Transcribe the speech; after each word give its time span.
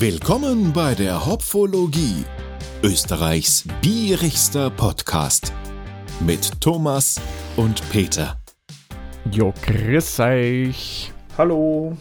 Willkommen 0.00 0.72
bei 0.72 0.94
der 0.94 1.26
Hopfologie, 1.26 2.24
Österreichs 2.84 3.64
bierigster 3.82 4.70
Podcast 4.70 5.52
mit 6.20 6.60
Thomas 6.60 7.20
und 7.56 7.82
Peter. 7.90 8.40
Jo, 9.32 9.52
grüß 9.60 10.20
euch. 10.20 11.12
Hallo. 11.36 11.96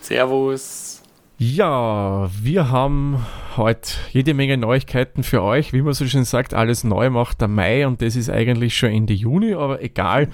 Servus. 0.00 1.02
Ja, 1.38 2.30
wir 2.40 2.70
haben 2.70 3.26
heute 3.56 3.94
jede 4.12 4.32
Menge 4.32 4.56
Neuigkeiten 4.56 5.24
für 5.24 5.42
euch. 5.42 5.72
Wie 5.72 5.82
man 5.82 5.94
so 5.94 6.06
schön 6.06 6.24
sagt, 6.24 6.54
alles 6.54 6.84
neu 6.84 7.10
macht 7.10 7.40
der 7.40 7.48
Mai 7.48 7.84
und 7.84 8.00
das 8.00 8.14
ist 8.14 8.30
eigentlich 8.30 8.78
schon 8.78 8.90
Ende 8.90 9.12
Juni, 9.12 9.54
aber 9.54 9.82
egal. 9.82 10.28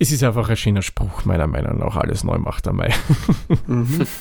Es 0.00 0.10
ist 0.10 0.24
einfach 0.24 0.48
ein 0.48 0.56
schöner 0.56 0.82
Spruch, 0.82 1.24
meiner 1.24 1.46
Meinung 1.46 1.78
nach. 1.78 1.96
Alles 1.96 2.24
neu 2.24 2.38
macht 2.38 2.66
der 2.66 2.72
Mai. 2.72 2.92
Mhm. 3.68 4.08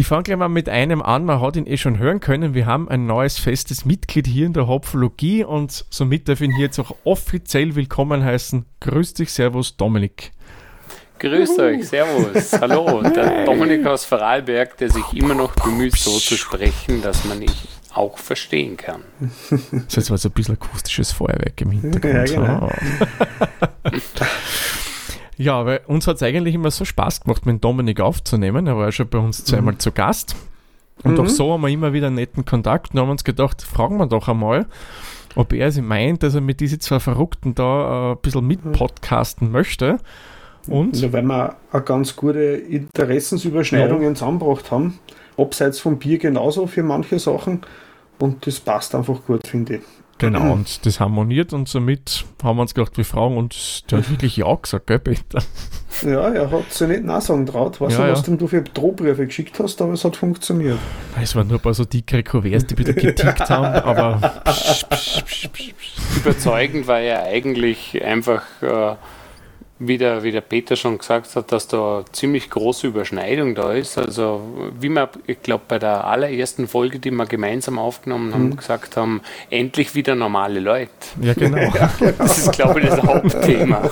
Ich 0.00 0.06
fange 0.06 0.22
gleich 0.22 0.38
mal 0.38 0.48
mit 0.48 0.70
einem 0.70 1.02
an. 1.02 1.26
Man 1.26 1.42
hat 1.42 1.56
ihn 1.56 1.66
eh 1.66 1.76
schon 1.76 1.98
hören 1.98 2.20
können. 2.20 2.54
Wir 2.54 2.64
haben 2.64 2.88
ein 2.88 3.04
neues 3.04 3.38
festes 3.38 3.84
Mitglied 3.84 4.26
hier 4.26 4.46
in 4.46 4.54
der 4.54 4.66
Hopfologie 4.66 5.44
und 5.44 5.84
somit 5.90 6.26
darf 6.26 6.40
ich 6.40 6.48
ihn 6.48 6.56
hier 6.56 6.64
jetzt 6.64 6.78
auch 6.78 6.96
offiziell 7.04 7.74
willkommen 7.74 8.24
heißen. 8.24 8.64
Grüß 8.80 9.12
dich, 9.12 9.30
Servus, 9.30 9.76
Dominik. 9.76 10.32
Grüß 11.18 11.50
Juhu. 11.50 11.60
euch, 11.60 11.86
Servus, 11.86 12.50
hallo. 12.54 13.02
Der 13.14 13.44
Dominik 13.44 13.86
aus 13.86 14.06
Vorarlberg, 14.06 14.78
der 14.78 14.90
sich 14.90 15.04
immer 15.12 15.34
noch 15.34 15.54
bemüht, 15.54 15.96
so 15.96 16.18
zu 16.18 16.38
sprechen, 16.38 17.02
dass 17.02 17.26
man 17.26 17.42
ihn 17.42 17.52
auch 17.92 18.16
verstehen 18.16 18.78
kann. 18.78 19.02
Das 19.50 19.98
ist 19.98 20.08
jetzt 20.08 20.22
so 20.22 20.30
ein 20.30 20.32
bisschen 20.32 20.54
akustisches 20.54 21.12
Feuerwerk 21.12 21.60
im 21.60 21.72
Hintergrund. 21.72 22.14
Ja, 22.14 22.24
genau. 22.24 22.72
Ja, 25.40 25.64
weil 25.64 25.80
uns 25.86 26.06
hat 26.06 26.16
es 26.16 26.22
eigentlich 26.22 26.54
immer 26.54 26.70
so 26.70 26.84
Spaß 26.84 27.22
gemacht, 27.22 27.46
mit 27.46 27.64
Dominik 27.64 27.98
aufzunehmen. 28.00 28.66
Er 28.66 28.76
war 28.76 28.84
ja 28.84 28.92
schon 28.92 29.08
bei 29.08 29.16
uns 29.16 29.42
zweimal 29.42 29.72
mhm. 29.72 29.78
zu 29.78 29.90
Gast. 29.90 30.36
Und 31.02 31.14
mhm. 31.14 31.20
auch 31.20 31.28
so 31.28 31.54
haben 31.54 31.62
wir 31.62 31.70
immer 31.70 31.94
wieder 31.94 32.08
einen 32.08 32.16
netten 32.16 32.44
Kontakt 32.44 32.92
und 32.92 33.00
haben 33.00 33.08
uns 33.08 33.24
gedacht, 33.24 33.62
fragen 33.62 33.96
wir 33.96 34.06
doch 34.06 34.28
einmal, 34.28 34.66
ob 35.36 35.54
er 35.54 35.72
sich 35.72 35.82
meint, 35.82 36.22
dass 36.22 36.34
er 36.34 36.42
mit 36.42 36.60
diesen 36.60 36.80
zwei 36.80 37.00
Verrückten 37.00 37.54
da 37.54 38.10
äh, 38.10 38.12
ein 38.12 38.18
bisschen 38.20 38.46
mitpodcasten 38.46 39.50
möchte. 39.50 39.96
Und 40.66 41.00
ja, 41.00 41.10
weil 41.10 41.22
wir 41.22 41.56
eine 41.72 41.82
ganz 41.84 42.16
gute 42.16 42.42
Interessensüberschneidungen 42.42 44.08
ja. 44.08 44.14
zusammengebracht 44.14 44.70
haben. 44.70 44.98
Abseits 45.38 45.80
vom 45.80 45.98
Bier 45.98 46.18
genauso 46.18 46.66
für 46.66 46.82
manche 46.82 47.18
Sachen. 47.18 47.62
Und 48.18 48.46
das 48.46 48.60
passt 48.60 48.94
einfach 48.94 49.24
gut, 49.26 49.46
finde 49.46 49.76
ich. 49.76 49.82
Genau, 50.20 50.40
mhm. 50.40 50.50
und 50.50 50.84
das 50.84 51.00
harmoniert 51.00 51.54
und 51.54 51.66
somit 51.66 52.26
haben 52.42 52.58
wir 52.58 52.62
uns 52.62 52.74
gedacht, 52.74 52.94
wir 52.98 53.06
fragen 53.06 53.38
und 53.38 53.90
der 53.90 53.98
hat 53.98 54.10
wirklich 54.10 54.36
Ja 54.36 54.54
gesagt, 54.54 54.86
gell, 54.86 54.98
Peter? 54.98 55.42
Ja, 56.02 56.28
er 56.28 56.50
hat 56.50 56.70
sich 56.72 56.88
nicht 56.88 57.04
Nein 57.04 57.22
sagen 57.22 57.46
traut. 57.46 57.80
Weißt 57.80 57.98
ja, 57.98 58.06
du, 58.06 58.12
was 58.12 58.26
ja. 58.26 58.36
du 58.36 58.46
für 58.46 58.60
Drohbriefe 58.60 59.26
geschickt 59.26 59.58
hast, 59.58 59.80
aber 59.80 59.94
es 59.94 60.04
hat 60.04 60.16
funktioniert. 60.16 60.78
Es 61.20 61.34
waren 61.34 61.48
nur 61.48 61.58
ein 61.58 61.62
paar 61.62 61.72
so 61.72 61.86
dickere 61.86 62.22
Kuverts, 62.22 62.66
die 62.66 62.76
wieder 62.76 62.92
getickt 62.92 63.40
haben, 63.48 63.64
aber. 63.64 64.44
Überzeugend 66.16 66.86
war 66.86 67.00
ja 67.00 67.22
eigentlich 67.22 68.02
einfach. 68.04 68.42
Äh, 68.60 68.96
wie 69.80 69.96
der, 69.96 70.22
wie 70.22 70.30
der 70.30 70.42
Peter 70.42 70.76
schon 70.76 70.98
gesagt 70.98 71.34
hat, 71.34 71.50
dass 71.50 71.66
da 71.66 72.04
ziemlich 72.12 72.50
große 72.50 72.86
Überschneidung 72.86 73.54
da 73.54 73.72
ist. 73.72 73.96
Also 73.96 74.70
wie 74.78 74.90
wir, 74.90 75.08
ich 75.26 75.42
glaube, 75.42 75.64
bei 75.66 75.78
der 75.78 76.06
allerersten 76.06 76.68
Folge, 76.68 76.98
die 76.98 77.10
wir 77.10 77.24
gemeinsam 77.24 77.78
aufgenommen 77.78 78.34
haben, 78.34 78.50
mhm. 78.50 78.56
gesagt 78.56 78.98
haben, 78.98 79.22
endlich 79.48 79.94
wieder 79.94 80.14
normale 80.14 80.60
Leute. 80.60 80.90
Ja, 81.20 81.32
genau. 81.32 81.72
Das 82.18 82.38
ist, 82.38 82.52
glaube 82.52 82.80
ich, 82.80 82.88
das 82.88 83.02
Hauptthema. 83.02 83.90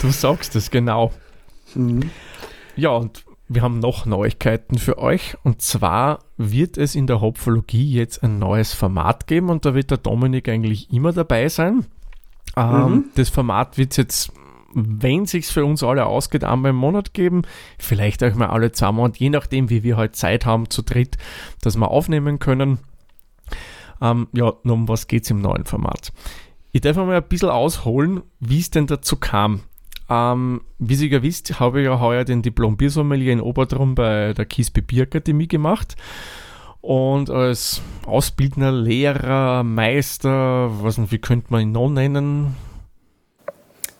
Du 0.00 0.10
sagst 0.10 0.56
es, 0.56 0.70
genau. 0.70 1.12
Mhm. 1.74 2.10
Ja, 2.74 2.90
und 2.90 3.24
wir 3.48 3.60
haben 3.60 3.78
noch 3.78 4.06
Neuigkeiten 4.06 4.78
für 4.78 4.96
euch. 4.96 5.36
Und 5.42 5.60
zwar 5.60 6.20
wird 6.38 6.78
es 6.78 6.94
in 6.94 7.06
der 7.06 7.20
Hopfologie 7.20 7.92
jetzt 7.92 8.22
ein 8.22 8.38
neues 8.38 8.72
Format 8.72 9.26
geben 9.26 9.50
und 9.50 9.66
da 9.66 9.74
wird 9.74 9.90
der 9.90 9.98
Dominik 9.98 10.48
eigentlich 10.48 10.90
immer 10.90 11.12
dabei 11.12 11.48
sein. 11.48 11.84
Ähm, 12.56 12.90
mhm. 12.90 13.04
Das 13.14 13.28
Format 13.28 13.76
wird 13.76 13.90
es 13.90 13.96
jetzt 13.98 14.32
wenn 14.74 15.26
sich's 15.26 15.50
für 15.50 15.64
uns 15.64 15.82
alle 15.82 16.06
ausgeht, 16.06 16.44
einmal 16.44 16.70
im 16.70 16.76
Monat 16.76 17.14
geben, 17.14 17.42
vielleicht 17.78 18.22
auch 18.24 18.34
mal 18.34 18.48
alle 18.48 18.72
zusammen 18.72 19.00
und 19.00 19.18
je 19.18 19.30
nachdem, 19.30 19.70
wie 19.70 19.82
wir 19.82 19.96
halt 19.96 20.16
Zeit 20.16 20.46
haben 20.46 20.70
zu 20.70 20.82
dritt, 20.82 21.16
dass 21.60 21.76
wir 21.76 21.90
aufnehmen 21.90 22.38
können. 22.38 22.78
Ähm, 24.00 24.28
ja, 24.32 24.52
nun, 24.64 24.80
um 24.80 24.88
was 24.88 25.06
geht's 25.06 25.30
im 25.30 25.40
neuen 25.40 25.64
Format? 25.64 26.12
Ich 26.72 26.80
darf 26.80 26.96
mal 26.96 27.14
ein 27.14 27.28
bisschen 27.28 27.50
ausholen, 27.50 28.22
wie 28.40 28.60
es 28.60 28.70
denn 28.70 28.86
dazu 28.86 29.16
kam. 29.16 29.60
Ähm, 30.08 30.62
wie 30.78 30.94
Sie 30.94 31.08
ja 31.08 31.22
wisst, 31.22 31.60
habe 31.60 31.80
ich 31.80 31.86
ja 31.86 32.00
heuer 32.00 32.24
den 32.24 32.42
Diplom-Biersommelier 32.42 33.32
in 33.32 33.40
Obertrum 33.40 33.94
bei 33.94 34.32
der 34.32 34.46
Kiesbe 34.46 34.82
Bierakademie 34.82 35.48
gemacht. 35.48 35.96
Und 36.80 37.30
als 37.30 37.80
Ausbildner, 38.06 38.72
Lehrer, 38.72 39.62
Meister, 39.62 40.82
was, 40.82 40.98
wie 41.12 41.18
könnte 41.18 41.46
man 41.50 41.62
ihn 41.62 41.72
noch 41.72 41.88
nennen? 41.88 42.56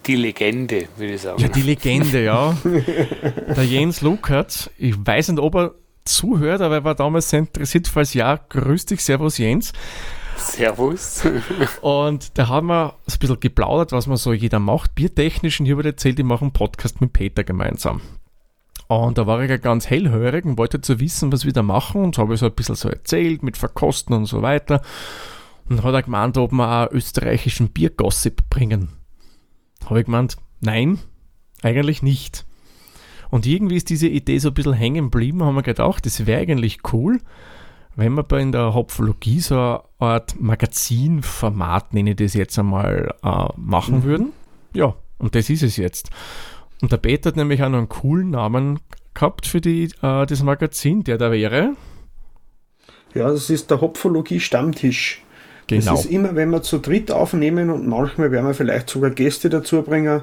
Die 0.07 0.17
Legende, 0.17 0.89
würde 0.97 1.15
ich 1.15 1.21
sagen. 1.21 1.41
Ja, 1.41 1.49
die 1.49 1.63
Legende, 1.63 2.25
ja. 2.25 2.57
Der 2.65 3.65
Jens 3.65 4.01
Lukert, 4.01 4.71
ich 4.77 4.95
weiß 4.99 5.29
nicht, 5.29 5.39
ob 5.39 5.55
er 5.55 5.75
zuhört, 6.05 6.61
aber 6.61 6.77
er 6.77 6.85
war 6.85 6.95
damals 6.95 7.31
sehr 7.31 7.41
interessiert. 7.41 7.87
Falls 7.89 8.15
ja, 8.15 8.37
grüß 8.37 8.87
dich, 8.87 9.05
Servus 9.05 9.39
Jens. 9.39 9.73
Servus. 10.37 11.23
Und 11.83 12.37
da 12.37 12.49
haben 12.49 12.69
wir 12.69 12.95
ein 12.95 13.19
bisschen 13.19 13.41
geplaudert, 13.41 13.93
was 13.93 14.07
man 14.07 14.17
so 14.17 14.33
jeder 14.33 14.59
macht. 14.59 14.95
Biertechnisch, 14.95 15.61
und 15.61 15.67
ich 15.67 15.73
habe 15.73 15.85
erzählt, 15.85 16.19
ich 16.19 16.25
mache 16.25 16.43
einen 16.43 16.53
Podcast 16.53 17.01
mit 17.01 17.13
Peter 17.13 17.45
gemeinsam. 17.45 18.01
Und 18.89 19.19
da 19.19 19.27
war 19.27 19.41
ich 19.43 19.51
ja 19.51 19.57
ganz 19.57 19.89
hellhörig 19.89 20.45
und 20.45 20.59
wollte 20.59 20.81
zu 20.81 21.01
wissen, 21.01 21.33
was 21.33 21.45
wir 21.45 21.53
da 21.53 21.63
machen. 21.63 22.03
Und 22.05 22.19
habe 22.19 22.35
ich 22.35 22.41
so 22.41 22.47
ein 22.47 22.53
bisschen 22.53 22.75
so 22.75 22.89
erzählt 22.89 23.43
mit 23.43 23.57
Verkosten 23.57 24.15
und 24.15 24.27
so 24.27 24.43
weiter. 24.43 24.83
Und 25.69 25.83
hat 25.83 25.95
er 25.95 26.03
gemeint, 26.03 26.37
ob 26.37 26.53
wir 26.53 26.69
auch 26.69 26.93
österreichischen 26.93 27.69
Biergossip 27.69 28.51
bringen. 28.51 28.89
Habe 29.87 30.01
ich 30.01 30.07
gemeint, 30.07 30.37
nein, 30.61 30.99
eigentlich 31.63 32.03
nicht. 32.03 32.45
Und 33.31 33.47
irgendwie 33.47 33.77
ist 33.77 33.89
diese 33.89 34.09
Idee 34.09 34.39
so 34.39 34.49
ein 34.49 34.55
bisschen 34.55 34.75
hängen 34.75 35.11
geblieben, 35.11 35.43
haben 35.43 35.55
wir 35.55 35.63
gedacht, 35.63 36.05
das 36.05 36.27
wäre 36.27 36.41
eigentlich 36.41 36.81
cool, 36.93 37.19
wenn 37.97 38.15
wir 38.15 38.23
bei 38.23 38.41
in 38.41 38.53
der 38.53 38.75
Hopfologie 38.75 39.41
so 39.41 39.55
eine 39.55 39.81
Art 39.99 40.41
Magazinformat, 40.41 41.95
nenne 41.95 42.11
ich 42.11 42.17
das 42.17 42.35
jetzt 42.35 42.59
einmal, 42.59 43.15
äh, 43.23 43.49
machen 43.57 43.97
mhm. 43.97 44.03
würden. 44.05 44.33
Ja, 44.75 44.95
und 45.19 45.35
das 45.35 45.51
ist 45.51 45.63
es 45.63 45.77
jetzt. 45.77 46.11
Und 46.81 46.93
der 46.93 46.97
Peter 46.97 47.29
hat 47.29 47.37
nämlich 47.37 47.63
auch 47.63 47.69
noch 47.69 47.79
einen 47.79 47.89
coolen 47.89 48.31
Namen 48.31 48.81
gehabt 49.15 49.47
für 49.47 49.61
die, 49.61 49.85
äh, 50.03 50.27
das 50.27 50.43
Magazin, 50.43 51.05
der 51.05 51.19
da 51.19 51.31
wäre. 51.31 51.75
Ja, 53.15 53.31
das 53.31 53.51
ist 53.51 53.71
der 53.71 53.81
Hopfologie 53.81 54.41
Stammtisch. 54.41 55.23
Genau. 55.81 55.95
Es 55.95 56.05
ist 56.05 56.11
immer, 56.11 56.35
wenn 56.35 56.51
wir 56.51 56.63
zu 56.63 56.79
dritt 56.79 57.11
aufnehmen 57.11 57.71
und 57.71 57.87
manchmal 57.87 58.31
werden 58.31 58.47
wir 58.47 58.55
vielleicht 58.55 58.91
sogar 58.91 59.11
Gäste 59.11 59.49
dazu 59.49 59.83
bringen. 59.83 60.23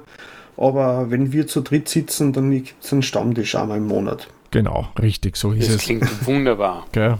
Aber 0.58 1.10
wenn 1.10 1.32
wir 1.32 1.48
zu 1.48 1.62
dritt 1.62 1.88
sitzen, 1.88 2.34
dann 2.34 2.52
gibt 2.52 2.84
es 2.84 2.92
einen 2.92 3.02
Stammtisch 3.02 3.56
einmal 3.56 3.78
im 3.78 3.88
Monat. 3.88 4.28
Genau, 4.52 4.88
richtig, 5.00 5.38
so 5.38 5.52
ist 5.52 5.68
das 5.68 5.70
es. 5.70 5.76
Das 5.76 5.84
klingt 5.86 6.28
wunderbar. 6.28 6.86
Okay. 6.90 7.16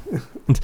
Und 0.48 0.60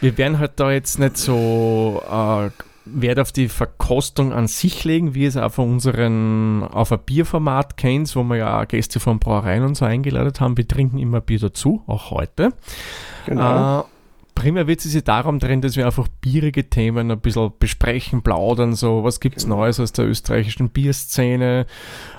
wir 0.00 0.18
werden 0.18 0.38
halt 0.38 0.52
da 0.56 0.70
jetzt 0.70 0.98
nicht 0.98 1.16
so 1.16 2.02
äh, 2.10 2.50
Wert 2.84 3.18
auf 3.18 3.32
die 3.32 3.48
Verkostung 3.48 4.32
an 4.32 4.48
sich 4.48 4.84
legen, 4.84 5.14
wie 5.14 5.24
es 5.24 5.36
auch 5.36 5.52
von 5.52 5.70
unseren 5.70 6.64
auf 6.64 6.92
ein 6.92 6.98
Bierformat 7.04 7.76
kennt, 7.76 8.14
wo 8.16 8.22
wir 8.24 8.36
ja 8.36 8.60
auch 8.60 8.68
Gäste 8.68 9.00
von 9.00 9.18
Brauereien 9.18 9.62
und 9.62 9.76
so 9.76 9.84
eingeladen 9.84 10.32
haben. 10.40 10.56
Wir 10.56 10.66
trinken 10.66 10.98
immer 10.98 11.20
Bier 11.20 11.38
dazu, 11.38 11.82
auch 11.86 12.10
heute. 12.10 12.52
Genau. 13.26 13.80
Äh, 13.80 13.84
primär 14.34 14.66
wird 14.66 14.84
es 14.84 14.92
sich 14.92 15.04
darum 15.04 15.38
drehen, 15.38 15.60
dass 15.60 15.76
wir 15.76 15.86
einfach 15.86 16.08
bierige 16.20 16.68
Themen 16.68 17.10
ein 17.10 17.20
bisschen 17.20 17.52
besprechen, 17.58 18.22
plaudern, 18.22 18.74
so 18.74 19.04
was 19.04 19.20
gibt 19.20 19.38
es 19.38 19.44
genau. 19.44 19.58
Neues 19.58 19.80
aus 19.80 19.92
der 19.92 20.06
österreichischen 20.06 20.70
Bierszene, 20.70 21.66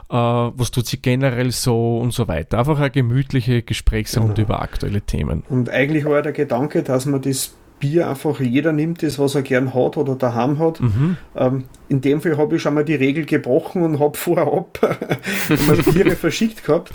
äh, 0.09 0.15
was 0.15 0.71
tut 0.71 0.87
sie 0.87 0.97
generell 0.97 1.51
so 1.51 1.97
und 1.97 2.13
so 2.13 2.27
weiter. 2.27 2.59
Einfach 2.59 2.79
eine 2.79 2.91
gemütliche 2.91 3.61
Gesprächsrunde 3.61 4.33
genau. 4.35 4.47
über 4.47 4.61
aktuelle 4.61 5.01
Themen. 5.01 5.43
Und 5.49 5.69
eigentlich 5.69 6.05
war 6.05 6.21
der 6.21 6.33
Gedanke, 6.33 6.83
dass 6.83 7.05
man 7.05 7.21
das 7.21 7.53
Bier 7.79 8.09
einfach 8.09 8.39
jeder 8.39 8.71
nimmt, 8.71 9.03
das 9.03 9.19
was 9.19 9.35
er 9.35 9.41
gern 9.41 9.73
hat 9.73 9.97
oder 9.97 10.15
daheim 10.15 10.57
hat. 10.57 10.79
Mhm. 10.79 11.17
Ähm, 11.35 11.65
in 11.89 11.99
dem 11.99 12.21
Fall 12.21 12.37
habe 12.37 12.55
ich 12.55 12.61
schon 12.61 12.75
mal 12.75 12.85
die 12.85 12.95
Regel 12.95 13.25
gebrochen 13.25 13.83
und 13.83 13.99
habe 13.99 14.17
vorab 14.17 14.79
Biere 15.93 16.11
verschickt 16.11 16.63
gehabt. 16.63 16.93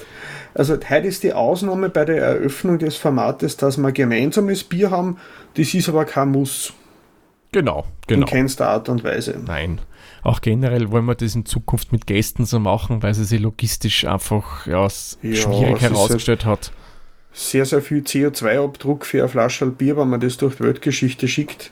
Also 0.59 0.75
heute 0.75 1.07
ist 1.07 1.23
die 1.23 1.33
Ausnahme 1.33 1.89
bei 1.89 2.05
der 2.05 2.21
Eröffnung 2.21 2.81
des 2.81 2.97
Formates, 2.97 3.57
dass 3.57 3.79
wir 3.79 3.93
gemeinsames 3.93 4.65
Bier 4.65 4.91
haben. 4.91 5.17
Das 5.55 5.73
ist 5.73 5.89
aber 5.89 6.05
kein 6.05 6.33
Muss. 6.33 6.73
Genau, 7.53 7.87
genau. 8.09 8.27
In 8.27 8.27
keinster 8.27 8.69
Art 8.69 8.89
und 8.89 9.05
Weise. 9.05 9.41
Nein. 9.47 9.81
Auch 10.25 10.41
generell 10.41 10.91
wollen 10.91 11.05
wir 11.05 11.15
das 11.15 11.37
in 11.37 11.47
Zukunft 11.47 11.93
mit 11.93 12.09
Gästen 12.09 12.45
so 12.45 12.59
machen, 12.59 13.05
weil 13.05 13.13
es 13.13 13.19
sich 13.19 13.41
logistisch 13.41 14.05
einfach 14.05 14.67
ja, 14.67 14.91
schwierig 14.91 15.81
ja, 15.81 15.91
herausgestellt 15.91 16.45
hat. 16.45 16.73
Sehr, 17.33 17.65
sehr 17.65 17.81
viel 17.81 18.03
CO2-Abdruck 18.03 19.07
für 19.07 19.21
eine 19.21 19.29
Flasche 19.29 19.67
Bier, 19.67 19.97
wenn 19.97 20.09
man 20.09 20.19
das 20.19 20.39
durch 20.39 20.57
die 20.57 20.65
Weltgeschichte 20.65 21.29
schickt, 21.29 21.71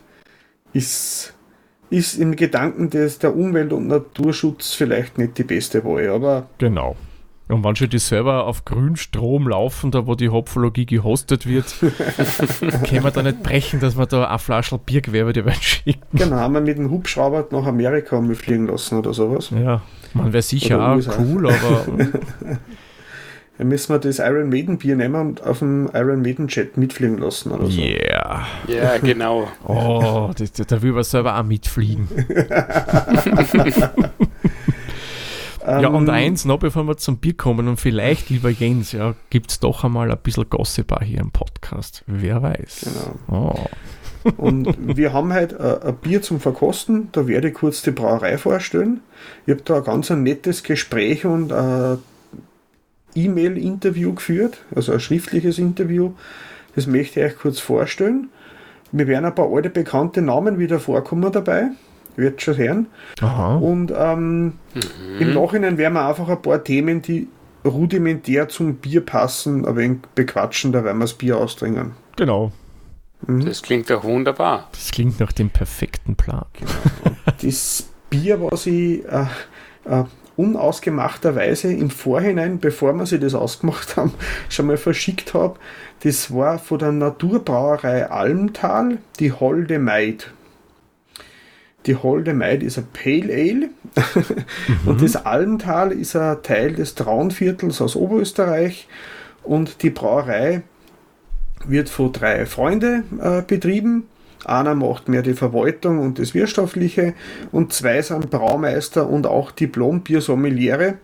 ist, 0.73 1.35
ist 1.91 2.15
im 2.21 2.37
Gedanken 2.37 2.89
des, 2.91 3.19
der 3.19 3.35
Umwelt- 3.35 3.73
und 3.73 3.89
Naturschutz 3.89 4.75
vielleicht 4.75 5.19
nicht 5.19 5.39
die 5.39 5.45
beste 5.45 5.85
Wahl. 5.85 6.09
Aber 6.09 6.49
genau 6.59 6.95
Und 7.49 7.63
wenn 7.63 7.77
schon 7.77 7.89
die 7.89 7.99
Server 7.99 8.45
auf 8.45 8.65
Grünstrom 8.65 9.49
laufen, 9.49 9.93
da 9.93 10.07
wo 10.07 10.17
die 10.17 10.31
Hopfologie 10.31 10.85
gehostet 10.85 11.47
wird, 11.47 11.67
können 12.89 13.05
wir 13.05 13.11
da 13.13 13.23
nicht 13.23 13.43
brechen, 13.43 13.79
dass 13.79 13.97
wir 13.97 14.07
da 14.07 14.29
eine 14.29 14.39
Flasche 14.41 14.79
Biergewerbe 14.79 15.33
die 15.33 15.45
Welt 15.45 15.63
schicken. 15.63 16.03
Genau, 16.13 16.37
haben 16.37 16.55
wir 16.55 16.61
mit 16.61 16.77
dem 16.77 16.91
Hubschrauber 16.91 17.47
nach 17.53 17.67
Amerika 17.67 18.21
fliegen 18.35 18.67
lassen 18.67 18.99
oder 18.99 19.15
sowas. 19.15 19.51
Ja, 19.51 19.81
man 20.13 20.33
wäre 20.33 20.43
sicher 20.43 20.77
Oder 20.77 20.89
auch 20.89 20.97
USA. 20.97 21.13
cool, 21.21 21.49
aber 21.49 21.87
Dann 23.59 23.69
müssen 23.69 23.95
wir 23.95 23.99
das 23.99 24.19
Iron 24.19 24.51
Maiden 24.51 24.77
Bier 24.77 24.97
nehmen 24.97 25.15
und 25.15 25.43
auf 25.43 25.61
dem 25.61 25.89
Iron 25.95 26.21
Maiden 26.21 26.49
Jet 26.49 26.77
mitfliegen 26.77 27.17
lassen 27.17 27.53
oder 27.53 27.67
so. 27.67 27.81
yeah. 27.81 28.47
Ja, 28.69 28.99
genau. 28.99 29.49
Oh, 29.67 30.31
das, 30.37 30.53
da 30.53 30.83
will 30.83 30.93
man 30.93 31.05
selber 31.05 31.39
auch 31.39 31.43
mitfliegen. 31.43 32.07
Ja, 35.67 35.89
und 35.89 36.09
Ähm, 36.09 36.15
eins 36.15 36.45
noch, 36.45 36.59
bevor 36.59 36.85
wir 36.85 36.97
zum 36.97 37.19
Bier 37.19 37.37
kommen 37.37 37.67
und 37.67 37.79
vielleicht, 37.79 38.31
lieber 38.31 38.51
Jens, 38.51 38.93
ja, 38.93 39.15
gibt 39.31 39.51
es 39.51 39.61
doch 39.61 39.83
einmal 39.83 40.11
ein 40.11 40.19
bisschen 40.23 40.49
Gossip 40.49 40.93
auch 40.93 41.03
hier 41.03 41.21
im 41.21 41.33
Podcast. 41.33 42.05
Wer 42.07 42.43
weiß. 42.43 42.87
Genau. 43.29 43.55
Oh. 43.55 43.67
Und 44.39 44.97
wir 44.97 45.13
haben 45.13 45.33
halt 45.33 45.53
äh, 45.53 45.79
ein 45.85 45.95
Bier 46.03 46.21
zum 46.21 46.41
Verkosten. 46.41 47.11
Da 47.13 47.29
werde 47.29 47.49
ich 47.49 47.55
kurz 47.55 47.83
die 47.83 47.93
Brauerei 47.93 48.39
vorstellen. 48.39 49.01
Ich 49.47 49.53
habe 49.53 49.63
da 49.63 49.77
ein 49.77 49.85
ganz 49.85 50.11
ein 50.11 50.25
nettes 50.25 50.65
Gespräch 50.65 51.25
und 51.25 51.53
ein 51.53 51.99
E-Mail-Interview 53.15 54.15
geführt, 54.15 54.59
also 54.75 54.93
ein 54.93 55.01
schriftliches 55.01 55.59
Interview. 55.59 56.13
Das 56.75 56.89
möchte 56.89 57.21
ich 57.21 57.27
euch 57.27 57.39
kurz 57.39 57.61
vorstellen. 57.61 58.29
Mir 58.91 59.07
werden 59.07 59.27
ein 59.27 59.35
paar 59.35 59.49
alte 59.53 59.71
bekannte 59.71 60.23
Namen 60.23 60.59
wieder 60.59 60.81
vorkommen 60.81 61.31
dabei. 61.31 61.69
Wird 62.17 62.43
schon 62.43 62.57
hören. 62.57 62.87
Aha. 63.21 63.57
Und 63.57 63.93
ähm, 63.97 64.55
im 65.21 65.35
Nachhinein 65.35 65.79
werden 65.79 65.95
wir 65.95 66.07
einfach 66.07 66.29
ein 66.29 66.41
paar 66.41 66.65
Themen, 66.65 67.03
die 67.03 67.29
rudimentär 67.65 68.49
zum 68.49 68.77
Bier 68.77 69.05
passen, 69.05 69.67
ein 69.67 69.77
wenig 69.77 69.99
bequatschen, 70.15 70.73
da 70.73 70.85
werden 70.85 70.99
wir 70.99 71.05
das 71.05 71.15
Bier 71.15 71.37
ausdringen. 71.37 71.93
Genau. 72.17 72.53
Das 73.27 73.63
klingt 73.63 73.91
doch 73.91 74.05
wunderbar. 74.05 74.69
Das 74.73 74.91
klingt 74.93 75.21
nach 75.21 75.33
dem 75.33 75.51
perfekten 75.51 76.17
Plan. 76.17 76.45
das 77.43 77.89
Bier, 78.11 78.41
was 78.41 78.67
ich 78.67 79.05
äh, 79.05 79.27
äh, 79.85 80.05
unausgemachterweise 80.37 81.73
im 81.73 81.91
Vorhinein, 81.91 82.61
bevor 82.61 82.93
wir 82.93 83.07
sie 83.07 83.19
das 83.19 83.35
ausgemacht 83.35 83.97
haben, 83.97 84.13
schon 84.49 84.67
mal 84.67 84.77
verschickt 84.77 85.35
habe, 85.35 85.59
das 86.03 86.33
war 86.33 86.59
von 86.59 86.79
der 86.79 86.93
Naturbrauerei 86.93 88.11
Almtal, 88.11 88.99
die 89.19 89.33
Holde 89.33 89.79
Maid. 89.79 90.31
Die 91.87 91.97
Holde 91.97 92.35
Maid 92.35 92.63
ist 92.63 92.79
ein 92.79 92.89
Pale 92.93 93.33
Ale. 93.33 93.69
Und 94.87 95.03
das 95.03 95.17
Almtal 95.17 95.93
ist 95.93 96.17
ein 96.17 96.43
Teil 96.43 96.75
des 96.75 96.95
Traunviertels 96.95 97.81
aus 97.81 97.97
Oberösterreich. 97.97 98.89
Und 99.45 99.83
die 99.83 99.91
Brauerei 99.91 100.63
wird 101.65 101.89
von 101.89 102.13
drei 102.13 102.45
Freunden 102.47 103.21
äh, 103.21 103.43
betrieben. 103.47 104.09
Einer 104.45 104.75
macht 104.75 105.09
mehr 105.09 105.23
die 105.23 105.35
Verwaltung 105.35 105.99
und 106.01 106.19
das 106.19 106.35
Wirtschaftliche. 106.35 107.15
Und 107.53 107.73
zwei 107.73 108.03
sind 108.03 108.31
Braumeister 108.31 109.09
und 109.09 109.27
auch 109.27 109.51
Diplom-Biersommeliere. 109.53 110.95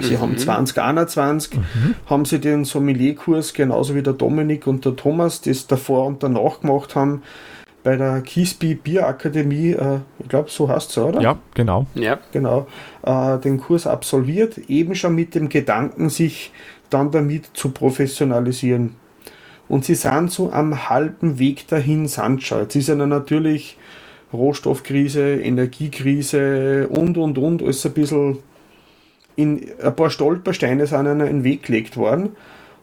Sie 0.00 0.18
haben 0.18 0.36
2021, 0.36 1.60
haben 2.06 2.24
sie 2.24 2.40
den 2.40 2.64
Sommelierkurs 2.64 3.54
genauso 3.54 3.94
wie 3.94 4.02
der 4.02 4.12
Dominik 4.12 4.66
und 4.66 4.84
der 4.84 4.96
Thomas 4.96 5.40
das 5.40 5.68
davor 5.68 6.06
und 6.06 6.20
danach 6.24 6.62
gemacht 6.62 6.96
haben 6.96 7.22
bei 7.84 7.96
der 7.96 8.22
Kiesby 8.22 8.74
Bierakademie, 8.74 9.72
äh, 9.72 10.00
ich 10.18 10.28
glaube 10.28 10.50
so 10.50 10.68
heißt 10.68 10.90
es, 10.90 10.98
oder? 10.98 11.20
Ja, 11.20 11.38
genau. 11.54 11.86
Ja, 11.94 12.18
genau, 12.32 12.66
äh, 13.02 13.38
den 13.38 13.58
Kurs 13.58 13.86
absolviert, 13.86 14.58
eben 14.68 14.94
schon 14.96 15.14
mit 15.14 15.34
dem 15.34 15.48
Gedanken, 15.48 16.08
sich 16.08 16.50
dann 16.90 17.12
damit 17.12 17.50
zu 17.52 17.70
professionalisieren. 17.70 18.96
Und 19.68 19.84
sie 19.84 19.94
sind 19.94 20.30
so 20.30 20.50
am 20.50 20.88
halben 20.88 21.38
Weg 21.38 21.68
dahin, 21.68 22.08
sind 22.08 22.42
schon. 22.42 22.60
Jetzt 22.60 22.74
ist 22.74 22.88
ja 22.88 22.94
natürlich 22.94 23.76
Rohstoffkrise, 24.32 25.36
Energiekrise 25.36 26.88
und, 26.88 27.16
und, 27.16 27.38
und, 27.38 27.62
alles 27.62 27.84
ein 27.86 27.92
bisschen 27.92 28.38
in 29.36 29.66
ein 29.82 29.96
paar 29.96 30.10
Stolpersteine 30.10 30.86
sind 30.86 31.06
ihnen 31.06 31.20
in 31.20 31.26
den 31.26 31.44
Weg 31.44 31.64
gelegt 31.64 31.96
worden. 31.96 32.30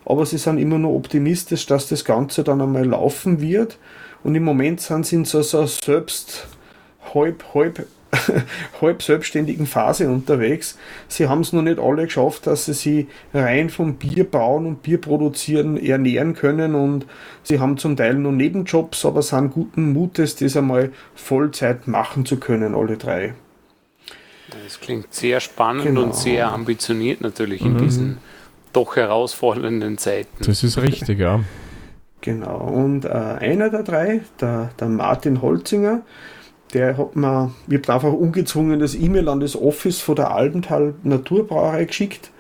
Aber 0.06 0.26
sie 0.26 0.38
sind 0.38 0.58
immer 0.58 0.80
noch 0.80 0.94
optimistisch, 0.94 1.66
dass 1.66 1.88
das 1.88 2.04
Ganze 2.06 2.44
dann 2.44 2.62
einmal 2.62 2.86
laufen 2.86 3.42
wird. 3.42 3.78
Und 4.24 4.36
im 4.36 4.44
Moment 4.44 4.82
sind 4.82 5.06
sie 5.06 5.16
in 5.18 5.26
so, 5.26 5.42
so 5.42 5.66
selbst 5.66 6.48
halb, 7.14 7.44
halb, 7.54 7.88
halb 8.82 9.02
selbstständigen 9.02 9.66
Phase 9.66 10.10
unterwegs. 10.10 10.78
Sie 11.08 11.28
haben 11.28 11.42
es 11.42 11.54
noch 11.54 11.62
nicht 11.62 11.80
alle 11.80 12.06
geschafft, 12.06 12.46
dass 12.46 12.66
sie 12.66 12.74
sich 12.74 13.08
rein 13.34 13.70
vom 13.70 13.96
Bier 13.96 14.24
bauen 14.26 14.66
und 14.68 14.84
Bier 14.84 15.00
produzieren 15.00 15.78
ernähren 15.78 16.34
können. 16.36 16.76
Und 16.76 17.06
sie 17.44 17.60
haben 17.60 17.78
zum 17.78 17.96
Teil 17.96 18.16
noch 18.16 18.32
Nebenjobs, 18.32 19.06
aber 19.06 19.22
sind 19.22 19.54
guten 19.54 19.94
Mutes, 19.94 20.36
das 20.36 20.56
einmal 20.58 20.92
Vollzeit 21.16 21.88
machen 21.88 22.26
zu 22.26 22.38
können, 22.38 22.76
alle 22.76 22.98
drei. 22.98 23.34
das 24.64 24.80
klingt 24.80 25.14
sehr 25.14 25.40
spannend 25.40 25.86
Genau. 25.86 26.04
und 26.04 26.16
sehr 26.16 26.52
ambitioniert 26.52 27.22
natürlich 27.22 27.62
in 27.62 27.78
diesen 27.78 28.18
doch 28.74 28.96
herausfordernden 28.96 29.98
Zeiten. 29.98 30.44
Das 30.46 30.64
ist 30.64 30.78
richtig, 30.78 31.20
ja. 31.20 31.40
Genau, 32.22 32.58
und 32.58 33.06
äh, 33.06 33.10
einer 33.10 33.70
der 33.70 33.84
drei, 33.84 34.22
der, 34.40 34.70
der 34.80 34.88
Martin 34.88 35.42
Holzinger, 35.42 36.02
der 36.74 36.98
hat 36.98 37.16
mir, 37.16 37.52
ich 37.68 37.78
habe 37.78 37.94
einfach 37.94 38.14
ungezwungenes 38.14 38.96
E-Mail 38.96 39.28
an 39.28 39.40
das 39.40 39.56
Office 39.56 40.02
von 40.02 40.16
der 40.16 40.32
Albenthal 40.32 40.94
Naturbrauerei 41.04 41.86
geschickt 41.86 42.32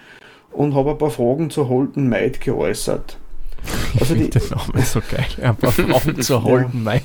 und 0.51 0.75
habe 0.75 0.91
ein 0.91 0.97
paar 0.97 1.09
Fragen 1.09 1.49
zur 1.49 1.67
Holden 1.67 2.09
Maid 2.09 2.41
geäußert. 2.41 3.17
Also 3.99 4.15
Ich 4.15 4.29
die, 4.29 4.39
finde 4.39 4.39
den 4.39 4.57
Namen 4.57 4.85
so 4.85 5.01
geil. 5.01 5.25
Ein 5.41 5.55
paar 5.55 5.71
Frauen 5.71 6.21
zur 6.21 6.43
Holden 6.43 6.83
Maid. 6.83 7.03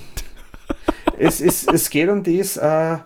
es, 1.19 1.41
es, 1.41 1.67
es 1.67 1.91
geht 1.91 2.09
um 2.09 2.23
das, 2.23 2.57
äh, 2.57 2.99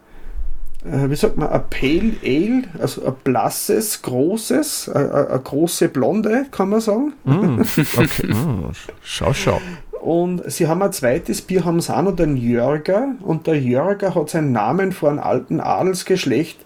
wie 0.83 1.17
sagt 1.17 1.37
man, 1.37 1.49
ein 1.49 1.63
Pale 1.69 2.13
Ale, 2.25 2.63
also 2.81 3.05
ein 3.05 3.15
blasses, 3.23 4.01
großes, 4.03 4.89
äh, 4.89 4.99
äh, 4.99 5.29
eine 5.29 5.41
große 5.41 5.89
Blonde, 5.89 6.47
kann 6.51 6.71
man 6.71 6.81
sagen. 6.81 7.13
Mm, 7.25 7.61
okay. 7.97 8.27
Mm, 8.27 8.71
schau, 9.03 9.33
schau. 9.35 9.61
Und 10.01 10.51
sie 10.51 10.67
haben 10.67 10.83
ein 10.83 10.93
zweites 10.93 11.43
Bier, 11.43 11.67
haben 11.67 11.81
sie 11.81 11.95
auch 11.95 12.03
noch 12.03 12.17
den 12.17 12.37
Jörger. 12.37 13.09
Und 13.21 13.47
der 13.47 13.61
Jörger 13.61 14.15
hat 14.15 14.31
seinen 14.31 14.53
Namen 14.53 14.93
vor 14.93 15.11
einem 15.11 15.19
alten 15.19 15.61
Adelsgeschlecht, 15.61 16.59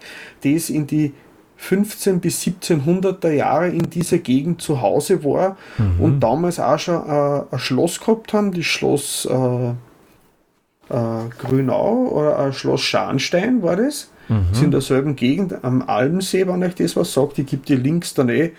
das 0.43 0.69
in 0.69 0.87
die 0.87 1.13
15 1.57 2.19
bis 2.21 2.41
1700er 2.43 3.31
Jahre 3.31 3.69
in 3.69 3.89
dieser 3.89 4.19
Gegend 4.19 4.61
zu 4.61 4.81
Hause 4.81 5.23
war 5.23 5.55
und 5.99 6.19
damals 6.19 6.59
auch 6.59 6.77
schon 6.77 7.07
äh, 7.07 7.43
ein 7.49 7.59
Schloss 7.59 7.99
gehabt 7.99 8.33
haben, 8.33 8.51
das 8.53 8.65
Schloss 8.65 9.25
äh, 9.25 9.73
äh, 10.89 11.29
Grünau 11.39 12.07
oder 12.07 12.39
ein 12.39 12.53
Schloss 12.53 12.81
Scharnstein 12.81 13.61
war 13.61 13.75
das. 13.75 14.11
Das 14.27 14.57
ist 14.57 14.63
in 14.63 14.71
derselben 14.71 15.15
Gegend 15.15 15.63
am 15.63 15.83
Almsee, 15.83 16.47
wenn 16.47 16.63
euch 16.63 16.75
das 16.75 16.95
was 16.95 17.13
sagt. 17.13 17.37
Ich 17.37 17.45
gebe 17.45 17.65
die 17.65 17.75
Links 17.75 18.15
dann 18.15 18.29
eh 18.29 18.53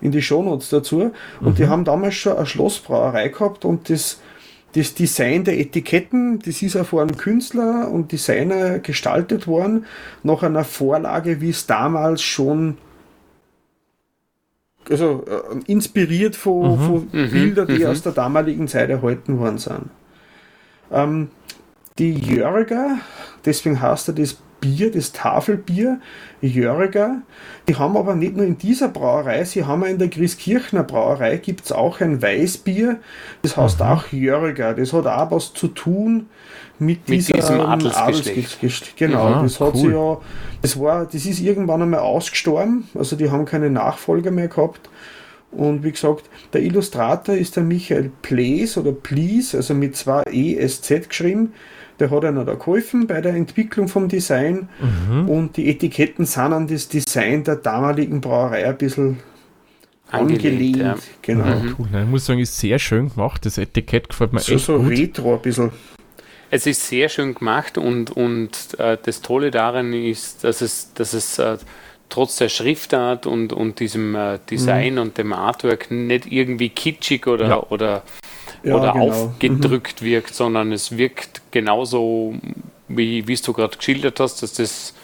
in 0.00 0.10
die 0.10 0.22
Shownotes 0.22 0.70
dazu. 0.70 1.12
Und 1.40 1.58
die 1.58 1.68
haben 1.68 1.84
damals 1.84 2.14
schon 2.14 2.36
eine 2.36 2.46
Schlossbrauerei 2.46 3.28
gehabt 3.28 3.64
und 3.64 3.90
das, 3.90 4.20
das 4.74 4.94
Design 4.94 5.44
der 5.44 5.58
Etiketten, 5.58 6.40
das 6.40 6.62
ist 6.62 6.76
auch 6.76 6.86
von 6.86 7.00
einem 7.00 7.16
Künstler 7.16 7.90
und 7.90 8.10
Designer 8.10 8.80
gestaltet 8.80 9.46
worden, 9.46 9.86
nach 10.24 10.42
einer 10.42 10.64
Vorlage, 10.64 11.40
wie 11.40 11.50
es 11.50 11.66
damals 11.66 12.22
schon 12.22 12.76
also 14.90 15.24
äh, 15.26 15.72
inspiriert 15.72 16.36
von, 16.36 16.78
von 16.78 17.06
Bildern, 17.06 17.68
die 17.68 17.86
aus 17.86 18.02
der 18.02 18.12
damaligen 18.12 18.68
Zeit 18.68 18.90
erhalten 18.90 19.38
worden 19.38 19.56
sind. 19.56 19.88
Ähm, 20.92 21.28
die 21.98 22.14
Jörger, 22.14 22.98
deswegen 23.44 23.80
heißt 23.80 24.08
er 24.08 24.14
das 24.14 24.36
Bier, 24.60 24.90
das 24.90 25.12
Tafelbier, 25.12 26.00
Jörger, 26.40 27.22
die 27.68 27.76
haben 27.76 27.96
aber 27.96 28.16
nicht 28.16 28.34
nur 28.34 28.46
in 28.46 28.58
dieser 28.58 28.88
Brauerei, 28.88 29.44
sie 29.44 29.64
haben 29.64 29.84
auch 29.84 29.88
in 29.88 29.98
der 29.98 30.08
Christkirchner 30.08 30.82
Brauerei 30.82 31.36
gibt 31.36 31.66
es 31.66 31.72
auch 31.72 32.00
ein 32.00 32.20
Weißbier, 32.20 32.98
das 33.42 33.56
heißt 33.56 33.82
auch 33.82 34.08
Jörger. 34.10 34.74
Das 34.74 34.92
hat 34.92 35.06
auch 35.06 35.30
was 35.30 35.52
zu 35.52 35.68
tun 35.68 36.28
mit, 36.78 37.08
Mit 37.08 37.28
diesem 37.28 37.60
Adelsgeschlecht. 37.60 38.28
Adelsgeschlecht. 38.28 38.96
Genau, 38.96 39.30
Ja, 39.30 39.42
das 39.42 39.60
hat 39.60 39.74
cool. 39.74 39.80
sie 39.80 39.88
ja, 39.90 40.18
das 40.62 40.80
war, 40.80 41.04
das 41.04 41.26
ist 41.26 41.40
irgendwann 41.40 41.82
einmal 41.82 42.00
ausgestorben, 42.00 42.88
also 42.94 43.14
die 43.14 43.30
haben 43.30 43.44
keine 43.44 43.70
Nachfolger 43.70 44.30
mehr 44.30 44.48
gehabt. 44.48 44.88
Und 45.52 45.84
wie 45.84 45.92
gesagt, 45.92 46.24
der 46.52 46.62
Illustrator 46.62 47.36
ist 47.36 47.54
der 47.54 47.62
Michael 47.62 48.10
Plees 48.22 48.76
oder 48.76 48.90
Please, 48.90 49.56
also 49.56 49.74
mit 49.74 49.94
zwei 49.94 50.22
ESZ 50.22 51.08
geschrieben. 51.08 51.52
Der 52.00 52.10
hat 52.10 52.24
einer 52.24 52.44
da 52.44 52.54
geholfen 52.54 53.06
bei 53.06 53.20
der 53.20 53.34
Entwicklung 53.34 53.88
vom 53.88 54.08
Design. 54.08 54.68
Und 55.28 55.56
die 55.56 55.68
Etiketten 55.70 56.26
sind 56.26 56.52
an 56.52 56.66
das 56.66 56.88
Design 56.88 57.44
der 57.44 57.56
damaligen 57.56 58.20
Brauerei 58.20 58.66
ein 58.66 58.76
bisschen 58.76 59.20
Angelehnt, 60.10 60.44
angelehnt. 60.44 60.76
ja. 60.76 60.96
Genau. 61.22 61.62
Cool. 61.78 61.88
Nein, 61.90 62.04
Ich 62.04 62.10
muss 62.10 62.26
sagen, 62.26 62.40
ist 62.40 62.58
sehr 62.58 62.78
schön 62.78 63.10
gemacht. 63.12 63.46
Das 63.46 63.58
Etikett 63.58 64.08
gefällt 64.08 64.32
mir 64.32 64.40
So, 64.40 64.54
echt 64.54 64.64
so 64.64 64.78
gut. 64.78 64.90
retro 64.90 65.34
ein 65.34 65.42
bisschen. 65.42 65.70
Es 66.50 66.66
ist 66.66 66.86
sehr 66.86 67.08
schön 67.08 67.34
gemacht 67.34 67.78
und, 67.78 68.10
und 68.10 68.50
äh, 68.78 68.96
das 69.02 69.22
Tolle 69.22 69.50
daran 69.50 69.92
ist, 69.92 70.44
dass 70.44 70.60
es, 70.60 70.92
dass 70.94 71.12
es 71.14 71.38
äh, 71.38 71.56
trotz 72.10 72.36
der 72.36 72.48
Schriftart 72.48 73.26
und, 73.26 73.52
und 73.52 73.80
diesem 73.80 74.14
äh, 74.14 74.38
Design 74.48 74.94
mhm. 74.94 75.00
und 75.00 75.18
dem 75.18 75.32
Artwork 75.32 75.90
nicht 75.90 76.30
irgendwie 76.30 76.68
kitschig 76.68 77.26
oder, 77.26 77.48
ja. 77.48 77.62
oder, 77.70 78.02
ja, 78.64 78.74
oder 78.74 78.92
genau. 78.92 79.08
aufgedrückt 79.08 80.02
mhm. 80.02 80.06
wirkt, 80.06 80.34
sondern 80.34 80.72
es 80.72 80.96
wirkt 80.96 81.42
genauso, 81.50 82.34
wie, 82.88 83.26
wie 83.28 83.32
es 83.32 83.42
du 83.42 83.52
gerade 83.52 83.76
geschildert 83.76 84.20
hast, 84.20 84.42
dass 84.42 84.54
das 84.54 84.94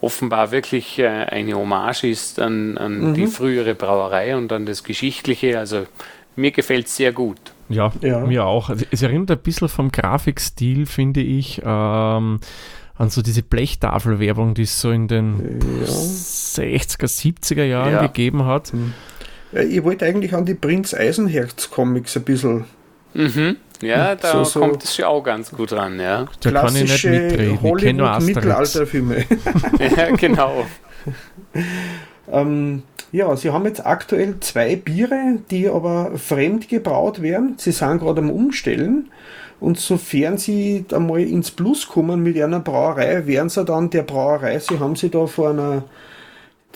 offenbar 0.00 0.50
wirklich 0.50 0.98
äh, 0.98 1.06
eine 1.06 1.54
Hommage 1.54 2.04
ist 2.04 2.38
an, 2.38 2.76
an 2.76 3.10
mhm. 3.10 3.14
die 3.14 3.26
frühere 3.26 3.74
Brauerei 3.74 4.36
und 4.36 4.52
an 4.52 4.66
das 4.66 4.84
Geschichtliche. 4.84 5.58
Also 5.58 5.86
mir 6.36 6.50
gefällt 6.50 6.86
es 6.86 6.96
sehr 6.96 7.12
gut. 7.12 7.38
Ja, 7.68 7.92
ja, 8.02 8.20
mir 8.20 8.44
auch. 8.44 8.70
Es 8.90 9.02
erinnert 9.02 9.30
ein 9.30 9.38
bisschen 9.38 9.68
vom 9.68 9.90
Grafikstil, 9.90 10.84
finde 10.86 11.22
ich, 11.22 11.62
ähm, 11.64 12.40
an 12.96 13.10
so 13.10 13.22
diese 13.22 13.42
Blechtafelwerbung, 13.42 14.54
die 14.54 14.62
es 14.62 14.80
so 14.80 14.90
in 14.90 15.08
den 15.08 15.60
ja. 15.80 15.86
60er, 15.86 17.06
70er 17.06 17.64
Jahren 17.64 17.92
ja. 17.92 18.02
gegeben 18.02 18.44
hat. 18.44 18.72
Hm. 18.72 18.92
Ich 19.52 19.82
wollte 19.84 20.04
eigentlich 20.04 20.34
an 20.34 20.44
die 20.44 20.54
Prinz 20.54 20.94
Eisenherz 20.94 21.70
Comics 21.70 22.16
ein 22.16 22.24
bisschen. 22.24 22.64
Mhm. 23.14 23.56
Ja, 23.80 24.14
da 24.14 24.32
so, 24.32 24.44
so 24.44 24.60
kommt 24.60 24.84
es 24.84 24.94
schon 24.94 25.04
auch 25.04 25.22
ganz 25.22 25.50
gut 25.50 25.72
ran, 25.72 26.00
ja. 26.00 26.26
Da 26.40 26.50
kann 26.50 26.76
ich 26.76 26.82
nicht 26.82 27.04
mitreden. 27.04 27.62
Hollywood 27.62 28.22
Mittelalterfilme. 28.22 29.24
ja, 29.96 30.10
genau. 30.16 30.66
ähm, 32.32 32.82
ja, 33.12 33.36
sie 33.36 33.50
haben 33.50 33.64
jetzt 33.64 33.84
aktuell 33.84 34.40
zwei 34.40 34.76
Biere, 34.76 35.38
die 35.50 35.68
aber 35.68 36.12
fremd 36.16 36.68
gebraut 36.68 37.22
werden. 37.22 37.54
Sie 37.58 37.72
sind 37.72 38.00
gerade 38.00 38.20
am 38.20 38.30
Umstellen. 38.30 39.10
Und 39.60 39.78
sofern 39.78 40.36
sie 40.36 40.84
einmal 40.92 41.20
ins 41.20 41.50
Plus 41.50 41.88
kommen 41.88 42.22
mit 42.22 42.40
einer 42.40 42.60
Brauerei, 42.60 43.26
werden 43.26 43.48
sie 43.48 43.64
dann 43.64 43.88
der 43.88 44.02
Brauerei, 44.02 44.58
sie 44.58 44.78
haben 44.78 44.96
sie 44.96 45.10
da 45.10 45.26
vor 45.26 45.50
einer, 45.50 45.84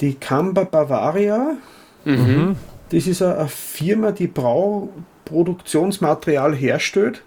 die 0.01 0.15
Kamba 0.15 0.65
Bavaria. 0.65 1.57
Mhm. 2.05 2.57
Das 2.91 3.07
ist 3.07 3.21
eine 3.21 3.49
Firma, 3.49 4.13
die 4.13 4.29
Brauproduktionsmaterial 5.29 6.55
herstellt. 6.55 7.23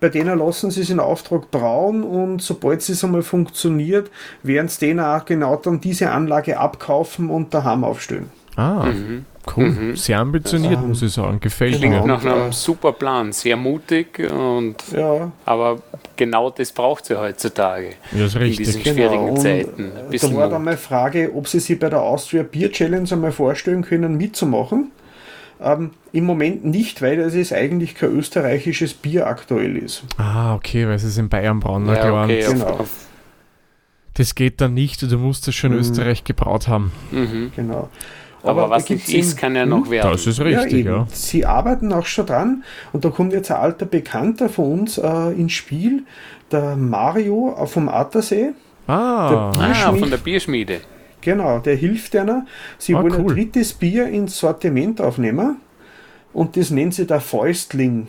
Bei 0.00 0.08
denen 0.08 0.38
lassen 0.38 0.70
sie 0.70 0.82
es 0.82 0.90
in 0.90 1.00
Auftrag 1.00 1.50
brauen 1.50 2.04
und 2.04 2.40
sobald 2.40 2.88
es 2.88 3.02
einmal 3.02 3.22
funktioniert, 3.22 4.10
werden 4.44 4.68
sie 4.68 4.86
denen 4.86 5.00
auch 5.00 5.24
genau 5.24 5.56
dann 5.56 5.80
diese 5.80 6.10
Anlage 6.10 6.58
abkaufen 6.58 7.30
und 7.30 7.52
daheim 7.52 7.82
aufstellen. 7.82 8.30
Ah. 8.56 8.86
Mhm. 8.86 9.24
Cool, 9.56 9.70
mhm. 9.70 9.96
sehr 9.96 10.18
ambitioniert, 10.18 10.76
also, 10.76 10.88
muss 10.88 11.02
ich 11.02 11.12
sagen. 11.12 11.40
Gefällt 11.40 11.80
mir. 11.80 12.04
nach 12.04 12.24
einem 12.24 12.52
super 12.52 12.92
Plan, 12.92 13.32
sehr 13.32 13.56
mutig 13.56 14.18
und 14.30 14.76
ja. 14.94 15.30
aber 15.44 15.78
genau 16.16 16.50
das 16.50 16.72
braucht 16.72 17.06
sie 17.06 17.18
heutzutage. 17.18 17.92
Ja, 18.12 18.26
ist 18.26 18.36
richtig. 18.36 18.58
In 18.58 18.64
diesen 18.64 18.82
genau. 18.82 18.96
schwierigen 18.96 19.36
Zeiten. 19.38 19.92
Da 20.10 20.34
war 20.34 20.50
dann 20.50 20.64
meine 20.64 20.76
Frage, 20.76 21.32
ob 21.34 21.48
sie 21.48 21.60
sich 21.60 21.78
bei 21.78 21.88
der 21.88 22.02
Austria 22.02 22.42
Beer 22.42 22.70
Challenge 22.70 23.08
einmal 23.10 23.32
vorstellen 23.32 23.82
können, 23.82 24.16
mitzumachen. 24.16 24.90
Ähm, 25.60 25.90
Im 26.12 26.24
Moment 26.24 26.64
nicht, 26.64 27.02
weil 27.02 27.18
es 27.18 27.52
eigentlich 27.52 27.94
kein 27.94 28.10
österreichisches 28.12 28.94
Bier 28.94 29.26
aktuell 29.26 29.76
ist. 29.76 30.04
Ah, 30.16 30.54
okay, 30.54 30.86
weil 30.86 30.94
es 30.94 31.04
ist 31.04 31.18
in 31.18 31.28
Bayern 31.28 31.60
brauen. 31.60 31.86
Ja, 31.86 32.22
okay, 32.22 32.44
genau. 32.46 32.86
Das 34.14 34.34
geht 34.34 34.60
dann 34.60 34.74
nicht, 34.74 35.02
du 35.02 35.18
musst 35.18 35.46
das 35.46 35.54
schon 35.54 35.72
in 35.72 35.76
mhm. 35.76 35.82
Österreich 35.82 36.24
gebraut 36.24 36.68
haben. 36.68 36.92
Mhm. 37.10 37.52
Genau. 37.54 37.88
Aber, 38.42 38.64
Aber 38.64 38.70
was 38.70 38.88
nicht 38.88 39.08
ist, 39.08 39.36
kann 39.36 39.56
ja 39.56 39.66
noch 39.66 39.84
hm? 39.84 39.90
werden. 39.90 40.12
Das 40.12 40.26
ist 40.26 40.40
richtig, 40.40 40.86
ja, 40.86 40.98
ja, 40.98 41.06
Sie 41.10 41.44
arbeiten 41.44 41.92
auch 41.92 42.06
schon 42.06 42.26
dran 42.26 42.64
und 42.92 43.04
da 43.04 43.10
kommt 43.10 43.32
jetzt 43.32 43.50
ein 43.50 43.56
alter 43.56 43.86
Bekannter 43.86 44.48
von 44.48 44.80
uns 44.80 44.96
äh, 44.96 45.32
ins 45.32 45.52
Spiel, 45.52 46.04
der 46.52 46.76
Mario 46.76 47.56
vom 47.66 47.88
Attersee. 47.88 48.50
Ah, 48.86 49.50
ah 49.50 49.92
von 49.92 50.08
der 50.08 50.18
Bierschmiede. 50.18 50.80
Genau, 51.20 51.58
der 51.58 51.76
hilft 51.76 52.14
einer. 52.16 52.46
Sie 52.78 52.94
ah, 52.94 53.02
wollen 53.02 53.14
cool. 53.14 53.20
ein 53.20 53.36
drittes 53.36 53.72
Bier 53.72 54.06
ins 54.06 54.38
Sortiment 54.38 55.00
aufnehmen 55.00 55.56
und 56.32 56.56
das 56.56 56.70
nennen 56.70 56.92
sie 56.92 57.06
der 57.06 57.20
Fäustling. 57.20 58.08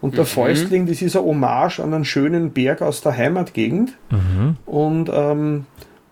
Und 0.00 0.14
der 0.14 0.24
mhm. 0.24 0.28
Fäustling, 0.28 0.86
das 0.86 1.00
ist 1.02 1.16
ein 1.16 1.22
Hommage 1.22 1.80
an 1.80 1.94
einen 1.94 2.04
schönen 2.04 2.50
Berg 2.50 2.82
aus 2.82 3.00
der 3.00 3.16
Heimatgegend. 3.16 3.96
Mhm. 4.10 4.56
Und 4.66 5.10
ähm, 5.12 5.66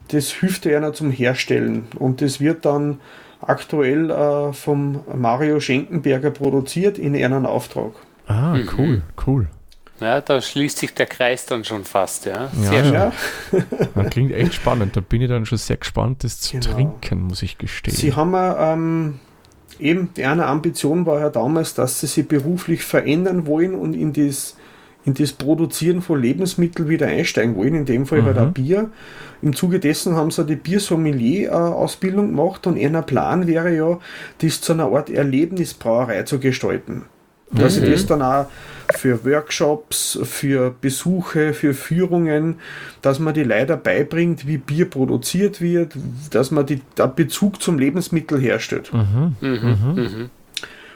das 0.08 0.30
hilft 0.30 0.66
einer 0.66 0.92
zum 0.92 1.10
Herstellen. 1.10 1.84
Und 1.98 2.22
das 2.22 2.40
wird 2.40 2.64
dann 2.64 3.00
aktuell 3.40 4.10
äh, 4.10 4.52
vom 4.52 5.00
Mario 5.14 5.60
Schenkenberger 5.60 6.30
produziert 6.30 6.98
in 6.98 7.14
einem 7.14 7.46
Auftrag. 7.46 7.92
Ah, 8.26 8.54
mhm. 8.54 8.68
cool, 8.78 9.02
cool. 9.26 9.48
Ja, 10.00 10.20
da 10.20 10.40
schließt 10.40 10.78
sich 10.78 10.92
der 10.92 11.06
Kreis 11.06 11.46
dann 11.46 11.64
schon 11.64 11.84
fast, 11.84 12.26
ja. 12.26 12.50
Sehr 12.52 12.84
ja, 12.84 13.12
schön. 13.50 13.64
Ja. 13.94 14.04
klingt 14.04 14.32
echt 14.32 14.54
spannend. 14.54 14.96
Da 14.96 15.00
bin 15.00 15.22
ich 15.22 15.28
dann 15.28 15.46
schon 15.46 15.58
sehr 15.58 15.76
gespannt, 15.76 16.24
das 16.24 16.40
zu 16.40 16.58
genau. 16.58 16.74
trinken, 16.74 17.22
muss 17.22 17.42
ich 17.42 17.58
gestehen. 17.58 17.94
Sie 17.94 18.14
haben 18.14 18.34
ähm, 18.34 19.20
eben, 19.78 20.10
eine 20.22 20.46
Ambition 20.46 21.06
war 21.06 21.20
ja 21.20 21.30
damals, 21.30 21.74
dass 21.74 22.00
sie 22.00 22.08
sich 22.08 22.26
beruflich 22.26 22.82
verändern 22.82 23.46
wollen 23.46 23.74
und 23.74 23.94
in 23.94 24.12
das 24.12 24.56
in 25.04 25.14
das 25.14 25.32
Produzieren 25.32 26.00
von 26.00 26.20
Lebensmitteln 26.20 26.88
wieder 26.88 27.06
einsteigen 27.06 27.56
wollen, 27.56 27.74
in 27.74 27.84
dem 27.84 28.06
Fall 28.06 28.22
mhm. 28.22 28.26
halt 28.26 28.38
auch 28.38 28.50
Bier. 28.50 28.90
Im 29.42 29.54
Zuge 29.54 29.78
dessen 29.78 30.16
haben 30.16 30.30
sie 30.30 30.46
die 30.46 30.56
Biersommelier-Ausbildung 30.56 32.28
gemacht 32.28 32.66
und 32.66 32.78
einer 32.78 33.02
Plan 33.02 33.46
wäre 33.46 33.74
ja, 33.74 33.98
das 34.38 34.62
zu 34.62 34.72
einer 34.72 34.90
Art 34.90 35.10
Erlebnisbrauerei 35.10 36.22
zu 36.22 36.40
gestalten. 36.40 37.04
Dass 37.56 37.78
mhm. 37.78 37.84
ich 37.84 37.90
das 37.92 38.06
dann 38.06 38.22
auch 38.22 38.46
für 38.94 39.24
Workshops, 39.24 40.18
für 40.22 40.74
Besuche, 40.80 41.54
für 41.54 41.74
Führungen, 41.74 42.56
dass 43.02 43.18
man 43.18 43.34
die 43.34 43.44
Leute 43.44 43.76
beibringt, 43.76 44.46
wie 44.46 44.58
Bier 44.58 44.88
produziert 44.88 45.60
wird, 45.60 45.94
dass 46.30 46.50
man 46.50 46.66
die, 46.66 46.80
den 46.98 47.14
Bezug 47.14 47.62
zum 47.62 47.78
Lebensmittel 47.78 48.40
herstellt. 48.40 48.92
Mhm. 48.92 49.36
Mhm. 49.40 49.58
mhm. 49.58 49.94
mhm. 49.94 50.30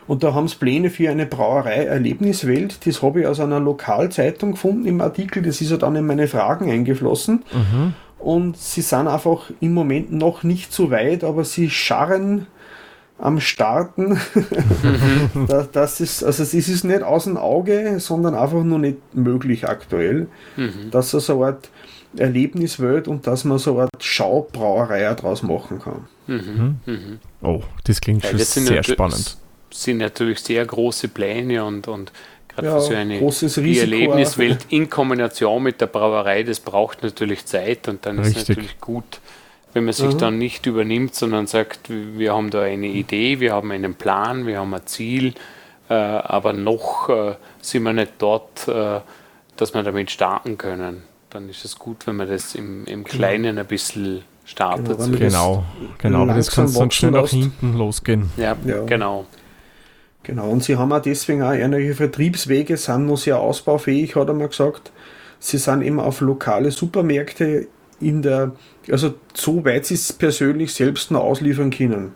Und 0.06 0.22
da 0.22 0.32
haben 0.32 0.48
sie 0.48 0.56
Pläne 0.56 0.88
für 0.88 1.10
eine 1.10 1.26
Brauerei 1.26 1.84
Erlebniswelt. 1.84 2.86
Das 2.86 3.02
habe 3.02 3.20
ich 3.20 3.26
aus 3.26 3.40
einer 3.40 3.60
Lokalzeitung 3.60 4.52
gefunden 4.52 4.86
im 4.86 5.02
Artikel. 5.02 5.42
Das 5.42 5.60
ist 5.60 5.70
ja 5.70 5.76
dann 5.76 5.96
in 5.96 6.06
meine 6.06 6.28
Fragen 6.28 6.70
eingeflossen. 6.70 7.44
Mhm. 7.52 7.92
Und 8.18 8.56
sie 8.56 8.80
sind 8.80 9.06
einfach 9.06 9.50
im 9.60 9.74
Moment 9.74 10.10
noch 10.10 10.44
nicht 10.44 10.72
so 10.72 10.90
weit, 10.90 11.24
aber 11.24 11.44
sie 11.44 11.68
scharren 11.68 12.46
am 13.18 13.40
Starten. 13.40 14.18
Mhm. 15.32 15.46
das 15.72 16.00
ist, 16.00 16.22
also 16.22 16.42
es 16.42 16.54
ist 16.54 16.84
nicht 16.84 17.02
aus 17.02 17.24
dem 17.24 17.36
Auge, 17.36 17.98
sondern 18.00 18.34
einfach 18.34 18.62
nur 18.62 18.78
nicht 18.78 18.98
möglich 19.12 19.68
aktuell, 19.68 20.28
mhm. 20.56 20.90
dass 20.90 21.12
er 21.14 21.20
so 21.20 21.42
eine 21.42 21.54
Art 21.54 21.70
Erlebniswelt 22.16 23.06
und 23.06 23.26
dass 23.26 23.44
man 23.44 23.58
so 23.58 23.72
eine 23.72 23.82
Art 23.82 24.02
Schaubrauerei 24.02 25.02
daraus 25.14 25.42
machen 25.42 25.78
kann. 25.78 26.06
Mhm. 26.26 26.76
Mhm. 26.86 27.18
Oh, 27.42 27.60
das 27.84 28.00
klingt 28.00 28.24
ja, 28.24 28.30
schon 28.30 28.38
sehr 28.38 28.82
spannend 28.82 29.36
sind 29.70 29.98
natürlich 29.98 30.40
sehr 30.40 30.64
große 30.64 31.08
Pläne 31.08 31.64
und, 31.64 31.88
und 31.88 32.12
gerade 32.48 32.68
ja, 32.68 32.74
für 32.74 32.80
so 32.80 32.94
eine 32.94 33.20
Erlebniswelt 33.20 34.66
in 34.70 34.88
Kombination 34.88 35.62
mit 35.62 35.80
der 35.80 35.86
Brauerei, 35.86 36.42
das 36.42 36.60
braucht 36.60 37.02
natürlich 37.02 37.46
Zeit 37.46 37.88
und 37.88 38.04
dann 38.06 38.18
Richtig. 38.18 38.36
ist 38.36 38.42
es 38.42 38.48
natürlich 38.48 38.80
gut, 38.80 39.20
wenn 39.74 39.84
man 39.84 39.92
sich 39.92 40.14
mhm. 40.14 40.18
dann 40.18 40.38
nicht 40.38 40.66
übernimmt, 40.66 41.14
sondern 41.14 41.46
sagt, 41.46 41.88
wir 41.88 42.34
haben 42.34 42.50
da 42.50 42.62
eine 42.62 42.86
Idee, 42.86 43.40
wir 43.40 43.52
haben 43.52 43.70
einen 43.70 43.94
Plan, 43.94 44.46
wir 44.46 44.58
haben 44.58 44.72
ein 44.74 44.86
Ziel, 44.86 45.34
äh, 45.88 45.94
aber 45.94 46.52
noch 46.52 47.08
äh, 47.08 47.34
sind 47.60 47.82
wir 47.82 47.92
nicht 47.92 48.12
dort, 48.18 48.66
äh, 48.68 49.00
dass 49.56 49.74
wir 49.74 49.82
damit 49.82 50.10
starten 50.10 50.56
können. 50.58 51.02
Dann 51.30 51.48
ist 51.48 51.64
es 51.64 51.78
gut, 51.78 52.06
wenn 52.06 52.16
man 52.16 52.28
das 52.28 52.54
im, 52.54 52.86
im 52.86 53.04
genau. 53.04 53.16
Kleinen 53.16 53.58
ein 53.58 53.66
bisschen 53.66 54.22
startet. 54.44 54.98
Genau, 54.98 55.12
genau, 55.18 55.64
genau 55.98 56.26
das 56.26 56.50
kann 56.50 56.68
sonst 56.68 56.94
schnell 56.94 57.12
nach 57.12 57.28
hinten 57.28 57.76
losgehen. 57.76 58.30
Ja, 58.36 58.56
ja, 58.64 58.82
genau. 58.84 59.26
Genau, 60.22 60.50
und 60.50 60.62
sie 60.62 60.76
haben 60.76 60.92
auch 60.92 61.00
deswegen 61.00 61.42
auch 61.42 61.48
einige 61.48 61.94
Vertriebswege, 61.94 62.76
sind 62.76 63.06
noch 63.06 63.16
sehr 63.16 63.38
ausbaufähig, 63.38 64.14
hat 64.16 64.28
er 64.28 64.34
mal 64.34 64.48
gesagt. 64.48 64.90
Sie 65.38 65.56
sind 65.56 65.82
eben 65.82 66.00
auf 66.00 66.20
lokale 66.20 66.70
Supermärkte 66.70 67.68
in 68.00 68.22
der, 68.22 68.52
also 68.90 69.14
so 69.34 69.64
weit 69.64 69.86
sie 69.86 69.94
es 69.94 70.12
persönlich 70.12 70.72
selbst 70.72 71.10
noch 71.10 71.22
ausliefern 71.22 71.70
können. 71.70 72.14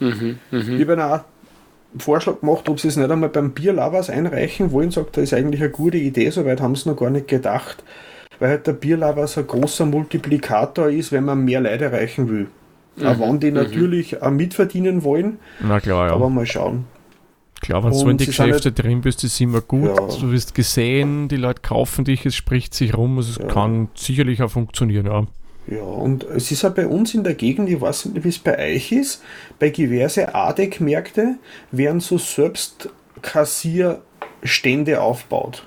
Mhm, 0.00 0.38
mh. 0.50 0.58
Ich 0.78 0.88
habe 0.88 1.04
auch 1.04 1.20
einen 1.92 2.00
Vorschlag 2.00 2.40
gemacht, 2.40 2.68
ob 2.68 2.80
sie 2.80 2.88
es 2.88 2.96
nicht 2.96 3.10
einmal 3.10 3.28
beim 3.28 3.52
Bierlavas 3.52 4.10
einreichen 4.10 4.72
wollen, 4.72 4.90
sagt 4.90 5.16
er, 5.16 5.22
ist 5.22 5.34
eigentlich 5.34 5.60
eine 5.60 5.70
gute 5.70 5.98
Idee, 5.98 6.30
soweit 6.30 6.60
haben 6.60 6.74
sie 6.74 6.88
noch 6.88 6.96
gar 6.96 7.10
nicht 7.10 7.28
gedacht, 7.28 7.82
weil 8.38 8.50
halt 8.50 8.66
der 8.66 8.72
Bierlavas 8.72 9.38
ein 9.38 9.46
großer 9.46 9.86
Multiplikator 9.86 10.88
ist, 10.88 11.12
wenn 11.12 11.24
man 11.24 11.44
mehr 11.44 11.60
Leute 11.60 11.86
erreichen 11.86 12.28
will. 12.28 12.46
Mhm, 12.96 13.06
auch 13.06 13.20
wenn 13.20 13.40
die 13.40 13.50
mhm. 13.50 13.56
natürlich 13.56 14.22
auch 14.22 14.30
mitverdienen 14.30 15.04
wollen. 15.04 15.38
Na 15.60 15.80
klar, 15.80 16.08
ja. 16.08 16.12
Aber 16.14 16.30
mal 16.30 16.46
schauen. 16.46 16.84
Klar, 17.60 17.84
wenn 17.84 17.90
du 17.90 17.98
so 17.98 18.08
in 18.08 18.16
die 18.16 18.26
Geschäfte 18.26 18.72
drin 18.72 19.02
bist, 19.02 19.22
ist 19.22 19.40
immer 19.40 19.60
gut. 19.60 19.88
Ja. 19.88 20.06
Du 20.18 20.32
wirst 20.32 20.54
gesehen, 20.54 21.28
die 21.28 21.36
Leute 21.36 21.60
kaufen 21.60 22.04
dich, 22.04 22.24
es 22.24 22.34
spricht 22.34 22.74
sich 22.74 22.96
rum, 22.96 23.18
also 23.18 23.30
es 23.30 23.38
ja. 23.38 23.52
kann 23.52 23.88
sicherlich 23.94 24.42
auch 24.42 24.50
funktionieren, 24.50 25.06
ja. 25.06 25.26
Ja, 25.66 25.82
und 25.82 26.24
es 26.24 26.50
ist 26.50 26.62
ja 26.62 26.70
bei 26.70 26.86
uns 26.86 27.14
in 27.14 27.22
der 27.22 27.34
Gegend, 27.34 27.68
ich 27.68 27.80
weiß 27.80 28.06
nicht, 28.06 28.24
wie 28.24 28.28
es 28.28 28.38
bei 28.38 28.58
euch 28.74 28.90
ist, 28.92 29.22
bei 29.58 29.68
diverse 29.68 30.34
ADEC-Märkte 30.34 31.36
werden 31.70 32.00
so 32.00 32.18
selbst 32.18 32.88
Kassierstände 33.22 35.00
aufgebaut. 35.00 35.66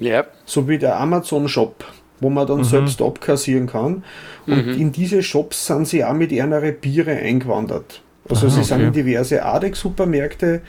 Ja. 0.00 0.24
So 0.46 0.68
wie 0.68 0.78
der 0.78 0.98
Amazon-Shop. 0.98 1.84
wo 2.20 2.30
man 2.30 2.46
dann 2.46 2.58
mhm. 2.58 2.64
selbst 2.64 3.00
abkassieren 3.02 3.66
kann. 3.66 4.04
Und 4.46 4.66
mhm. 4.66 4.80
in 4.80 4.92
diese 4.92 5.22
Shops 5.22 5.66
sind 5.66 5.88
sie 5.88 6.04
auch 6.04 6.12
mit 6.12 6.32
ihre 6.32 6.72
Biere 6.72 7.12
eingewandert. 7.12 8.02
Also 8.28 8.46
ah, 8.46 8.50
sie 8.50 8.60
okay. 8.60 8.68
sind 8.68 8.80
in 8.80 8.92
diverse 8.92 9.42
Adex-Supermärkte 9.42 10.60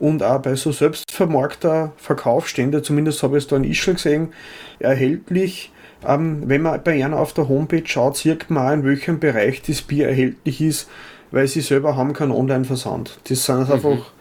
und 0.00 0.22
auch 0.22 0.40
bei 0.40 0.56
so 0.56 0.72
selbstvermarkter 0.72 1.92
Verkaufsstände, 1.96 2.82
zumindest 2.82 3.22
habe 3.22 3.36
ich 3.36 3.44
es 3.44 3.48
da 3.48 3.56
in 3.56 3.64
Ischl 3.64 3.94
gesehen, 3.94 4.32
erhältlich. 4.80 5.70
Ähm, 6.04 6.44
wenn 6.46 6.62
man 6.62 6.82
bei 6.82 7.04
einer 7.04 7.18
auf 7.18 7.34
der 7.34 7.48
Homepage 7.48 7.86
schaut, 7.86 8.16
sieht 8.16 8.50
man 8.50 8.66
auch, 8.66 8.72
in 8.72 8.84
welchem 8.84 9.20
Bereich 9.20 9.60
das 9.62 9.82
Bier 9.82 10.08
erhältlich 10.08 10.62
ist, 10.62 10.88
weil 11.30 11.46
sie 11.46 11.60
selber 11.60 11.96
haben 11.96 12.14
keinen 12.14 12.32
Online-Versand. 12.32 13.20
Das 13.28 13.44
sind 13.44 13.66
mhm. 13.66 13.72
einfach 13.72 14.12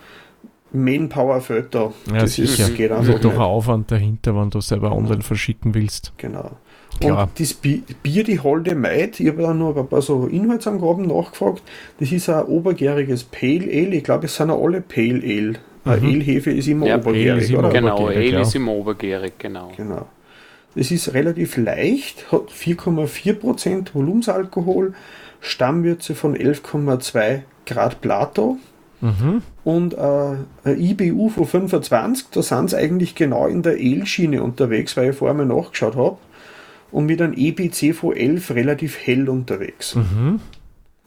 Manpower 0.71 1.41
fällt 1.41 1.73
da. 1.73 1.93
Ja, 2.07 2.19
das 2.19 2.33
sicher. 2.33 2.65
Ist, 2.65 2.75
geht 2.75 2.91
einfach 2.91 3.19
doch 3.19 3.33
ein 3.33 3.39
Aufwand 3.39 3.89
dahinter, 3.89 4.35
wenn 4.35 4.49
du 4.49 4.61
selber 4.61 4.91
online 4.91 5.21
verschicken 5.21 5.73
willst. 5.73 6.13
Genau. 6.17 6.51
Klar. 6.99 7.23
Und 7.23 7.39
das 7.39 7.53
Bier, 7.53 8.23
die 8.23 8.39
Holde 8.39 8.75
Maid, 8.75 9.19
ich 9.19 9.27
habe 9.27 9.41
da 9.41 9.53
noch 9.53 9.75
ein 9.75 9.87
paar 9.87 10.01
so 10.01 10.27
Inhaltsangaben 10.27 11.07
nachgefragt, 11.07 11.63
das 11.99 12.11
ist 12.11 12.29
ein 12.29 12.43
obergäriges 12.43 13.23
Pale 13.23 13.63
Ale, 13.63 13.95
ich 13.95 14.03
glaube, 14.03 14.25
es 14.25 14.35
sind 14.35 14.49
ja 14.49 14.57
alle 14.57 14.81
Pale 14.81 15.21
Ale. 15.23 15.53
Mhm. 15.97 16.05
Ale-Hefe 16.05 16.51
ist 16.51 16.67
immer 16.67 16.87
ja, 16.87 16.97
obergärig, 16.97 17.43
ist 17.43 17.49
immer 17.49 17.59
oder? 17.59 17.69
Genau, 17.69 18.07
Ale 18.07 18.41
ist 18.41 18.55
immer 18.55 18.71
obergärig, 18.71 19.33
genau. 19.37 19.71
genau. 19.75 20.07
Das 20.75 20.91
ist 20.91 21.13
relativ 21.13 21.57
leicht, 21.57 22.31
hat 22.31 22.49
4,4% 22.51 23.93
Volumensalkohol, 23.93 24.93
Stammwürze 25.41 26.15
von 26.15 26.35
11,2 26.35 27.41
Grad 27.65 28.01
Plato. 28.01 28.57
Mhm. 29.01 29.41
Und 29.63 29.93
äh, 29.93 30.35
ein 30.65 30.79
IBU 30.79 31.29
von 31.29 31.45
25, 31.45 32.27
da 32.31 32.41
sind 32.41 32.69
sie 32.69 32.77
eigentlich 32.77 33.15
genau 33.15 33.47
in 33.47 33.61
der 33.61 33.79
El-Schiene 33.79 34.43
unterwegs, 34.43 34.97
weil 34.97 35.11
ich 35.11 35.15
vorher 35.15 35.35
mal 35.35 35.45
nachgeschaut 35.45 35.95
habe. 35.95 36.17
Und 36.91 37.05
mit 37.05 37.21
einem 37.21 37.33
EBC 37.33 37.93
von 37.95 38.15
11 38.15 38.51
relativ 38.51 38.97
hell 39.05 39.29
unterwegs. 39.29 39.95
Mhm. 39.95 40.41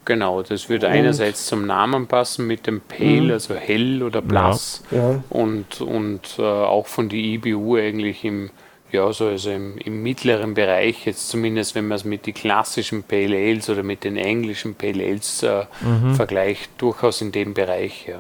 Genau, 0.05 0.43
das 0.43 0.69
würde 0.69 0.87
und, 0.89 0.93
einerseits 0.93 1.47
zum 1.47 1.67
Namen 1.67 2.07
passen 2.07 2.47
mit 2.47 2.67
dem 2.67 2.81
Pale, 2.81 3.23
mhm. 3.23 3.31
also 3.31 3.55
hell 3.55 4.03
oder 4.03 4.21
blass. 4.21 4.83
Ja. 4.91 5.23
Und, 5.31 5.81
und 5.81 6.39
äh, 6.39 6.43
auch 6.43 6.87
von 6.87 7.09
der 7.09 7.19
IBU 7.19 7.77
eigentlich 7.77 8.25
im 8.25 8.51
ja, 8.91 9.11
so 9.11 9.29
also 9.29 9.51
im, 9.51 9.79
im, 9.79 10.03
mittleren 10.03 10.53
Bereich, 10.53 11.07
jetzt 11.07 11.31
zumindest 11.31 11.75
wenn 11.75 11.89
man 11.89 11.97
es 11.97 12.05
mit 12.05 12.27
den 12.27 12.35
klassischen 12.35 13.03
Pale 13.03 13.37
Ales 13.37 13.71
oder 13.71 13.83
mit 13.83 14.05
den 14.05 14.19
englischen 14.19 14.75
Pale 14.75 15.05
Ales 15.05 15.43
äh, 15.43 15.65
mhm. 15.81 16.15
vergleicht, 16.15 16.71
durchaus 16.77 17.23
in 17.23 17.33
dem 17.33 17.55
Bereich, 17.55 18.07
ja. 18.07 18.19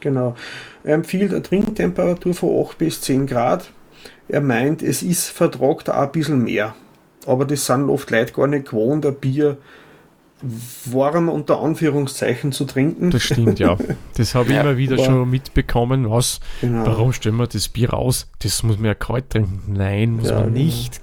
Genau. 0.00 0.34
Er 0.84 0.94
empfiehlt 0.94 1.32
eine 1.32 1.42
Trinktemperatur 1.42 2.34
von 2.34 2.66
8 2.66 2.78
bis 2.78 3.00
10 3.02 3.26
Grad. 3.26 3.70
Er 4.28 4.40
meint, 4.40 4.82
es 4.82 5.02
ist 5.02 5.28
vertragt 5.28 5.88
auch 5.90 5.94
ein 5.94 6.12
bisschen 6.12 6.44
mehr. 6.44 6.74
Aber 7.26 7.44
das 7.44 7.66
sind 7.66 7.88
oft 7.88 8.10
Leute 8.10 8.32
gar 8.32 8.46
nicht 8.46 8.66
gewohnt, 8.66 9.04
ein 9.04 9.14
Bier 9.14 9.56
warm 10.84 11.28
unter 11.28 11.60
Anführungszeichen 11.60 12.52
zu 12.52 12.64
trinken. 12.64 13.10
Das 13.10 13.22
stimmt, 13.22 13.58
ja. 13.58 13.76
Das 14.16 14.34
habe 14.34 14.50
ich 14.50 14.54
ja, 14.54 14.62
immer 14.62 14.76
wieder 14.76 14.98
schon 14.98 15.28
mitbekommen. 15.30 16.10
Was? 16.10 16.40
Genau. 16.60 16.86
Warum 16.86 17.12
stellen 17.12 17.36
wir 17.36 17.46
das 17.46 17.68
Bier 17.68 17.90
raus? 17.90 18.28
Das 18.40 18.62
muss 18.62 18.76
man 18.76 18.86
ja 18.86 18.94
kalt 18.94 19.30
trinken. 19.30 19.62
Nein, 19.74 20.12
muss 20.12 20.28
ja, 20.28 20.34
man 20.40 20.54
genau. 20.54 20.64
nicht. 20.64 21.00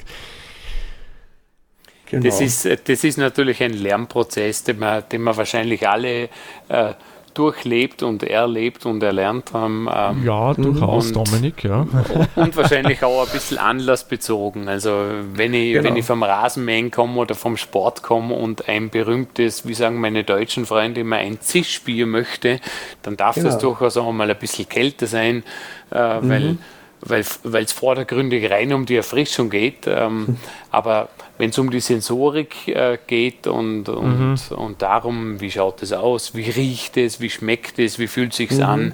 Genau. 2.10 2.26
Das, 2.26 2.42
ist, 2.42 2.66
das 2.66 3.04
ist 3.04 3.18
natürlich 3.18 3.64
ein 3.64 3.74
Lernprozess, 3.74 4.64
den 4.64 4.80
wir, 4.80 5.02
den 5.02 5.24
wir 5.24 5.36
wahrscheinlich 5.36 5.88
alle 5.88 6.30
äh, 6.70 6.94
durchlebt 7.38 8.04
und 8.04 8.24
erlebt 8.24 8.86
und 8.86 9.04
erlernt 9.04 9.54
haben. 9.54 9.88
Ähm, 9.94 10.24
ja, 10.26 10.54
durchaus, 10.54 11.08
und, 11.08 11.16
Dominik, 11.16 11.64
ja. 11.64 11.88
Und 12.36 12.56
wahrscheinlich 12.56 13.04
auch 13.04 13.26
ein 13.26 13.32
bisschen 13.32 13.58
anlassbezogen. 13.58 14.68
Also 14.68 15.06
wenn 15.34 15.54
ich, 15.54 15.74
genau. 15.74 15.84
wenn 15.84 15.96
ich 15.96 16.06
vom 16.06 16.24
Rasenmähen 16.24 16.92
komme 16.92 17.20
oder 17.20 17.36
vom 17.36 17.58
Sport 17.58 18.04
komme 18.04 18.36
und 18.36 18.68
ein 18.68 18.90
berühmtes, 18.90 19.68
wie 19.68 19.74
sagen 19.74 20.00
meine 20.00 20.24
deutschen 20.24 20.66
Freunde 20.66 21.02
immer, 21.02 21.18
ein 21.18 21.40
Zischbier 21.42 22.06
möchte, 22.06 22.60
dann 23.02 23.18
darf 23.18 23.36
genau. 23.36 23.48
das 23.48 23.58
durchaus 23.60 23.98
auch 23.98 24.12
mal 24.12 24.30
ein 24.30 24.38
bisschen 24.38 24.68
kälter 24.68 25.08
sein, 25.08 25.44
äh, 25.92 26.20
mhm. 26.20 26.30
weil 26.30 26.58
weil 27.06 27.22
es 27.64 27.72
vordergründig 27.72 28.50
rein 28.50 28.74
um 28.74 28.86
die 28.86 28.96
Erfrischung 28.96 29.50
geht. 29.50 29.88
Ähm, 29.88 30.38
aber 30.72 31.10
wenn 31.38 31.50
es 31.50 31.58
um 31.58 31.70
die 31.70 31.80
Sensorik 31.80 32.68
äh, 32.68 32.98
geht 33.06 33.48
und, 33.48 33.90
und, 33.90 34.36
mhm. 34.36 34.56
und 34.56 34.82
darum, 34.82 35.40
wie 35.42 35.52
schaut 35.52 35.82
es 35.84 35.94
aus, 35.94 36.36
wie 36.36 36.50
riecht 36.50 36.98
es, 36.98 37.20
wie 37.20 37.30
schmeckt 37.30 37.80
es, 37.80 38.00
wie 38.00 38.08
fühlt 38.08 38.32
es 38.32 38.38
sich 38.38 38.52
mhm. 38.52 38.64
an, 38.64 38.94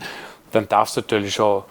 dann 0.51 0.67
darf 0.67 0.89
es 0.89 0.95
natürlich 0.95 1.33
schon 1.33 1.63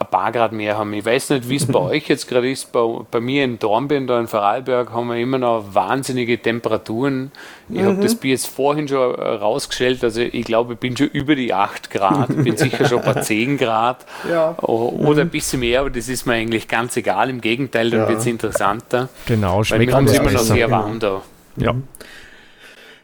ein 0.00 0.06
paar 0.10 0.32
Grad 0.32 0.52
mehr 0.52 0.78
haben. 0.78 0.94
Ich 0.94 1.04
weiß 1.04 1.30
nicht, 1.30 1.48
wie 1.48 1.56
es 1.56 1.66
bei 1.66 1.78
euch 1.78 2.08
jetzt 2.08 2.26
gerade 2.26 2.50
ist. 2.50 2.72
Bei, 2.72 2.84
bei, 3.10 3.20
mir 3.20 3.44
in 3.44 3.58
Dornbirn, 3.58 4.06
da 4.06 4.18
in 4.18 4.28
Vorarlberg, 4.28 4.92
haben 4.92 5.08
wir 5.08 5.16
immer 5.16 5.38
noch 5.38 5.74
wahnsinnige 5.74 6.40
Temperaturen. 6.40 7.32
Ich 7.68 7.80
mhm. 7.80 7.86
habe 7.86 8.02
das 8.02 8.14
Bier 8.14 8.32
jetzt 8.32 8.46
vorhin 8.46 8.88
schon 8.88 9.14
äh, 9.14 9.22
rausgestellt. 9.22 10.02
Also 10.02 10.22
ich 10.22 10.44
glaube, 10.44 10.74
ich 10.74 10.78
bin 10.78 10.96
schon 10.96 11.08
über 11.08 11.34
die 11.34 11.52
8 11.52 11.90
Grad. 11.90 12.30
Ich 12.30 12.42
bin 12.42 12.56
sicher 12.56 12.88
schon 12.88 13.02
bei 13.02 13.14
10 13.20 13.58
Grad 13.58 14.06
ja. 14.28 14.56
oder 14.58 15.20
ein 15.20 15.28
bisschen 15.28 15.60
mehr, 15.60 15.80
aber 15.80 15.90
das 15.90 16.08
ist 16.08 16.24
mir 16.26 16.34
eigentlich 16.34 16.66
ganz 16.66 16.96
egal. 16.96 17.28
Im 17.28 17.42
Gegenteil, 17.42 17.90
dann 17.90 18.00
ja. 18.00 18.08
wird 18.08 18.20
es 18.20 18.26
interessanter. 18.26 19.10
Genau, 19.26 19.62
schmeckt 19.62 19.92
weil 19.92 20.06
wir 20.06 20.14
immer 20.14 20.30
noch 20.30 20.40
sehr 20.40 20.70
warm 20.70 20.98
da. 20.98 21.20
Ja. 21.56 21.74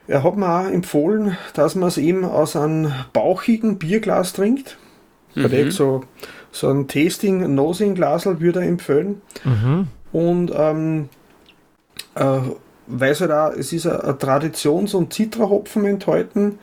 Er 0.09 0.23
hat 0.23 0.37
mir 0.37 0.49
auch 0.49 0.67
empfohlen, 0.67 1.37
dass 1.55 1.75
man 1.75 1.89
es 1.89 1.99
eben 1.99 2.25
aus 2.25 2.57
einem 2.57 2.93
bauchigen 3.13 3.79
Bierglas 3.79 4.33
trinkt. 4.33 4.79
Mhm. 5.35 5.71
so 5.71 6.05
so 6.61 6.69
ein 6.69 6.89
Tasting 6.89 7.55
Nosing 7.55 7.95
Glasel 7.95 8.41
würde 8.41 8.61
er 8.61 8.69
empfehlen. 8.69 9.21
Mhm. 9.45 9.89
Und 10.13 10.53
ähm, 10.55 11.09
äh, 12.15 12.39
weiß 12.87 13.23
halt 13.23 13.33
auch, 13.33 13.51
es 13.53 13.73
ist 13.73 13.87
ein 13.87 14.19
Traditions- 14.19 14.95
und 14.95 15.13
Zitrahopfen 15.13 15.85
enthalten. 15.85 16.59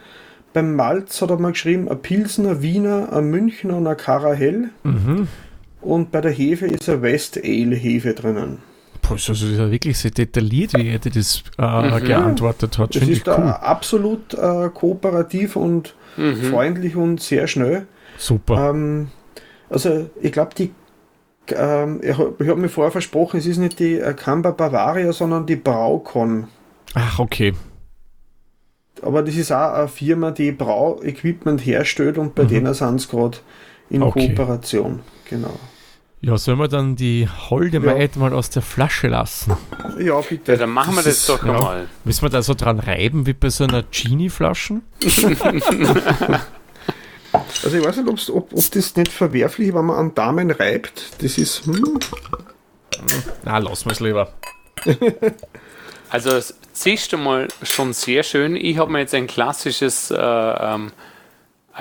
Beim 0.53 0.75
Malz 0.75 1.21
hat 1.21 1.29
er 1.29 1.37
mal 1.37 1.51
geschrieben, 1.51 1.89
ein 1.89 2.01
Pilsner, 2.01 2.61
Wiener, 2.61 3.11
ein 3.11 3.29
Münchner 3.29 3.77
und 3.77 3.87
ein 3.87 3.97
Karahell. 3.97 4.69
Mhm. 4.83 5.27
Und 5.81 6.11
bei 6.11 6.21
der 6.21 6.31
Hefe 6.31 6.67
ist 6.67 6.87
ein 6.89 7.01
West 7.01 7.37
Ale 7.37 7.75
Hefe 7.75 8.13
drinnen. 8.13 8.59
Also 9.09 9.33
das 9.33 9.41
ist 9.41 9.57
ja 9.57 9.69
wirklich 9.69 9.97
sehr 9.97 10.11
detailliert, 10.11 10.73
wie 10.75 10.87
er 10.87 10.99
das 10.99 11.43
äh, 11.57 11.89
mhm. 11.89 12.05
geantwortet 12.05 12.77
hat. 12.77 12.95
Das 12.95 13.03
ist 13.03 13.27
cool. 13.27 13.33
absolut 13.33 14.33
äh, 14.33 14.69
kooperativ 14.73 15.57
und 15.57 15.93
mhm. 16.15 16.35
freundlich 16.35 16.95
und 16.95 17.21
sehr 17.21 17.47
schnell. 17.47 17.85
Super. 18.17 18.69
Ähm, 18.69 19.09
also 19.69 20.09
ich 20.21 20.31
glaube, 20.31 20.53
die 20.57 20.73
ähm, 21.51 21.99
ich 22.01 22.17
habe 22.17 22.35
hab 22.47 22.57
mir 22.57 22.69
vorher 22.69 22.91
versprochen, 22.91 23.37
es 23.37 23.45
ist 23.45 23.57
nicht 23.57 23.79
die 23.79 24.01
Kamba 24.15 24.51
Bavaria, 24.51 25.11
sondern 25.11 25.45
die 25.45 25.57
Braukon. 25.57 26.47
Ach, 26.93 27.19
okay. 27.19 27.53
Aber 29.01 29.23
das 29.23 29.35
ist 29.35 29.51
auch 29.51 29.73
eine 29.73 29.87
Firma, 29.87 30.31
die 30.31 30.51
Brauequipment 30.51 31.65
herstellt 31.65 32.17
und 32.17 32.35
bei 32.35 32.43
mhm. 32.43 32.47
denen 32.47 32.73
sind 32.73 32.95
es 32.95 33.09
gerade 33.09 33.39
in 33.89 34.03
okay. 34.03 34.29
Kooperation. 34.29 35.01
Genau. 35.29 35.59
Ja, 36.21 36.37
sollen 36.37 36.59
wir 36.59 36.69
dann 36.69 36.95
die 36.95 37.27
Holde 37.49 37.81
ja. 37.83 38.07
mal 38.15 38.31
aus 38.31 38.49
der 38.49 38.61
Flasche 38.61 39.09
lassen? 39.09 39.57
Ja, 39.99 40.21
bitte. 40.21 40.53
Ja, 40.53 40.57
dann 40.57 40.69
machen 40.69 40.95
wir 40.95 41.03
das, 41.03 41.25
das 41.25 41.37
doch 41.37 41.45
ja. 41.45 41.51
mal. 41.51 41.87
Müssen 42.05 42.21
wir 42.21 42.29
da 42.29 42.41
so 42.41 42.53
dran 42.53 42.79
reiben 42.79 43.25
wie 43.25 43.33
bei 43.33 43.49
so 43.49 43.65
einer 43.65 43.83
Genie-Flaschen? 43.83 44.83
Also 47.33 47.77
ich 47.77 47.83
weiß 47.83 47.97
nicht, 47.97 48.29
ob, 48.29 48.43
ob 48.53 48.71
das 48.71 48.95
nicht 48.95 49.11
verwerflich 49.11 49.69
ist, 49.69 49.75
wenn 49.75 49.85
man 49.85 49.97
an 49.97 50.15
Damen 50.15 50.51
reibt. 50.51 51.21
Das 51.21 51.37
ist. 51.37 51.65
Hm. 51.65 51.99
Na, 53.43 53.57
lassen 53.57 53.85
wir 53.85 53.93
es 53.93 53.99
lieber. 53.99 54.31
also 56.09 56.31
es 56.31 56.55
siehst 56.73 57.13
du 57.13 57.17
mal 57.17 57.47
schon 57.63 57.93
sehr 57.93 58.23
schön. 58.23 58.55
Ich 58.55 58.77
habe 58.77 58.91
mir 58.91 58.99
jetzt 58.99 59.13
ein 59.13 59.27
klassisches 59.27 60.11
äh, 60.11 60.15
ähm, 60.17 60.91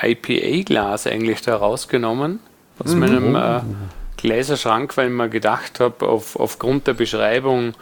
IPA-Glas 0.01 1.07
eigentlich 1.07 1.43
da 1.43 1.57
rausgenommen 1.57 2.41
aus 2.79 2.95
mhm. 2.95 3.01
meinem 3.01 3.37
äh, 3.37 3.61
Gläserschrank, 4.17 4.97
weil 4.97 5.09
ich 5.09 5.15
mir 5.15 5.29
gedacht 5.29 5.81
habe, 5.81 6.07
auf, 6.07 6.37
aufgrund 6.37 6.87
der 6.87 6.95
Beschreibung 6.95 7.75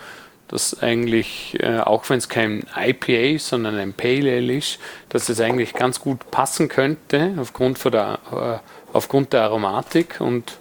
dass 0.51 0.83
eigentlich, 0.83 1.57
äh, 1.61 1.79
auch 1.79 2.09
wenn 2.11 2.19
es 2.19 2.29
kein 2.29 2.65
IPA, 2.77 3.39
sondern 3.39 3.77
ein 3.77 3.93
Pale 3.93 4.33
Ale 4.33 4.57
ist, 4.57 4.79
dass 5.09 5.29
es 5.29 5.41
eigentlich 5.41 5.75
ganz 5.75 6.01
gut 6.01 6.31
passen 6.33 6.69
könnte 6.69 7.35
aufgrund, 7.39 7.79
von 7.79 7.93
der, 7.93 8.19
äh, 8.33 8.59
aufgrund 8.93 9.33
der 9.33 9.43
Aromatik 9.43 10.21
und 10.21 10.59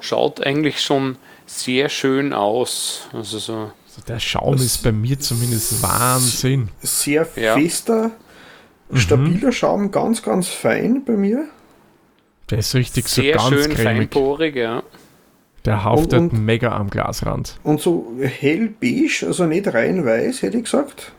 schaut 0.00 0.44
eigentlich 0.44 0.80
schon 0.80 1.16
sehr 1.46 1.88
schön 1.88 2.32
aus. 2.32 3.08
Also 3.12 3.38
so 3.38 3.70
also 3.86 4.02
der 4.06 4.20
Schaum 4.20 4.54
ist 4.56 4.82
bei 4.82 4.92
mir 4.92 5.18
zumindest 5.18 5.82
Wahnsinn. 5.82 6.68
Sehr 6.82 7.24
fester, 7.24 8.10
ja. 8.92 8.98
stabiler 8.98 9.48
mhm. 9.48 9.52
Schaum, 9.52 9.90
ganz, 9.90 10.22
ganz 10.22 10.48
fein 10.48 11.04
bei 11.04 11.14
mir. 11.14 11.48
Der 12.50 12.58
ist 12.58 12.74
richtig 12.74 13.08
sehr 13.08 13.38
so 13.38 13.50
ganz 13.50 13.62
schön 13.62 13.74
cremig. 13.74 14.12
feinporig, 14.12 14.56
ja. 14.56 14.82
Der 15.68 15.84
haftet 15.84 16.18
und, 16.18 16.32
und, 16.32 16.44
mega 16.44 16.72
am 16.72 16.88
Glasrand. 16.90 17.58
Und 17.62 17.80
so 17.80 18.12
hellbeige, 18.20 19.26
also 19.26 19.44
nicht 19.44 19.72
rein 19.72 20.04
weiß, 20.04 20.42
hätte 20.42 20.56
ich 20.56 20.64
gesagt. 20.64 21.12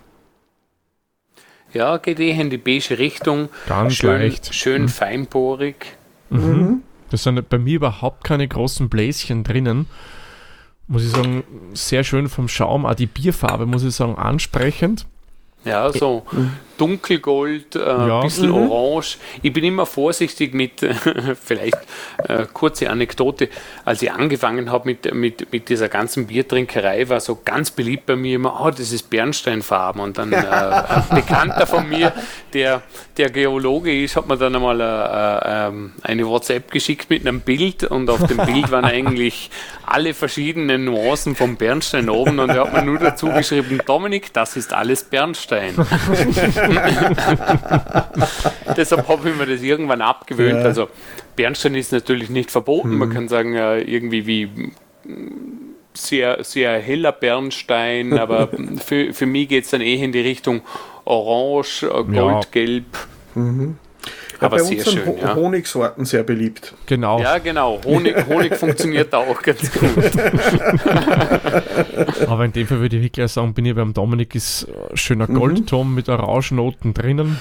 Ja, 1.71 1.97
geht 1.97 2.19
eh 2.19 2.31
in 2.31 2.49
die 2.49 2.57
beige 2.57 2.97
Richtung. 2.97 3.49
Ganz 3.67 3.93
schön, 3.93 4.09
leicht. 4.09 4.53
Schön 4.53 4.83
mhm. 4.83 4.89
feinporig. 4.89 5.97
Mhm. 6.29 6.39
Mhm. 6.39 6.81
Das 7.11 7.23
sind 7.23 7.47
bei 7.49 7.59
mir 7.59 7.75
überhaupt 7.75 8.23
keine 8.23 8.47
großen 8.47 8.89
Bläschen 8.89 9.43
drinnen. 9.43 9.87
muss 10.87 11.03
ich 11.03 11.11
sagen, 11.11 11.43
sehr 11.73 12.03
schön 12.03 12.27
vom 12.27 12.47
Schaum, 12.47 12.85
auch 12.85 12.95
die 12.95 13.05
Bierfarbe, 13.05 13.65
muss 13.65 13.83
ich 13.83 13.93
sagen, 13.93 14.15
ansprechend. 14.15 15.05
Ja, 15.63 15.91
so 15.91 16.25
dunkelgold, 16.79 17.75
äh, 17.75 17.79
ja. 17.79 18.21
bisschen 18.21 18.49
mhm. 18.49 18.71
orange. 18.71 19.17
Ich 19.41 19.53
bin 19.53 19.63
immer 19.63 19.85
vorsichtig 19.85 20.53
mit, 20.53 20.79
vielleicht 21.43 21.77
äh, 22.17 22.45
kurze 22.51 22.89
Anekdote, 22.89 23.49
als 23.85 24.01
ich 24.01 24.11
angefangen 24.11 24.71
habe 24.71 24.87
mit, 24.89 25.13
mit, 25.13 25.51
mit 25.51 25.69
dieser 25.69 25.89
ganzen 25.89 26.27
Biertrinkerei, 26.27 27.09
war 27.09 27.19
so 27.19 27.39
ganz 27.43 27.71
beliebt 27.71 28.05
bei 28.05 28.15
mir 28.15 28.35
immer, 28.35 28.61
oh, 28.63 28.71
das 28.71 28.91
ist 28.91 29.09
Bernsteinfarben. 29.09 30.01
Und 30.01 30.17
dann 30.17 30.31
äh, 30.33 30.37
ein 30.37 31.03
Bekannter 31.13 31.67
von 31.67 31.87
mir, 31.87 32.13
der, 32.53 32.81
der 33.17 33.29
Geologe 33.29 34.03
ist, 34.03 34.15
hat 34.15 34.27
mir 34.27 34.37
dann 34.37 34.55
einmal 34.55 34.79
äh, 34.79 35.67
ähm, 35.67 35.93
eine 36.01 36.25
WhatsApp 36.25 36.71
geschickt 36.71 37.09
mit 37.09 37.27
einem 37.27 37.41
Bild 37.41 37.83
und 37.83 38.09
auf 38.09 38.25
dem 38.25 38.37
Bild 38.37 38.71
waren 38.71 38.85
eigentlich 38.89 39.49
alle 39.85 40.13
verschiedenen 40.13 40.85
Nuancen 40.85 41.35
vom 41.35 41.57
Bernstein 41.57 42.09
oben 42.09 42.39
und 42.39 42.49
er 42.49 42.65
hat 42.65 42.73
mir 42.73 42.83
nur 42.83 42.99
dazu 42.99 43.27
geschrieben, 43.29 43.81
Dominik, 43.85 44.31
das 44.33 44.55
ist 44.55 44.73
alles 44.73 45.03
Bernstein. 45.03 45.73
Deshalb 48.77 49.07
habe 49.07 49.29
ich 49.29 49.35
mir 49.35 49.45
das 49.45 49.61
irgendwann 49.61 50.01
abgewöhnt. 50.01 50.59
Ja. 50.59 50.65
Also 50.65 50.89
Bernstein 51.35 51.75
ist 51.75 51.91
natürlich 51.91 52.29
nicht 52.29 52.51
verboten. 52.51 52.91
Mhm. 52.91 52.97
Man 52.97 53.13
kann 53.13 53.27
sagen, 53.27 53.53
irgendwie 53.53 54.27
wie 54.27 54.71
sehr, 55.93 56.43
sehr 56.43 56.79
heller 56.79 57.11
Bernstein, 57.11 58.17
aber 58.17 58.49
für, 58.85 59.13
für 59.13 59.25
mich 59.25 59.49
geht 59.49 59.65
es 59.65 59.71
dann 59.71 59.81
eher 59.81 60.03
in 60.03 60.11
die 60.11 60.21
Richtung 60.21 60.61
Orange, 61.05 61.83
äh, 61.83 62.03
Goldgelb. 62.03 62.85
Ja. 63.35 63.41
Mhm. 63.41 63.77
Aber 64.39 64.57
bei 64.57 64.63
sehr 64.63 64.77
uns 64.77 64.85
sind 64.85 65.03
schön, 65.03 65.17
ja. 65.17 65.35
Honigsorten 65.35 66.05
sehr 66.05 66.23
beliebt. 66.23 66.73
Genau. 66.85 67.21
Ja, 67.21 67.39
genau. 67.39 67.81
Honig, 67.83 68.15
Honig 68.27 68.55
funktioniert 68.55 69.13
auch 69.13 69.41
ganz 69.41 69.69
gut. 69.71 69.89
Aber 72.27 72.45
in 72.45 72.53
dem 72.53 72.67
Fall 72.67 72.79
würde 72.79 72.97
ich 72.97 73.03
wirklich 73.03 73.31
sagen, 73.31 73.53
bin 73.53 73.65
ich 73.65 73.75
beim 73.75 73.93
Dominik 73.93 74.35
ist 74.35 74.67
schöner. 74.93 75.27
Goldton 75.27 75.89
mhm. 75.89 75.95
mit 75.95 76.09
Orangennoten 76.09 76.93
drinnen. 76.93 77.39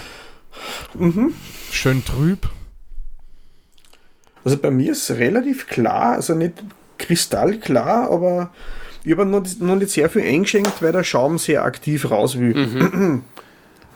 Mhm. 0.95 1.35
Schön 1.71 2.05
trüb. 2.05 2.49
Also 4.45 4.57
bei 4.57 4.71
mir 4.71 4.93
ist 4.93 5.11
es 5.11 5.19
relativ 5.19 5.67
klar, 5.67 6.15
also 6.15 6.35
nicht 6.35 6.55
kristallklar, 6.99 8.11
aber 8.11 8.51
ich 9.05 9.13
habe 9.13 9.27
noch, 9.27 9.45
noch 9.61 9.77
nicht 9.77 9.91
sehr 9.91 10.11
viel 10.11 10.23
eingeschenkt, 10.23 10.83
weil 10.83 10.93
der 10.93 11.05
Schaum 11.05 11.39
sehr 11.39 11.65
aktiv 11.65 12.11
raus 12.11 12.39
will. 12.39 12.55
Mhm. 12.55 13.23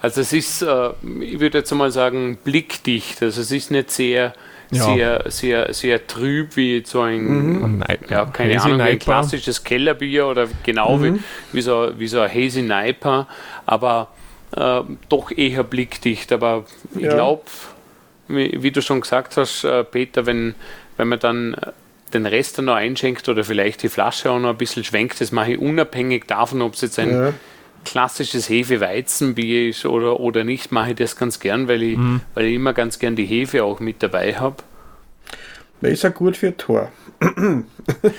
Also 0.02 0.20
es 0.20 0.32
ist, 0.32 0.62
äh, 0.62 0.90
ich 1.20 1.38
würde 1.38 1.58
jetzt 1.58 1.72
mal 1.72 1.92
sagen, 1.92 2.36
blickdicht. 2.42 3.22
Also 3.22 3.40
es 3.40 3.52
ist 3.52 3.70
nicht 3.70 3.92
sehr, 3.92 4.32
ja. 4.72 4.84
sehr, 4.84 5.24
sehr, 5.28 5.72
sehr 5.72 6.06
trüb 6.08 6.56
wie 6.56 6.82
so 6.84 7.02
ein, 7.02 7.76
mhm. 7.76 7.84
ja, 8.10 8.26
keine 8.26 8.56
Hazy 8.56 8.66
Ahnung, 8.66 8.80
ein 8.80 8.98
klassisches 8.98 9.62
Kellerbier 9.62 10.26
oder 10.26 10.48
genau 10.64 10.96
mhm. 10.96 11.14
wie, 11.14 11.20
wie, 11.52 11.62
so, 11.62 11.92
wie 11.96 12.08
so 12.08 12.18
ein 12.18 12.34
Hazy 12.34 12.62
Niper, 12.62 13.28
aber 13.64 14.08
äh, 14.56 14.80
doch 15.08 15.30
eher 15.30 15.62
blickdicht. 15.62 16.32
Aber 16.32 16.64
ich 16.96 17.02
ja. 17.02 17.14
glaube, 17.14 17.42
wie, 18.26 18.60
wie, 18.60 18.72
du 18.72 18.82
schon 18.82 19.02
gesagt 19.02 19.36
hast, 19.36 19.62
äh, 19.62 19.84
Peter, 19.84 20.26
wenn, 20.26 20.56
wenn 20.96 21.06
man 21.06 21.20
dann 21.20 21.56
den 22.12 22.26
Rest 22.26 22.58
dann 22.58 22.64
noch 22.64 22.74
einschenkt 22.74 23.28
oder 23.28 23.44
vielleicht 23.44 23.84
die 23.84 23.88
Flasche 23.88 24.32
auch 24.32 24.40
noch 24.40 24.50
ein 24.50 24.58
bisschen 24.58 24.82
schwenkt, 24.82 25.20
das 25.20 25.30
mache 25.30 25.52
ich 25.52 25.58
unabhängig 25.60 26.26
davon, 26.26 26.60
ob 26.60 26.74
es 26.74 26.80
jetzt 26.80 26.98
ein 26.98 27.10
ja 27.12 27.32
klassisches 27.84 28.48
Hefe-Weizenbier 28.48 29.68
ist 29.68 29.84
oder, 29.84 30.20
oder 30.20 30.44
nicht, 30.44 30.72
mache 30.72 30.90
ich 30.90 30.96
das 30.96 31.16
ganz 31.16 31.40
gern, 31.40 31.68
weil 31.68 31.82
ich, 31.82 31.96
mhm. 31.96 32.20
weil 32.34 32.46
ich 32.46 32.54
immer 32.54 32.72
ganz 32.72 32.98
gern 32.98 33.16
die 33.16 33.26
Hefe 33.26 33.64
auch 33.64 33.80
mit 33.80 34.02
dabei 34.02 34.34
habe. 34.34 34.56
Das 35.80 35.92
ist 35.92 36.02
ja 36.02 36.10
gut 36.10 36.36
für 36.36 36.56
Tor. 36.56 36.90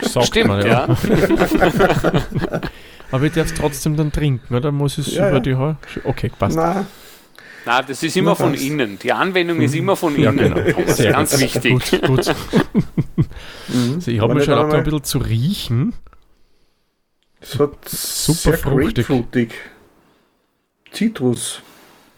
Sagt 0.01 0.27
Stimmt, 0.27 0.47
man, 0.47 0.65
ja. 0.65 0.87
ja. 0.87 0.97
Aber 3.11 3.25
ich 3.25 3.33
darf 3.33 3.47
es 3.47 3.53
trotzdem 3.53 3.95
dann 3.95 4.11
trinken, 4.11 4.55
oder? 4.55 4.71
Muss 4.71 4.97
es 4.97 5.13
ja, 5.13 5.29
über 5.29 5.37
ja. 5.37 5.39
die 5.39 5.55
Haare? 5.55 5.77
Okay, 6.03 6.31
passt. 6.37 6.57
Nein. 6.57 6.85
Nein, 7.65 7.85
das 7.87 8.03
ist 8.03 8.17
immer 8.17 8.31
Na, 8.31 8.35
von 8.35 8.53
innen. 8.53 8.99
Die 8.99 9.13
Anwendung 9.13 9.61
ist 9.61 9.75
immer 9.75 9.95
von 9.95 10.15
innen. 10.15 10.37
Ja, 10.37 10.49
genau. 10.49 10.81
Das 10.81 10.99
ist 10.99 11.09
ganz 11.09 11.39
wichtig. 11.39 11.91
Gut, 11.91 12.01
gut. 12.05 12.27
also 13.95 14.11
ich 14.11 14.19
habe 14.19 14.33
mir 14.33 14.43
schon 14.43 14.55
auch 14.55 14.73
ein 14.73 14.83
bisschen 14.83 15.03
zu 15.03 15.19
riechen. 15.19 15.93
Es 17.43 17.59
hat 17.59 17.89
super 17.89 18.57
fruchtig. 18.57 19.05
grapefruitig. 19.05 19.53
Zitrus. 20.91 21.61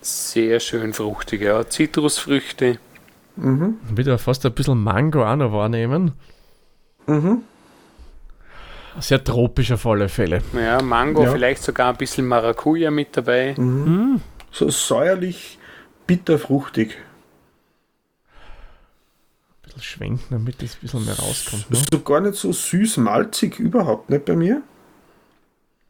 Sehr 0.02 0.60
schön 0.60 0.94
fruchtig, 0.94 1.42
ja. 1.42 1.68
Zitrusfrüchte. 1.68 2.78
Mhm. 3.36 3.80
Wieder 3.90 4.20
fast 4.20 4.46
ein 4.46 4.54
bisschen 4.54 4.82
Mango 4.84 5.26
auch 5.26 5.36
noch 5.36 5.52
wahrnehmen. 5.52 6.12
Mhm. 7.08 7.42
Sehr 9.00 9.24
tropisch 9.24 9.72
auf 9.72 9.86
alle 9.88 10.08
Fälle. 10.10 10.42
Ja, 10.54 10.82
Mango, 10.82 11.24
ja. 11.24 11.32
vielleicht 11.32 11.64
sogar 11.64 11.90
ein 11.90 11.98
bisschen 11.98 12.28
Maracuja 12.28 12.92
mit 12.92 13.18
dabei. 13.18 13.56
Mhm. 13.58 13.84
Mhm. 13.84 14.22
So 14.52 14.70
säuerlich, 14.70 15.58
bitterfruchtig. 16.06 16.92
Ein 18.30 19.62
bisschen 19.64 19.82
schwenken, 19.82 20.24
damit 20.30 20.62
es 20.62 20.76
ein 20.76 20.82
bisschen 20.82 21.04
mehr 21.04 21.18
rauskommt. 21.18 21.72
Ne? 21.72 21.78
So 21.92 22.00
gar 22.02 22.22
nicht 22.22 22.36
so 22.36 22.52
süß-malzig, 22.54 23.60
überhaupt 23.60 24.12
nicht 24.12 24.26
bei 24.26 24.36
mir. 24.36 24.62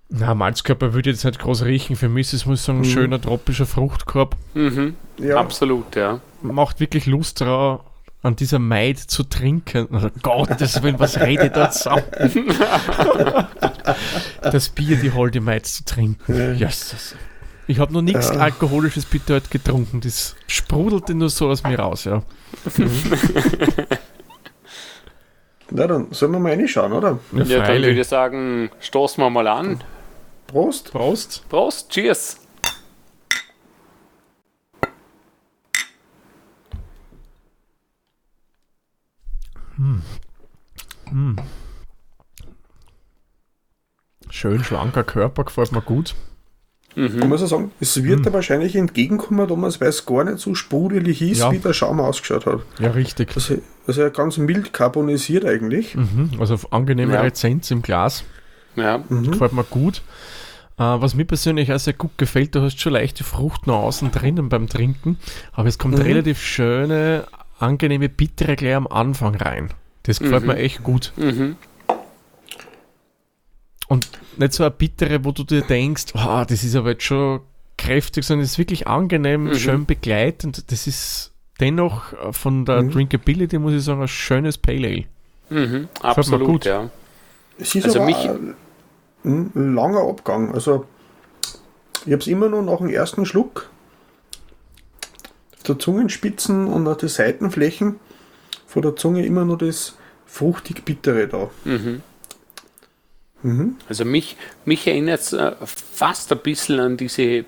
Na, 0.09 0.35
Malzkörper 0.35 0.93
würde 0.93 1.09
jetzt 1.09 1.25
nicht 1.25 1.39
groß 1.39 1.65
riechen. 1.65 1.95
Für 1.95 2.09
mich 2.09 2.27
ist 2.27 2.33
es, 2.33 2.45
muss 2.45 2.59
ich 2.59 2.65
sagen, 2.65 2.79
ein 2.79 2.87
mhm. 2.87 2.91
schöner 2.91 3.21
tropischer 3.21 3.65
Fruchtkorb. 3.65 4.35
Mhm. 4.53 4.95
Ja. 5.17 5.37
Absolut, 5.37 5.95
ja. 5.95 6.19
Macht 6.41 6.79
wirklich 6.79 7.07
Lust 7.07 7.41
darauf, 7.41 7.81
an 8.21 8.35
dieser 8.35 8.59
Maid 8.59 8.99
zu 8.99 9.23
trinken. 9.23 9.87
Oh 9.91 10.09
Gottes 10.21 10.81
Willen, 10.83 10.99
was 10.99 11.19
redet 11.19 11.55
da 11.55 11.71
zusammen? 11.71 12.03
das 14.41 14.69
Bier, 14.69 14.97
die 14.97 15.11
holde 15.11 15.41
Maid 15.41 15.65
zu 15.65 15.85
trinken. 15.85 16.55
Jesus. 16.55 17.15
Ich 17.67 17.79
habe 17.79 17.93
noch 17.93 18.01
nichts 18.01 18.29
ja. 18.29 18.37
Alkoholisches 18.37 19.05
bitte 19.05 19.35
heute 19.35 19.49
getrunken. 19.49 20.01
Das 20.01 20.35
sprudelte 20.47 21.15
nur 21.15 21.29
so 21.29 21.49
aus 21.49 21.63
mir 21.63 21.79
raus, 21.79 22.03
ja. 22.03 22.21
Na 25.71 25.87
dann, 25.87 26.07
sollen 26.11 26.31
wir 26.33 26.39
mal 26.39 26.51
reinschauen, 26.51 26.93
oder? 26.93 27.17
Ja, 27.31 27.43
ja 27.43 27.65
dann 27.65 27.81
würde 27.81 27.99
ich 27.99 28.07
sagen, 28.07 28.69
stoßen 28.79 29.23
wir 29.23 29.29
mal 29.31 29.47
an. 29.47 29.81
Prost. 30.55 30.89
Prost. 30.89 31.43
Prost. 31.49 31.89
Cheers. 31.89 32.37
Hm. 39.75 40.01
Hm. 41.09 41.35
Schön 44.29 44.63
schlanker 44.63 45.03
Körper, 45.03 45.43
gefällt 45.43 45.73
mir 45.73 45.81
gut. 45.81 46.15
Mhm. 46.95 47.05
Ich 47.05 47.25
muss 47.25 47.43
auch 47.43 47.47
sagen, 47.47 47.71
es 47.81 48.01
wird 48.01 48.19
mhm. 48.19 48.23
da 48.23 48.31
wahrscheinlich 48.31 48.77
entgegenkommen, 48.77 49.45
Thomas, 49.49 49.81
weil 49.81 49.89
es 49.89 50.05
gar 50.05 50.23
nicht 50.23 50.39
so 50.39 50.55
sprudelig 50.55 51.21
ist, 51.21 51.39
ja. 51.39 51.51
wie 51.51 51.59
der 51.59 51.73
Schaum 51.73 51.99
ausgeschaut 51.99 52.45
hat. 52.45 52.61
Ja, 52.79 52.91
richtig. 52.91 53.35
Also, 53.35 53.57
also 53.87 54.03
ja 54.03 54.07
ganz 54.07 54.37
mild 54.37 54.71
carbonisiert 54.71 55.43
eigentlich. 55.43 55.95
Mhm. 55.95 56.29
Also 56.39 56.57
angenehme 56.71 57.15
ja. 57.15 57.19
Rezenz 57.19 57.71
im 57.71 57.81
Glas. 57.81 58.23
Ja. 58.77 59.03
Mhm. 59.09 59.31
Gefällt 59.31 59.51
mir 59.51 59.65
gut. 59.65 60.01
Uh, 60.77 60.99
was 60.99 61.15
mir 61.15 61.23
persönlich 61.23 61.71
auch 61.71 61.79
sehr 61.79 61.93
gut 61.93 62.17
gefällt, 62.17 62.53
du 62.53 62.61
hast 62.61 62.81
schon 62.81 62.93
leichte 62.93 63.23
Frucht 63.23 63.65
noch 63.65 63.83
außen 63.83 64.11
drinnen 64.11 64.49
beim 64.49 64.67
Trinken, 64.67 65.17
aber 65.53 65.69
es 65.69 65.77
kommt 65.77 65.95
mhm. 65.95 66.01
relativ 66.01 66.41
schöne, 66.41 67.25
angenehme 67.59 68.09
Bittere 68.09 68.57
gleich 68.57 68.75
am 68.75 68.87
Anfang 68.87 69.35
rein. 69.35 69.69
Das 70.03 70.19
gefällt 70.19 70.41
mhm. 70.41 70.49
mir 70.49 70.57
echt 70.57 70.83
gut. 70.83 71.13
Mhm. 71.15 71.55
Und 73.87 74.09
nicht 74.37 74.53
so 74.53 74.63
eine 74.63 74.71
bittere, 74.71 75.23
wo 75.23 75.31
du 75.31 75.45
dir 75.45 75.61
denkst, 75.61 76.07
oh, 76.13 76.43
das 76.45 76.63
ist 76.63 76.75
aber 76.75 76.91
jetzt 76.91 77.03
schon 77.03 77.39
kräftig, 77.77 78.25
sondern 78.25 78.43
es 78.43 78.51
ist 78.51 78.57
wirklich 78.57 78.87
angenehm, 78.87 79.45
mhm. 79.45 79.55
schön 79.55 79.85
begleitend. 79.85 80.71
Das 80.71 80.87
ist 80.87 81.31
dennoch 81.59 82.13
von 82.33 82.65
der 82.65 82.83
mhm. 82.83 82.91
Drinkability, 82.91 83.59
muss 83.59 83.73
ich 83.73 83.83
sagen, 83.83 84.01
ein 84.01 84.07
schönes 84.07 84.57
Pale 84.57 84.87
Ale. 84.87 85.05
Mhm, 85.49 85.87
absolut, 86.01 86.47
gut. 86.47 86.65
ja. 86.65 86.89
Es 87.57 87.75
ist 87.75 87.85
also 87.85 87.99
aber 87.99 88.07
mich 88.07 88.29
ein, 89.25 89.51
ein 89.55 89.75
langer 89.75 90.07
Abgang. 90.07 90.53
Also 90.53 90.85
ich 92.05 92.11
habe 92.11 92.21
es 92.21 92.27
immer 92.27 92.49
nur 92.49 92.61
nach 92.61 92.77
dem 92.77 92.89
ersten 92.89 93.25
Schluck. 93.25 93.69
Der 95.67 95.79
Zungenspitzen 95.79 96.67
und 96.67 96.87
auch 96.87 96.97
die 96.97 97.07
Seitenflächen 97.07 97.99
von 98.67 98.83
der 98.83 98.95
Zunge 98.95 99.25
immer 99.25 99.45
nur 99.45 99.57
das 99.57 99.97
fruchtig 100.25 100.85
bittere 100.85 101.27
da. 101.27 101.49
Mhm. 101.63 102.03
Mhm. 103.41 103.75
Also 103.89 104.05
mich, 104.05 104.37
mich 104.65 104.87
erinnert 104.87 105.21
es 105.21 105.33
äh, 105.33 105.53
fast 105.63 106.31
ein 106.31 106.39
bisschen 106.39 106.79
an 106.79 106.97
diese 106.97 107.45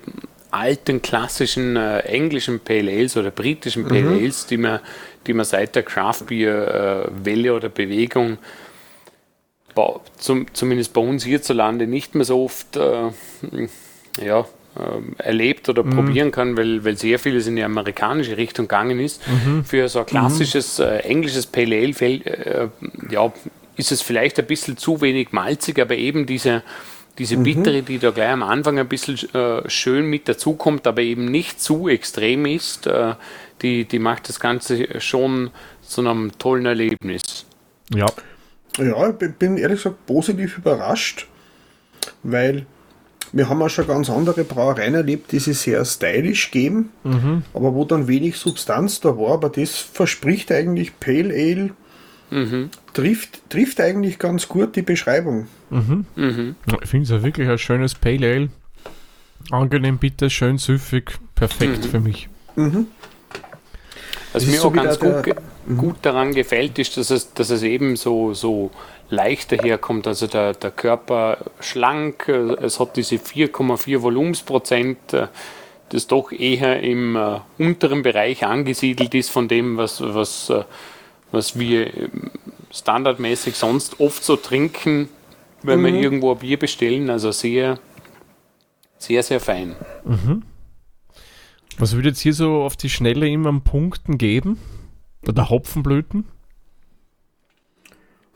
alten 0.50 1.02
klassischen 1.02 1.76
äh, 1.76 2.00
englischen 2.00 2.60
Pale 2.60 2.90
Ales 2.90 3.16
oder 3.16 3.30
britischen 3.30 3.86
Pale 3.86 4.02
mhm. 4.02 4.18
Ales, 4.18 4.46
die 4.46 4.56
man, 4.56 4.80
die 5.26 5.34
man 5.34 5.44
seit 5.44 5.76
der 5.76 5.82
Craft 5.82 6.26
Beer 6.26 7.06
äh, 7.06 7.24
Welle 7.24 7.54
oder 7.54 7.68
Bewegung 7.68 8.38
zum, 10.18 10.46
zumindest 10.54 10.92
bei 10.92 11.00
uns 11.00 11.24
hierzulande 11.24 11.86
nicht 11.86 12.14
mehr 12.14 12.24
so 12.24 12.44
oft 12.44 12.76
äh, 12.76 13.10
ja, 14.24 14.40
äh, 14.40 15.22
erlebt 15.22 15.68
oder 15.68 15.82
mhm. 15.82 15.90
probieren 15.90 16.30
kann, 16.30 16.56
weil, 16.56 16.84
weil 16.84 16.96
sehr 16.96 17.18
vieles 17.18 17.46
in 17.46 17.56
die 17.56 17.62
amerikanische 17.62 18.36
Richtung 18.36 18.66
gegangen 18.66 19.00
ist. 19.00 19.22
Mhm. 19.26 19.64
Für 19.64 19.88
so 19.88 20.00
ein 20.00 20.06
klassisches 20.06 20.78
mhm. 20.78 20.84
äh, 20.84 20.98
englisches 21.00 21.46
Pale 21.46 21.76
Ale 21.76 21.94
fällt, 21.94 22.26
äh, 22.26 22.68
ja, 23.10 23.32
ist 23.76 23.92
es 23.92 24.02
vielleicht 24.02 24.38
ein 24.38 24.46
bisschen 24.46 24.76
zu 24.76 25.00
wenig 25.00 25.32
malzig, 25.32 25.80
aber 25.80 25.96
eben 25.96 26.26
diese, 26.26 26.62
diese 27.18 27.36
mhm. 27.36 27.42
Bittere, 27.44 27.82
die 27.82 27.98
da 27.98 28.10
gleich 28.10 28.30
am 28.30 28.42
Anfang 28.42 28.78
ein 28.78 28.88
bisschen 28.88 29.18
äh, 29.34 29.68
schön 29.68 30.06
mit 30.06 30.28
dazukommt, 30.28 30.86
aber 30.86 31.02
eben 31.02 31.26
nicht 31.26 31.60
zu 31.60 31.88
extrem 31.88 32.46
ist, 32.46 32.86
äh, 32.86 33.14
die, 33.62 33.84
die 33.84 33.98
macht 33.98 34.28
das 34.28 34.38
Ganze 34.40 35.00
schon 35.00 35.50
zu 35.82 36.00
einem 36.00 36.36
tollen 36.38 36.66
Erlebnis. 36.66 37.46
Ja. 37.94 38.06
Ja, 38.78 39.10
ich 39.10 39.32
bin 39.34 39.56
ehrlich 39.56 39.82
gesagt 39.82 40.06
positiv 40.06 40.58
überrascht, 40.58 41.26
weil 42.22 42.66
wir 43.32 43.48
haben 43.48 43.62
auch 43.62 43.68
schon 43.68 43.86
ganz 43.86 44.08
andere 44.08 44.44
Brauereien 44.44 44.94
erlebt, 44.94 45.32
die 45.32 45.38
sich 45.38 45.58
sehr 45.58 45.84
stylisch 45.84 46.50
geben, 46.50 46.90
mhm. 47.04 47.42
aber 47.52 47.74
wo 47.74 47.84
dann 47.84 48.08
wenig 48.08 48.36
Substanz 48.36 49.00
da 49.00 49.16
war. 49.16 49.34
Aber 49.34 49.50
das 49.50 49.76
verspricht 49.76 50.50
eigentlich 50.50 50.98
Pale 50.98 51.34
Ale. 51.34 51.70
Mhm. 52.30 52.70
Trifft, 52.92 53.48
trifft 53.50 53.80
eigentlich 53.80 54.18
ganz 54.18 54.48
gut 54.48 54.76
die 54.76 54.82
Beschreibung. 54.82 55.46
Mhm. 55.70 56.06
mhm. 56.14 56.56
ich 56.82 56.88
finde 56.88 57.04
es 57.04 57.10
ja 57.10 57.22
wirklich 57.22 57.48
ein 57.48 57.58
schönes 57.58 57.94
Pale 57.94 58.26
Ale. 58.26 58.48
Angenehm 59.50 59.98
bitter, 59.98 60.28
schön 60.30 60.58
süffig, 60.58 61.18
perfekt 61.34 61.84
mhm. 61.84 61.88
für 61.88 62.00
mich. 62.00 62.28
Mhm. 64.42 64.46
Was 64.46 64.54
mir 64.54 64.60
so 64.60 64.68
auch 64.68 64.72
ganz 64.72 64.98
gut, 64.98 65.26
der, 65.26 65.36
gut 65.76 65.96
daran 66.02 66.34
gefällt, 66.34 66.78
ist, 66.78 66.96
dass 66.96 67.10
es, 67.10 67.32
dass 67.34 67.50
es 67.50 67.62
eben 67.62 67.96
so, 67.96 68.34
so 68.34 68.70
leicht 69.10 69.52
daherkommt. 69.52 70.06
Also 70.06 70.26
der, 70.26 70.54
der 70.54 70.70
Körper 70.70 71.38
schlank, 71.60 72.28
äh, 72.28 72.54
es 72.64 72.80
hat 72.80 72.96
diese 72.96 73.16
4,4 73.16 74.02
Volumensprozent, 74.02 75.12
äh, 75.12 75.28
das 75.90 76.06
doch 76.06 76.32
eher 76.32 76.80
im 76.82 77.16
äh, 77.16 77.40
unteren 77.58 78.02
Bereich 78.02 78.44
angesiedelt 78.44 79.14
ist 79.14 79.30
von 79.30 79.48
dem, 79.48 79.76
was, 79.76 80.02
was, 80.02 80.50
äh, 80.50 80.64
was 81.32 81.58
wir 81.58 81.86
ähm, 81.96 82.30
standardmäßig 82.70 83.54
sonst 83.54 83.98
oft 84.00 84.22
so 84.22 84.36
trinken, 84.36 85.08
wenn 85.62 85.80
mhm. 85.80 85.84
wir 85.86 85.94
irgendwo 85.94 86.32
ein 86.32 86.38
Bier 86.38 86.58
bestellen. 86.58 87.08
Also 87.10 87.32
sehr, 87.32 87.78
sehr, 88.98 89.22
sehr 89.22 89.40
fein. 89.40 89.76
Mhm. 90.04 90.42
Was 91.78 91.94
würde 91.94 92.08
jetzt 92.08 92.20
hier 92.20 92.34
so 92.34 92.62
auf 92.62 92.76
die 92.76 92.90
Schnelle 92.90 93.28
immer 93.28 93.48
an 93.48 93.62
Punkten 93.62 94.18
geben? 94.18 94.58
Oder 95.26 95.48
Hopfenblüten? 95.48 96.24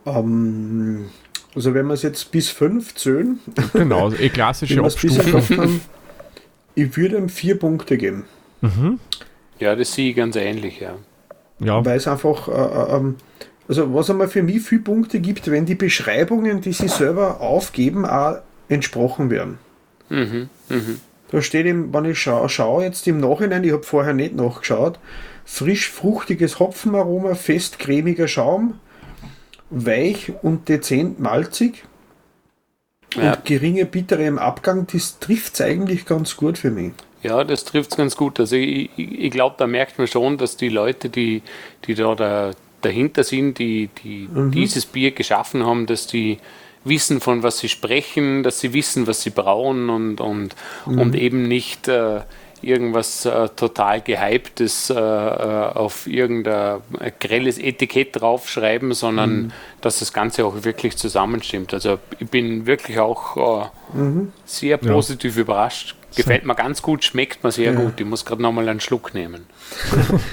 Ähm, 0.06 1.06
also 1.54 1.74
wenn 1.74 1.86
wir 1.86 1.94
es 1.94 2.02
jetzt 2.02 2.30
bis 2.32 2.48
5 2.48 2.94
zählen. 2.94 3.40
Genau, 3.72 4.06
also 4.06 4.16
eh 4.16 4.28
klassische 4.28 4.82
Abstufung. 4.82 5.80
Ich 6.74 6.96
würde 6.96 7.18
ihm 7.18 7.28
vier 7.28 7.58
Punkte 7.58 7.98
geben. 7.98 8.24
Mhm. 8.62 8.98
Ja, 9.58 9.76
das 9.76 9.92
sehe 9.92 10.10
ich 10.10 10.16
ganz 10.16 10.36
ähnlich, 10.36 10.80
ja. 10.80 10.94
ja. 11.60 11.84
Weil 11.84 11.96
es 11.96 12.08
einfach, 12.08 12.48
äh, 12.48 12.52
äh, 12.52 12.96
ähm, 12.96 13.16
also 13.68 13.92
was 13.94 14.08
einmal 14.10 14.28
für 14.28 14.42
mich 14.42 14.62
viele 14.62 14.80
Punkte 14.80 15.20
gibt, 15.20 15.50
wenn 15.50 15.66
die 15.66 15.74
Beschreibungen, 15.74 16.60
die 16.60 16.72
sie 16.72 16.88
selber 16.88 17.40
aufgeben, 17.40 18.06
auch 18.06 18.38
entsprochen 18.68 19.30
werden. 19.30 19.58
Mhm. 20.08 20.48
Mhm. 20.68 21.00
Da 21.32 21.40
steht 21.40 21.64
eben, 21.64 21.92
wenn 21.94 22.04
ich 22.04 22.20
schaue, 22.20 22.48
schaue 22.50 22.84
jetzt 22.84 23.08
im 23.08 23.18
Nachhinein, 23.18 23.64
ich 23.64 23.72
habe 23.72 23.82
vorher 23.82 24.12
nicht 24.12 24.36
nachgeschaut, 24.36 24.98
frisch 25.46 25.88
fruchtiges 25.88 26.60
Hopfenaroma, 26.60 27.34
fest 27.34 27.78
cremiger 27.78 28.28
Schaum, 28.28 28.78
weich 29.70 30.32
und 30.42 30.68
dezent 30.68 31.20
malzig 31.20 31.84
ja. 33.14 33.32
und 33.32 33.44
geringe 33.46 33.86
Bittere 33.86 34.26
im 34.26 34.38
Abgang, 34.38 34.86
das 34.92 35.18
trifft 35.20 35.54
es 35.54 35.62
eigentlich 35.62 36.04
ganz 36.04 36.36
gut 36.36 36.58
für 36.58 36.70
mich. 36.70 36.92
Ja, 37.22 37.44
das 37.44 37.64
trifft 37.64 37.92
es 37.92 37.96
ganz 37.96 38.14
gut. 38.14 38.38
Also 38.38 38.56
ich, 38.56 38.90
ich 38.96 39.30
glaube, 39.30 39.54
da 39.56 39.66
merkt 39.66 39.96
man 39.96 40.08
schon, 40.08 40.36
dass 40.36 40.58
die 40.58 40.68
Leute, 40.68 41.08
die, 41.08 41.40
die 41.86 41.94
da, 41.94 42.14
da 42.14 42.50
dahinter 42.82 43.24
sind, 43.24 43.58
die, 43.58 43.88
die 44.02 44.28
mhm. 44.30 44.50
dieses 44.50 44.84
Bier 44.84 45.12
geschaffen 45.12 45.64
haben, 45.64 45.86
dass 45.86 46.06
die 46.06 46.38
wissen, 46.84 47.20
von 47.20 47.42
was 47.42 47.58
sie 47.58 47.68
sprechen, 47.68 48.42
dass 48.42 48.60
sie 48.60 48.72
wissen, 48.72 49.06
was 49.06 49.22
sie 49.22 49.30
brauchen 49.30 49.90
und, 49.90 50.20
und, 50.20 50.54
mhm. 50.86 50.98
und 50.98 51.14
eben 51.14 51.48
nicht 51.48 51.88
äh, 51.88 52.20
irgendwas 52.62 53.24
äh, 53.24 53.48
total 53.50 54.00
gehyptes 54.00 54.90
äh, 54.90 54.94
äh, 54.94 54.96
auf 54.96 56.06
irgendein 56.06 56.80
grelles 57.18 57.58
Etikett 57.58 58.20
draufschreiben, 58.20 58.92
sondern 58.92 59.34
mhm. 59.34 59.52
dass 59.80 59.98
das 59.98 60.12
Ganze 60.12 60.44
auch 60.46 60.64
wirklich 60.64 60.96
zusammenstimmt. 60.96 61.74
Also 61.74 61.98
ich 62.18 62.28
bin 62.28 62.66
wirklich 62.66 62.98
auch 62.98 63.70
äh, 63.94 63.96
mhm. 63.98 64.32
sehr 64.44 64.76
positiv 64.76 65.36
ja. 65.36 65.42
überrascht. 65.42 65.96
Gefällt 66.14 66.44
mir 66.44 66.54
ganz 66.54 66.82
gut, 66.82 67.04
schmeckt 67.04 67.42
mir 67.42 67.52
sehr 67.52 67.72
ja. 67.72 67.80
gut. 67.80 67.98
Ich 67.98 68.06
muss 68.06 68.24
gerade 68.24 68.42
nochmal 68.42 68.68
einen 68.68 68.80
Schluck 68.80 69.14
nehmen. 69.14 69.46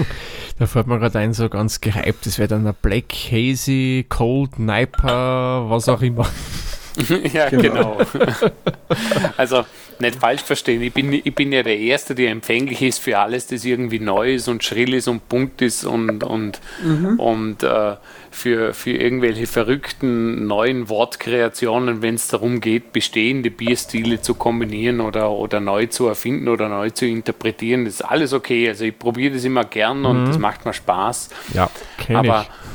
da 0.60 0.68
fällt 0.68 0.88
mir 0.88 1.00
gerade 1.00 1.18
ein, 1.20 1.34
so 1.34 1.48
ganz 1.48 1.80
gehypt, 1.80 2.26
das 2.26 2.38
wäre 2.38 2.50
dann 2.50 2.68
ein 2.68 2.76
Black 2.82 3.14
Hazy, 3.32 4.06
Cold 4.10 4.60
Niper, 4.60 5.70
was 5.70 5.88
auch 5.88 6.02
immer. 6.02 6.28
ja, 7.34 7.50
genau. 7.50 7.98
also 9.38 9.64
nicht 10.00 10.18
falsch 10.18 10.42
verstehen, 10.42 10.82
ich 10.82 10.94
bin, 10.94 11.14
ich 11.14 11.34
bin 11.34 11.54
ja 11.54 11.64
der 11.64 11.80
Erste, 11.80 12.14
der 12.14 12.32
empfänglich 12.32 12.82
ist 12.82 13.00
für 13.00 13.18
alles, 13.20 13.48
das 13.48 13.64
irgendwie 13.64 14.00
neu 14.00 14.34
ist 14.34 14.50
und 14.50 14.62
schrill 14.62 14.94
ist 14.94 15.08
und 15.08 15.30
bunt 15.30 15.62
ist 15.62 15.86
und, 15.86 16.26
und, 16.26 16.60
mhm. 16.84 17.20
und 17.20 17.64
äh, 17.64 17.96
für, 18.32 18.74
für 18.74 18.92
irgendwelche 18.92 19.48
verrückten 19.48 20.48
neuen 20.48 20.90
Wortkreationen, 20.90 22.02
wenn 22.02 22.16
es 22.16 22.28
darum 22.28 22.62
geht, 22.62 22.92
bestehende 22.92 23.52
Bierstile 23.52 24.22
zu 24.22 24.36
kombinieren 24.36 25.02
oder, 25.02 25.32
oder 25.32 25.60
neu 25.60 25.88
zu 25.88 26.08
erfinden 26.08 26.48
oder 26.48 26.70
neu 26.70 26.90
zu 26.90 27.06
interpretieren. 27.06 27.86
Das 27.86 27.96
ist 27.96 28.02
alles 28.02 28.34
okay. 28.34 28.68
Also 28.70 28.86
ich 28.86 28.98
probiere 28.98 29.34
das 29.34 29.44
immer 29.44 29.66
gern 29.66 30.06
und 30.06 30.24
mhm. 30.24 30.28
das 30.28 30.38
macht 30.38 30.66
mir 30.66 30.74
Spaß. 30.74 31.30
Ja, 31.54 31.70
Aber 32.14 32.42
ich 32.42 32.70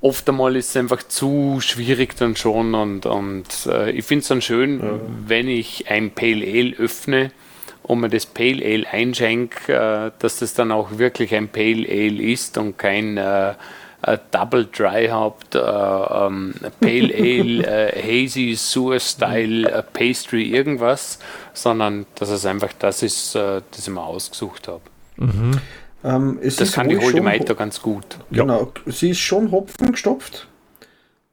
oft 0.00 0.28
einmal 0.28 0.56
ist 0.56 0.70
es 0.70 0.76
einfach 0.76 1.02
zu 1.02 1.58
schwierig 1.60 2.16
dann 2.16 2.36
schon 2.36 2.74
und, 2.74 3.06
und 3.06 3.46
äh, 3.66 3.90
ich 3.90 4.04
finde 4.04 4.22
es 4.22 4.28
dann 4.28 4.42
schön, 4.42 4.80
ja. 4.80 5.00
wenn 5.26 5.48
ich 5.48 5.90
ein 5.90 6.10
Pale 6.10 6.46
Ale 6.46 6.76
öffne 6.76 7.32
und 7.82 8.00
mir 8.00 8.08
das 8.08 8.26
Pale 8.26 8.64
Ale 8.64 8.86
einschenke, 8.90 9.72
äh, 9.72 10.10
dass 10.18 10.38
das 10.38 10.54
dann 10.54 10.72
auch 10.72 10.98
wirklich 10.98 11.34
ein 11.34 11.48
Pale 11.48 11.86
Ale 11.88 12.22
ist 12.22 12.58
und 12.58 12.78
kein 12.78 13.16
äh, 13.16 13.54
Double 14.30 14.66
Dry 14.66 15.08
Hopped, 15.08 15.54
äh, 15.54 15.58
ähm, 15.58 16.54
Pale 16.80 17.12
Ale, 17.14 17.92
äh, 17.92 18.24
Hazy, 18.24 18.54
Sewer 18.56 19.00
Style, 19.00 19.68
äh, 19.68 19.82
Pastry, 19.82 20.44
irgendwas, 20.44 21.18
sondern 21.52 22.06
dass 22.14 22.30
es 22.30 22.46
einfach 22.46 22.72
das 22.78 23.02
ist, 23.02 23.34
das 23.34 23.62
ich 23.76 23.88
mir 23.88 24.02
ausgesucht 24.02 24.68
habe. 24.68 24.82
Mhm. 25.16 25.60
Ähm, 26.04 26.38
das 26.42 26.72
kann 26.72 26.88
die 26.88 26.98
Holde 26.98 27.20
Meiter 27.20 27.54
ganz 27.54 27.82
gut. 27.82 28.18
Genau, 28.30 28.72
ja. 28.86 28.92
sie 28.92 29.10
ist 29.10 29.18
schon 29.18 29.50
Hopfen 29.50 29.92
gestopft. 29.92 30.46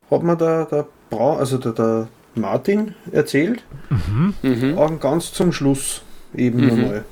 Hat 0.09 0.23
mir 0.23 0.35
der, 0.35 0.65
der 0.65 0.87
Brau, 1.09 1.37
also 1.37 1.57
der, 1.57 1.71
der 1.73 2.07
Martin 2.33 2.95
erzählt. 3.11 3.63
Mhm. 3.89 4.33
mhm. 4.41 4.77
Auch 4.77 4.99
ganz 4.99 5.33
zum 5.33 5.51
Schluss 5.51 6.01
eben 6.35 6.61
mhm. 6.61 6.67
nochmal. 6.67 7.05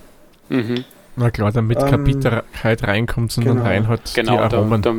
Mhm. 0.49 0.83
Na 1.15 1.29
klar, 1.29 1.51
damit 1.51 1.79
ähm, 1.79 1.89
keine 1.89 2.03
Bitterkeit 2.03 2.83
reinkommt, 2.87 3.31
sondern 3.31 3.57
genau. 3.57 3.67
rein 3.67 3.87
hat 3.87 4.13
genau, 4.15 4.31
die 4.33 4.55
Aromen. 4.55 4.81
Da, 4.81 4.91
da, 4.91 4.97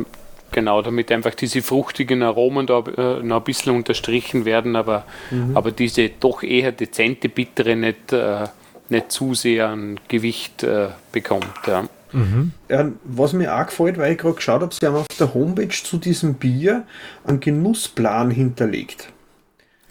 genau, 0.55 0.81
damit 0.81 1.11
einfach 1.11 1.35
diese 1.35 1.61
fruchtigen 1.61 2.23
Aromen 2.23 2.65
da 2.65 2.79
äh, 2.79 3.21
noch 3.21 3.37
ein 3.37 3.43
bisschen 3.43 3.75
unterstrichen 3.75 4.45
werden, 4.45 4.75
aber, 4.75 5.05
mhm. 5.29 5.55
aber 5.55 5.71
diese 5.71 6.09
doch 6.09 6.41
eher 6.41 6.71
dezente 6.71 7.29
Bittere 7.29 7.75
nicht, 7.75 8.13
äh, 8.13 8.45
nicht 8.89 9.11
zu 9.11 9.35
sehr 9.35 9.67
an 9.67 9.99
Gewicht 10.07 10.63
äh, 10.63 10.87
bekommt. 11.11 11.45
Ja. 11.67 11.83
Mhm. 12.13 12.53
Ja, 12.69 12.89
was 13.03 13.33
mir 13.33 13.53
auch 13.53 13.65
gefällt, 13.65 13.97
weil 13.97 14.13
ich 14.13 14.17
gerade 14.17 14.35
geschaut 14.35 14.61
habe, 14.61 14.73
sie 14.73 14.85
haben 14.87 14.95
auf 14.95 15.07
der 15.19 15.33
Homepage 15.33 15.67
zu 15.67 15.97
diesem 15.97 16.35
Bier 16.35 16.83
einen 17.25 17.41
Genussplan 17.41 18.31
hinterlegt. 18.31 19.09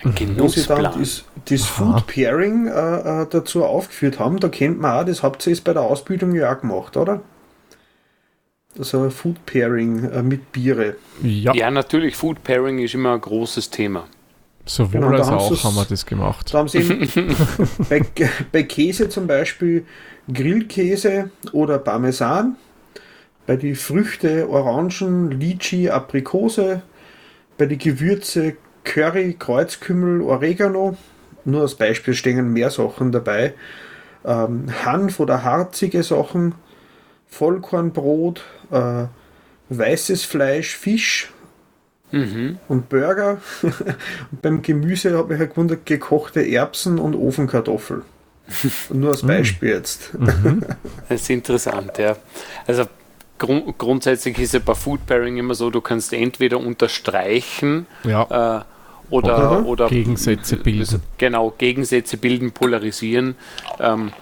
Ein 0.02 0.14
Genussplan? 0.14 0.38
Wo 0.38 0.48
sie 0.48 0.66
dann 0.66 0.98
das, 0.98 1.24
das 1.44 1.62
Food 1.66 2.06
Pairing 2.06 2.68
äh, 2.68 3.22
äh, 3.22 3.26
dazu 3.28 3.64
aufgeführt 3.64 4.18
haben, 4.18 4.40
da 4.40 4.48
kennt 4.48 4.80
man 4.80 4.98
auch, 4.98 5.04
das 5.04 5.22
habt 5.22 5.46
ihr 5.46 5.56
bei 5.62 5.74
der 5.74 5.82
Ausbildung 5.82 6.34
ja 6.34 6.50
auch 6.50 6.60
gemacht, 6.60 6.96
oder? 6.96 7.20
Also 8.78 9.08
Food 9.10 9.44
Pairing 9.46 10.04
äh, 10.10 10.22
mit 10.22 10.52
Biere. 10.52 10.96
Ja. 11.22 11.54
ja, 11.54 11.70
natürlich, 11.70 12.16
Food 12.16 12.42
Pairing 12.42 12.78
ist 12.78 12.94
immer 12.94 13.14
ein 13.14 13.20
großes 13.20 13.70
Thema. 13.70 14.06
Sowohl 14.66 15.00
genau, 15.00 15.10
als 15.16 15.28
auch 15.28 15.64
haben 15.64 15.76
wir 15.76 15.84
das 15.84 16.06
gemacht. 16.06 16.52
Da 16.52 16.58
haben 16.58 16.68
sie 16.68 16.80
bei, 17.90 18.02
bei 18.50 18.62
Käse 18.62 19.08
zum 19.08 19.26
Beispiel 19.26 19.84
Grillkäse 20.32 21.30
oder 21.52 21.78
Parmesan. 21.78 22.56
Bei 23.46 23.56
den 23.56 23.76
Früchte 23.76 24.48
Orangen, 24.48 25.30
Litchi, 25.32 25.90
Aprikose. 25.90 26.82
Bei 27.58 27.66
den 27.66 27.78
Gewürze 27.78 28.56
Curry, 28.84 29.36
Kreuzkümmel, 29.38 30.22
Oregano. 30.22 30.96
Nur 31.44 31.62
als 31.62 31.74
Beispiel 31.74 32.14
stehen 32.14 32.52
mehr 32.52 32.70
Sachen 32.70 33.12
dabei. 33.12 33.52
Ähm, 34.24 34.66
Hanf 34.84 35.20
oder 35.20 35.44
harzige 35.44 36.02
Sachen. 36.02 36.54
Vollkornbrot, 37.26 38.44
äh, 38.70 39.06
weißes 39.68 40.24
Fleisch, 40.24 40.76
Fisch, 40.76 41.30
Mhm. 42.14 42.58
und 42.68 42.88
Burger. 42.88 43.40
und 43.62 44.42
beim 44.42 44.62
Gemüse 44.62 45.16
habe 45.18 45.34
ich 45.34 45.40
halt 45.40 45.50
gewundert, 45.50 45.84
gekochte 45.84 46.46
Erbsen 46.46 46.98
und 46.98 47.16
Ofenkartoffel. 47.16 48.02
Nur 48.90 49.10
als 49.10 49.22
mhm. 49.24 49.28
Beispiel 49.28 49.70
jetzt. 49.70 50.14
Mhm. 50.14 50.64
Das 51.08 51.22
ist 51.22 51.30
interessant, 51.30 51.98
ja. 51.98 52.16
Also 52.66 52.84
grund 53.38 53.76
grundsätzlich 53.78 54.38
ist 54.38 54.54
ja 54.54 54.60
bei 54.60 54.74
Food 54.74 55.06
Pairing 55.06 55.36
immer 55.38 55.54
so, 55.54 55.70
du 55.70 55.80
kannst 55.80 56.12
entweder 56.12 56.58
unterstreichen 56.58 57.86
ja. 58.04 58.22
äh, 58.22 58.64
oder, 59.10 59.60
oder, 59.60 59.66
oder, 59.66 59.88
Gegensätze 59.88 60.56
bilden. 60.56 61.02
Genau, 61.18 61.52
Gegensätze 61.58 62.16
bilden, 62.16 62.52
polarisieren. 62.52 63.34
Ähm, 63.80 64.12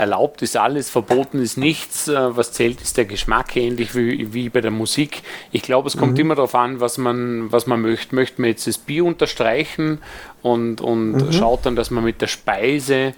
erlaubt 0.00 0.40
ist 0.42 0.56
alles, 0.56 0.90
verboten 0.90 1.42
ist 1.42 1.56
nichts. 1.56 2.08
Äh, 2.08 2.36
was 2.36 2.52
zählt, 2.52 2.80
ist 2.80 2.96
der 2.96 3.04
Geschmack, 3.04 3.54
ähnlich 3.56 3.94
wie, 3.94 4.32
wie 4.32 4.48
bei 4.48 4.60
der 4.60 4.70
Musik. 4.70 5.22
Ich 5.52 5.62
glaube, 5.62 5.88
es 5.88 5.96
kommt 5.96 6.14
mhm. 6.14 6.20
immer 6.20 6.34
darauf 6.34 6.54
an, 6.54 6.80
was 6.80 6.98
man, 6.98 7.52
was 7.52 7.66
man 7.66 7.82
möchte. 7.82 8.14
Möchte 8.14 8.40
man 8.40 8.50
jetzt 8.50 8.66
das 8.66 8.78
Bier 8.78 9.04
unterstreichen 9.04 9.98
und, 10.42 10.80
und 10.80 11.12
mhm. 11.12 11.32
schaut 11.32 11.66
dann, 11.66 11.76
dass 11.76 11.90
man 11.90 12.02
mit 12.02 12.20
der 12.22 12.28
Speise 12.28 13.14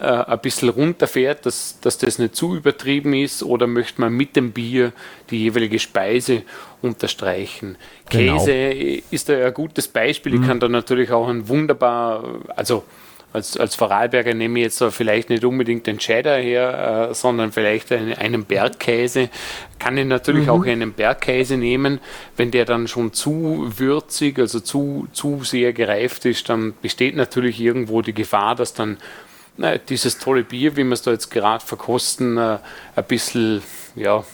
äh, 0.00 0.04
ein 0.04 0.40
bisschen 0.40 0.70
runterfährt, 0.70 1.46
dass, 1.46 1.78
dass 1.80 1.98
das 1.98 2.18
nicht 2.18 2.34
zu 2.34 2.56
übertrieben 2.56 3.14
ist, 3.14 3.42
oder 3.44 3.66
möchte 3.68 4.00
man 4.00 4.12
mit 4.12 4.34
dem 4.34 4.50
Bier 4.50 4.92
die 5.30 5.38
jeweilige 5.38 5.78
Speise 5.78 6.42
unterstreichen. 6.82 7.76
Genau. 8.10 8.38
Käse 8.38 8.52
ist 9.10 9.28
da 9.28 9.46
ein 9.46 9.54
gutes 9.54 9.86
Beispiel. 9.86 10.32
Mhm. 10.32 10.42
Ich 10.42 10.48
kann 10.48 10.60
da 10.60 10.68
natürlich 10.68 11.12
auch 11.12 11.28
ein 11.28 11.48
wunderbar, 11.48 12.40
also 12.56 12.82
als, 13.34 13.56
als 13.56 13.74
Vorarlberger 13.74 14.32
nehme 14.32 14.60
ich 14.60 14.66
jetzt 14.66 14.78
so 14.78 14.92
vielleicht 14.92 15.28
nicht 15.28 15.44
unbedingt 15.44 15.88
den 15.88 15.98
Cheddar 15.98 16.38
her, 16.38 17.08
äh, 17.10 17.14
sondern 17.14 17.50
vielleicht 17.50 17.90
einen, 17.90 18.14
einen, 18.14 18.44
Bergkäse. 18.44 19.28
Kann 19.80 19.96
ich 19.96 20.06
natürlich 20.06 20.44
mhm. 20.44 20.50
auch 20.50 20.64
einen 20.64 20.92
Bergkäse 20.92 21.56
nehmen. 21.56 21.98
Wenn 22.36 22.52
der 22.52 22.64
dann 22.64 22.86
schon 22.86 23.12
zu 23.12 23.72
würzig, 23.76 24.38
also 24.38 24.60
zu, 24.60 25.08
zu 25.12 25.42
sehr 25.42 25.72
gereift 25.72 26.26
ist, 26.26 26.48
dann 26.48 26.74
besteht 26.80 27.16
natürlich 27.16 27.60
irgendwo 27.60 28.02
die 28.02 28.14
Gefahr, 28.14 28.54
dass 28.54 28.72
dann 28.72 28.98
na, 29.56 29.78
dieses 29.78 30.18
tolle 30.18 30.44
Bier, 30.44 30.76
wie 30.76 30.84
wir 30.84 30.92
es 30.92 31.02
da 31.02 31.10
jetzt 31.10 31.32
gerade 31.32 31.64
verkosten, 31.64 32.38
äh, 32.38 32.58
ein 32.94 33.04
bisschen 33.08 33.62
ja, 33.96 34.24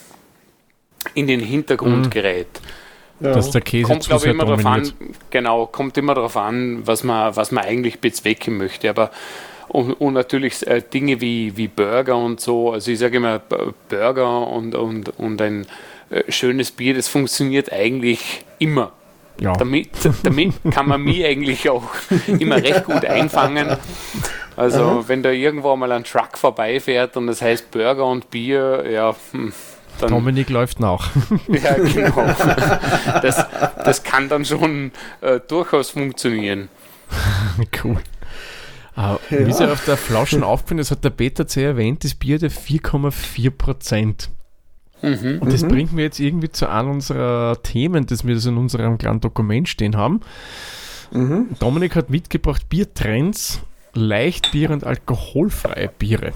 in 1.14 1.26
den 1.26 1.40
Hintergrund 1.40 2.04
mhm. 2.04 2.10
gerät. 2.10 2.60
Ja. 3.20 3.32
Dass 3.32 3.50
der 3.50 3.60
Käse 3.60 3.86
kommt, 3.86 4.06
glaube 4.06 4.24
ich, 4.24 4.32
immer 4.32 4.46
darauf 4.46 4.64
an, 4.64 4.92
genau, 5.30 5.66
kommt 5.66 5.98
immer 5.98 6.14
darauf 6.14 6.36
an, 6.36 6.86
was 6.86 7.04
man, 7.04 7.36
was 7.36 7.52
man 7.52 7.64
eigentlich 7.64 8.00
bezwecken 8.00 8.56
möchte. 8.56 8.88
Aber 8.88 9.10
und, 9.68 9.92
und 9.94 10.14
natürlich 10.14 10.66
äh, 10.66 10.82
Dinge 10.82 11.20
wie, 11.20 11.56
wie 11.56 11.68
Burger 11.68 12.16
und 12.16 12.40
so, 12.40 12.72
also 12.72 12.90
ich 12.90 12.98
sage 12.98 13.18
immer, 13.18 13.40
Burger 13.88 14.48
und, 14.48 14.74
und, 14.74 15.18
und 15.18 15.40
ein 15.40 15.66
äh, 16.10 16.30
schönes 16.30 16.72
Bier, 16.72 16.94
das 16.94 17.06
funktioniert 17.08 17.72
eigentlich 17.72 18.44
immer. 18.58 18.92
Ja. 19.38 19.52
Damit, 19.52 19.90
damit 20.22 20.54
kann 20.72 20.88
man 20.88 21.02
mich 21.02 21.24
eigentlich 21.24 21.70
auch 21.70 21.84
immer 22.26 22.56
recht 22.56 22.84
gut 22.84 23.04
einfangen. 23.04 23.76
Also, 24.56 24.82
Aha. 24.82 25.04
wenn 25.06 25.22
da 25.22 25.30
irgendwo 25.30 25.74
mal 25.76 25.92
ein 25.92 26.04
Truck 26.04 26.36
vorbeifährt 26.36 27.16
und 27.16 27.28
das 27.28 27.40
heißt 27.40 27.70
Burger 27.70 28.06
und 28.06 28.30
Bier, 28.30 28.84
ja, 28.90 29.14
hm, 29.30 29.52
dann, 30.02 30.10
Dominik 30.10 30.50
läuft 30.50 30.80
nach. 30.80 31.10
Ja, 31.48 31.74
genau. 31.74 32.12
Das, 33.22 33.44
das 33.84 34.02
kann 34.02 34.28
dann 34.28 34.44
schon 34.44 34.92
äh, 35.20 35.40
durchaus 35.46 35.90
funktionieren. 35.90 36.68
cool. 37.84 37.98
Uh, 38.96 39.16
ja. 39.30 39.46
Wie 39.46 39.52
sie 39.52 39.70
auf 39.70 39.84
der 39.84 39.96
Flaschen 39.96 40.42
aufgefallen 40.42 40.78
das 40.78 40.90
hat 40.90 41.04
der 41.04 41.10
Peter 41.10 41.46
C. 41.46 41.64
erwähnt, 41.64 42.04
das 42.04 42.14
Bier 42.14 42.38
der 42.38 42.50
4,4 42.50 43.50
Prozent. 43.50 44.30
Mhm, 45.02 45.38
und 45.40 45.52
das 45.52 45.62
mhm. 45.62 45.68
bringt 45.68 45.92
mir 45.92 46.02
jetzt 46.02 46.20
irgendwie 46.20 46.50
zu 46.50 46.68
einem 46.68 46.90
unserer 46.90 47.62
Themen, 47.62 48.06
das 48.06 48.26
wir 48.26 48.34
das 48.34 48.44
in 48.46 48.56
unserem 48.56 48.98
kleinen 48.98 49.20
Dokument 49.20 49.68
stehen 49.68 49.96
haben. 49.96 50.20
Mhm. 51.12 51.48
Dominik 51.58 51.96
hat 51.96 52.10
mitgebracht 52.10 52.68
Biertrends, 52.68 53.60
Leichtbier 53.94 54.70
und 54.70 54.84
alkoholfreie 54.84 55.90
Biere. 55.98 56.32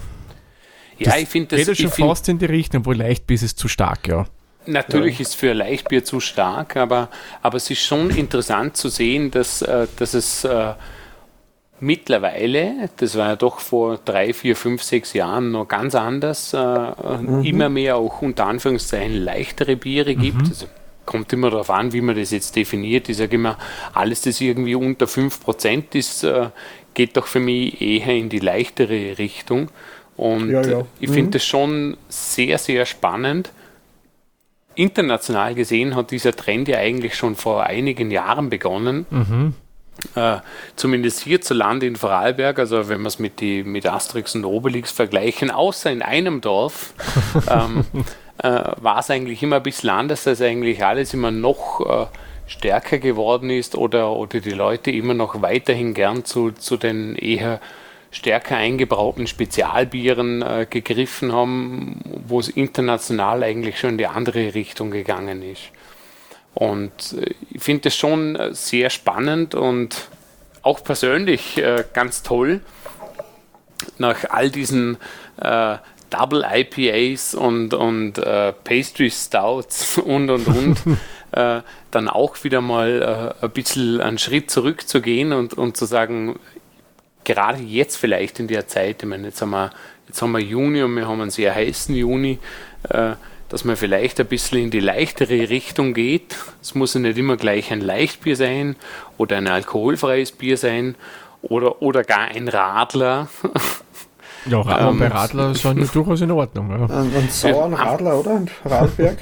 Ja, 0.97 1.11
das 1.11 1.21
ich 1.21 1.29
finde 1.29 1.55
das. 1.55 1.65
Geht 1.65 1.77
schon 1.77 1.91
find, 1.91 2.07
fast 2.07 2.29
in 2.29 2.39
die 2.39 2.45
Richtung, 2.45 2.85
wo 2.85 2.91
Leichtbier 2.91 3.35
ist 3.35 3.57
zu 3.57 3.67
stark, 3.67 4.07
ja. 4.07 4.25
Natürlich 4.67 5.19
ja. 5.19 5.21
ist 5.21 5.35
für 5.35 5.53
Leichtbier 5.53 6.03
zu 6.03 6.19
stark, 6.19 6.75
aber, 6.75 7.09
aber 7.41 7.57
es 7.57 7.69
ist 7.69 7.81
schon 7.81 8.09
interessant 8.09 8.77
zu 8.77 8.89
sehen, 8.89 9.31
dass, 9.31 9.61
äh, 9.61 9.87
dass 9.97 10.13
es 10.13 10.43
äh, 10.43 10.73
mittlerweile, 11.79 12.89
das 12.97 13.15
war 13.15 13.29
ja 13.29 13.35
doch 13.35 13.59
vor 13.59 13.99
drei, 14.03 14.33
vier, 14.33 14.55
fünf, 14.55 14.81
sechs 14.81 15.13
Jahren 15.13 15.51
noch 15.51 15.67
ganz 15.67 15.93
anders, 15.93 16.53
äh, 16.53 16.57
mhm. 16.57 17.43
immer 17.43 17.69
mehr 17.69 17.97
auch 17.97 18.21
unter 18.21 18.47
Anführungszeichen 18.47 19.15
leichtere 19.23 19.75
Biere 19.75 20.15
gibt. 20.15 20.41
Mhm. 20.41 20.47
Also, 20.47 20.67
kommt 21.05 21.31
immer 21.33 21.51
darauf 21.51 21.69
an, 21.69 21.93
wie 21.93 22.01
man 22.01 22.15
das 22.15 22.31
jetzt 22.31 22.55
definiert. 22.55 23.09
Ich 23.09 23.17
sage 23.17 23.35
immer, 23.35 23.59
alles, 23.93 24.21
das 24.21 24.41
irgendwie 24.41 24.73
unter 24.73 25.05
5% 25.05 25.93
ist, 25.93 26.25
geht 26.95 27.15
doch 27.15 27.27
für 27.27 27.39
mich 27.39 27.79
eher 27.79 28.15
in 28.15 28.27
die 28.27 28.39
leichtere 28.39 29.19
Richtung. 29.19 29.69
Und 30.17 30.49
ja, 30.49 30.61
ja. 30.61 30.85
ich 30.99 31.09
finde 31.09 31.27
mhm. 31.27 31.31
das 31.31 31.45
schon 31.45 31.97
sehr, 32.07 32.57
sehr 32.57 32.85
spannend. 32.85 33.51
International 34.75 35.55
gesehen 35.55 35.95
hat 35.95 36.11
dieser 36.11 36.35
Trend 36.35 36.67
ja 36.67 36.77
eigentlich 36.77 37.15
schon 37.15 37.35
vor 37.35 37.63
einigen 37.63 38.11
Jahren 38.11 38.49
begonnen. 38.49 39.05
Mhm. 39.09 39.53
Äh, 40.15 40.37
zumindest 40.75 41.21
hierzulande 41.21 41.85
in 41.85 41.95
Vorarlberg, 41.95 42.59
also 42.59 42.89
wenn 42.89 43.01
wir 43.01 43.07
es 43.07 43.17
mit, 43.17 43.41
mit 43.41 43.87
Asterix 43.87 44.35
und 44.35 44.43
Obelix 44.43 44.91
vergleichen, 44.91 45.49
außer 45.49 45.91
in 45.91 46.01
einem 46.01 46.41
Dorf, 46.41 46.93
ähm, 47.49 47.85
äh, 48.43 48.49
war 48.77 48.99
es 48.99 49.09
eigentlich 49.09 49.41
immer 49.41 49.57
ein 49.57 49.63
bisschen 49.63 49.89
anders, 49.89 50.25
dass 50.25 50.41
eigentlich 50.41 50.83
alles 50.83 51.13
immer 51.13 51.31
noch 51.31 51.79
äh, 51.79 52.05
stärker 52.45 52.97
geworden 52.97 53.49
ist 53.49 53.75
oder, 53.75 54.11
oder 54.11 54.41
die 54.41 54.51
Leute 54.51 54.91
immer 54.91 55.13
noch 55.13 55.41
weiterhin 55.41 55.93
gern 55.93 56.25
zu, 56.25 56.51
zu 56.51 56.77
den 56.77 57.15
eher 57.15 57.59
stärker 58.15 58.55
eingebrauten 58.55 59.27
Spezialbieren 59.27 60.41
äh, 60.41 60.65
gegriffen 60.69 61.33
haben, 61.33 61.99
wo 62.27 62.39
es 62.39 62.47
international 62.47 63.43
eigentlich 63.43 63.77
schon 63.77 63.91
in 63.91 63.97
die 63.97 64.07
andere 64.07 64.55
Richtung 64.55 64.89
gegangen 64.89 65.41
ist. 65.43 65.63
Und 66.53 67.13
äh, 67.19 67.33
ich 67.51 67.61
finde 67.61 67.83
das 67.83 67.95
schon 67.95 68.37
äh, 68.37 68.53
sehr 68.53 68.89
spannend 68.89 69.53
und 69.53 70.07
auch 70.61 70.81
persönlich 70.81 71.57
äh, 71.57 71.83
ganz 71.93 72.23
toll, 72.23 72.61
nach 73.97 74.29
all 74.29 74.49
diesen 74.49 74.97
äh, 75.41 75.75
Double 76.09 76.45
IPAs 76.49 77.35
und, 77.35 77.73
und 77.73 78.17
äh, 78.17 78.53
Pastry 78.53 79.11
Stouts 79.11 79.97
und 80.03 80.29
und 80.29 80.47
und 80.47 80.77
dann 81.91 82.07
auch 82.07 82.41
wieder 82.45 82.61
mal 82.61 83.35
ein 83.41 83.49
bisschen 83.49 83.99
einen 83.99 84.17
Schritt 84.17 84.49
zurückzugehen 84.49 85.33
und, 85.33 85.53
und 85.53 85.75
zu 85.75 85.83
sagen, 85.83 86.39
gerade 87.25 87.61
jetzt 87.61 87.97
vielleicht 87.97 88.39
in 88.39 88.47
der 88.47 88.67
Zeit, 88.67 89.03
ich 89.03 89.09
meine, 89.09 89.27
jetzt 89.27 89.41
haben 89.41 89.51
wir, 89.51 89.71
jetzt 90.07 90.21
haben 90.21 90.31
wir 90.31 90.39
Juni 90.39 90.81
und 90.83 90.95
wir 90.95 91.07
haben 91.07 91.21
einen 91.21 91.31
sehr 91.31 91.53
heißen 91.53 91.93
Juni, 91.95 92.39
äh, 92.89 93.13
dass 93.49 93.63
man 93.65 93.75
vielleicht 93.75 94.19
ein 94.19 94.25
bisschen 94.25 94.59
in 94.59 94.71
die 94.71 94.79
leichtere 94.79 95.49
Richtung 95.49 95.93
geht. 95.93 96.35
Es 96.61 96.75
muss 96.75 96.93
ja 96.93 96.99
nicht 96.99 97.17
immer 97.17 97.37
gleich 97.37 97.71
ein 97.71 97.81
Leichtbier 97.81 98.35
sein 98.35 98.75
oder 99.17 99.37
ein 99.37 99.47
alkoholfreies 99.47 100.31
Bier 100.31 100.57
sein 100.57 100.95
oder, 101.41 101.81
oder 101.81 102.03
gar 102.03 102.29
ein 102.29 102.47
Radler. 102.47 103.27
Ja, 104.47 104.61
Radler 104.61 104.89
ähm, 104.91 104.99
bei 104.99 105.07
Radler 105.07 105.55
sind 105.55 105.79
ja 105.79 105.85
durchaus 105.91 106.21
in 106.21 106.29
Ordnung. 106.29 106.69
Ja. 106.69 106.85
Ein, 106.85 107.11
ein 107.15 107.29
sauren 107.31 107.73
Radler, 107.73 108.19
oder? 108.19 108.35
Ein 108.35 108.51
Radberg? 108.63 109.17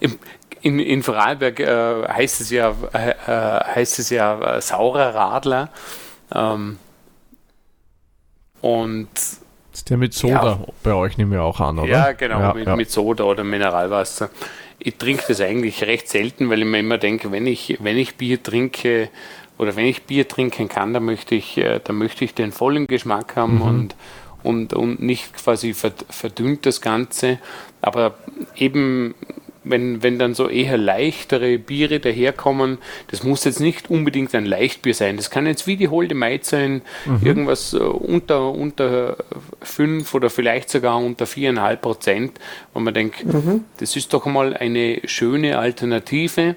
in, 0.62 0.78
in 0.78 1.02
Vorarlberg 1.02 1.60
äh, 1.60 2.08
heißt 2.08 2.40
es 2.40 2.50
ja, 2.50 2.74
äh, 2.92 3.10
äh 3.10 3.64
heißt 3.74 3.98
es 3.98 4.10
ja 4.10 4.56
äh, 4.56 4.60
saurer 4.60 5.14
Radler. 5.14 5.68
Ähm, 6.34 6.78
und 8.60 9.08
ist 9.72 9.88
der 9.88 9.96
mit 9.96 10.12
Soda 10.12 10.44
ja, 10.44 10.66
bei 10.82 10.92
euch 10.92 11.16
nehmen 11.16 11.32
wir 11.32 11.42
auch 11.42 11.58
an, 11.60 11.78
oder? 11.78 11.88
Ja, 11.88 12.12
genau, 12.12 12.40
ja, 12.40 12.54
mit, 12.54 12.66
ja. 12.66 12.76
mit, 12.76 12.90
Soda 12.90 13.24
oder 13.24 13.42
Mineralwasser. 13.42 14.30
Ich 14.78 14.96
trinke 14.96 15.24
das 15.28 15.40
eigentlich 15.40 15.82
recht 15.84 16.08
selten, 16.08 16.50
weil 16.50 16.60
ich 16.60 16.66
mir 16.66 16.80
immer 16.80 16.98
denke, 16.98 17.32
wenn 17.32 17.46
ich, 17.46 17.78
wenn 17.80 17.96
ich 17.96 18.16
Bier 18.16 18.42
trinke 18.42 19.08
oder 19.56 19.74
wenn 19.74 19.86
ich 19.86 20.02
Bier 20.02 20.28
trinken 20.28 20.68
kann, 20.68 20.92
dann 20.92 21.04
möchte 21.04 21.34
ich, 21.34 21.56
äh, 21.56 21.80
dann 21.82 21.96
möchte 21.96 22.24
ich 22.24 22.34
den 22.34 22.52
vollen 22.52 22.86
Geschmack 22.86 23.34
haben 23.36 23.56
mhm. 23.56 23.62
und, 23.62 23.96
und, 24.42 24.74
und 24.74 25.00
nicht 25.00 25.32
quasi 25.34 25.74
verdünnt 25.74 26.66
das 26.66 26.80
Ganze. 26.80 27.38
Aber 27.80 28.14
eben 28.56 29.14
wenn, 29.64 30.02
wenn 30.02 30.18
dann 30.18 30.34
so 30.34 30.48
eher 30.48 30.76
leichtere 30.76 31.58
Biere 31.58 32.00
daherkommen, 32.00 32.78
das 33.10 33.22
muss 33.22 33.44
jetzt 33.44 33.60
nicht 33.60 33.90
unbedingt 33.90 34.34
ein 34.34 34.46
Leichtbier 34.46 34.94
sein. 34.94 35.16
Das 35.16 35.30
kann 35.30 35.46
jetzt 35.46 35.66
wie 35.66 35.76
die 35.76 35.88
Holde 35.88 36.14
Maid 36.14 36.44
sein, 36.44 36.82
mhm. 37.04 37.20
irgendwas 37.22 37.72
äh, 37.74 37.78
unter, 37.78 38.50
unter 38.50 39.16
5 39.60 40.14
oder 40.14 40.30
vielleicht 40.30 40.70
sogar 40.70 40.98
unter 40.98 41.24
4,5 41.24 41.76
Prozent, 41.76 42.40
wo 42.74 42.80
man 42.80 42.94
denkt, 42.94 43.24
mhm. 43.24 43.64
das 43.78 43.96
ist 43.96 44.12
doch 44.12 44.26
mal 44.26 44.54
eine 44.54 45.00
schöne 45.04 45.58
Alternative. 45.58 46.56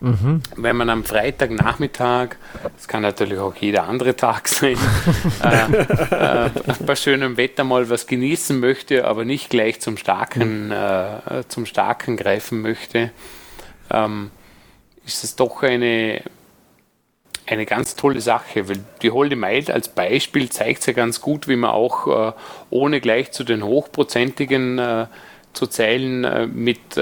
Mhm. 0.00 0.42
Wenn 0.56 0.76
man 0.76 0.90
am 0.90 1.04
Freitagnachmittag, 1.04 2.36
das 2.76 2.86
kann 2.86 3.02
natürlich 3.02 3.38
auch 3.38 3.54
jeder 3.54 3.84
andere 3.84 4.14
Tag 4.16 4.48
sein, 4.48 4.76
äh, 5.42 6.46
äh, 6.46 6.50
bei 6.84 6.96
schönem 6.96 7.36
Wetter 7.36 7.64
mal 7.64 7.88
was 7.88 8.06
genießen 8.06 8.58
möchte, 8.60 9.06
aber 9.06 9.24
nicht 9.24 9.50
gleich 9.50 9.80
zum 9.80 9.96
Starken, 9.96 10.70
äh, 10.70 11.44
zum 11.48 11.66
Starken 11.66 12.16
greifen 12.16 12.60
möchte, 12.60 13.10
ähm, 13.90 14.30
ist 15.04 15.24
es 15.24 15.36
doch 15.36 15.62
eine, 15.62 16.22
eine 17.46 17.64
ganz 17.64 17.96
tolle 17.96 18.20
Sache, 18.20 18.68
weil 18.68 18.84
die 19.02 19.10
Holde 19.10 19.36
Maid 19.36 19.70
als 19.70 19.88
Beispiel 19.88 20.50
zeigt 20.50 20.86
ja 20.86 20.92
ganz 20.92 21.20
gut, 21.20 21.48
wie 21.48 21.56
man 21.56 21.70
auch 21.70 22.28
äh, 22.28 22.32
ohne 22.70 23.00
gleich 23.00 23.32
zu 23.32 23.44
den 23.44 23.62
hochprozentigen 23.62 24.78
äh, 24.78 25.06
aufzuzählen, 25.56 26.24
äh, 26.24 26.46
mit 26.46 26.96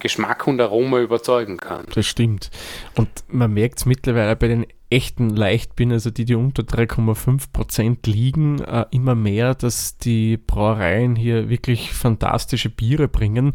Geschmack 0.00 0.46
und 0.46 0.60
Aroma 0.60 1.00
überzeugen 1.00 1.56
kann. 1.56 1.86
Das 1.94 2.06
stimmt. 2.06 2.50
Und 2.94 3.08
man 3.28 3.52
merkt 3.52 3.78
es 3.78 3.86
mittlerweile 3.86 4.36
bei 4.36 4.48
den 4.48 4.66
echten 4.90 5.30
Leichtbieren, 5.30 5.92
also 5.92 6.10
die, 6.10 6.24
die 6.24 6.34
unter 6.34 6.62
3,5% 6.62 8.10
liegen, 8.10 8.60
äh, 8.60 8.86
immer 8.90 9.14
mehr, 9.14 9.54
dass 9.54 9.98
die 9.98 10.38
Brauereien 10.38 11.14
hier 11.14 11.48
wirklich 11.48 11.92
fantastische 11.92 12.70
Biere 12.70 13.08
bringen, 13.08 13.52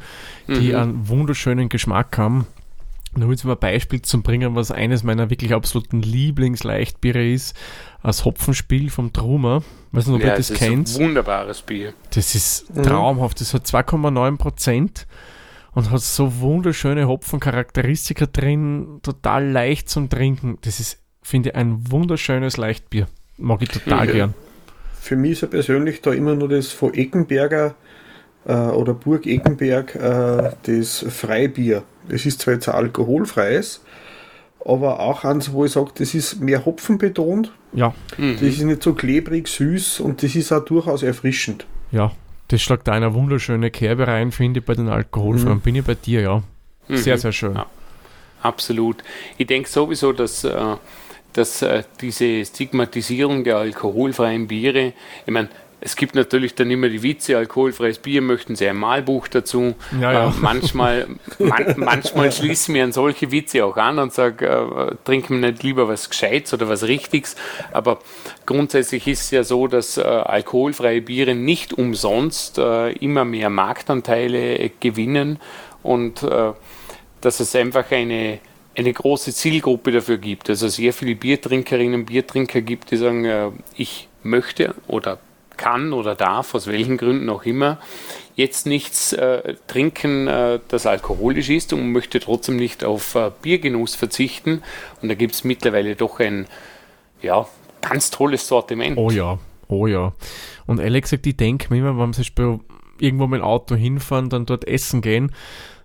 die 0.47 0.69
mhm. 0.69 0.75
einen 0.75 1.07
wunderschönen 1.07 1.69
Geschmack 1.69 2.17
haben. 2.17 2.45
Nur 3.15 3.29
jetzt 3.29 3.45
mal 3.45 3.53
ein 3.53 3.59
Beispiel 3.59 4.01
zu 4.01 4.21
bringen, 4.23 4.55
was 4.55 4.71
eines 4.71 5.03
meiner 5.03 5.29
wirklich 5.29 5.53
absoluten 5.53 6.01
Lieblingsleichtbiere 6.01 7.31
ist, 7.31 7.55
das 8.01 8.25
Hopfenspiel 8.25 8.89
vom 8.89 9.13
Trumer. 9.13 9.61
Weiß 9.91 10.07
nicht, 10.07 10.15
ob 10.15 10.21
ja, 10.21 10.29
ihr 10.29 10.37
das, 10.37 10.47
das 10.47 10.57
kennt. 10.57 10.89
Ist 10.89 10.97
ein 10.97 11.05
wunderbares 11.05 11.61
Bier. 11.61 11.93
Das 12.13 12.33
ist 12.33 12.75
mhm. 12.75 12.83
traumhaft. 12.83 13.39
Das 13.39 13.53
hat 13.53 13.65
2,9 13.65 14.37
Prozent 14.37 15.07
und 15.73 15.91
hat 15.91 16.01
so 16.01 16.39
wunderschöne 16.39 17.07
Hopfencharakteristika 17.07 18.27
drin, 18.27 18.99
total 19.01 19.49
leicht 19.49 19.89
zum 19.89 20.09
Trinken. 20.09 20.57
Das 20.61 20.79
ist, 20.79 20.99
finde 21.21 21.49
ich, 21.49 21.55
ein 21.55 21.91
wunderschönes 21.91 22.57
Leichtbier. 22.57 23.07
Mag 23.37 23.61
ich 23.61 23.69
total 23.69 24.07
ja. 24.07 24.13
gern. 24.13 24.33
Für 24.99 25.15
mich 25.15 25.33
ist 25.33 25.41
ja 25.41 25.47
persönlich 25.47 26.01
da 26.01 26.13
immer 26.13 26.35
nur 26.35 26.47
das 26.47 26.71
von 26.71 26.93
Eckenberger 26.93 27.75
äh, 28.45 28.53
oder 28.53 28.93
Burg 28.93 29.25
Eckenberg 29.25 29.95
äh, 29.95 30.51
das 30.63 31.05
Freibier. 31.09 31.83
Das 32.07 32.25
ist 32.25 32.41
zwar 32.41 32.53
jetzt 32.53 32.69
ein 32.69 32.75
alkoholfreies, 32.75 33.81
aber 34.63 34.99
auch 34.99 35.23
eins, 35.23 35.51
wo 35.51 35.65
ich 35.65 35.71
sage, 35.71 35.91
das 35.95 36.13
ist 36.13 36.39
mehr 36.39 36.65
Hopfen 36.65 36.97
betont. 36.97 37.51
Ja. 37.73 37.93
Mhm. 38.17 38.33
Das 38.33 38.43
ist 38.43 38.61
nicht 38.61 38.83
so 38.83 38.93
klebrig, 38.93 39.47
süß 39.47 39.99
und 39.99 40.23
das 40.23 40.35
ist 40.35 40.51
auch 40.51 40.63
durchaus 40.63 41.03
erfrischend. 41.03 41.65
Ja, 41.91 42.11
das 42.53 42.61
schlägt 42.61 42.87
eine 42.87 43.15
wunderschöne 43.15 43.71
Kerbe 43.71 44.05
rein, 44.05 44.31
finde 44.31 44.59
ich, 44.59 44.65
bei 44.65 44.75
den 44.75 44.87
Alkoholfreien. 44.87 45.55
Mhm. 45.55 45.61
Bin 45.61 45.75
ich 45.75 45.83
bei 45.83 45.95
dir, 45.95 46.21
ja. 46.21 46.43
Sehr, 46.87 47.15
mhm. 47.15 47.19
sehr 47.19 47.31
schön. 47.31 47.55
Ja, 47.55 47.65
absolut. 48.43 48.97
Ich 49.39 49.47
denke 49.47 49.67
sowieso, 49.67 50.13
dass, 50.13 50.43
äh, 50.43 50.75
dass 51.33 51.63
äh, 51.63 51.81
diese 51.99 52.45
Stigmatisierung 52.45 53.43
der 53.43 53.57
alkoholfreien 53.57 54.47
Biere, 54.47 54.93
ich 55.25 55.33
meine, 55.33 55.49
es 55.85 55.97
gibt 55.97 56.15
natürlich 56.15 56.55
dann 56.55 56.71
immer 56.71 56.87
die 56.87 57.03
Witze, 57.03 57.37
alkoholfreies 57.37 57.99
Bier 57.99 58.21
möchten 58.21 58.55
sie 58.55 58.67
ein 58.67 58.77
Malbuch 58.77 59.27
dazu. 59.27 59.75
Ja, 59.99 60.13
ja. 60.13 60.29
Äh, 60.29 60.31
manchmal, 60.39 61.07
man, 61.39 61.73
manchmal 61.75 62.31
schließen 62.31 62.73
wir 62.73 62.85
an 62.85 62.93
solche 62.93 63.31
Witze 63.31 63.65
auch 63.65 63.75
an 63.75 63.99
und 63.99 64.13
sagen, 64.13 64.45
äh, 64.45 64.95
trinken 65.03 65.41
wir 65.41 65.51
nicht 65.51 65.63
lieber 65.63 65.89
was 65.89 66.09
Gescheites 66.09 66.53
oder 66.53 66.69
was 66.69 66.83
Richtiges. 66.83 67.35
Aber 67.73 67.99
grundsätzlich 68.45 69.07
ist 69.07 69.21
es 69.23 69.31
ja 69.31 69.43
so, 69.43 69.67
dass 69.67 69.97
äh, 69.97 70.03
alkoholfreie 70.03 71.01
Biere 71.01 71.35
nicht 71.35 71.73
umsonst 71.73 72.59
äh, 72.59 72.91
immer 72.93 73.25
mehr 73.25 73.49
Marktanteile 73.49 74.71
gewinnen 74.79 75.39
und 75.81 76.23
äh, 76.23 76.53
dass 77.19 77.39
es 77.41 77.55
einfach 77.55 77.91
eine 77.91 78.39
eine 78.75 78.91
große 78.91 79.31
Zielgruppe 79.35 79.91
dafür 79.91 80.17
gibt. 80.17 80.49
Also 80.49 80.67
sehr 80.67 80.93
viele 80.93 81.13
Biertrinkerinnen 81.13 81.93
und 81.93 82.05
Biertrinker 82.05 82.61
gibt, 82.61 82.89
die 82.89 82.97
sagen, 82.97 83.23
äh, 83.25 83.51
ich 83.75 84.07
möchte 84.23 84.73
oder 84.87 85.19
kann 85.57 85.93
oder 85.93 86.15
darf, 86.15 86.55
aus 86.55 86.67
welchen 86.67 86.97
Gründen 86.97 87.29
auch 87.29 87.43
immer, 87.43 87.79
jetzt 88.35 88.65
nichts 88.65 89.13
äh, 89.13 89.55
trinken, 89.67 90.27
äh, 90.27 90.59
das 90.67 90.85
alkoholisch 90.85 91.49
ist 91.49 91.73
und 91.73 91.91
möchte 91.91 92.19
trotzdem 92.19 92.55
nicht 92.55 92.83
auf 92.83 93.15
äh, 93.15 93.31
Biergenuss 93.41 93.95
verzichten. 93.95 94.63
Und 95.01 95.09
da 95.09 95.15
gibt 95.15 95.35
es 95.35 95.43
mittlerweile 95.43 95.95
doch 95.95 96.19
ein 96.19 96.47
ja, 97.21 97.47
ganz 97.81 98.11
tolles 98.11 98.47
Sortiment. 98.47 98.97
Oh 98.97 99.11
ja, 99.11 99.37
oh 99.67 99.87
ja. 99.87 100.13
Und 100.65 100.79
ehrlich 100.79 101.03
gesagt, 101.03 101.27
ich 101.27 101.37
denke 101.37 101.73
mir 101.73 101.79
immer, 101.79 101.97
wenn 101.99 102.15
wir 102.15 102.59
irgendwo 102.99 103.27
mit 103.27 103.41
dem 103.41 103.45
Auto 103.45 103.75
hinfahren, 103.75 104.29
dann 104.29 104.45
dort 104.45 104.67
essen 104.67 105.01
gehen, 105.01 105.31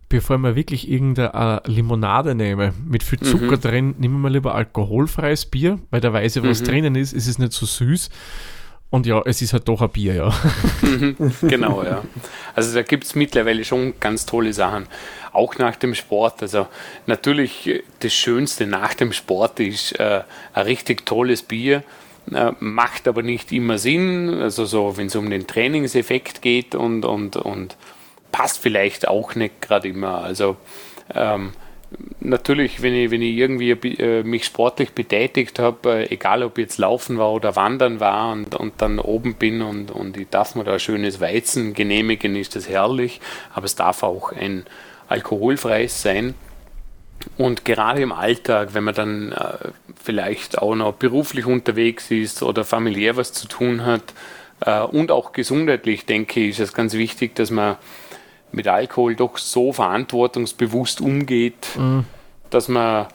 bevor 0.08 0.38
wir 0.38 0.56
wirklich 0.56 0.90
irgendeine 0.90 1.62
Limonade 1.66 2.34
nehme 2.34 2.72
mit 2.86 3.02
viel 3.02 3.20
Zucker 3.20 3.56
mhm. 3.56 3.60
drin, 3.60 3.94
nehmen 3.98 4.20
wir 4.22 4.30
lieber 4.30 4.54
alkoholfreies 4.54 5.46
Bier, 5.46 5.78
weil 5.90 6.00
da 6.00 6.12
weiß 6.12 6.36
ich, 6.36 6.42
was 6.42 6.62
mhm. 6.62 6.66
drinnen 6.66 6.94
ist, 6.94 7.12
ist 7.12 7.26
es 7.26 7.38
nicht 7.38 7.52
so 7.52 7.66
süß. 7.66 8.08
Und 8.90 9.06
ja, 9.06 9.20
es 9.26 9.42
ist 9.42 9.52
halt 9.52 9.68
doch 9.68 9.82
ein 9.82 9.90
Bier, 9.90 10.14
ja. 10.14 10.34
Mhm. 10.80 11.16
genau, 11.42 11.82
ja. 11.82 12.02
Also 12.54 12.74
da 12.74 12.82
gibt 12.82 13.04
es 13.04 13.14
mittlerweile 13.14 13.64
schon 13.64 13.94
ganz 14.00 14.24
tolle 14.24 14.52
Sachen. 14.52 14.86
Auch 15.32 15.56
nach 15.58 15.76
dem 15.76 15.94
Sport. 15.94 16.40
Also 16.40 16.66
natürlich 17.06 17.82
das 18.00 18.14
Schönste 18.14 18.66
nach 18.66 18.94
dem 18.94 19.12
Sport 19.12 19.60
ist 19.60 19.98
äh, 20.00 20.22
ein 20.54 20.64
richtig 20.64 21.04
tolles 21.04 21.42
Bier. 21.42 21.82
Äh, 22.32 22.52
macht 22.60 23.06
aber 23.06 23.22
nicht 23.22 23.52
immer 23.52 23.76
Sinn. 23.76 24.30
Also 24.40 24.64
so, 24.64 24.96
wenn 24.96 25.08
es 25.08 25.16
um 25.16 25.28
den 25.28 25.46
Trainingseffekt 25.46 26.40
geht 26.40 26.74
und, 26.74 27.04
und, 27.04 27.36
und 27.36 27.76
passt 28.32 28.58
vielleicht 28.58 29.06
auch 29.06 29.34
nicht 29.34 29.60
gerade 29.60 29.88
immer. 29.88 30.22
Also 30.22 30.56
ähm, 31.14 31.52
natürlich, 32.20 32.82
wenn 32.82 32.94
ich, 32.94 33.10
wenn 33.10 33.22
ich 33.22 33.36
irgendwie 33.36 33.70
äh, 33.70 34.22
mich 34.22 34.44
sportlich 34.44 34.92
betätigt 34.92 35.58
habe, 35.58 36.00
äh, 36.00 36.10
egal 36.12 36.42
ob 36.42 36.58
jetzt 36.58 36.78
Laufen 36.78 37.18
war 37.18 37.32
oder 37.32 37.56
Wandern 37.56 38.00
war 38.00 38.32
und, 38.32 38.54
und 38.54 38.74
dann 38.78 38.98
oben 38.98 39.34
bin 39.34 39.62
und, 39.62 39.90
und 39.90 40.16
ich 40.16 40.28
darf 40.28 40.54
mir 40.54 40.64
da 40.64 40.74
ein 40.74 40.80
schönes 40.80 41.20
Weizen 41.20 41.74
genehmigen, 41.74 42.36
ist 42.36 42.56
das 42.56 42.68
herrlich, 42.68 43.20
aber 43.54 43.66
es 43.66 43.74
darf 43.74 44.02
auch 44.02 44.32
ein 44.32 44.64
alkoholfreies 45.08 46.02
sein. 46.02 46.34
Und 47.36 47.64
gerade 47.64 48.00
im 48.02 48.12
Alltag, 48.12 48.74
wenn 48.74 48.84
man 48.84 48.94
dann 48.94 49.32
äh, 49.32 49.70
vielleicht 50.02 50.58
auch 50.58 50.74
noch 50.74 50.94
beruflich 50.94 51.46
unterwegs 51.46 52.10
ist 52.10 52.42
oder 52.42 52.64
familiär 52.64 53.16
was 53.16 53.32
zu 53.32 53.48
tun 53.48 53.84
hat 53.84 54.02
äh, 54.60 54.80
und 54.80 55.10
auch 55.10 55.32
gesundheitlich, 55.32 56.06
denke 56.06 56.40
ich, 56.40 56.50
ist 56.50 56.60
es 56.60 56.72
ganz 56.72 56.94
wichtig, 56.94 57.34
dass 57.34 57.50
man 57.50 57.76
mit 58.52 58.68
Alkohol 58.68 59.14
doch 59.14 59.38
so 59.38 59.72
verantwortungsbewusst 59.72 61.00
umgeht, 61.00 61.68
mhm. 61.76 62.04
dass 62.50 62.68
man 62.68 63.06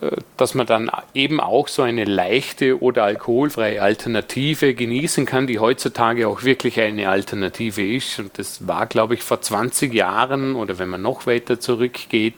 äh, 0.00 0.16
dass 0.36 0.54
man 0.54 0.66
dann 0.66 0.90
eben 1.14 1.40
auch 1.40 1.68
so 1.68 1.82
eine 1.82 2.04
leichte 2.04 2.82
oder 2.82 3.04
alkoholfreie 3.04 3.80
Alternative 3.80 4.74
genießen 4.74 5.26
kann, 5.26 5.46
die 5.46 5.58
heutzutage 5.58 6.28
auch 6.28 6.42
wirklich 6.42 6.80
eine 6.80 7.08
Alternative 7.08 7.86
ist. 7.86 8.18
Und 8.18 8.38
das 8.38 8.66
war, 8.66 8.86
glaube 8.86 9.14
ich, 9.14 9.22
vor 9.22 9.40
20 9.40 9.94
Jahren 9.94 10.56
oder 10.56 10.78
wenn 10.78 10.88
man 10.88 11.02
noch 11.02 11.26
weiter 11.26 11.60
zurückgeht, 11.60 12.34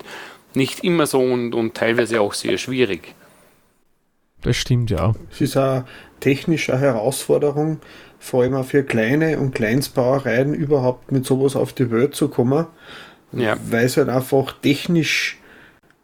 nicht 0.55 0.85
immer 0.85 1.07
so 1.07 1.21
und, 1.21 1.55
und 1.55 1.75
teilweise 1.75 2.21
auch 2.21 2.35
sehr 2.35 2.59
schwierig. 2.59 3.15
Das 4.43 4.57
stimmt, 4.57 4.91
ja. 4.91 5.15
Es 5.31 5.41
ist 5.41 5.57
eine 5.57 5.87
technische 6.21 6.79
Herausforderung, 6.79 7.81
vor 8.27 8.43
allem 8.43 8.55
auch 8.55 8.65
für 8.65 8.83
kleine 8.83 9.39
und 9.39 9.55
Kleinstbrauereien 9.55 10.53
überhaupt 10.53 11.13
mit 11.13 11.25
sowas 11.25 11.55
auf 11.55 11.73
die 11.73 11.91
Welt 11.91 12.17
zu 12.17 12.29
kommen, 12.29 12.67
ja. 13.33 13.57
weil 13.71 13.87
es 13.87 13.97
halt 13.97 14.09
einfach 14.09 14.53
technisch 14.61 15.39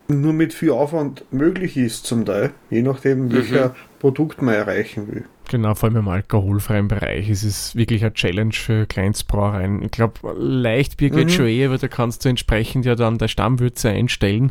nur 0.06 0.32
mit 0.32 0.54
viel 0.54 0.70
Aufwand 0.70 1.24
möglich 1.32 1.76
ist 1.76 2.06
zum 2.06 2.24
Teil, 2.24 2.50
je 2.70 2.82
nachdem, 2.82 3.26
mhm. 3.28 3.70
Produkt 4.03 4.42
man 4.42 4.55
erreichen 4.55 5.07
will. 5.07 5.26
Genau, 5.48 5.76
vor 5.76 5.88
allem 5.88 5.98
im 5.98 6.09
alkoholfreien 6.09 6.88
Bereich 6.88 7.30
ist 7.30 7.44
es 7.44 7.76
wirklich 7.76 8.03
eine 8.03 8.12
Challenge 8.12 8.53
für 8.53 8.84
Kleinstbrauereien. 8.84 9.80
Ich 9.80 9.92
glaube, 9.92 10.14
Leichtbier 10.36 11.11
geht 11.11 11.26
mhm. 11.26 11.30
schon 11.30 11.46
eher, 11.46 11.70
weil 11.70 11.78
da 11.78 11.86
kannst 11.86 12.24
du 12.24 12.28
entsprechend 12.28 12.84
ja 12.84 12.96
dann 12.96 13.18
der 13.18 13.28
Stammwürze 13.28 13.90
einstellen, 13.90 14.50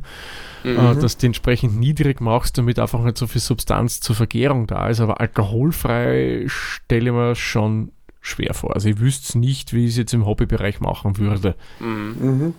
mhm. 0.63 0.77
äh, 0.77 0.95
dass 0.95 1.17
du 1.17 1.27
entsprechend 1.27 1.77
niedrig 1.77 2.21
machst, 2.21 2.57
damit 2.57 2.79
einfach 2.79 3.03
nicht 3.03 3.17
so 3.17 3.27
viel 3.27 3.41
Substanz 3.41 3.99
zur 3.99 4.15
Vergärung 4.15 4.67
da 4.67 4.87
ist. 4.87 5.01
Aber 5.01 5.19
alkoholfrei 5.19 6.45
stelle 6.47 7.09
ich 7.09 7.13
mir 7.13 7.35
schon 7.35 7.91
schwer 8.21 8.53
vor. 8.53 8.73
Also 8.73 8.87
ich 8.87 9.01
wüsste 9.01 9.37
nicht, 9.37 9.73
wie 9.73 9.83
ich 9.83 9.91
es 9.91 9.97
jetzt 9.97 10.13
im 10.13 10.25
Hobbybereich 10.25 10.79
machen 10.79 11.17
würde. 11.17 11.55
Mhm. 11.81 12.53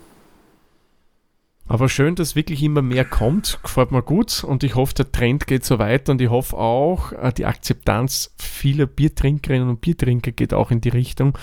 Aber 1.69 1.89
schön, 1.89 2.17
dass 2.17 2.37
wirklich 2.37 2.63
immer 2.63 2.83
mehr 2.83 3.05
kommt. 3.05 3.59
Gefällt 3.63 3.93
mir 3.93 4.03
gut 4.03 4.45
und 4.45 4.65
ich 4.65 4.75
hoffe, 4.75 4.95
der 4.95 5.13
Trend 5.13 5.47
geht 5.47 5.65
so 5.65 5.79
weiter 5.79 6.13
und 6.13 6.21
ich 6.21 6.29
hoffe 6.29 6.57
auch, 6.57 7.13
äh, 7.13 7.33
die 7.33 7.47
Akzeptanz 7.47 8.35
vieler 8.37 8.87
Biertrinkerinnen 8.87 9.69
und 9.69 9.81
Biertrinker 9.81 10.33
geht 10.33 10.53
auch 10.53 10.71
in 10.71 10.81
die 10.81 10.91
Richtung, 10.91 11.39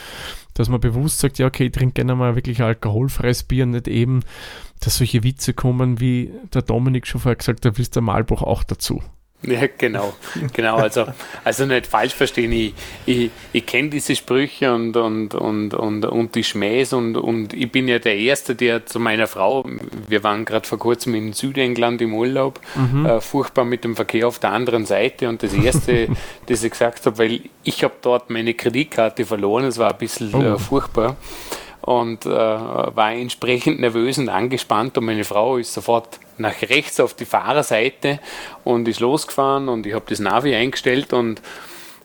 dass 0.53 0.69
man 0.69 0.81
bewusst 0.81 1.19
sagt, 1.19 1.39
ja, 1.39 1.47
okay, 1.47 1.67
ich 1.67 1.71
trinke 1.71 1.93
gerne 1.93 2.15
mal 2.15 2.35
wirklich 2.35 2.61
alkoholfreies 2.61 3.43
Bier 3.43 3.65
nicht 3.65 3.87
eben, 3.87 4.21
dass 4.81 4.97
solche 4.97 5.23
Witze 5.23 5.53
kommen, 5.53 5.99
wie 5.99 6.31
der 6.53 6.61
Dominik 6.61 7.07
schon 7.07 7.21
vorher 7.21 7.37
gesagt 7.37 7.65
hat, 7.65 7.77
willst 7.77 7.95
der 7.95 8.03
Malbuch 8.03 8.43
auch 8.43 8.63
dazu. 8.63 9.01
Ja, 9.41 9.61
genau, 9.77 10.13
genau. 10.53 10.75
Also, 10.75 11.05
also 11.45 11.65
nicht 11.65 11.87
falsch 11.87 12.13
verstehen. 12.13 12.51
Ich, 12.51 12.73
ich, 13.05 13.31
ich 13.53 13.65
kenne 13.65 13.89
diese 13.89 14.13
Sprüche 14.13 14.73
und, 14.73 14.97
und, 14.97 15.33
und, 15.33 15.73
und, 15.73 16.05
und 16.05 16.35
die 16.35 16.43
Schmähs 16.43 16.91
und, 16.91 17.15
und 17.15 17.53
ich 17.53 17.71
bin 17.71 17.87
ja 17.87 17.99
der 17.99 18.17
Erste, 18.17 18.53
der 18.53 18.85
zu 18.85 18.99
meiner 18.99 19.27
Frau, 19.27 19.65
wir 20.07 20.23
waren 20.25 20.43
gerade 20.43 20.67
vor 20.67 20.77
kurzem 20.77 21.15
in 21.15 21.31
Südengland 21.31 22.01
im 22.01 22.13
Urlaub, 22.13 22.59
mhm. 22.75 23.05
äh, 23.05 23.21
furchtbar 23.21 23.63
mit 23.63 23.85
dem 23.85 23.95
Verkehr 23.95 24.27
auf 24.27 24.39
der 24.39 24.51
anderen 24.51 24.85
Seite 24.85 25.29
und 25.29 25.41
das 25.41 25.53
Erste, 25.53 26.09
das 26.47 26.61
ich 26.63 26.71
gesagt 26.71 27.05
habe, 27.05 27.17
weil 27.17 27.41
ich 27.63 27.83
habe 27.85 27.93
dort 28.01 28.29
meine 28.29 28.53
Kreditkarte 28.53 29.25
verloren, 29.25 29.63
es 29.63 29.77
war 29.77 29.91
ein 29.91 29.97
bisschen 29.97 30.35
oh. 30.35 30.55
äh, 30.55 30.59
furchtbar 30.59 31.15
und 31.89 32.27
äh, 32.27 32.29
war 32.29 33.13
entsprechend 33.13 33.79
nervös 33.79 34.19
und 34.19 34.29
angespannt 34.29 34.95
und 34.99 35.05
meine 35.05 35.23
Frau 35.23 35.57
ist 35.57 35.73
sofort 35.73 36.19
nach 36.37 36.61
rechts 36.61 36.99
auf 36.99 37.15
die 37.15 37.25
Fahrerseite 37.25 38.19
und 38.63 38.87
ist 38.87 38.99
losgefahren 38.99 39.69
und 39.69 39.87
ich 39.87 39.95
habe 39.95 40.05
das 40.07 40.19
Navi 40.19 40.53
eingestellt 40.53 41.13
und 41.13 41.41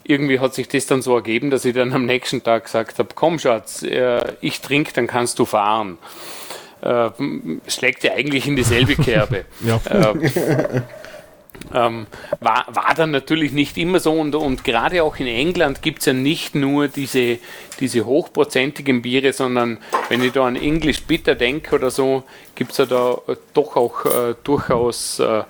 irgendwie 0.03 0.41
hat 0.41 0.55
sich 0.55 0.69
das 0.69 0.87
dann 0.87 1.03
so 1.03 1.15
ergeben, 1.15 1.51
dass 1.51 1.67
ich 1.67 1.75
dann 1.75 1.93
am 1.93 2.07
nächsten 2.07 2.43
Tag 2.43 2.65
gesagt 2.65 2.99
habe, 2.99 3.11
komm 3.15 3.39
Schatz, 3.39 3.83
äh, 3.83 4.23
ich 4.41 4.63
trinke, 4.63 4.95
dann 4.95 5.07
kannst 5.07 5.39
du 5.39 5.45
fahren. 5.45 5.99
Äh, 6.81 7.11
schlägt 7.69 8.05
ja 8.05 8.15
eigentlich 8.15 8.49
in 8.49 8.57
dieselbe 8.57 8.97
Kerbe. 8.97 9.45
ja. 9.93 10.13
Äh, 11.73 11.87
ähm, 11.87 12.07
war, 12.41 12.67
war 12.69 12.95
dann 12.95 13.11
natürlich 13.11 13.53
nicht 13.53 13.77
immer 13.77 14.01
so 14.01 14.13
und, 14.13 14.35
und 14.35 14.65
gerade 14.65 15.03
auch 15.03 15.17
in 15.17 15.27
England 15.27 15.83
gibt 15.83 16.01
es 16.01 16.07
ja 16.07 16.13
nicht 16.13 16.55
nur 16.55 16.89
diese, 16.89 17.39
diese 17.81 18.07
hochprozentigen 18.07 19.03
Biere, 19.03 19.33
sondern 19.33 19.79
wenn 20.09 20.23
ich 20.23 20.33
da 20.33 20.47
an 20.47 20.57
English 20.57 21.03
Bitter 21.03 21.35
denke 21.35 21.75
oder 21.75 21.91
so, 21.91 22.25
gibt 22.55 22.73
es 22.73 22.79
ja 22.79 22.87
da 22.87 23.19
doch 23.53 23.77
auch 23.77 24.05
äh, 24.07 24.35
durchaus 24.45 25.19
äh, 25.19 25.45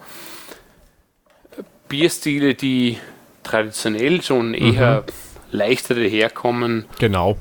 Bierstile, 1.88 2.54
die 2.54 2.98
traditionell 3.42 4.22
schon 4.22 4.48
mhm. 4.48 4.54
eher 4.54 5.04
leichter 5.50 5.94
daherkommen. 5.94 6.86
Genau. 6.98 7.36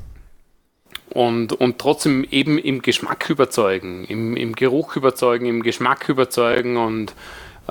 Und, 1.09 1.53
und 1.53 1.77
trotzdem 1.77 2.25
eben 2.31 2.57
im 2.57 2.81
Geschmack 2.81 3.29
überzeugen, 3.29 4.03
im, 4.05 4.35
im 4.35 4.55
Geruch 4.55 4.95
überzeugen, 4.95 5.45
im 5.45 5.61
Geschmack 5.61 6.09
überzeugen 6.09 6.77
und 6.77 7.13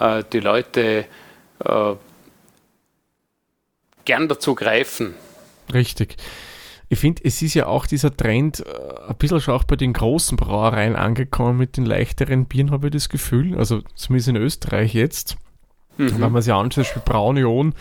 äh, 0.03 0.25
die 0.33 0.41
Leute 0.41 1.05
äh, 1.65 1.95
gern 4.05 4.29
dazu 4.29 4.55
greifen. 4.55 5.15
Richtig. 5.73 6.17
Ich 6.89 6.99
finde, 6.99 7.23
es 7.25 7.41
ist 7.41 7.55
ja 7.55 7.67
auch 7.67 7.87
dieser 7.87 8.15
Trend 8.15 8.61
äh, 8.61 9.09
ein 9.09 9.17
bisschen 9.17 9.41
schon 9.41 9.55
auch 9.55 9.65
bei 9.65 9.77
den 9.77 9.93
großen 9.93 10.37
Brauereien 10.37 10.97
angekommen 10.97 11.57
mit 11.57 11.77
den 11.77 11.87
leichteren 11.87 12.47
Bieren, 12.47 12.71
habe 12.71 12.89
ich 12.89 12.93
das 12.93 13.09
Gefühl. 13.09 13.57
Also 13.57 13.81
zumindest 13.95 14.29
in 14.29 14.37
Österreich 14.37 14.93
jetzt. 14.93 15.37
Mhm. 15.97 16.21
Wenn 16.21 16.33
man 16.33 16.43
sich 16.43 16.53
anschaut, 16.53 16.73
zum 16.73 16.83
Beispiel 16.83 17.03
Braunion 17.05 17.75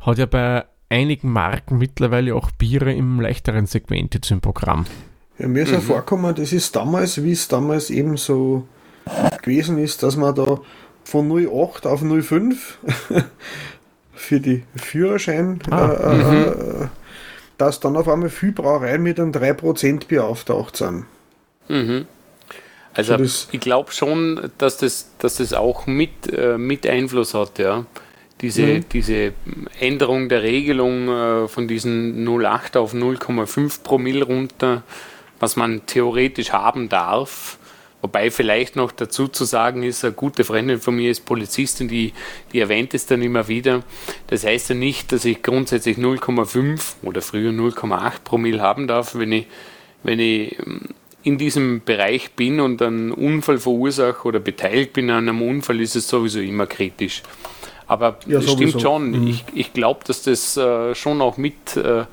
hat 0.00 0.18
ja 0.18 0.26
bei 0.26 0.64
einigen 0.90 1.30
Marken 1.30 1.78
mittlerweile 1.78 2.34
auch 2.34 2.50
Biere 2.50 2.92
im 2.92 3.20
leichteren 3.20 3.66
Segment 3.66 4.14
jetzt 4.14 4.30
im 4.30 4.40
Programm. 4.40 4.86
Ja, 5.38 5.46
mir 5.48 5.62
ist 5.62 5.68
mhm. 5.68 5.74
ja 5.74 5.80
vorgekommen, 5.80 6.34
das 6.34 6.52
ist 6.52 6.74
damals, 6.74 7.22
wie 7.22 7.32
es 7.32 7.46
damals 7.46 7.90
eben 7.90 8.16
so 8.16 8.66
gewesen 9.42 9.78
ist, 9.78 10.02
dass 10.02 10.16
man 10.16 10.34
da 10.34 10.60
von 11.08 11.30
08 11.30 11.86
auf 11.86 12.02
05 12.02 12.78
für 14.14 14.40
die 14.40 14.64
Führerschein, 14.76 15.58
ah, 15.70 15.92
äh, 15.92 16.02
äh, 16.02 16.14
mhm. 16.14 16.82
äh, 16.82 16.86
dass 17.56 17.80
dann 17.80 17.96
auf 17.96 18.08
einmal 18.08 18.28
viel 18.28 18.52
Brauereien 18.52 19.02
mit 19.02 19.18
einem 19.18 19.32
3% 19.32 20.06
Bier 20.06 20.24
auftaucht 20.24 20.76
sind. 20.76 21.06
Mhm. 21.68 22.06
Also 22.92 23.16
ich 23.16 23.60
glaube 23.60 23.92
schon, 23.92 24.50
dass 24.58 24.76
das, 24.76 25.12
dass 25.18 25.36
das 25.36 25.54
auch 25.54 25.86
mit, 25.86 26.30
äh, 26.30 26.58
mit 26.58 26.86
Einfluss 26.86 27.32
hat, 27.32 27.58
ja. 27.58 27.86
Diese, 28.40 28.62
mhm. 28.62 28.84
diese 28.92 29.32
Änderung 29.80 30.28
der 30.28 30.42
Regelung 30.42 31.08
äh, 31.08 31.48
von 31.48 31.66
diesen 31.66 32.28
0,8 32.28 32.76
auf 32.76 32.92
0,5 32.94 33.82
Promille 33.82 34.24
runter, 34.24 34.82
was 35.40 35.56
man 35.56 35.86
theoretisch 35.86 36.52
haben 36.52 36.88
darf, 36.88 37.57
Wobei 38.00 38.30
vielleicht 38.30 38.76
noch 38.76 38.92
dazu 38.92 39.26
zu 39.26 39.44
sagen 39.44 39.82
ist, 39.82 40.04
eine 40.04 40.14
gute 40.14 40.44
Freundin 40.44 40.78
von 40.78 40.94
mir 40.94 41.10
ist 41.10 41.24
Polizistin, 41.24 41.88
die, 41.88 42.12
die 42.52 42.60
erwähnt 42.60 42.94
es 42.94 43.06
dann 43.06 43.22
immer 43.22 43.48
wieder. 43.48 43.82
Das 44.28 44.44
heißt 44.44 44.68
ja 44.68 44.74
nicht, 44.76 45.10
dass 45.10 45.24
ich 45.24 45.42
grundsätzlich 45.42 45.98
0,5 45.98 46.94
oder 47.02 47.22
früher 47.22 47.50
0,8 47.50 48.20
Promille 48.22 48.60
haben 48.60 48.86
darf, 48.86 49.16
wenn 49.16 49.32
ich, 49.32 49.46
wenn 50.04 50.20
ich 50.20 50.56
ähm, 50.60 50.82
in 51.24 51.38
diesem 51.38 51.82
Bereich 51.84 52.30
bin 52.32 52.60
und 52.60 52.80
einen 52.80 53.10
Unfall 53.10 53.58
verursache 53.58 54.26
oder 54.28 54.38
beteiligt 54.38 54.92
bin 54.92 55.10
an 55.10 55.28
einem 55.28 55.42
Unfall, 55.42 55.80
ist 55.80 55.96
es 55.96 56.08
sowieso 56.08 56.38
immer 56.38 56.66
kritisch. 56.66 57.22
Aber 57.88 58.18
ja, 58.26 58.38
es 58.38 58.52
stimmt 58.52 58.80
schon. 58.80 59.10
Mhm. 59.10 59.26
Ich, 59.26 59.44
ich 59.54 59.72
glaube, 59.72 60.00
dass 60.06 60.22
das 60.22 60.56
äh, 60.56 60.94
schon 60.94 61.20
auch 61.20 61.36
mit, 61.36 61.76
äh, 61.76 62.04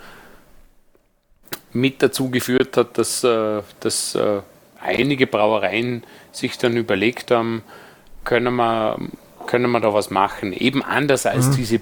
mit 1.73 2.01
dazu 2.01 2.31
geführt 2.31 2.75
hat, 2.75 2.97
dass, 2.97 3.23
äh, 3.23 3.61
dass 3.81 4.15
äh, 4.15 4.41
einige 4.85 5.27
Brauereien 5.27 6.03
sich 6.31 6.57
dann 6.57 6.77
überlegt 6.77 7.31
haben, 7.31 7.63
können 8.23 8.55
wir, 8.55 8.97
können 9.47 9.71
wir 9.71 9.79
da 9.79 9.93
was 9.93 10.09
machen. 10.09 10.53
Eben 10.53 10.83
anders 10.83 11.25
als 11.25 11.47
mhm. 11.47 11.55
diese 11.55 11.81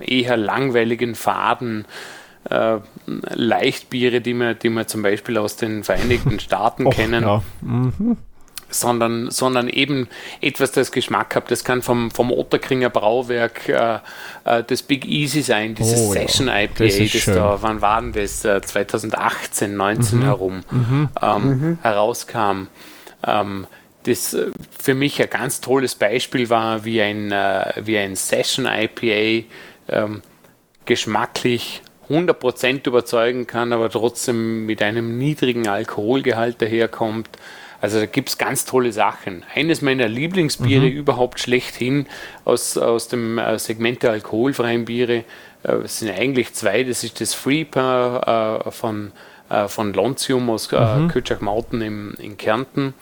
eher 0.00 0.36
langweiligen 0.36 1.14
Faden. 1.14 1.84
Äh, 2.48 2.78
Leichtbiere, 3.06 4.20
die 4.20 4.34
wir, 4.34 4.54
die 4.54 4.68
wir 4.70 4.86
zum 4.86 5.02
Beispiel 5.02 5.36
aus 5.38 5.56
den 5.56 5.82
Vereinigten 5.82 6.38
Staaten 6.38 6.86
Och, 6.86 6.94
kennen. 6.94 7.24
Ja. 7.24 7.42
Mhm 7.60 8.16
sondern, 8.68 9.30
sondern 9.30 9.68
eben 9.68 10.08
etwas, 10.40 10.72
das 10.72 10.92
Geschmack 10.92 11.36
hat. 11.36 11.50
Das 11.50 11.64
kann 11.64 11.82
vom, 11.82 12.10
vom 12.10 12.32
Otterkringer 12.32 12.90
Brauwerk 12.90 13.68
äh, 13.68 13.98
äh, 14.44 14.64
das 14.64 14.82
Big 14.82 15.06
Easy 15.06 15.42
sein, 15.42 15.74
dieses 15.74 16.00
oh, 16.00 16.12
Session 16.12 16.48
ja. 16.48 16.62
IPA, 16.62 16.84
das, 16.84 17.12
das 17.12 17.24
da, 17.26 17.58
wann 17.60 17.80
war 17.80 18.00
denn 18.00 18.12
das? 18.12 18.40
2018, 18.40 19.72
äh, 19.72 19.74
19 19.74 20.18
mhm. 20.18 20.22
herum 20.22 20.60
mhm. 20.70 21.08
Ähm, 21.22 21.42
mhm. 21.42 21.78
herauskam. 21.82 22.68
Ähm, 23.26 23.66
das 24.04 24.34
äh, 24.34 24.50
für 24.78 24.94
mich 24.94 25.20
ein 25.20 25.30
ganz 25.30 25.60
tolles 25.60 25.94
Beispiel 25.94 26.50
war, 26.50 26.84
wie 26.84 27.00
ein, 27.00 27.32
äh, 27.32 27.72
wie 27.84 27.98
ein 27.98 28.16
Session 28.16 28.66
IPA 28.66 29.46
ähm, 29.88 30.22
geschmacklich 30.84 31.82
100% 32.08 32.86
überzeugen 32.86 33.46
kann, 33.46 33.72
aber 33.72 33.90
trotzdem 33.90 34.64
mit 34.66 34.80
einem 34.80 35.18
niedrigen 35.18 35.66
Alkoholgehalt 35.66 36.62
daherkommt. 36.62 37.28
Also 37.86 38.00
da 38.00 38.06
gibt 38.06 38.30
es 38.30 38.36
ganz 38.36 38.64
tolle 38.64 38.90
Sachen. 38.90 39.44
Eines 39.54 39.80
meiner 39.80 40.08
Lieblingsbiere 40.08 40.86
mhm. 40.86 40.90
überhaupt 40.90 41.38
schlechthin 41.38 42.06
aus, 42.44 42.76
aus 42.76 43.06
dem 43.06 43.38
äh, 43.38 43.60
Segment 43.60 44.02
der 44.02 44.10
alkoholfreien 44.10 44.86
Biere, 44.86 45.22
äh, 45.62 45.72
es 45.84 46.00
sind 46.00 46.10
eigentlich 46.10 46.52
zwei, 46.52 46.82
das 46.82 47.04
ist 47.04 47.20
das 47.20 47.32
Freeper 47.32 48.64
äh, 48.66 48.70
von, 48.72 49.12
äh, 49.50 49.68
von 49.68 49.92
Lontium 49.92 50.50
aus 50.50 50.72
äh, 50.72 50.80
mhm. 50.80 51.06
Kötschach-Mauten 51.06 51.80
in 51.80 52.36
Kärnten 52.36 52.92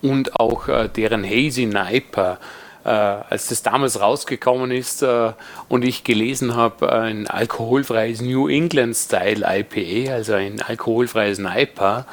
und 0.00 0.40
auch 0.40 0.68
äh, 0.68 0.88
deren 0.88 1.22
Hazy 1.22 1.66
Niper. 1.66 2.38
Als 2.82 3.48
das 3.48 3.64
damals 3.64 4.00
rausgekommen 4.00 4.70
ist 4.70 5.02
und 5.02 5.84
ich 5.84 6.04
gelesen 6.04 6.54
habe, 6.54 6.92
ein 6.92 7.26
alkoholfreies 7.26 8.20
New 8.20 8.46
England 8.46 8.94
Style 8.94 9.44
IPA, 9.44 10.12
also 10.12 10.34
ein 10.34 10.62
alkoholfreies 10.62 11.40
Niper, 11.40 12.06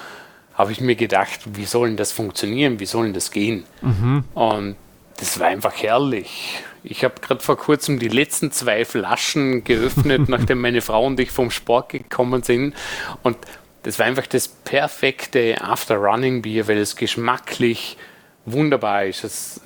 habe 0.53 0.71
ich 0.71 0.81
mir 0.81 0.95
gedacht, 0.95 1.39
wie 1.53 1.65
soll 1.65 1.89
denn 1.89 1.97
das 1.97 2.11
funktionieren, 2.11 2.79
wie 2.79 2.85
soll 2.85 3.05
denn 3.05 3.13
das 3.13 3.31
gehen? 3.31 3.63
Mhm. 3.81 4.23
Und 4.33 4.75
das 5.17 5.39
war 5.39 5.47
einfach 5.47 5.73
herrlich. 5.81 6.63
Ich 6.83 7.03
habe 7.03 7.15
gerade 7.21 7.41
vor 7.41 7.57
kurzem 7.57 7.97
die 7.97 8.09
letzten 8.09 8.51
zwei 8.51 8.85
Flaschen 8.85 9.63
geöffnet, 9.63 10.23
nachdem 10.27 10.61
meine 10.61 10.81
Frau 10.81 11.05
und 11.05 11.19
ich 11.19 11.31
vom 11.31 11.49
Sport 11.49 11.89
gekommen 11.89 12.43
sind. 12.43 12.75
Und 13.23 13.37
das 13.83 13.99
war 13.99 14.05
einfach 14.05 14.27
das 14.27 14.47
perfekte 14.47 15.61
After-Running-Bier, 15.61 16.67
weil 16.67 16.77
es 16.77 16.95
geschmacklich 16.95 17.97
wunderbar 18.45 19.05
ist. 19.05 19.23
Es, 19.23 19.61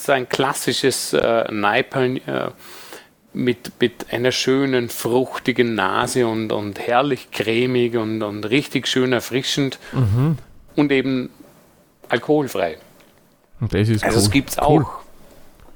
ist 0.00 0.10
ein 0.10 0.28
klassisches 0.28 1.12
äh, 1.12 1.50
Neiper. 1.52 2.04
Äh, 2.04 2.50
mit, 3.32 3.72
mit 3.80 4.12
einer 4.12 4.32
schönen, 4.32 4.88
fruchtigen 4.88 5.74
Nase 5.74 6.26
und, 6.26 6.52
und 6.52 6.78
herrlich 6.78 7.30
cremig 7.30 7.96
und, 7.96 8.22
und 8.22 8.44
richtig 8.44 8.88
schön 8.88 9.12
erfrischend 9.12 9.78
mhm. 9.92 10.38
und 10.76 10.92
eben 10.92 11.30
alkoholfrei. 12.08 12.78
Und 13.60 13.72
das 13.74 13.88
ist 13.88 14.02
also 14.02 14.18
cool. 14.18 14.24
es 14.24 14.30
gibt 14.30 14.50
es 14.50 14.58
cool. 14.58 14.82
auch. 14.82 14.90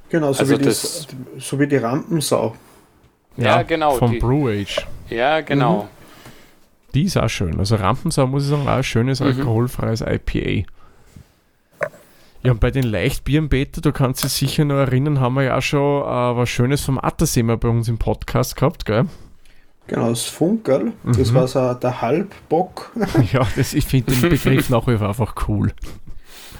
Genau, 0.09 0.33
so, 0.33 0.41
also 0.41 0.59
wie 0.59 0.65
das, 0.65 1.07
das, 1.37 1.45
so 1.45 1.59
wie 1.59 1.67
die 1.67 1.77
Rampensau. 1.77 2.57
Ja, 3.37 3.45
ja 3.45 3.63
genau. 3.63 3.97
Vom 3.97 4.13
die, 4.13 4.19
Brew 4.19 4.49
Age. 4.49 4.87
Ja, 5.11 5.41
genau. 5.41 5.83
Mhm. 5.83 5.89
Die 6.95 7.03
ist 7.05 7.17
auch 7.17 7.29
schön. 7.29 7.59
Also 7.59 7.77
Rampensau 7.77 8.27
muss 8.27 8.45
ich 8.45 8.51
sagen, 8.51 8.69
auch 8.69 8.77
ein 8.77 8.85
schönes 8.85 9.21
mhm. 9.21 9.27
alkoholfreies 9.27 10.03
IPA. 10.03 10.67
Ja, 12.45 12.53
und 12.53 12.61
bei 12.61 12.71
den 12.71 12.85
Leichtbieren, 12.85 13.49
Peter, 13.49 13.81
du 13.81 13.91
kannst 13.91 14.23
dich 14.23 14.33
sicher 14.33 14.67
noch 14.67 14.75
erinnern, 14.75 15.19
haben 15.19 15.35
wir 15.35 15.45
ja 15.45 15.57
auch 15.57 15.63
schon 15.63 16.03
äh, 16.03 16.37
was 16.37 16.51
Schönes 16.51 16.83
vom 16.83 16.99
Attersee 16.99 17.43
bei 17.43 17.69
uns 17.69 17.89
im 17.89 17.97
Podcast 17.97 18.57
gehabt, 18.57 18.85
gell? 18.85 19.07
Genau, 19.87 20.11
das 20.11 20.25
Funkerl, 20.25 20.93
mhm. 21.03 21.13
das 21.17 21.33
war 21.33 21.49
so 21.49 21.73
der 21.73 22.03
Halbbock. 22.03 22.93
ja, 23.33 23.47
das, 23.57 23.73
ich 23.73 23.87
finde 23.87 24.13
den 24.13 24.21
Begriff 24.29 24.69
nach 24.69 24.87
wie 24.87 24.99
vor 24.99 25.09
einfach 25.09 25.35
cool. 25.49 25.73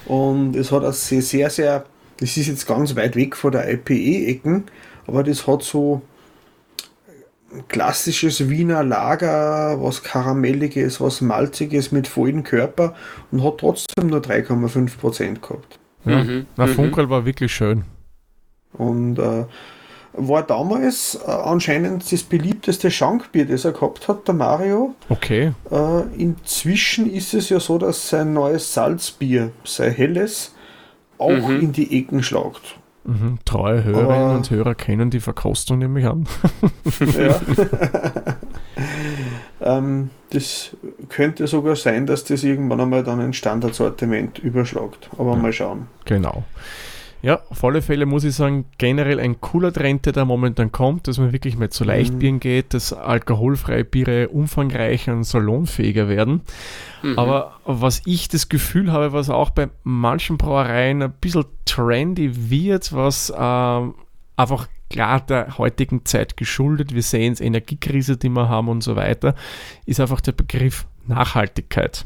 Und 0.07 0.55
es 0.55 0.71
hat 0.71 0.83
auch 0.83 0.93
sehr, 0.93 1.21
sehr, 1.21 1.51
sehr, 1.51 1.85
das 2.17 2.35
ist 2.35 2.47
jetzt 2.47 2.65
ganz 2.65 2.95
weit 2.95 3.15
weg 3.15 3.35
von 3.35 3.51
der 3.51 3.71
IPE-Ecken, 3.71 4.63
aber 5.05 5.23
das 5.23 5.45
hat 5.45 5.61
so 5.61 6.01
klassisches 7.67 8.49
Wiener 8.49 8.83
Lager, 8.83 9.81
was 9.81 10.03
Karamelliges, 10.03 11.01
was 11.01 11.21
Malziges 11.21 11.91
mit 11.91 12.07
vollen 12.07 12.43
Körper 12.43 12.95
und 13.31 13.43
hat 13.43 13.59
trotzdem 13.59 14.07
nur 14.07 14.19
3,5% 14.19 15.39
gehabt. 15.41 15.79
Ja, 16.05 16.23
mhm. 16.23 16.45
Na, 16.55 16.67
mhm. 16.67 16.73
Funkel 16.73 17.09
war 17.09 17.25
wirklich 17.25 17.53
schön. 17.53 17.83
Und 18.73 19.19
äh, 19.19 19.45
war 20.13 20.43
damals 20.43 21.19
äh, 21.25 21.31
anscheinend 21.31 22.11
das 22.11 22.23
beliebteste 22.23 22.91
Schankbier, 22.91 23.45
das 23.45 23.65
er 23.65 23.71
gehabt 23.71 24.07
hat, 24.07 24.27
der 24.27 24.35
Mario. 24.35 24.95
Okay. 25.09 25.53
Äh, 25.71 26.01
inzwischen 26.17 27.11
ist 27.11 27.33
es 27.33 27.49
ja 27.49 27.59
so, 27.59 27.77
dass 27.77 28.09
sein 28.09 28.33
neues 28.33 28.73
Salzbier, 28.73 29.51
sein 29.63 29.91
helles, 29.91 30.53
auch 31.17 31.49
mhm. 31.49 31.61
in 31.61 31.71
die 31.71 31.97
Ecken 31.97 32.23
schlagt. 32.23 32.77
Mhm, 33.05 33.37
treue 33.45 33.83
Hörerinnen 33.83 34.11
Aber, 34.11 34.35
und 34.35 34.49
Hörer 34.49 34.73
kennen 34.73 35.11
die 35.11 35.19
Verkostung 35.19 35.77
nämlich 35.77 36.07
an. 36.07 36.27
ja. 36.99 37.39
ähm, 39.77 40.09
das 40.31 40.75
könnte 41.09 41.45
sogar 41.45 41.75
sein, 41.75 42.07
dass 42.07 42.23
das 42.23 42.43
irgendwann 42.43 42.81
einmal 42.81 43.03
dann 43.03 43.19
ein 43.19 43.33
Standardsortiment 43.33 44.39
überschlagt. 44.39 45.09
Aber 45.19 45.33
ja. 45.33 45.37
mal 45.37 45.53
schauen. 45.53 45.87
Genau. 46.05 46.43
Ja, 47.25 47.41
auf 47.49 47.63
alle 47.63 47.81
Fälle 47.81 48.05
muss 48.05 48.23
ich 48.23 48.35
sagen, 48.35 48.65
generell 48.77 49.19
ein 49.19 49.41
cooler 49.41 49.73
Trend, 49.73 50.05
der 50.05 50.13
da 50.13 50.25
momentan 50.25 50.71
kommt, 50.71 51.07
dass 51.07 51.17
man 51.17 51.33
wirklich 51.33 51.57
mal 51.57 51.71
zu 51.71 51.83
Leichtbieren 51.83 52.35
mhm. 52.35 52.39
geht, 52.39 52.75
dass 52.75 52.93
alkoholfreie 52.93 53.83
Biere 53.83 54.29
umfangreicher 54.29 55.11
und 55.11 55.23
salonfähiger 55.23 56.07
werden. 56.07 56.41
Mhm. 57.01 57.17
Aber 57.17 57.53
was 57.65 58.03
ich 58.05 58.27
das 58.27 58.47
Gefühl 58.47 58.91
habe, 58.91 59.11
was 59.11 59.31
auch 59.31 59.49
bei 59.49 59.69
manchen 59.83 60.37
Brauereien 60.37 61.01
ein 61.01 61.13
bisschen 61.13 61.45
trendy 61.65 62.51
wird, 62.51 62.93
was 62.93 63.31
äh, 63.31 63.81
einfach 64.37 64.67
klar 64.91 65.19
der 65.19 65.57
heutigen 65.57 66.05
Zeit 66.05 66.37
geschuldet, 66.37 66.93
wir 66.93 67.01
sehen 67.01 67.33
es, 67.33 67.41
Energiekrise, 67.41 68.17
die 68.17 68.29
wir 68.29 68.49
haben 68.49 68.69
und 68.69 68.81
so 68.81 68.95
weiter, 68.95 69.33
ist 69.87 69.99
einfach 69.99 70.21
der 70.21 70.33
Begriff 70.33 70.85
Nachhaltigkeit. 71.07 72.05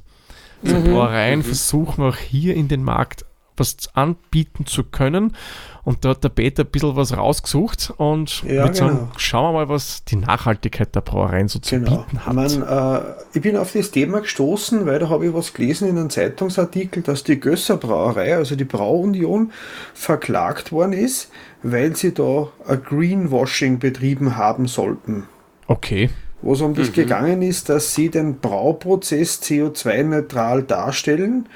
Also 0.64 0.78
mhm. 0.78 0.84
Brauereien 0.86 1.40
mhm. 1.40 1.44
versuchen 1.44 2.06
auch 2.06 2.16
hier 2.16 2.56
in 2.56 2.70
den 2.70 2.86
Markt 2.86 3.26
was 3.60 3.76
anbieten 3.94 4.66
zu 4.66 4.84
können. 4.84 5.36
Und 5.84 6.06
da 6.06 6.10
hat 6.10 6.24
der 6.24 6.30
Peter 6.30 6.64
ein 6.64 6.70
bisschen 6.70 6.96
was 6.96 7.16
rausgesucht 7.18 7.94
und 7.98 8.44
ja, 8.44 8.68
genau. 8.68 8.74
sagen, 8.74 9.12
schauen 9.18 9.54
wir 9.54 9.60
mal, 9.60 9.70
was 9.70 10.04
die 10.04 10.18
Nachhaltigkeit 10.18 10.94
der 10.94 11.02
Brauereien 11.02 11.48
so 11.48 11.60
zu 11.60 11.80
genau. 11.80 12.04
bieten 12.04 12.26
hat. 12.26 12.52
Ich, 12.52 12.58
mein, 12.60 12.68
äh, 12.68 13.02
ich 13.34 13.42
bin 13.42 13.58
auf 13.58 13.74
das 13.74 13.92
Thema 13.92 14.22
gestoßen, 14.22 14.86
weil 14.86 15.00
da 15.00 15.10
habe 15.10 15.28
ich 15.28 15.34
was 15.34 15.54
gelesen 15.54 15.88
in 15.88 15.98
einem 15.98 16.10
Zeitungsartikel, 16.10 17.02
dass 17.02 17.24
die 17.24 17.40
Gösser 17.40 17.78
Brauerei, 17.78 18.36
also 18.36 18.56
die 18.56 18.66
Brauunion, 18.66 19.52
verklagt 19.94 20.72
worden 20.72 20.94
ist, 20.94 21.32
weil 21.64 21.96
sie 21.96 22.14
da 22.14 22.50
ein 22.68 22.84
Greenwashing 22.84 23.80
betrieben 23.80 24.38
haben 24.38 24.68
sollten. 24.68 25.24
Okay 25.68 26.10
wo 26.42 26.54
es 26.54 26.62
um 26.62 26.74
das 26.74 26.90
mhm. 26.90 26.94
gegangen 26.94 27.42
ist, 27.42 27.70
dass 27.70 27.96
sie 27.96 28.10
den 28.10 28.40
Brauprozess 28.40 29.42
CO2-neutral 29.42 30.64
darstellen 30.64 31.50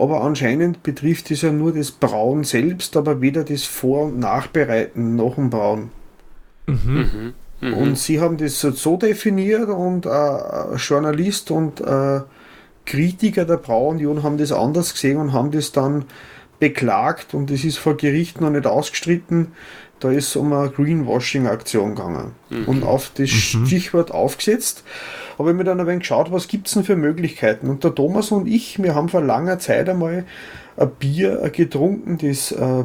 aber 0.00 0.22
anscheinend 0.22 0.82
betrifft 0.82 1.30
es 1.30 1.42
ja 1.42 1.52
nur 1.52 1.72
das 1.72 1.90
Brauen 1.90 2.44
selbst, 2.44 2.96
aber 2.96 3.20
weder 3.20 3.44
das 3.44 3.64
Vor- 3.64 4.06
und 4.06 4.18
Nachbereiten 4.18 5.14
noch 5.14 5.34
dem 5.34 5.50
Brauen. 5.50 5.90
Mhm. 6.66 6.76
Mhm. 6.86 7.34
mhm. 7.60 7.74
Und 7.74 7.98
sie 7.98 8.20
haben 8.20 8.36
das 8.36 8.60
so 8.60 8.96
definiert 8.96 9.68
und 9.68 10.06
äh, 10.06 10.76
Journalist 10.76 11.50
und 11.50 11.80
äh, 11.80 12.20
Kritiker 12.86 13.44
der 13.44 13.58
Brauunion 13.58 14.22
haben 14.22 14.38
das 14.38 14.52
anders 14.52 14.94
gesehen 14.94 15.18
und 15.18 15.32
haben 15.32 15.50
das 15.50 15.72
dann 15.72 16.06
beklagt 16.58 17.34
und 17.34 17.50
es 17.50 17.64
ist 17.64 17.78
vor 17.78 17.96
Gericht 17.96 18.40
noch 18.40 18.50
nicht 18.50 18.66
ausgestritten. 18.66 19.48
Da 20.00 20.10
ist 20.10 20.34
um 20.34 20.52
eine 20.54 20.70
Greenwashing-Aktion 20.70 21.94
gegangen 21.94 22.32
mhm. 22.48 22.64
und 22.64 22.84
auf 22.84 23.10
das 23.14 23.30
mhm. 23.30 23.66
Stichwort 23.66 24.10
aufgesetzt 24.12 24.82
habe 25.40 25.52
ich 25.52 25.56
mir 25.56 25.64
dann 25.64 25.80
ein 25.80 25.86
wenig 25.86 26.00
geschaut, 26.00 26.30
was 26.30 26.48
gibt 26.48 26.66
es 26.66 26.74
denn 26.74 26.84
für 26.84 26.96
Möglichkeiten. 26.96 27.70
Und 27.70 27.82
der 27.82 27.94
Thomas 27.94 28.30
und 28.30 28.46
ich, 28.46 28.82
wir 28.82 28.94
haben 28.94 29.08
vor 29.08 29.22
langer 29.22 29.58
Zeit 29.58 29.88
einmal 29.88 30.24
ein 30.76 30.90
Bier 30.98 31.50
getrunken, 31.50 32.18
das 32.18 32.52
äh, 32.52 32.84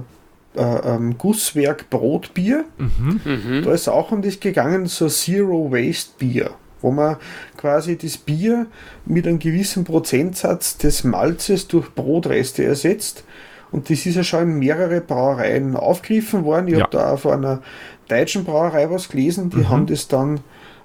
äh, 0.56 0.62
ähm, 0.62 1.18
Gusswerk 1.18 1.90
Brotbier. 1.90 2.64
Mhm. 2.78 3.20
Mhm. 3.26 3.64
Da 3.64 3.74
ist 3.74 3.90
auch 3.90 4.14
um 4.14 4.22
das 4.22 4.40
gegangen, 4.40 4.86
so 4.86 5.10
Zero 5.10 5.70
Waste 5.70 6.12
Bier, 6.18 6.52
wo 6.82 6.92
man 6.92 7.18
quasi 7.58 7.98
das 7.98 8.18
Bier 8.18 8.68
mit 9.06 9.28
einem 9.28 9.40
gewissen 9.40 9.84
Prozentsatz 9.84 10.78
des 10.78 11.04
Malzes 11.04 11.68
durch 11.68 11.94
Brotreste 11.94 12.64
ersetzt. 12.64 13.26
Und 13.74 13.90
das 13.90 14.06
ist 14.06 14.16
ja 14.16 14.24
schon 14.24 14.44
in 14.44 14.60
mehrere 14.60 15.02
Brauereien 15.02 15.76
aufgegriffen 15.76 16.46
worden. 16.46 16.70
Ich 16.70 16.76
ja. 16.76 16.84
habe 16.84 16.98
da 16.98 17.12
auch 17.12 17.20
von 17.20 17.34
einer 17.34 17.62
deutschen 18.08 18.46
Brauerei 18.46 18.90
was 18.90 19.10
gelesen, 19.10 19.50
die 19.50 19.58
mhm. 19.58 19.70
haben 19.70 19.86
das 19.88 20.08
dann 20.08 20.40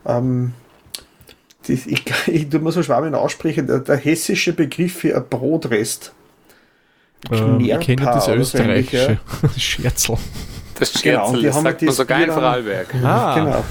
ähm, 0.04 0.52
das, 1.66 1.86
ich, 1.86 2.04
ich 2.26 2.48
tue 2.48 2.61
mir 2.61 2.72
so 2.72 2.82
schwammig 2.82 3.14
aussprechen, 3.14 3.66
der, 3.66 3.80
der, 3.80 3.96
hessische 3.96 4.52
Begriff 4.52 4.94
für 4.94 5.16
ein 5.16 5.24
Brotrest. 5.28 6.12
Ähm, 7.30 7.61
ich 7.61 7.78
kenne 7.80 8.04
das 8.04 8.28
österreichische 8.28 9.18
Scherzel. 9.56 10.16
Das 10.78 10.92
Scherzel, 10.92 11.11
genau, 11.11 11.36
die 11.36 11.42
das 11.46 11.56
haben 11.56 11.64
sagt 11.64 11.82
man 11.82 11.94
sogar 11.94 12.24
in 12.24 12.30
Vorarlberg. 12.30 12.94
Ah. 13.04 13.34
Genau. 13.34 13.64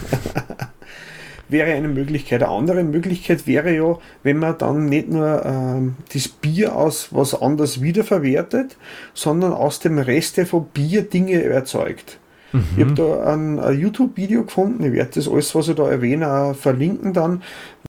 wäre 1.50 1.74
eine 1.74 1.88
Möglichkeit. 1.88 2.44
Eine 2.44 2.52
andere 2.52 2.84
Möglichkeit 2.84 3.48
wäre 3.48 3.76
ja, 3.76 3.98
wenn 4.22 4.38
man 4.38 4.58
dann 4.60 4.86
nicht 4.86 5.10
nur 5.10 5.44
ähm, 5.44 5.96
das 6.14 6.28
Bier 6.28 6.76
aus 6.76 7.08
was 7.10 7.40
anderes 7.40 7.82
wiederverwertet, 7.82 8.78
sondern 9.16 9.54
aus 9.54 9.80
dem 9.80 9.98
Reste 9.98 10.46
von 10.46 10.66
Bier 10.66 11.02
Dinge 11.02 11.44
erzeugt. 11.44 12.20
Mhm. 12.52 12.64
Ich 12.76 12.84
habe 12.84 12.94
da 12.94 13.34
ein, 13.34 13.60
ein 13.60 13.80
YouTube-Video 13.80 14.44
gefunden, 14.44 14.84
ich 14.84 14.94
werde 14.94 15.12
das 15.16 15.28
alles, 15.28 15.54
was 15.54 15.68
ich 15.68 15.76
da 15.76 15.90
erwähne, 15.90 16.32
auch 16.32 16.56
verlinken 16.56 17.14
dann, 17.14 17.44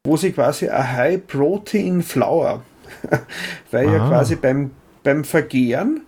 wo 0.07 0.17
sie 0.17 0.33
quasi 0.33 0.69
ein 0.69 0.93
High 0.93 1.27
Protein 1.27 2.03
Flour, 2.03 2.63
weil 3.71 3.89
ah. 3.89 3.93
ja 3.93 4.09
quasi 4.09 4.37
beim, 4.37 4.71
beim 5.03 5.25
Vergehren 5.25 6.03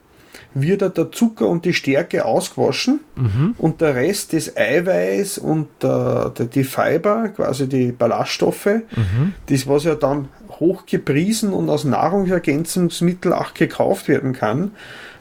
wird 0.55 0.97
der 0.97 1.13
Zucker 1.13 1.47
und 1.47 1.65
die 1.65 1.75
Stärke 1.75 2.25
ausgewaschen 2.25 3.01
mhm. 3.17 3.55
und 3.59 3.81
der 3.81 3.95
Rest 3.95 4.33
des 4.33 4.57
Eiweiß 4.57 5.39
und 5.39 5.69
der, 5.83 6.31
die 6.31 6.65
Fiber, 6.65 7.29
quasi 7.31 7.69
die 7.69 7.93
Ballaststoffe, 7.93 8.67
mhm. 8.67 9.35
das 9.47 9.67
was 9.67 9.85
ja 9.85 9.95
dann 9.95 10.29
hochgepriesen 10.59 11.53
und 11.53 11.71
als 11.71 11.85
Nahrungsergänzungsmittel 11.85 13.33
auch 13.33 13.55
gekauft 13.55 14.09
werden 14.09 14.33
kann, 14.33 14.73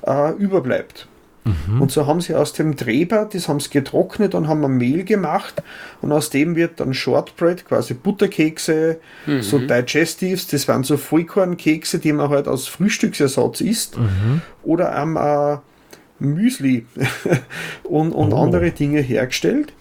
äh, 0.06 0.32
überbleibt. 0.34 1.08
Mhm. 1.44 1.82
Und 1.82 1.92
so 1.92 2.06
haben 2.06 2.22
sie 2.22 2.36
aus 2.36 2.54
dem 2.54 2.76
Treber, 2.76 3.28
das 3.32 3.48
haben 3.48 3.60
sie 3.60 3.70
getrocknet 3.70 4.36
und 4.36 4.48
haben 4.48 4.64
ein 4.64 4.78
Mehl 4.78 5.04
gemacht 5.04 5.64
und 6.02 6.12
aus 6.12 6.30
dem 6.30 6.56
wird 6.56 6.80
dann 6.80 6.94
Shortbread, 6.94 7.66
quasi 7.66 7.94
Butterkekse, 7.96 9.00
mhm. 9.26 9.42
so 9.42 9.58
Digestives, 9.58 10.48
das 10.48 10.68
waren 10.68 10.84
so 10.84 10.98
Vollkornkekse, 10.98 12.00
die 12.00 12.14
man 12.14 12.30
halt 12.30 12.48
als 12.48 12.68
Frühstücksersatz 12.68 13.62
isst 13.62 13.98
mhm. 13.98 14.42
oder 14.64 14.96
am 14.96 15.18
äh, 15.18 15.58
Müsli 16.20 16.86
und, 17.84 18.12
und 18.12 18.34
oh. 18.34 18.44
andere 18.44 18.72
Dinge 18.72 19.02
hergestellt. 19.02 19.74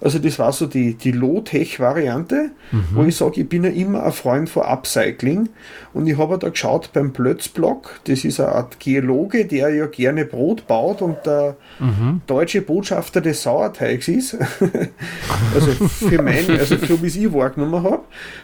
Also 0.00 0.18
das 0.18 0.38
war 0.38 0.52
so 0.52 0.66
die, 0.66 0.94
die 0.94 1.12
Low-Tech-Variante, 1.12 2.52
mhm. 2.72 2.84
wo 2.92 3.02
ich 3.04 3.16
sage, 3.16 3.42
ich 3.42 3.48
bin 3.48 3.64
ja 3.64 3.70
immer 3.70 4.04
ein 4.04 4.12
Freund 4.12 4.48
von 4.48 4.62
Upcycling. 4.62 5.50
Und 5.92 6.06
ich 6.06 6.16
habe 6.16 6.38
da 6.38 6.48
geschaut 6.48 6.92
beim 6.94 7.12
Plötzblock, 7.12 8.00
das 8.04 8.24
ist 8.24 8.40
eine 8.40 8.52
Art 8.52 8.80
Geologe, 8.80 9.44
der 9.44 9.74
ja 9.74 9.86
gerne 9.86 10.24
Brot 10.24 10.66
baut 10.66 11.02
und 11.02 11.18
der 11.26 11.56
mhm. 11.78 12.22
deutsche 12.26 12.62
Botschafter 12.62 13.20
des 13.20 13.42
Sauerteigs 13.42 14.08
ist. 14.08 14.38
also 15.54 15.72
für 15.88 16.22
mein, 16.22 16.48
also 16.50 16.76
so 16.76 17.02
wie 17.02 17.08
es 17.08 17.16
ich 17.16 17.32
wahrgenommen 17.32 17.82
habe, 17.82 18.00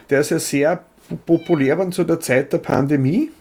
der 0.09 0.19
ist 0.19 0.29
ja 0.29 0.39
sehr 0.39 0.83
populär 1.25 1.77
geworden 1.87 1.91
zu 1.91 2.03
der 2.03 2.19
Zeit 2.19 2.53
der 2.53 2.59
Pandemie. 2.59 3.31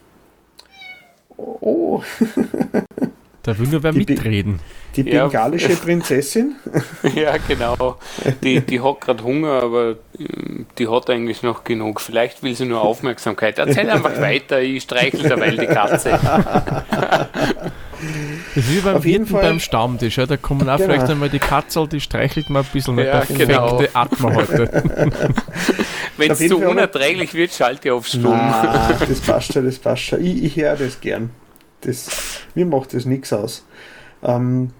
Oh. 1.37 2.03
Da 3.47 3.57
will 3.57 3.69
nur 3.69 3.81
wer 3.85 3.93
die 3.93 3.99
mitreden. 3.99 4.59
Die 4.97 5.05
bengalische 5.05 5.71
ja. 5.71 5.77
Prinzessin? 5.85 6.57
ja, 7.15 7.37
genau. 7.47 7.97
Die, 8.43 8.61
die 8.61 8.81
hat 8.81 9.01
gerade 9.03 9.23
Hunger, 9.23 9.63
aber 9.63 9.95
ähm, 10.19 10.67
die 10.77 10.89
hat 10.89 11.09
eigentlich 11.11 11.45
noch 11.45 11.63
genug. 11.63 12.01
Vielleicht 12.01 12.43
will 12.43 12.57
sie 12.57 12.65
nur 12.65 12.81
Aufmerksamkeit. 12.81 13.61
Erzähl 13.61 13.89
einfach 13.89 14.21
weiter, 14.21 14.61
ich 14.61 14.83
streichle 14.83 15.29
derweil 15.29 15.57
die 15.57 15.67
Katze. 15.67 16.19
Das 18.57 18.57
ist 18.57 18.69
wie 18.69 18.81
beim 18.81 19.05
Wirten 19.05 19.33
beim 19.33 19.61
Stammtisch. 19.61 20.19
Ja. 20.19 20.27
Da 20.27 20.37
kommen 20.37 20.69
auch 20.69 20.79
genau. 20.79 20.91
vielleicht 20.93 21.09
einmal 21.09 21.29
die 21.29 21.39
Katzel, 21.39 21.87
die 21.87 22.01
streichelt 22.01 22.51
mal 22.51 22.65
ein 22.65 22.69
bisschen. 22.73 22.99
Ja, 22.99 23.05
perfekte 23.05 23.47
genau. 23.47 23.81
Atmen 23.93 24.35
heute. 24.35 25.13
Wenn 26.17 26.33
es 26.33 26.49
zu 26.49 26.59
unerträglich 26.59 27.33
wird, 27.33 27.53
schalte 27.53 27.87
ich 27.89 27.93
auf 27.93 28.09
Stumm. 28.09 28.41
Das 29.09 29.21
passt 29.21 29.53
schon, 29.53 29.65
das 29.67 29.79
passt 29.79 30.03
schon. 30.03 30.25
Ich, 30.25 30.43
ich 30.43 30.57
höre 30.57 30.75
das 30.75 31.01
gern. 31.01 31.31
Das, 31.87 32.43
mir 32.55 32.67
macht 32.67 32.95
das 32.95 33.05
nichts 33.05 33.33
aus. 33.33 33.65
Ähm, 34.23 34.71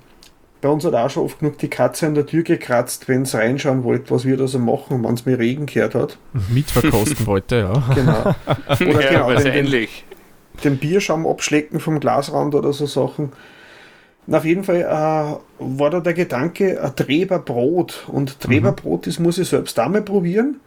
bei 0.61 0.69
uns 0.69 0.85
hat 0.85 0.95
auch 0.95 1.11
schon 1.11 1.25
oft 1.25 1.39
genug 1.39 1.59
die 1.59 1.69
Katze 1.69 2.07
an 2.07 2.15
der 2.15 2.27
Tür 2.27 2.43
gekratzt, 2.43 3.09
wenn 3.09 3.23
es 3.23 3.35
reinschauen 3.35 3.85
wollte, 3.85 4.11
was 4.11 4.25
wir 4.25 4.37
da 4.37 4.49
so 4.49 4.59
machen, 4.59 5.05
wenn 5.05 5.15
es 5.15 5.25
mir 5.25 5.39
Regen 5.39 5.67
gehört 5.67 5.95
hat. 5.95 6.19
Mitverkosten 6.49 7.27
wollte, 7.27 7.57
ja. 7.57 7.73
Genau. 7.95 8.35
Oder 8.97 9.03
ja, 9.03 9.11
genau, 9.11 9.41
den, 9.41 9.53
ähnlich. 9.53 10.05
den 10.65 10.79
Bierschaum 10.79 11.27
abschlecken 11.27 11.79
vom 11.79 12.01
Glasrand 12.01 12.55
oder 12.55 12.73
so 12.73 12.87
Sachen. 12.87 13.33
Und 14.27 14.35
auf 14.35 14.45
jeden 14.45 14.65
Fall 14.65 14.81
äh, 14.81 15.65
war 15.65 15.91
da 15.91 16.01
der 16.01 16.15
Gedanke, 16.15 16.83
ein 16.83 16.97
Treberbrot. 16.97 18.07
Und 18.09 18.41
Treberbrot, 18.41 19.03
mhm. 19.03 19.11
das 19.11 19.19
muss 19.21 19.39
ich 19.39 19.49
selbst 19.49 19.79
einmal 19.79 20.03
probieren. 20.03 20.59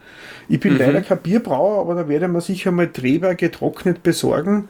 Ich 0.48 0.62
bin 0.62 0.74
mhm. 0.74 0.80
leider 0.80 1.02
kein 1.02 1.18
Bierbrauer, 1.18 1.82
aber 1.82 1.96
da 1.96 2.08
werde 2.08 2.28
ich 2.28 2.32
mir 2.32 2.42
sicher 2.42 2.72
mal 2.72 2.88
Treber 2.88 3.36
getrocknet 3.36 4.02
besorgen 4.02 4.70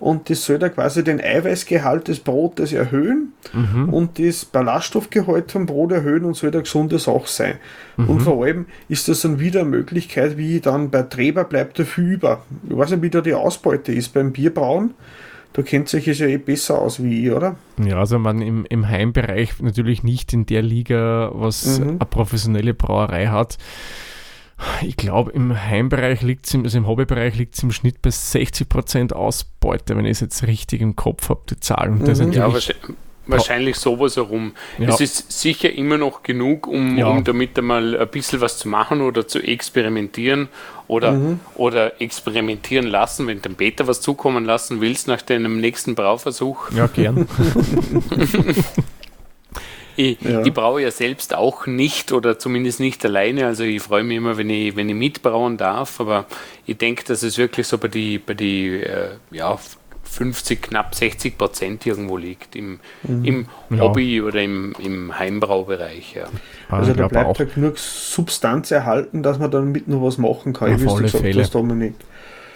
und 0.00 0.30
das 0.30 0.44
soll 0.44 0.58
da 0.58 0.68
quasi 0.68 1.02
den 1.02 1.20
Eiweißgehalt 1.20 2.08
des 2.08 2.20
Brotes 2.20 2.72
erhöhen 2.72 3.32
mhm. 3.52 3.88
und 3.88 4.18
das 4.18 4.44
Ballaststoffgehalt 4.44 5.50
vom 5.50 5.66
Brot 5.66 5.92
erhöhen 5.92 6.24
und 6.24 6.36
soll 6.36 6.50
eine 6.50 6.62
gesunde 6.62 6.98
Sache 6.98 7.26
sein. 7.26 7.54
Mhm. 7.96 8.08
Und 8.08 8.20
vor 8.20 8.44
allem 8.44 8.66
ist 8.88 9.08
das 9.08 9.22
dann 9.22 9.40
wieder 9.40 9.60
eine 9.60 9.70
Möglichkeit, 9.70 10.36
wie 10.36 10.60
dann 10.60 10.90
bei 10.90 11.02
Treber 11.02 11.44
bleibt 11.44 11.78
der 11.78 11.86
viel 11.86 12.12
über. 12.12 12.42
Ich 12.68 12.76
weiß 12.76 12.90
nicht, 12.90 13.02
wie 13.02 13.10
da 13.10 13.20
die 13.20 13.34
Ausbeute 13.34 13.92
ist 13.92 14.14
beim 14.14 14.32
Bierbrauen. 14.32 14.94
du 15.52 15.64
kennst 15.64 15.94
euch 15.94 16.06
ja 16.06 16.26
eh 16.26 16.38
besser 16.38 16.78
aus 16.80 17.02
wie 17.02 17.26
ich, 17.26 17.32
oder? 17.32 17.56
Ja, 17.84 17.98
also 17.98 18.20
man 18.20 18.40
im, 18.40 18.66
im 18.66 18.86
Heimbereich 18.86 19.60
natürlich 19.60 20.04
nicht 20.04 20.32
in 20.32 20.46
der 20.46 20.62
Liga, 20.62 21.30
was 21.34 21.80
mhm. 21.80 21.88
eine 21.88 21.98
professionelle 21.98 22.74
Brauerei 22.74 23.26
hat. 23.26 23.58
Ich 24.82 24.96
glaube, 24.96 25.30
im 25.32 25.56
Heimbereich 25.56 26.22
liegt 26.22 26.46
es, 26.46 26.54
also 26.54 26.78
im 26.78 26.86
Hobbybereich 26.86 27.36
liegt 27.36 27.54
es 27.54 27.62
im 27.62 27.70
Schnitt 27.70 28.02
bei 28.02 28.10
60% 28.10 29.12
Ausbeute, 29.12 29.96
wenn 29.96 30.04
ich 30.04 30.12
es 30.12 30.20
jetzt 30.20 30.46
richtig 30.46 30.80
im 30.80 30.96
Kopf 30.96 31.28
habe, 31.28 31.42
die 31.48 31.60
Zahlen. 31.60 31.98
Mhm. 31.98 32.32
ja, 32.32 32.52
wahrscheinlich 33.28 33.76
sowas 33.76 34.16
herum. 34.16 34.52
Ja. 34.78 34.88
Es 34.88 35.00
ist 35.00 35.30
sicher 35.30 35.72
immer 35.72 35.98
noch 35.98 36.22
genug, 36.22 36.66
um, 36.66 36.96
ja. 36.96 37.06
um 37.06 37.22
damit 37.22 37.58
einmal 37.58 37.96
ein 37.96 38.08
bisschen 38.08 38.40
was 38.40 38.58
zu 38.58 38.68
machen 38.68 39.00
oder 39.00 39.28
zu 39.28 39.38
experimentieren 39.40 40.48
oder, 40.88 41.12
mhm. 41.12 41.40
oder 41.54 42.00
experimentieren 42.00 42.86
lassen, 42.86 43.26
wenn 43.26 43.40
du 43.40 43.50
Peter 43.50 43.86
was 43.86 44.00
zukommen 44.00 44.44
lassen 44.44 44.80
willst 44.80 45.06
nach 45.06 45.22
deinem 45.22 45.60
nächsten 45.60 45.94
Brauversuch. 45.94 46.70
Ja, 46.72 46.86
gern. 46.86 47.28
Ich, 50.00 50.20
ja. 50.22 50.42
ich 50.44 50.54
braue 50.54 50.82
ja 50.82 50.92
selbst 50.92 51.34
auch 51.34 51.66
nicht 51.66 52.12
oder 52.12 52.38
zumindest 52.38 52.78
nicht 52.78 53.04
alleine. 53.04 53.46
Also 53.46 53.64
ich 53.64 53.82
freue 53.82 54.04
mich 54.04 54.18
immer, 54.18 54.38
wenn 54.38 54.48
ich, 54.48 54.76
wenn 54.76 54.88
ich 54.88 54.94
mitbrauen 54.94 55.56
darf. 55.56 55.98
Aber 55.98 56.26
ich 56.66 56.78
denke, 56.78 57.02
dass 57.04 57.24
es 57.24 57.36
wirklich 57.36 57.66
so 57.66 57.78
bei 57.78 57.88
die, 57.88 58.18
bei 58.18 58.34
die 58.34 58.80
äh, 58.80 59.16
ja, 59.32 59.58
50, 60.04 60.62
knapp 60.62 60.94
60 60.94 61.36
Prozent 61.36 61.84
irgendwo 61.84 62.16
liegt 62.16 62.54
im, 62.54 62.78
mhm. 63.02 63.24
im 63.24 63.46
ja. 63.70 63.80
Hobby 63.80 64.22
oder 64.22 64.40
im, 64.40 64.72
im 64.78 65.18
Heimbraubereich. 65.18 66.14
Ja. 66.14 66.26
Also 66.68 66.94
da 66.94 67.08
bleibt 67.08 67.36
halt 67.40 67.54
genug 67.56 67.76
Substanz 67.76 68.70
erhalten, 68.70 69.24
dass 69.24 69.40
man 69.40 69.50
dann 69.50 69.72
mit 69.72 69.88
noch 69.88 70.00
was 70.00 70.16
machen 70.16 70.52
kann. 70.52 70.74
Auf 70.74 70.96
alle 70.96 71.08
Fälle. 71.08 71.40
Das, 71.40 71.50
Dominik. 71.50 71.94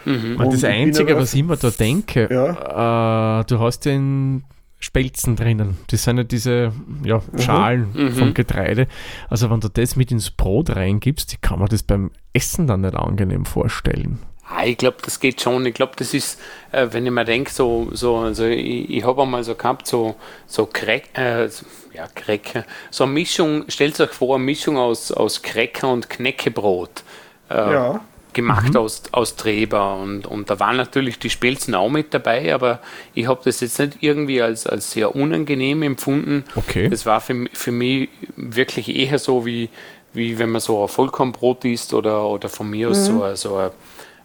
Mhm. 0.04 0.38
das 0.38 0.62
Einzige, 0.62 1.16
was 1.16 1.34
ich 1.34 1.42
mir 1.42 1.56
da 1.56 1.70
denke, 1.70 2.28
ja. 2.30 3.40
äh, 3.40 3.44
du 3.46 3.58
hast 3.58 3.80
den 3.80 4.44
Spelzen 4.82 5.36
drinnen. 5.36 5.78
Das 5.88 6.02
sind 6.02 6.18
ja 6.18 6.24
diese 6.24 6.72
ja, 7.04 7.22
mhm. 7.32 7.38
Schalen 7.38 7.88
mhm. 7.94 8.12
vom 8.12 8.34
Getreide. 8.34 8.88
Also 9.30 9.48
wenn 9.50 9.60
du 9.60 9.68
das 9.68 9.96
mit 9.96 10.10
ins 10.10 10.30
Brot 10.30 10.74
reingibst, 10.74 11.40
kann 11.40 11.60
man 11.60 11.68
das 11.68 11.82
beim 11.82 12.10
Essen 12.32 12.66
dann 12.66 12.80
nicht 12.80 12.94
angenehm 12.94 13.44
vorstellen. 13.44 14.18
Ah, 14.48 14.64
ich 14.66 14.76
glaube, 14.76 14.96
das 15.04 15.20
geht 15.20 15.40
schon. 15.40 15.64
Ich 15.66 15.74
glaube, 15.74 15.92
das 15.96 16.12
ist, 16.12 16.40
äh, 16.72 16.88
wenn 16.90 17.06
ich 17.06 17.12
mir 17.12 17.24
denke, 17.24 17.50
so, 17.50 17.88
so, 17.92 18.16
also 18.18 18.44
ich, 18.44 18.90
ich 18.90 19.04
habe 19.04 19.22
einmal 19.22 19.44
so 19.44 19.54
gehabt, 19.54 19.86
so, 19.86 20.16
so 20.46 20.66
Crack, 20.66 21.16
äh, 21.16 21.48
ja, 21.94 22.08
Cracker, 22.14 22.64
so 22.90 23.04
eine 23.04 23.12
Mischung, 23.12 23.64
stellt 23.68 23.98
euch 24.00 24.10
vor, 24.10 24.34
eine 24.34 24.44
Mischung 24.44 24.76
aus, 24.76 25.12
aus 25.12 25.42
Cracker 25.42 25.92
und 25.92 26.10
Knäckebrot. 26.10 27.04
Äh, 27.48 27.54
ja 27.54 28.00
gemacht 28.32 28.70
mhm. 28.70 28.76
aus, 28.76 29.02
aus 29.12 29.36
Treber 29.36 29.96
und, 29.96 30.26
und 30.26 30.50
da 30.50 30.58
waren 30.60 30.76
natürlich 30.76 31.18
die 31.18 31.30
Spelzen 31.30 31.74
auch 31.74 31.88
mit 31.88 32.14
dabei, 32.14 32.54
aber 32.54 32.80
ich 33.14 33.26
habe 33.26 33.40
das 33.44 33.60
jetzt 33.60 33.78
nicht 33.78 33.98
irgendwie 34.00 34.42
als, 34.42 34.66
als 34.66 34.92
sehr 34.92 35.14
unangenehm 35.14 35.82
empfunden. 35.82 36.44
Okay. 36.54 36.88
Das 36.88 37.06
war 37.06 37.20
für, 37.20 37.46
für 37.52 37.72
mich 37.72 38.08
wirklich 38.36 38.94
eher 38.94 39.18
so, 39.18 39.46
wie, 39.46 39.68
wie 40.12 40.38
wenn 40.38 40.50
man 40.50 40.60
so 40.60 40.82
ein 40.82 40.88
Vollkornbrot 40.88 41.64
isst 41.64 41.94
oder, 41.94 42.26
oder 42.26 42.48
von 42.48 42.68
mir 42.68 42.90
aus 42.90 43.08
mhm. 43.08 43.20
so, 43.20 43.34
so 43.34 43.56
ein 43.56 43.70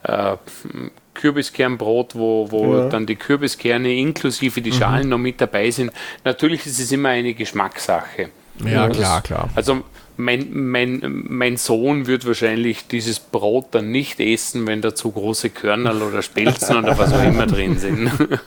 äh, 0.03 0.37
Kürbiskernbrot, 1.13 2.15
wo, 2.15 2.51
wo 2.51 2.77
ja. 2.77 2.89
dann 2.89 3.05
die 3.05 3.15
Kürbiskerne 3.15 3.93
inklusive 3.93 4.61
die 4.61 4.71
mhm. 4.71 4.75
Schalen 4.75 5.03
mhm. 5.03 5.09
noch 5.09 5.17
mit 5.17 5.41
dabei 5.41 5.71
sind. 5.71 5.91
Natürlich 6.23 6.65
ist 6.65 6.79
es 6.79 6.91
immer 6.91 7.09
eine 7.09 7.33
Geschmackssache. 7.33 8.29
Ja, 8.65 8.89
klar, 8.89 9.21
klar. 9.21 9.49
Also 9.55 9.83
mein, 10.17 10.47
mein, 10.51 11.23
mein 11.27 11.57
Sohn 11.57 12.07
wird 12.07 12.25
wahrscheinlich 12.25 12.87
dieses 12.87 13.19
Brot 13.19 13.67
dann 13.71 13.91
nicht 13.91 14.19
essen, 14.19 14.65
wenn 14.65 14.81
da 14.81 14.95
zu 14.95 15.11
große 15.11 15.51
Körner 15.51 15.95
oder 15.95 16.21
Spelzen 16.21 16.77
oder 16.77 16.97
was 16.97 17.13
auch 17.13 17.23
immer 17.23 17.45
drin 17.45 17.77
sind. 17.77 18.11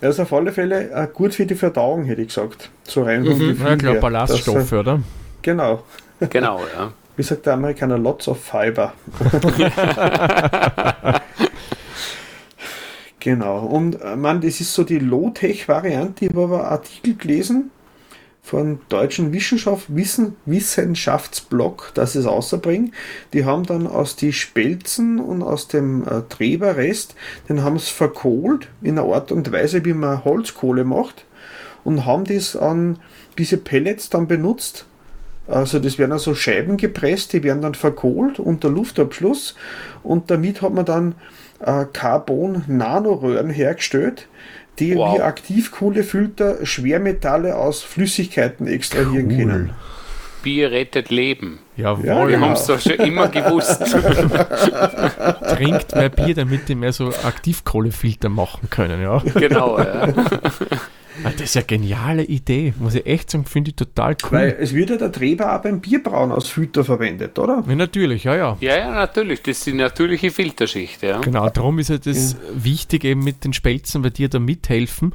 Er 0.00 0.10
ist 0.10 0.20
auf 0.20 0.32
alle 0.32 0.52
Fälle 0.52 0.90
äh, 0.90 1.08
gut 1.12 1.34
für 1.34 1.44
die 1.44 1.54
Verdauung, 1.54 2.04
hätte 2.04 2.22
ich 2.22 2.28
gesagt. 2.28 2.70
So 2.84 3.02
rein 3.02 3.22
mhm. 3.22 3.60
Ja, 3.62 3.76
klar, 3.76 3.94
Ballaststoffe, 3.96 4.72
oder? 4.72 5.00
Genau. 5.42 5.82
Genau, 6.30 6.60
ja. 6.74 6.92
Wie 7.16 7.22
sagt 7.22 7.46
der 7.46 7.54
Amerikaner, 7.54 7.98
lots 7.98 8.28
of 8.28 8.40
fiber. 8.40 8.92
genau. 13.18 13.66
Und 13.66 14.00
äh, 14.00 14.14
man, 14.14 14.40
das 14.40 14.60
ist 14.60 14.72
so 14.72 14.84
die 14.84 15.00
Low-Tech-Variante. 15.00 16.26
Ich 16.26 16.30
habe 16.30 16.44
aber 16.44 16.70
Artikel 16.70 17.16
gelesen, 17.16 17.72
von 18.48 18.80
deutschen 18.88 19.32
Wissenschaft, 19.34 19.94
Wissen, 19.94 20.36
Wissenschaftsblock, 20.46 21.92
das 21.92 22.14
es 22.14 22.24
außerbringen. 22.24 22.94
Die 23.34 23.44
haben 23.44 23.66
dann 23.66 23.86
aus 23.86 24.16
die 24.16 24.32
Spelzen 24.32 25.20
und 25.20 25.42
aus 25.42 25.68
dem 25.68 26.02
äh, 26.04 26.22
Treberrest, 26.30 27.14
den 27.50 27.62
haben 27.62 27.76
es 27.76 27.90
verkohlt 27.90 28.68
in 28.80 28.98
einer 28.98 29.12
Art 29.12 29.32
und 29.32 29.52
Weise, 29.52 29.84
wie 29.84 29.92
man 29.92 30.24
Holzkohle 30.24 30.84
macht 30.84 31.26
und 31.84 32.06
haben 32.06 32.24
das 32.24 32.56
an 32.56 32.98
diese 33.36 33.58
Pellets 33.58 34.08
dann 34.08 34.26
benutzt. 34.26 34.86
Also 35.46 35.78
das 35.78 35.98
werden 35.98 36.12
also 36.12 36.34
Scheiben 36.34 36.78
gepresst, 36.78 37.34
die 37.34 37.42
werden 37.42 37.62
dann 37.62 37.74
verkohlt 37.74 38.38
unter 38.38 38.70
Luftabschluss 38.70 39.56
und 40.02 40.30
damit 40.30 40.62
hat 40.62 40.72
man 40.72 40.86
dann 40.86 41.14
äh, 41.60 41.84
Carbon-Nanoröhren 41.92 43.50
hergestellt, 43.50 44.28
die 44.78 44.94
wow. 44.94 45.20
Aktivkohlefilter 45.20 46.64
Schwermetalle 46.64 47.56
aus 47.56 47.82
Flüssigkeiten 47.82 48.66
extrahieren 48.66 49.30
cool. 49.30 49.36
können. 49.36 49.70
Bier 50.42 50.70
rettet 50.70 51.10
Leben. 51.10 51.58
Jawohl. 51.76 52.06
Ja, 52.06 52.26
Wir 52.26 52.34
genau. 52.34 52.46
haben 52.46 52.52
es 52.52 52.66
doch 52.66 52.80
schon 52.80 52.92
immer 52.92 53.28
gewusst. 53.28 53.80
Trinkt 55.56 55.94
mehr 55.94 56.08
Bier, 56.08 56.34
damit 56.34 56.68
die 56.68 56.74
mehr 56.74 56.92
so 56.92 57.08
Aktivkohlefilter 57.08 58.28
machen 58.28 58.70
können, 58.70 59.02
ja. 59.02 59.18
Genau, 59.34 59.78
ja. 59.78 60.08
Das 61.22 61.40
ist 61.40 61.56
eine 61.56 61.66
geniale 61.66 62.24
Idee, 62.24 62.74
muss 62.78 62.94
ich 62.94 63.06
echt 63.06 63.30
sagen, 63.30 63.44
finde 63.44 63.70
ich 63.70 63.76
total 63.76 64.16
cool. 64.24 64.32
Weil 64.32 64.56
es 64.60 64.74
wird 64.74 64.90
ja 64.90 64.96
der 64.96 65.12
Treber 65.12 65.54
auch 65.54 65.62
beim 65.62 65.80
Bierbrauen 65.80 66.32
als 66.32 66.48
Filter 66.48 66.84
verwendet, 66.84 67.38
oder? 67.38 67.64
Ja, 67.66 67.74
natürlich, 67.74 68.24
ja, 68.24 68.36
ja. 68.36 68.56
Ja, 68.60 68.76
ja, 68.76 68.90
natürlich, 68.90 69.42
das 69.42 69.58
ist 69.58 69.66
die 69.66 69.72
natürliche 69.72 70.30
Filterschicht, 70.30 71.02
ja. 71.02 71.20
Genau, 71.20 71.48
darum 71.48 71.78
ist 71.78 71.90
ja 71.90 71.98
das 71.98 72.32
ja. 72.32 72.38
wichtig, 72.54 73.04
eben 73.04 73.24
mit 73.24 73.44
den 73.44 73.52
Spelzen 73.52 74.02
bei 74.02 74.10
dir 74.10 74.28
da 74.28 74.38
mithelfen. 74.38 75.12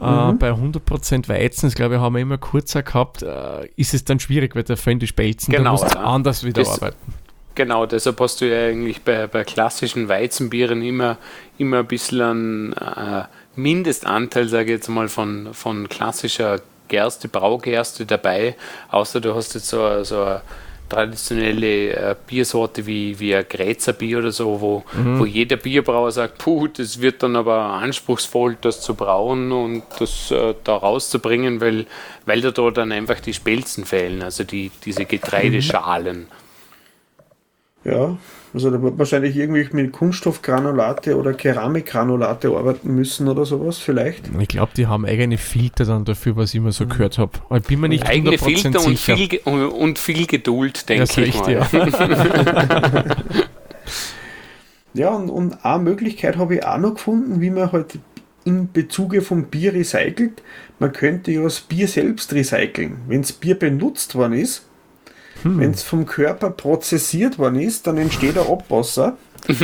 Äh, 0.00 0.32
mhm. 0.32 0.38
bei 0.38 0.50
100% 0.50 1.28
Weizen, 1.28 1.66
das 1.66 1.74
glaube 1.74 1.96
ich, 1.96 2.00
haben 2.00 2.14
wir 2.14 2.22
immer 2.22 2.38
kurzer 2.38 2.82
gehabt, 2.82 3.22
äh, 3.22 3.68
ist 3.76 3.92
es 3.92 4.04
dann 4.04 4.18
schwierig, 4.18 4.56
weil 4.56 4.62
da 4.62 4.76
fallen 4.76 4.98
die 4.98 5.06
Spelzen, 5.06 5.52
genau, 5.52 5.76
da 5.76 5.82
musst 5.82 5.94
ja. 5.94 6.00
anders 6.02 6.42
wieder 6.42 6.62
das, 6.62 6.80
arbeiten. 6.80 7.12
Genau, 7.54 7.84
deshalb 7.84 8.18
hast 8.20 8.40
du 8.40 8.46
ja 8.46 8.68
eigentlich 8.68 9.02
bei, 9.02 9.26
bei 9.26 9.44
klassischen 9.44 10.08
Weizenbieren 10.08 10.82
immer, 10.82 11.18
immer 11.58 11.80
ein 11.80 11.86
bisschen 11.86 12.22
an 12.22 12.72
äh, 12.72 13.24
Mindestanteil, 13.62 14.48
sage 14.48 14.64
ich 14.64 14.78
jetzt 14.78 14.88
mal, 14.88 15.08
von, 15.08 15.52
von 15.52 15.88
klassischer 15.88 16.60
Gerste, 16.88 17.28
Braugerste 17.28 18.04
dabei, 18.04 18.56
außer 18.90 19.20
du 19.20 19.34
hast 19.34 19.54
jetzt 19.54 19.68
so, 19.68 20.02
so 20.02 20.22
eine 20.22 20.42
traditionelle 20.90 21.92
äh, 21.92 22.16
Biersorte 22.26 22.84
wie, 22.84 23.18
wie 23.18 23.34
ein 23.34 23.46
Gräzer 23.48 23.92
Bier 23.92 24.18
oder 24.18 24.32
so, 24.32 24.60
wo, 24.60 24.84
mhm. 24.92 25.18
wo 25.18 25.24
jeder 25.24 25.56
Bierbrauer 25.56 26.12
sagt, 26.12 26.38
puh, 26.38 26.66
das 26.66 27.00
wird 27.00 27.22
dann 27.22 27.36
aber 27.36 27.56
anspruchsvoll, 27.56 28.58
das 28.60 28.82
zu 28.82 28.94
brauen 28.94 29.52
und 29.52 29.84
das 29.98 30.30
äh, 30.30 30.54
da 30.64 30.76
rauszubringen, 30.76 31.60
weil, 31.60 31.86
weil 32.26 32.40
da 32.42 32.50
dann 32.50 32.92
einfach 32.92 33.20
die 33.20 33.32
Spelzen 33.32 33.86
fehlen, 33.86 34.22
also 34.22 34.44
die, 34.44 34.70
diese 34.84 35.06
Getreideschalen. 35.06 36.26
Ja, 37.84 38.18
also 38.52 38.70
da 38.70 38.82
wird 38.82 38.98
wahrscheinlich 38.98 39.36
irgendwie 39.36 39.68
mit 39.72 39.92
Kunststoffgranulate 39.92 41.16
oder 41.16 41.34
Keramikgranulate 41.34 42.48
arbeiten 42.48 42.94
müssen 42.94 43.28
oder 43.28 43.46
sowas 43.46 43.78
vielleicht. 43.78 44.24
Ich 44.38 44.48
glaube, 44.48 44.72
die 44.76 44.88
haben 44.88 45.06
eigene 45.06 45.38
Filter 45.38 45.84
dann 45.84 46.04
dafür, 46.04 46.36
was 46.36 46.50
ich 46.50 46.56
immer 46.56 46.72
so 46.72 46.86
gehört 46.86 47.18
habe. 47.18 47.32
Ich 47.54 47.62
bin 47.62 47.80
mir 47.80 47.88
nicht 47.88 48.08
Eigene 48.08 48.38
Filter 48.38 48.84
und 48.84 48.98
viel, 48.98 49.38
und 49.44 49.98
viel, 49.98 50.26
Geduld, 50.26 50.88
denke 50.88 51.04
ich 51.04 51.16
recht, 51.16 51.40
mal. 51.40 51.52
Ja, 51.52 51.68
ja 54.94 55.08
und, 55.10 55.30
und 55.30 55.64
eine 55.64 55.82
Möglichkeit 55.82 56.36
habe 56.36 56.56
ich 56.56 56.66
auch 56.66 56.78
noch 56.78 56.94
gefunden, 56.94 57.40
wie 57.40 57.50
man 57.50 57.70
halt 57.70 57.98
in 58.44 58.72
Bezuge 58.72 59.22
vom 59.22 59.44
Bier 59.44 59.74
recycelt. 59.74 60.42
Man 60.80 60.92
könnte 60.92 61.30
ja 61.30 61.42
das 61.42 61.60
Bier 61.60 61.86
selbst 61.86 62.32
recyceln. 62.32 62.96
Wenn 63.06 63.22
das 63.22 63.32
Bier 63.32 63.56
benutzt 63.56 64.14
worden 64.16 64.32
ist, 64.32 64.66
hm. 65.42 65.58
Wenn 65.58 65.70
es 65.70 65.82
vom 65.82 66.06
Körper 66.06 66.50
prozessiert 66.50 67.38
worden 67.38 67.60
ist, 67.60 67.86
dann 67.86 67.96
entsteht 67.96 68.36
ein 68.36 68.46
Abwasser. 68.46 69.16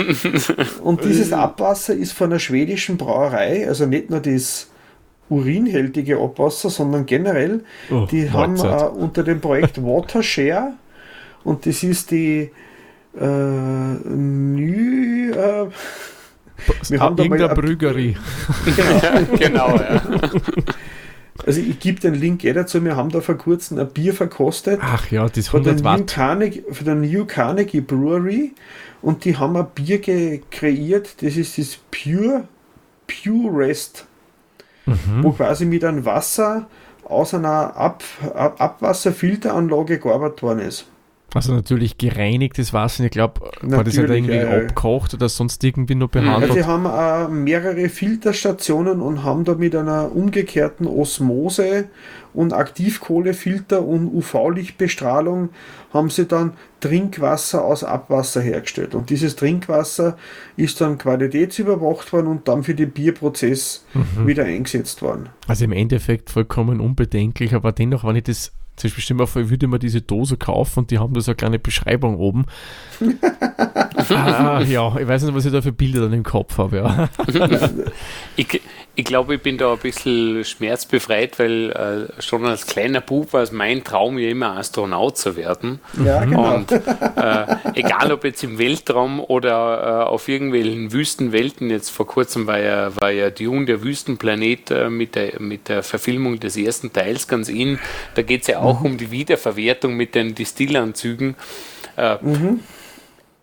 und 0.82 1.04
dieses 1.04 1.32
Abwasser 1.32 1.94
ist 1.94 2.12
von 2.12 2.30
einer 2.30 2.38
schwedischen 2.38 2.96
Brauerei, 2.96 3.68
also 3.68 3.86
nicht 3.86 4.08
nur 4.08 4.20
das 4.20 4.68
urinhältige 5.28 6.18
Abwasser, 6.18 6.70
sondern 6.70 7.04
generell, 7.04 7.62
oh, 7.90 8.06
die 8.10 8.30
haben 8.30 8.56
äh, 8.56 8.84
unter 8.84 9.22
dem 9.22 9.40
Projekt 9.40 9.82
Watershare 9.82 10.72
und 11.44 11.66
das 11.66 11.82
ist 11.82 12.10
die 12.10 12.50
äh, 13.18 13.26
Nü, 13.26 15.32
äh, 15.32 15.66
wir 16.88 17.00
haben 17.00 17.38
da 17.38 17.48
Brügerie. 17.48 18.16
Genau, 18.64 19.26
genau 19.38 19.76
ja. 19.76 20.02
Also 21.46 21.60
ich 21.60 21.78
gebe 21.78 22.00
den 22.00 22.14
Link 22.14 22.44
eh 22.44 22.52
dazu, 22.52 22.84
wir 22.84 22.96
haben 22.96 23.10
da 23.10 23.20
vor 23.20 23.36
kurzem 23.36 23.78
ein 23.78 23.88
Bier 23.88 24.12
verkostet. 24.12 24.80
Ach 24.82 25.10
ja, 25.10 25.28
das 25.28 25.46
100 25.46 25.76
von 25.76 25.84
Watt. 25.84 26.06
Carnegie, 26.08 26.64
von 26.70 26.84
der 26.84 26.94
New 26.96 27.24
Carnegie 27.24 27.80
Brewery 27.80 28.52
und 29.00 29.24
die 29.24 29.36
haben 29.36 29.56
ein 29.56 29.66
Bier 29.74 30.00
kreiert, 30.50 31.22
das 31.22 31.36
ist 31.36 31.56
das 31.56 31.78
Pure, 31.90 32.48
Pure 33.06 33.56
Rest 33.56 34.06
mhm. 34.86 35.22
wo 35.22 35.32
quasi 35.32 35.64
mit 35.66 35.84
einem 35.84 36.04
Wasser 36.04 36.66
aus 37.04 37.34
einer 37.34 37.76
Ab 37.76 38.02
Ab 38.34 38.60
Abwasserfilteranlage 38.60 39.98
gearbeitet 39.98 40.42
worden 40.42 40.60
ist. 40.60 40.86
Also 41.36 41.54
natürlich 41.54 41.98
gereinigtes 41.98 42.72
Wasser. 42.72 43.04
Ich 43.04 43.10
glaube, 43.10 43.50
war 43.60 43.84
das 43.84 43.96
ja 43.96 44.04
irgendwie 44.04 44.36
ja, 44.36 44.48
abgekocht 44.48 45.12
oder 45.14 45.28
sonst 45.28 45.62
irgendwie 45.62 45.94
nur 45.94 46.08
behandelt? 46.08 46.50
Also 46.50 46.54
sie 46.54 46.64
haben 46.64 46.86
äh, 46.86 47.28
mehrere 47.28 47.88
Filterstationen 47.88 49.00
und 49.00 49.22
haben 49.22 49.44
da 49.44 49.54
mit 49.54 49.76
einer 49.76 50.14
umgekehrten 50.14 50.86
Osmose 50.86 51.88
und 52.32 52.52
Aktivkohlefilter 52.52 53.82
und 53.82 54.08
UV-Lichtbestrahlung 54.08 55.50
haben 55.92 56.10
sie 56.10 56.26
dann 56.26 56.52
Trinkwasser 56.80 57.64
aus 57.64 57.84
Abwasser 57.84 58.40
hergestellt. 58.40 58.94
Und 58.94 59.10
dieses 59.10 59.36
Trinkwasser 59.36 60.16
ist 60.56 60.80
dann 60.80 60.98
qualitätsüberwacht 60.98 62.12
worden 62.12 62.26
und 62.26 62.48
dann 62.48 62.62
für 62.62 62.74
den 62.74 62.90
Bierprozess 62.90 63.84
mhm. 63.94 64.26
wieder 64.26 64.44
eingesetzt 64.44 65.02
worden. 65.02 65.30
Also 65.46 65.64
im 65.64 65.72
Endeffekt 65.72 66.30
vollkommen 66.30 66.80
unbedenklich, 66.80 67.54
aber 67.54 67.72
dennoch, 67.72 68.04
wenn 68.04 68.16
ich 68.16 68.24
das 68.24 68.52
zum 68.76 68.88
Beispiel 68.88 69.02
stell 69.02 69.26
vor, 69.26 69.42
ich 69.42 69.50
würde 69.50 69.68
mir 69.68 69.78
diese 69.78 70.02
Dose 70.02 70.36
kaufen 70.36 70.80
und 70.80 70.90
die 70.90 70.98
haben 70.98 71.14
da 71.14 71.20
so 71.20 71.30
eine 71.30 71.36
kleine 71.36 71.58
Beschreibung 71.58 72.18
oben. 72.18 72.46
ah, 74.10 74.60
ja, 74.60 74.96
ich 74.98 75.08
weiß 75.08 75.22
nicht, 75.22 75.34
was 75.34 75.46
ich 75.46 75.52
da 75.52 75.62
für 75.62 75.72
Bilder 75.72 76.02
dann 76.02 76.12
im 76.12 76.22
Kopf 76.22 76.58
habe. 76.58 76.76
Ja. 76.76 77.08
ich, 78.36 78.60
ich 78.98 79.04
glaube, 79.04 79.34
ich 79.34 79.42
bin 79.42 79.58
da 79.58 79.74
ein 79.74 79.78
bisschen 79.78 80.42
schmerzbefreit, 80.42 81.38
weil 81.38 81.70
äh, 82.18 82.22
schon 82.22 82.46
als 82.46 82.66
kleiner 82.66 83.02
Bub 83.02 83.34
war 83.34 83.42
es 83.42 83.52
mein 83.52 83.84
Traum, 83.84 84.16
ja 84.16 84.30
immer 84.30 84.56
Astronaut 84.56 85.18
zu 85.18 85.36
werden. 85.36 85.80
Ja, 86.02 86.24
genau. 86.24 86.54
Und 86.54 86.72
äh, 86.72 87.56
egal 87.74 88.10
ob 88.10 88.24
jetzt 88.24 88.42
im 88.42 88.56
Weltraum 88.56 89.20
oder 89.20 90.04
äh, 90.06 90.08
auf 90.08 90.28
irgendwelchen 90.28 90.92
Wüstenwelten, 90.92 91.68
jetzt 91.68 91.90
vor 91.90 92.06
kurzem 92.06 92.46
war 92.46 92.58
ja, 92.58 92.96
war 92.96 93.10
ja 93.10 93.28
Dune, 93.28 93.66
der 93.66 93.82
Wüstenplanet, 93.82 94.70
äh, 94.70 94.88
mit, 94.88 95.14
der, 95.14 95.42
mit 95.42 95.68
der 95.68 95.82
Verfilmung 95.82 96.40
des 96.40 96.56
ersten 96.56 96.90
Teils 96.90 97.28
ganz 97.28 97.50
in. 97.50 97.78
Da 98.14 98.22
geht 98.22 98.42
es 98.42 98.46
ja 98.46 98.60
auch 98.60 98.80
mhm. 98.80 98.86
um 98.86 98.96
die 98.96 99.10
Wiederverwertung 99.10 99.94
mit 99.94 100.14
den 100.14 100.34
Distillanzügen. 100.34 101.36
Äh, 101.98 102.16
mhm. 102.22 102.60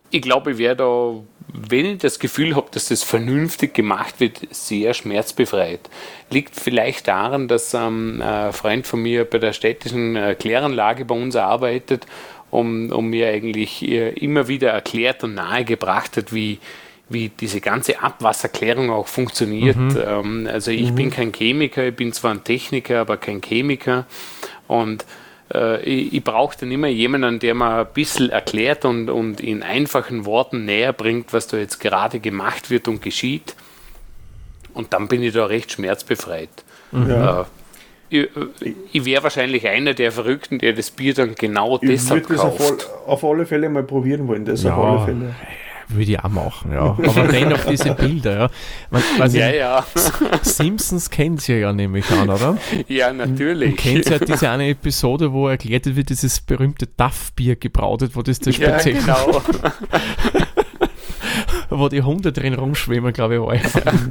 Ich 0.09 0.21
glaube, 0.23 0.51
ich 0.51 0.57
wäre 0.57 0.75
da, 0.75 1.13
wenn 1.47 1.85
ich 1.85 1.97
das 1.99 2.19
Gefühl 2.19 2.55
habe, 2.55 2.67
dass 2.71 2.87
das 2.87 3.03
vernünftig 3.03 3.73
gemacht 3.73 4.19
wird, 4.19 4.39
sehr 4.51 4.93
schmerzbefreit. 4.93 5.89
Liegt 6.29 6.55
vielleicht 6.55 7.07
daran, 7.07 7.47
dass 7.47 7.73
ähm, 7.73 8.21
ein 8.21 8.53
Freund 8.53 8.87
von 8.87 9.01
mir 9.01 9.25
bei 9.25 9.39
der 9.39 9.53
städtischen 9.53 10.15
äh, 10.15 10.35
Kläranlage 10.35 11.05
bei 11.05 11.15
uns 11.15 11.35
arbeitet 11.35 12.05
und, 12.49 12.91
und 12.91 13.07
mir 13.07 13.29
eigentlich 13.29 13.81
äh, 13.87 14.09
immer 14.11 14.47
wieder 14.47 14.69
erklärt 14.71 15.23
und 15.23 15.35
nahegebracht 15.35 16.17
hat, 16.17 16.33
wie, 16.33 16.59
wie 17.09 17.29
diese 17.29 17.61
ganze 17.61 18.01
Abwasserklärung 18.01 18.89
auch 18.89 19.07
funktioniert. 19.07 19.75
Mhm. 19.75 19.97
Ähm, 20.05 20.49
also 20.51 20.71
ich 20.71 20.91
mhm. 20.91 20.95
bin 20.95 21.09
kein 21.11 21.31
Chemiker, 21.33 21.87
ich 21.87 21.95
bin 21.95 22.13
zwar 22.13 22.31
ein 22.31 22.43
Techniker, 22.43 23.01
aber 23.01 23.17
kein 23.17 23.41
Chemiker. 23.41 24.05
Und 24.67 25.05
äh, 25.53 25.81
ich, 25.83 26.13
ich 26.13 26.23
brauche 26.23 26.57
dann 26.59 26.71
immer 26.71 26.87
jemanden, 26.87 27.39
der 27.39 27.53
mir 27.53 27.79
ein 27.79 27.87
bisschen 27.93 28.29
erklärt 28.29 28.85
und, 28.85 29.09
und 29.09 29.41
in 29.41 29.63
einfachen 29.63 30.25
Worten 30.25 30.65
näher 30.65 30.93
bringt, 30.93 31.33
was 31.33 31.47
da 31.47 31.57
jetzt 31.57 31.79
gerade 31.79 32.19
gemacht 32.19 32.69
wird 32.69 32.87
und 32.87 33.01
geschieht. 33.01 33.55
Und 34.73 34.93
dann 34.93 35.07
bin 35.07 35.21
ich 35.21 35.33
da 35.33 35.45
recht 35.45 35.71
schmerzbefreit. 35.71 36.49
Mhm. 36.91 37.09
Ja. 37.09 37.41
Äh, 37.41 37.45
ich, 38.59 38.75
ich 38.91 39.05
wäre 39.05 39.23
wahrscheinlich 39.23 39.67
einer 39.67 39.93
der 39.93 40.11
Verrückten, 40.11 40.59
der 40.59 40.73
das 40.73 40.91
Bier 40.91 41.13
dann 41.13 41.35
genau 41.35 41.79
ich 41.81 41.89
deshalb 41.89 42.27
kauft. 42.27 42.59
Ich 42.59 42.59
würde 42.59 42.77
das 42.77 43.07
auf, 43.07 43.23
alle 43.23 43.45
Fälle 43.45 43.69
mal 43.69 43.83
probieren 43.83 44.27
wollen, 44.27 44.45
das 44.45 44.63
ja. 44.63 44.75
auf 44.75 44.83
alle 44.83 45.05
Fälle. 45.05 45.35
Würde 45.93 46.11
ich 46.11 46.19
auch 46.19 46.29
machen, 46.29 46.71
ja. 46.71 46.81
Aber 46.81 47.27
dennoch 47.31 47.65
diese 47.65 47.93
Bilder, 47.93 48.39
ja. 48.39 48.49
Man, 48.89 49.03
also 49.19 49.37
ja, 49.37 49.53
ja. 49.53 49.85
Simpsons 50.41 51.09
kennt 51.09 51.47
ihr 51.49 51.59
ja 51.59 51.73
nämlich 51.73 52.09
an, 52.11 52.29
oder? 52.29 52.57
Ja, 52.87 53.13
natürlich. 53.13 53.75
Du 53.75 53.81
kennst 53.81 54.09
ja 54.09 54.19
diese 54.19 54.49
eine 54.49 54.69
Episode, 54.69 55.31
wo 55.31 55.47
erklärt 55.47 55.95
wird, 55.95 56.09
dieses 56.09 56.41
berühmte 56.41 56.87
Duff-Bier 56.87 57.55
gebraut 57.55 58.01
wird, 58.01 58.15
wo 58.15 58.21
das 58.21 58.39
der 58.39 58.53
speziell. 58.53 58.95
Ja, 58.95 59.25
genau. 59.25 59.41
wo 61.69 61.89
die 61.89 62.01
Hunde 62.01 62.31
drin 62.31 62.53
rumschwimmen, 62.53 63.13
glaube 63.13 63.35
ich, 63.35 63.41
war. 63.41 63.93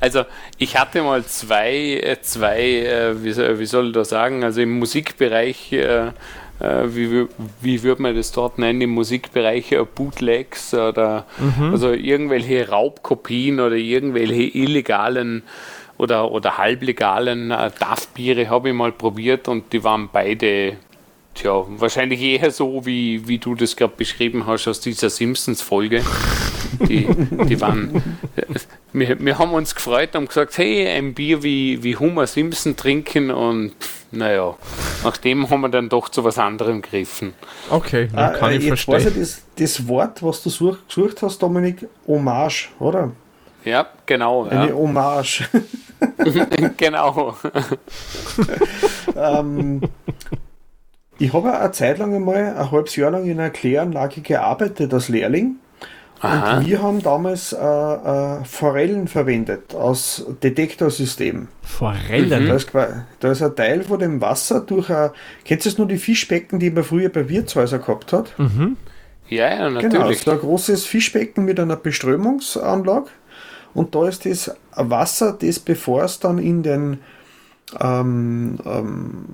Also 0.00 0.24
ich 0.56 0.78
hatte 0.78 1.02
mal 1.02 1.24
zwei, 1.24 2.00
äh, 2.02 2.20
zwei 2.22 2.60
äh, 2.60 3.22
wie, 3.22 3.66
soll 3.66 3.88
ich 3.88 3.92
da 3.92 4.04
sagen, 4.04 4.44
also 4.44 4.62
im 4.62 4.78
Musikbereich 4.78 5.72
äh, 5.72 6.12
wie, 6.60 7.26
wie 7.60 7.82
würde 7.82 8.02
man 8.02 8.14
das 8.14 8.32
dort 8.32 8.58
nennen, 8.58 8.82
im 8.82 8.90
Musikbereich 8.90 9.72
äh, 9.72 9.84
Bootlegs 9.84 10.74
oder 10.74 11.26
mhm. 11.38 11.72
also 11.72 11.92
irgendwelche 11.92 12.68
Raubkopien 12.68 13.60
oder 13.60 13.76
irgendwelche 13.76 14.42
illegalen 14.56 15.42
oder, 15.96 16.30
oder 16.30 16.58
halblegalen 16.58 17.50
äh, 17.50 17.70
DAF-Biere 17.78 18.48
habe 18.48 18.70
ich 18.70 18.74
mal 18.74 18.92
probiert 18.92 19.48
und 19.48 19.72
die 19.72 19.84
waren 19.84 20.08
beide 20.12 20.76
Tja, 21.34 21.64
wahrscheinlich 21.68 22.20
eher 22.20 22.50
so, 22.50 22.84
wie, 22.84 23.26
wie 23.28 23.38
du 23.38 23.54
das 23.54 23.76
gerade 23.76 23.94
beschrieben 23.96 24.46
hast 24.46 24.66
aus 24.68 24.80
dieser 24.80 25.10
Simpsons-Folge. 25.10 26.02
Die, 26.88 27.06
die 27.48 27.60
waren, 27.60 28.18
wir, 28.92 29.18
wir 29.18 29.38
haben 29.38 29.52
uns 29.52 29.74
gefreut 29.74 30.16
und 30.16 30.28
gesagt, 30.28 30.58
hey, 30.58 30.88
ein 30.88 31.14
Bier 31.14 31.42
wie, 31.42 31.82
wie 31.82 31.96
Homer 31.96 32.26
Simpson 32.26 32.76
trinken 32.76 33.30
und 33.30 33.72
naja, 34.12 34.56
nachdem 35.04 35.48
haben 35.48 35.60
wir 35.60 35.68
dann 35.68 35.88
doch 35.88 36.08
zu 36.08 36.24
was 36.24 36.38
anderem 36.38 36.82
gegriffen. 36.82 37.34
Okay, 37.70 38.08
dann 38.12 38.34
kann 38.34 38.50
ah, 38.50 38.52
ich 38.52 38.64
jetzt 38.64 38.84
verstehen. 38.84 38.94
Weiß 38.94 39.06
ich, 39.06 39.14
das, 39.14 39.42
das 39.56 39.88
Wort, 39.88 40.22
was 40.22 40.42
du 40.42 40.50
such, 40.50 40.78
gesucht 40.88 41.22
hast, 41.22 41.38
Dominik, 41.38 41.86
Hommage, 42.06 42.70
oder? 42.80 43.12
Ja, 43.64 43.86
genau. 44.06 44.44
Eine 44.44 44.68
ja. 44.68 44.74
Hommage. 44.74 45.48
genau. 46.76 47.36
ähm, 49.16 49.82
ich 51.20 51.32
habe 51.34 51.58
eine 51.58 51.70
Zeit 51.72 51.98
lang 51.98 52.14
einmal, 52.14 52.56
ein 52.56 52.70
halbes 52.72 52.96
Jahr 52.96 53.10
lang 53.10 53.24
in 53.24 53.38
einer 53.38 53.50
Kläranlage 53.50 54.22
gearbeitet 54.22 54.92
als 54.94 55.08
Lehrling. 55.08 55.56
Aha. 56.22 56.58
Und 56.58 56.66
wir 56.66 56.82
haben 56.82 57.02
damals 57.02 57.52
äh, 57.52 57.56
äh, 57.58 58.44
Forellen 58.44 59.06
verwendet 59.06 59.74
aus 59.74 60.26
Detektorsystemen. 60.42 61.48
Forellen? 61.62 62.46
Da, 62.46 62.54
ist, 62.54 62.70
da 63.20 63.30
ist 63.30 63.42
ein 63.42 63.56
Teil 63.56 63.82
von 63.82 63.98
dem 63.98 64.20
Wasser 64.20 64.60
durch 64.60 64.90
ein. 64.90 65.10
Kennst 65.44 65.66
du 65.66 65.70
nur 65.78 65.88
die 65.88 65.98
Fischbecken, 65.98 66.58
die 66.58 66.70
man 66.70 66.84
früher 66.84 67.10
bei 67.10 67.28
Wirtshäusern 67.28 67.80
gehabt 67.80 68.12
hat? 68.12 68.38
Mhm. 68.38 68.76
Ja, 69.28 69.48
ja, 69.48 69.68
genau, 69.68 69.70
natürlich. 69.70 69.92
Genau, 69.92 70.06
also 70.06 70.30
ein 70.32 70.38
großes 70.38 70.86
Fischbecken 70.86 71.44
mit 71.44 71.60
einer 71.60 71.76
Beströmungsanlage. 71.76 73.10
Und 73.72 73.94
da 73.94 74.08
ist 74.08 74.26
das 74.26 74.54
Wasser, 74.74 75.36
das 75.40 75.58
bevor 75.58 76.04
es 76.04 76.18
dann 76.18 76.38
in 76.38 76.62
den 76.62 76.98
ähm, 77.80 78.58
ähm, 78.64 79.24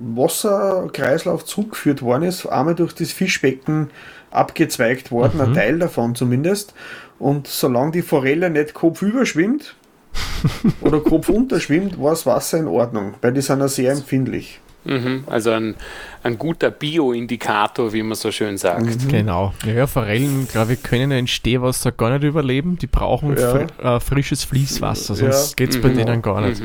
Wasserkreislauf 0.00 1.44
zugeführt 1.44 2.02
worden 2.02 2.24
ist, 2.24 2.46
einmal 2.46 2.74
durch 2.74 2.94
das 2.94 3.12
Fischbecken 3.12 3.90
abgezweigt 4.30 5.10
worden, 5.10 5.36
mhm. 5.36 5.40
ein 5.40 5.54
Teil 5.54 5.78
davon 5.78 6.14
zumindest. 6.14 6.74
Und 7.18 7.46
solange 7.46 7.92
die 7.92 8.02
Forelle 8.02 8.48
nicht 8.50 8.74
kopfüber 8.74 9.26
schwimmt 9.26 9.76
oder 10.80 11.00
kopfunter 11.00 11.60
schwimmt, 11.60 12.00
war 12.00 12.10
das 12.10 12.24
Wasser 12.24 12.58
in 12.58 12.66
Ordnung, 12.66 13.14
weil 13.20 13.32
die 13.32 13.42
sind 13.42 13.60
ja 13.60 13.68
sehr 13.68 13.92
empfindlich. 13.92 14.60
Mhm, 14.84 15.24
also 15.26 15.50
ein, 15.50 15.74
ein 16.22 16.38
guter 16.38 16.70
Bioindikator, 16.70 17.92
wie 17.92 18.02
man 18.02 18.14
so 18.14 18.32
schön 18.32 18.56
sagt. 18.56 19.04
Mhm. 19.04 19.08
Genau. 19.08 19.52
Ja, 19.66 19.86
Forellen, 19.86 20.48
glaube 20.48 20.72
ich, 20.72 20.82
können 20.82 21.10
in 21.10 21.26
Stehwasser 21.26 21.92
gar 21.92 22.10
nicht 22.10 22.24
überleben. 22.24 22.78
Die 22.78 22.86
brauchen 22.86 23.36
ja. 23.36 23.50
fr 23.50 23.96
äh, 23.96 24.00
frisches 24.00 24.44
Fließwasser, 24.44 25.16
sonst 25.16 25.50
ja. 25.50 25.54
geht 25.56 25.74
es 25.74 25.80
bei 25.82 25.88
mhm. 25.88 25.96
denen 25.96 26.22
gar 26.22 26.40
nicht. 26.40 26.62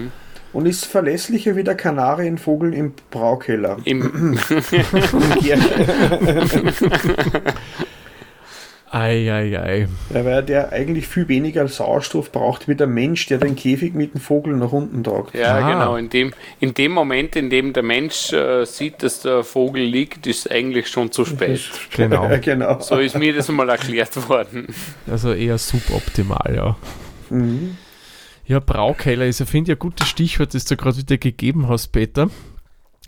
Und 0.56 0.66
ist 0.68 0.86
verlässlicher 0.86 1.58
wie 1.58 1.66
der 1.66 1.76
Kanarienvogel 1.76 2.74
im 2.74 2.94
Braukeller. 3.12 3.78
Im 3.84 4.40
Eieiei. 8.90 9.60
Ei, 9.60 9.88
Ja, 10.14 10.24
weil 10.24 10.44
der 10.44 10.72
eigentlich 10.72 11.10
viel 11.10 11.28
weniger 11.28 11.68
Sauerstoff 11.68 12.32
braucht 12.32 12.70
wie 12.70 12.76
der 12.76 12.88
Mensch, 12.88 13.26
der 13.26 13.40
den 13.40 13.58
Käfig 13.58 13.96
mit 13.96 14.14
dem 14.14 14.22
Vogel 14.22 14.56
nach 14.56 14.72
unten 14.72 15.04
tragt. 15.04 15.36
Ja, 15.36 15.58
ah. 15.58 15.72
genau. 15.74 15.96
In 15.98 16.10
dem, 16.10 16.32
in 16.62 16.74
dem 16.74 16.94
Moment, 16.94 17.36
in 17.36 17.50
dem 17.50 17.74
der 17.74 17.84
Mensch 17.84 18.32
äh, 18.32 18.64
sieht, 18.64 19.04
dass 19.04 19.24
der 19.24 19.44
Vogel 19.44 19.84
liegt, 19.84 20.26
ist 20.26 20.50
eigentlich 20.50 20.88
schon 20.88 21.12
zu 21.12 21.26
spät. 21.26 21.60
Genau. 21.98 22.30
genau. 22.42 22.80
So 22.80 23.00
ist 23.00 23.18
mir 23.18 23.34
das 23.34 23.50
mal 23.50 23.68
erklärt 23.68 24.30
worden. 24.30 24.68
Also 25.06 25.34
eher 25.34 25.58
suboptimal, 25.58 26.54
ja. 26.56 26.78
Mhm. 27.30 27.76
Ja, 28.48 28.60
Braukeller 28.60 29.26
ist, 29.26 29.42
ich 29.42 29.50
finde, 29.50 29.72
ja 29.72 29.76
gutes 29.76 30.08
Stichwort, 30.08 30.54
das 30.54 30.66
du 30.66 30.78
gerade 30.78 30.98
wieder 30.98 31.18
gegeben 31.18 31.68
hast, 31.68 31.88
Peter. 31.88 32.30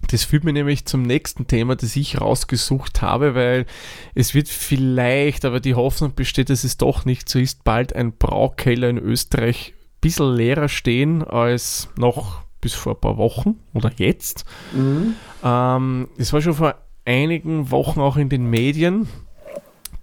Das 0.10 0.24
führt 0.24 0.44
mich 0.44 0.54
nämlich 0.54 0.86
zum 0.86 1.02
nächsten 1.02 1.48
Thema, 1.48 1.76
das 1.76 1.96
ich 1.96 2.22
rausgesucht 2.22 3.02
habe, 3.02 3.36
weil 3.36 3.66
es 4.16 4.34
wird 4.34 4.48
vielleicht, 4.48 5.44
aber 5.44 5.60
die 5.60 5.76
Hoffnung 5.76 6.14
besteht, 6.16 6.50
dass 6.50 6.64
es 6.64 6.78
doch 6.78 7.06
nicht 7.06 7.28
so 7.30 7.40
ist, 7.40 7.64
bald 7.64 7.96
ein 7.96 8.14
Braukeller 8.14 8.90
in 8.90 8.98
Österreich 8.98 9.74
ein 9.74 10.00
bisschen 10.02 10.36
leerer 10.36 10.70
stehen 10.70 11.24
als 11.24 11.90
noch 11.98 12.44
bis 12.62 12.74
vor 12.74 12.94
ein 12.94 13.02
paar 13.02 13.18
Wochen 13.18 13.56
oder 13.74 13.92
jetzt. 13.98 14.46
Mhm. 14.74 15.16
Ähm, 15.44 16.08
es 16.18 16.32
war 16.34 16.42
schon 16.42 16.54
vor 16.54 16.76
einigen 17.06 17.72
Wochen 17.72 18.00
auch 18.00 18.18
in 18.18 18.30
den 18.30 18.50
Medien, 18.50 19.08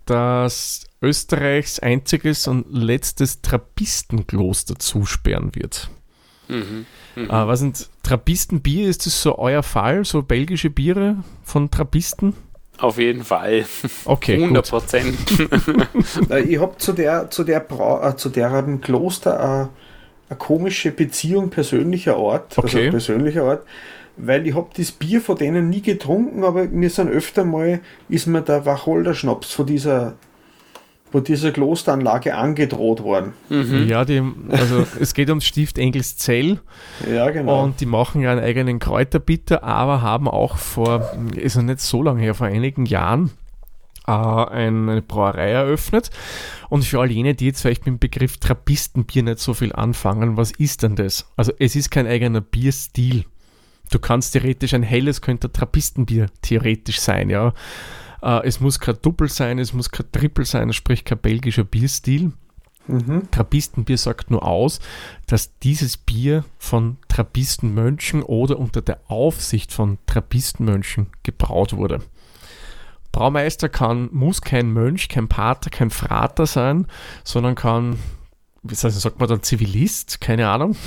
dass 0.07 0.87
Österreichs 1.05 1.79
einziges 1.79 2.47
und 2.49 2.67
letztes 2.71 3.43
Trappistengloster 3.43 4.79
zusperren 4.79 5.55
wird. 5.55 5.91
Mhm. 6.49 6.87
Mhm. 7.17 7.25
Äh, 7.25 7.47
was 7.47 7.61
sind 7.61 7.89
Trappistenbier? 8.03 8.89
Ist 8.89 9.07
das 9.07 9.23
so 9.23 9.39
euer 9.39 9.63
Fall? 9.63 10.05
So 10.05 10.23
belgische 10.23 10.71
Biere 10.71 11.17
von 11.43 11.71
Trappisten? 11.71 12.35
Auf 12.79 12.99
jeden 12.99 13.25
Fall. 13.25 13.65
Okay. 14.05 14.43
100 14.43 14.69
Prozent. 14.69 15.17
ich 16.47 16.59
habe 16.59 16.77
zu 16.77 16.93
der, 16.93 17.31
zu 17.31 17.45
der, 17.45 17.61
Bra 17.61 18.11
äh, 18.11 18.17
zu 18.17 18.31
deren 18.31 18.81
Kloster 18.81 19.71
äh, 19.71 20.31
eine 20.31 20.39
komische 20.39 20.91
Beziehung 20.91 21.51
persönlicher 21.51 22.17
Art. 22.17 22.59
Also 22.59 22.63
okay. 22.63 22.87
Also 22.87 22.91
persönlicher 22.91 23.45
Art. 23.45 23.63
Weil 24.17 24.47
ich 24.47 24.55
habe 24.55 24.71
das 24.77 24.93
Bier 24.93 25.21
von 25.21 25.37
denen 25.37 25.71
nie 25.71 25.83
getrunken, 25.83 26.45
aber 26.45 26.65
mir 26.67 26.91
sind 26.91 27.11
öfter 27.11 27.45
mal, 27.45 27.81
ist 28.09 28.27
mir 28.27 28.43
der 28.43 28.65
Wacholder-Schnaps 28.65 29.53
von 29.53 29.67
dieser 29.67 30.15
wo 31.15 31.21
dieser 31.21 31.53
Klosteranlage 31.53 32.35
angedroht 32.35 33.03
worden. 33.03 33.35
Mhm. 33.49 33.87
Ja, 33.89 34.05
die, 34.05 34.21
also 34.51 34.85
es 35.01 35.15
geht 35.15 35.29
ums 35.29 35.47
Stift 35.47 35.79
Engelszell. 35.79 36.59
Ja, 37.09 37.31
genau. 37.31 37.63
Und 37.63 37.81
die 37.81 37.87
machen 37.87 38.21
ja 38.21 38.33
einen 38.33 38.43
eigenen 38.43 38.81
Kräuterbitter, 38.81 39.63
aber 39.63 40.03
haben 40.03 40.29
auch 40.29 40.57
vor, 40.57 41.17
ist 41.37 41.55
ja 41.55 41.63
nicht 41.63 41.81
so 41.81 42.03
lange 42.03 42.21
her, 42.21 42.35
vor 42.35 42.49
einigen 42.49 42.85
Jahren 42.85 43.31
äh, 44.09 44.11
eine 44.11 45.03
Brauerei 45.03 45.51
eröffnet. 45.51 46.11
Und 46.69 46.85
für 46.85 47.01
all 47.01 47.11
jene, 47.13 47.35
die 47.35 47.47
jetzt 47.47 47.63
vielleicht 47.63 47.87
mit 47.87 47.95
dem 47.95 47.99
Begriff 48.01 48.39
Trappistenbier 48.39 49.23
nicht 49.23 49.39
so 49.39 49.55
viel 49.55 49.73
anfangen, 49.73 50.37
was 50.37 50.51
ist 50.51 50.83
denn 50.83 50.97
das? 50.97 51.31
Also 51.37 51.53
es 51.61 51.77
ist 51.77 51.93
kein 51.93 52.09
eigener 52.09 52.41
Bierstil. 52.41 53.25
Du 53.93 54.01
kannst 54.01 54.33
theoretisch 54.33 54.75
ein 54.75 54.83
helles, 54.83 55.21
könnte 55.21 55.53
Trappistenbier 55.53 56.27
theoretisch 56.43 56.99
sein, 56.99 57.31
ja. 57.31 57.53
Äh, 58.25 58.47
es 58.47 58.61
muss 58.61 58.81
kein 58.81 58.97
Doppel 59.03 59.29
sein, 59.29 59.59
es 59.59 59.73
muss 59.73 59.91
kein 59.91 60.11
Triple 60.11 60.47
sein, 60.47 60.73
sprich 60.73 61.05
kein 61.05 61.19
belgischer 61.19 61.65
Bierstil. 61.65 62.33
Mhm. 62.87 63.31
Trappistenbier 63.31 63.97
sagt 63.97 64.31
nur 64.31 64.45
aus, 64.47 64.81
dass 65.27 65.59
dieses 65.59 65.97
Bier 65.97 66.45
von 66.59 66.99
Trappistenmönchen 67.09 68.23
oder 68.23 68.59
unter 68.59 68.83
der 68.83 69.01
Aufsicht 69.09 69.73
von 69.73 69.99
Trappistenmönchen 70.07 71.07
gebraut 71.23 71.75
wurde. 71.75 72.01
Braumeister 73.13 73.69
kann, 73.69 74.09
muss 74.13 74.43
kein 74.43 74.71
Mönch, 74.73 75.09
kein 75.09 75.29
Pater, 75.29 75.71
kein 75.71 75.91
Frater 75.91 76.47
sein, 76.47 76.87
sondern 77.23 77.55
kann, 77.55 77.99
wie 78.63 78.75
sagt 78.75 79.21
man 79.21 79.29
dann, 79.29 79.43
Zivilist, 79.43 80.21
keine 80.21 80.49
Ahnung. 80.49 80.77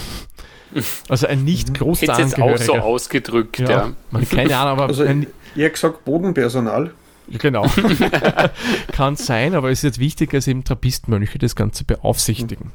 Also 1.08 1.28
ein 1.28 1.46
nicht 1.46 1.74
großer 1.74 2.12
Hätte 2.12 2.22
jetzt 2.24 2.42
auch 2.42 2.58
so 2.58 2.74
ausgedrückt, 2.74 3.58
ja. 3.58 3.70
ja. 3.70 3.94
Man, 4.12 4.28
keine 4.28 4.56
Ahnung, 4.58 4.74
aber. 4.74 4.88
Also, 4.88 5.04
ein, 5.04 5.26
ich 5.56 5.62
hätte 5.62 5.72
gesagt 5.72 6.04
Bodenpersonal. 6.04 6.92
Genau. 7.30 7.66
Kann 8.92 9.16
sein, 9.16 9.54
aber 9.56 9.70
es 9.70 9.80
ist 9.80 9.84
jetzt 9.84 10.00
wichtig, 10.00 10.32
dass 10.32 10.48
eben 10.48 10.64
Trappistmönche 10.64 11.40
das 11.40 11.56
Ganze 11.56 11.84
beaufsichtigen. 11.84 12.72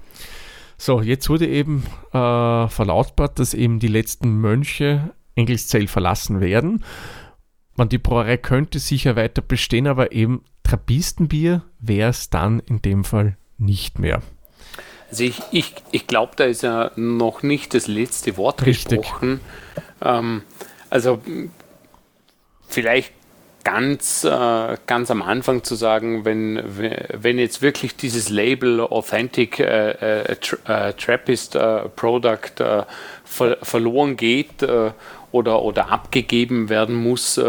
So, 0.76 1.00
jetzt 1.00 1.28
wurde 1.28 1.46
eben 1.46 1.84
äh, 2.12 2.68
verlautbart, 2.68 3.38
dass 3.38 3.54
eben 3.54 3.78
die 3.78 3.88
letzten 3.88 4.40
Mönche 4.40 5.10
Engelszell 5.34 5.86
verlassen 5.86 6.40
werden. 6.40 6.84
Man, 7.76 7.88
die 7.88 7.98
Brauerei 7.98 8.36
könnte 8.36 8.78
sicher 8.78 9.16
weiter 9.16 9.42
bestehen, 9.42 9.86
aber 9.86 10.12
eben 10.12 10.42
Trappistenbier 10.62 11.62
wäre 11.78 12.10
es 12.10 12.30
dann 12.30 12.60
in 12.60 12.82
dem 12.82 13.04
Fall 13.04 13.36
nicht 13.58 13.98
mehr. 13.98 14.22
Also 15.10 15.24
ich, 15.24 15.40
ich, 15.50 15.74
ich 15.90 16.06
glaube, 16.06 16.32
da 16.36 16.44
ist 16.44 16.62
ja 16.62 16.90
noch 16.96 17.42
nicht 17.42 17.74
das 17.74 17.86
letzte 17.86 18.36
Wort 18.36 18.64
Richtig. 18.64 19.02
gesprochen. 19.02 19.40
Ähm, 20.02 20.42
also 20.90 21.20
vielleicht 22.66 23.12
ganz, 23.64 24.24
äh, 24.24 24.76
ganz 24.86 25.10
am 25.10 25.22
Anfang 25.22 25.62
zu 25.64 25.74
sagen, 25.74 26.24
wenn, 26.24 26.62
wenn 27.12 27.38
jetzt 27.38 27.62
wirklich 27.62 27.96
dieses 27.96 28.28
Label 28.28 28.80
Authentic 28.80 29.60
äh, 29.60 29.90
äh, 29.90 30.36
äh 30.66 30.92
Trappist 30.94 31.54
äh, 31.54 31.88
Product 31.90 32.60
äh, 32.60 32.82
ver 33.24 33.58
verloren 33.62 34.16
geht 34.16 34.62
oder, 35.32 35.62
oder 35.62 35.90
abgegeben 35.90 36.68
werden 36.68 36.94
muss, 36.94 37.40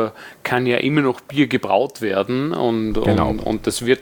kann 0.43 0.66
ja 0.66 0.78
immer 0.78 1.01
noch 1.01 1.20
Bier 1.20 1.47
gebraut 1.47 2.01
werden 2.01 2.53
und, 2.53 2.93
genau. 2.93 3.30
und, 3.30 3.39
und 3.39 3.68
das 3.68 3.86
wird 3.86 4.01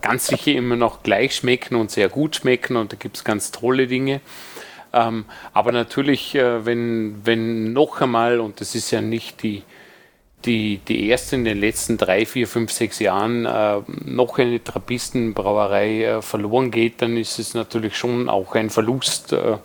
ganz 0.00 0.28
sicher 0.28 0.52
immer 0.52 0.76
noch 0.76 1.02
gleich 1.02 1.34
schmecken 1.34 1.74
und 1.74 1.90
sehr 1.90 2.08
gut 2.08 2.36
schmecken 2.36 2.76
und 2.76 2.92
da 2.92 2.96
gibt 2.96 3.16
es 3.16 3.24
ganz 3.24 3.50
tolle 3.50 3.88
Dinge. 3.88 4.20
Ähm, 4.92 5.24
aber 5.52 5.72
natürlich, 5.72 6.34
wenn, 6.34 7.20
wenn 7.24 7.72
noch 7.72 8.00
einmal, 8.00 8.38
und 8.38 8.60
das 8.60 8.76
ist 8.76 8.92
ja 8.92 9.00
nicht 9.00 9.42
die, 9.42 9.64
die, 10.44 10.78
die 10.78 11.08
erste 11.08 11.36
in 11.36 11.44
den 11.44 11.58
letzten 11.58 11.98
drei, 11.98 12.24
vier, 12.24 12.46
fünf, 12.46 12.70
sechs 12.70 12.98
Jahren 13.00 13.44
äh, 13.44 13.80
noch 14.04 14.38
eine 14.38 14.62
Trappistenbrauerei 14.62 16.04
äh, 16.04 16.22
verloren 16.22 16.70
geht, 16.70 17.02
dann 17.02 17.16
ist 17.16 17.38
es 17.38 17.54
natürlich 17.54 17.96
schon 17.96 18.28
auch 18.28 18.54
ein 18.54 18.70
Verlust, 18.70 19.32
äh, 19.32 19.58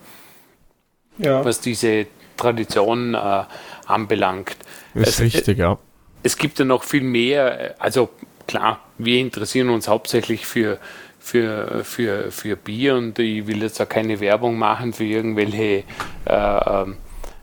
ja. 1.20 1.46
was 1.46 1.60
diese 1.60 2.08
Tradition 2.38 3.14
äh, 3.14 3.44
anbelangt. 3.86 4.58
Das 4.96 5.10
ist 5.10 5.20
es, 5.20 5.36
richtig, 5.36 5.58
ja. 5.60 5.78
Es 6.24 6.38
gibt 6.38 6.58
ja 6.58 6.66
noch 6.66 6.84
viel 6.84 7.04
mehr, 7.04 7.76
also 7.78 8.10
klar, 8.48 8.80
wir 8.98 9.20
interessieren 9.20 9.70
uns 9.70 9.88
hauptsächlich 9.88 10.46
für, 10.46 10.80
für, 11.20 11.84
für, 11.84 12.32
für 12.32 12.56
Bier 12.56 12.96
und 12.96 13.20
ich 13.20 13.46
will 13.46 13.62
jetzt 13.62 13.80
auch 13.80 13.90
keine 13.90 14.20
Werbung 14.20 14.58
machen 14.58 14.94
für 14.94 15.04
irgendwelche 15.04 15.84
äh, 16.26 16.86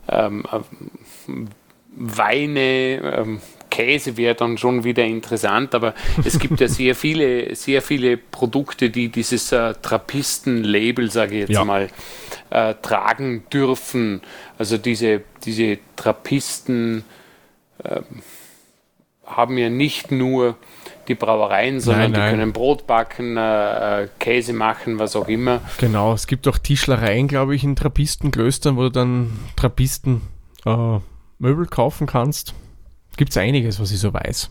ähm, 0.08 0.44
ähm 1.28 1.48
Weine, 2.00 3.14
ähm, 3.16 3.40
Käse 3.68 4.16
wäre 4.16 4.34
dann 4.34 4.58
schon 4.58 4.84
wieder 4.84 5.04
interessant, 5.04 5.74
aber 5.74 5.94
es 6.24 6.38
gibt 6.38 6.60
ja 6.60 6.68
sehr 6.68 6.94
viele, 6.94 7.54
sehr 7.54 7.82
viele 7.82 8.16
Produkte, 8.16 8.90
die 8.90 9.08
dieses 9.08 9.52
äh, 9.52 9.74
Trappisten-Label, 9.80 11.10
sage 11.10 11.34
ich 11.34 11.40
jetzt 11.42 11.52
ja. 11.52 11.64
mal, 11.64 11.88
äh, 12.50 12.74
tragen 12.82 13.44
dürfen. 13.52 14.22
Also 14.58 14.76
diese, 14.76 15.22
diese 15.44 15.78
Trappisten 15.96 17.04
äh, 17.84 18.00
haben 19.24 19.56
ja 19.56 19.70
nicht 19.70 20.10
nur 20.10 20.56
die 21.06 21.14
Brauereien, 21.14 21.80
sondern 21.80 22.12
nein, 22.12 22.12
nein. 22.12 22.30
die 22.30 22.38
können 22.38 22.52
Brot 22.52 22.86
backen, 22.86 23.36
äh, 23.36 24.04
äh, 24.04 24.08
Käse 24.18 24.52
machen, 24.52 24.98
was 24.98 25.16
auch 25.16 25.28
immer. 25.28 25.60
Genau, 25.78 26.12
es 26.12 26.26
gibt 26.26 26.48
auch 26.48 26.58
Tischlereien, 26.58 27.28
glaube 27.28 27.54
ich, 27.54 27.62
in 27.62 27.76
Trappistenklöstern, 27.76 28.76
wo 28.76 28.82
du 28.82 28.90
dann 28.90 29.38
Trappisten 29.56 30.22
äh, 30.64 30.98
Möbel 31.40 31.66
kaufen 31.66 32.06
kannst. 32.06 32.54
Gibt 33.16 33.30
es 33.30 33.36
einiges, 33.36 33.80
was 33.80 33.90
ich 33.90 33.98
so 33.98 34.12
weiß. 34.12 34.50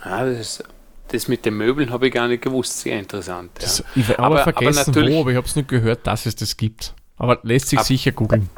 Ah, 0.00 0.24
das, 0.24 0.62
das 1.08 1.28
mit 1.28 1.44
den 1.44 1.56
Möbeln 1.56 1.90
habe 1.90 2.06
ich 2.06 2.14
gar 2.14 2.28
nicht 2.28 2.42
gewusst. 2.42 2.80
Sehr 2.80 2.98
interessant. 2.98 3.50
Ja. 3.58 3.64
Das, 3.64 3.84
ich 3.94 4.08
habe 4.08 4.18
aber, 4.20 4.38
vergessen, 4.38 4.96
aber 4.96 5.10
wo, 5.10 5.20
aber 5.20 5.30
ich 5.32 5.36
habe 5.36 5.46
es 5.46 5.56
nur 5.56 5.64
gehört, 5.66 6.06
dass 6.06 6.24
es 6.24 6.36
das 6.36 6.56
gibt. 6.56 6.94
Aber 7.16 7.38
lässt 7.42 7.68
sich 7.68 7.78
ab, 7.78 7.84
sicher 7.84 8.12
googeln. 8.12 8.48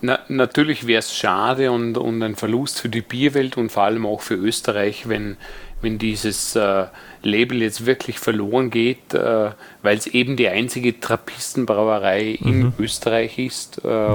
Na, 0.00 0.20
natürlich 0.28 0.86
wäre 0.86 1.00
es 1.00 1.14
schade 1.14 1.70
und, 1.72 1.98
und 1.98 2.22
ein 2.22 2.36
Verlust 2.36 2.80
für 2.80 2.88
die 2.88 3.02
Bierwelt 3.02 3.56
und 3.56 3.70
vor 3.70 3.82
allem 3.82 4.06
auch 4.06 4.22
für 4.22 4.34
Österreich, 4.34 5.08
wenn, 5.08 5.36
wenn 5.82 5.98
dieses 5.98 6.56
äh, 6.56 6.86
Label 7.22 7.60
jetzt 7.60 7.86
wirklich 7.86 8.18
verloren 8.18 8.70
geht, 8.70 9.14
äh, 9.14 9.50
weil 9.82 9.98
es 9.98 10.06
eben 10.06 10.36
die 10.36 10.48
einzige 10.48 10.98
Trappistenbrauerei 10.98 12.38
mhm. 12.40 12.48
in 12.48 12.72
Österreich 12.78 13.38
ist. 13.38 13.84
Äh, 13.84 14.14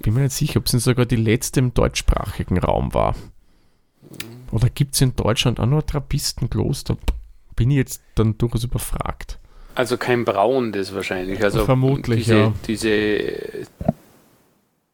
bin 0.00 0.14
mir 0.14 0.22
nicht 0.22 0.32
sicher, 0.32 0.58
ob 0.58 0.66
es 0.66 0.72
nicht 0.72 0.84
sogar 0.84 1.06
die 1.06 1.16
letzte 1.16 1.60
im 1.60 1.74
deutschsprachigen 1.74 2.58
Raum 2.58 2.94
war. 2.94 3.14
Oder 4.50 4.68
gibt 4.68 4.94
es 4.94 5.00
in 5.00 5.16
Deutschland 5.16 5.60
auch 5.60 5.66
nur 5.66 5.84
Trappistenkloster? 5.84 6.96
Bin 7.56 7.70
ich 7.70 7.76
jetzt 7.76 8.02
dann 8.14 8.36
durchaus 8.38 8.64
überfragt. 8.64 9.38
Also 9.74 9.96
kein 9.96 10.24
Brauendes 10.24 10.94
wahrscheinlich. 10.94 11.42
Also 11.42 11.64
Vermutlich, 11.64 12.24
diese, 12.24 12.38
ja. 12.38 12.52
Diese 12.66 13.66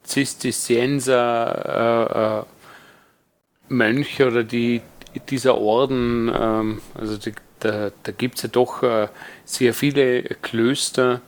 Zisterzienser 0.04 2.38
äh, 2.38 2.40
äh, 2.40 2.44
Mönche 3.68 4.28
oder 4.28 4.44
die, 4.44 4.80
dieser 5.28 5.58
Orden, 5.58 6.30
ähm, 6.32 6.80
also 6.94 7.16
die, 7.16 7.32
da, 7.58 7.90
da 8.02 8.12
gibt 8.12 8.36
es 8.36 8.42
ja 8.42 8.48
doch 8.48 8.84
äh, 8.84 9.08
sehr 9.44 9.74
viele 9.74 10.22
Klöster. 10.22 11.20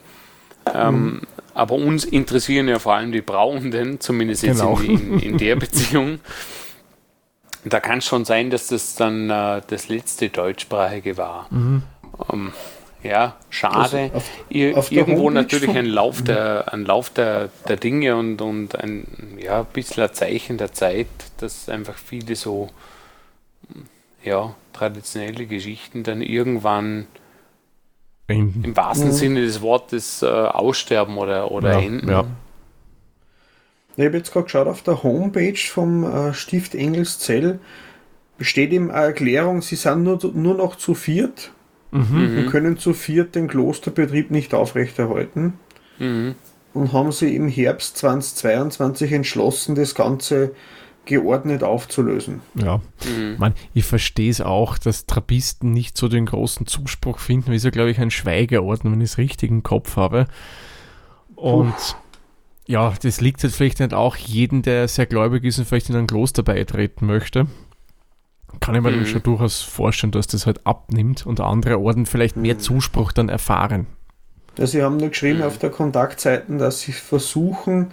Ähm, 0.73 0.95
mhm. 0.95 1.21
Aber 1.53 1.75
uns 1.75 2.05
interessieren 2.05 2.67
ja 2.67 2.79
vor 2.79 2.95
allem 2.95 3.11
die 3.11 3.21
Brauenden, 3.21 3.99
zumindest 3.99 4.43
jetzt 4.43 4.59
genau. 4.59 4.79
in, 4.79 5.13
in, 5.13 5.19
in, 5.19 5.37
der 5.37 5.55
Beziehung. 5.57 6.19
Da 7.65 7.79
kann 7.79 7.99
es 7.99 8.05
schon 8.05 8.25
sein, 8.25 8.49
dass 8.49 8.67
das 8.67 8.95
dann 8.95 9.29
äh, 9.29 9.61
das 9.67 9.89
letzte 9.89 10.29
deutschsprachige 10.29 11.17
war. 11.17 11.47
Mhm. 11.51 11.83
Ähm, 12.31 12.53
ja, 13.03 13.35
schade. 13.49 14.11
Auf, 14.13 14.29
Ir 14.49 14.77
auf 14.77 14.91
irgendwo 14.91 15.29
natürlich 15.29 15.75
ein 15.75 15.85
Lauf, 15.85 16.21
der, 16.21 16.71
ein 16.71 16.85
Lauf 16.85 17.09
der, 17.09 17.49
der 17.67 17.77
Dinge 17.77 18.15
und, 18.15 18.41
und 18.41 18.75
ein 18.75 19.07
ja, 19.39 19.63
bisschen 19.63 20.03
ein 20.03 20.13
Zeichen 20.13 20.57
der 20.57 20.71
Zeit, 20.73 21.07
dass 21.37 21.67
einfach 21.67 21.95
viele 21.95 22.35
so 22.35 22.69
ja, 24.23 24.53
traditionelle 24.73 25.47
Geschichten 25.47 26.03
dann 26.03 26.21
irgendwann 26.21 27.07
enden. 28.31 28.63
Im 28.63 28.75
wahrsten 28.75 29.09
mhm. 29.09 29.13
Sinne 29.13 29.41
des 29.41 29.61
Wortes 29.61 30.21
äh, 30.21 30.25
aussterben 30.25 31.17
oder, 31.17 31.51
oder 31.51 31.73
ja, 31.73 31.79
enden. 31.79 32.09
Ja. 32.09 32.25
Ich 33.97 34.05
habe 34.05 34.17
jetzt 34.17 34.31
gerade 34.31 34.45
geschaut, 34.45 34.67
auf 34.67 34.81
der 34.81 35.03
Homepage 35.03 35.57
vom 35.57 36.03
äh, 36.03 36.33
Stift 36.33 36.75
Engelszell 36.75 37.59
besteht 38.37 38.71
eben 38.71 38.89
eine 38.89 39.07
Erklärung, 39.07 39.61
sie 39.61 39.75
sind 39.75 40.03
nur, 40.03 40.19
nur 40.33 40.55
noch 40.55 40.75
zu 40.75 40.95
viert 40.95 41.51
mhm. 41.91 42.37
und 42.37 42.47
können 42.49 42.77
zu 42.77 42.93
viert 42.93 43.35
den 43.35 43.47
Klosterbetrieb 43.47 44.31
nicht 44.31 44.53
aufrechterhalten. 44.53 45.53
Mhm. 45.99 46.35
und 46.73 46.93
haben 46.93 47.11
sie 47.11 47.35
im 47.35 47.47
Herbst 47.47 47.97
2022 47.97 49.11
entschlossen, 49.11 49.75
das 49.75 49.93
Ganze 49.93 50.55
geordnet 51.05 51.63
aufzulösen. 51.63 52.41
Ja, 52.55 52.81
mhm. 53.05 53.35
Man, 53.37 53.53
ich 53.73 53.85
verstehe 53.85 54.29
es 54.29 54.41
auch, 54.41 54.77
dass 54.77 55.05
Trappisten 55.05 55.71
nicht 55.71 55.97
so 55.97 56.07
den 56.07 56.25
großen 56.25 56.67
Zuspruch 56.67 57.19
finden. 57.19 57.51
wie 57.51 57.55
ist 57.55 57.65
ja, 57.65 57.71
glaube 57.71 57.91
ich, 57.91 57.99
ein 57.99 58.11
Schweigeordner, 58.11 58.91
wenn 58.91 59.01
ich 59.01 59.11
es 59.11 59.17
richtig 59.17 59.49
im 59.49 59.63
Kopf 59.63 59.97
habe. 59.97 60.27
Und 61.35 61.75
Puh. 61.75 61.95
ja, 62.67 62.93
das 63.01 63.19
liegt 63.19 63.43
halt 63.43 63.53
vielleicht 63.53 63.79
nicht 63.79 63.93
auch 63.93 64.15
jeden, 64.15 64.61
der 64.61 64.87
sehr 64.87 65.07
gläubig 65.07 65.43
ist 65.43 65.57
und 65.57 65.65
vielleicht 65.65 65.89
in 65.89 65.95
ein 65.95 66.07
Kloster 66.07 66.43
beitreten 66.43 67.07
möchte. 67.07 67.47
Kann 68.59 68.75
ich 68.75 68.81
mir 68.81 68.91
mhm. 68.91 69.05
schon 69.05 69.23
durchaus 69.23 69.61
vorstellen, 69.61 70.11
dass 70.11 70.27
das 70.27 70.45
halt 70.45 70.67
abnimmt 70.67 71.25
und 71.25 71.39
andere 71.39 71.79
Orden 71.79 72.05
vielleicht 72.05 72.35
mehr 72.35 72.55
mhm. 72.55 72.59
Zuspruch 72.59 73.11
dann 73.11 73.29
erfahren. 73.29 73.87
Ja, 74.57 74.67
sie 74.67 74.83
haben 74.83 74.97
nur 74.97 75.09
geschrieben 75.09 75.39
mhm. 75.39 75.45
auf 75.45 75.57
der 75.57 75.69
Kontaktseite, 75.69 76.57
dass 76.57 76.81
sie 76.81 76.91
versuchen, 76.91 77.91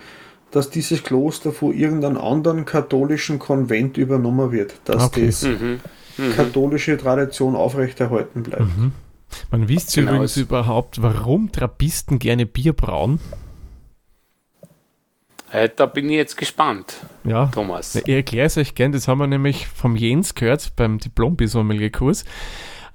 dass 0.51 0.71
dieses 0.71 1.03
Kloster 1.03 1.53
von 1.53 1.75
irgendeinem 1.75 2.19
anderen 2.19 2.65
katholischen 2.65 3.39
Konvent 3.39 3.97
übernommen 3.97 4.53
wird, 4.53 4.75
dass 4.85 5.05
okay. 5.05 5.27
das 5.27 5.43
mhm. 5.43 5.81
Mhm. 6.17 6.33
katholische 6.35 6.97
Tradition 6.97 7.55
aufrechterhalten 7.55 8.43
bleibt. 8.43 8.63
Mhm. 8.63 8.93
Man 9.51 9.69
wisst 9.69 9.95
genau. 9.95 10.13
übrigens 10.13 10.37
überhaupt, 10.37 11.03
warum 11.03 11.53
Trappisten 11.53 12.19
gerne 12.19 12.47
Bier 12.47 12.73
brauen? 12.73 13.21
Äh, 15.51 15.69
da 15.75 15.87
bin 15.87 16.07
ich 16.11 16.17
jetzt 16.17 16.37
gespannt, 16.37 16.97
ja. 17.25 17.47
Thomas. 17.47 17.95
Ich 17.95 18.09
erkläre 18.09 18.47
es 18.47 18.59
euch 18.59 18.75
gern, 18.75 18.93
das 18.93 19.09
haben 19.09 19.19
wir 19.19 19.27
nämlich 19.27 19.67
vom 19.67 19.97
Jens 19.97 20.35
gehört 20.35 20.77
beim 20.77 20.99
Diplom-Sommelier-Kurs. 20.99 22.23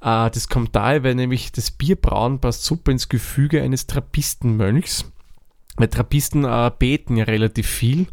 Äh, 0.01 0.29
das 0.29 0.49
kommt 0.49 0.75
daher, 0.75 1.03
weil 1.03 1.15
nämlich 1.15 1.51
das 1.51 1.71
Bierbrauen 1.71 2.39
passt 2.39 2.63
super 2.63 2.91
ins 2.91 3.09
Gefüge 3.09 3.61
eines 3.61 3.87
Trappistenmönchs. 3.87 5.05
Weil 5.75 5.87
Trappisten 5.87 6.45
äh, 6.45 6.71
beten 6.77 7.17
ja 7.17 7.23
relativ 7.23 7.67
viel. 7.67 8.05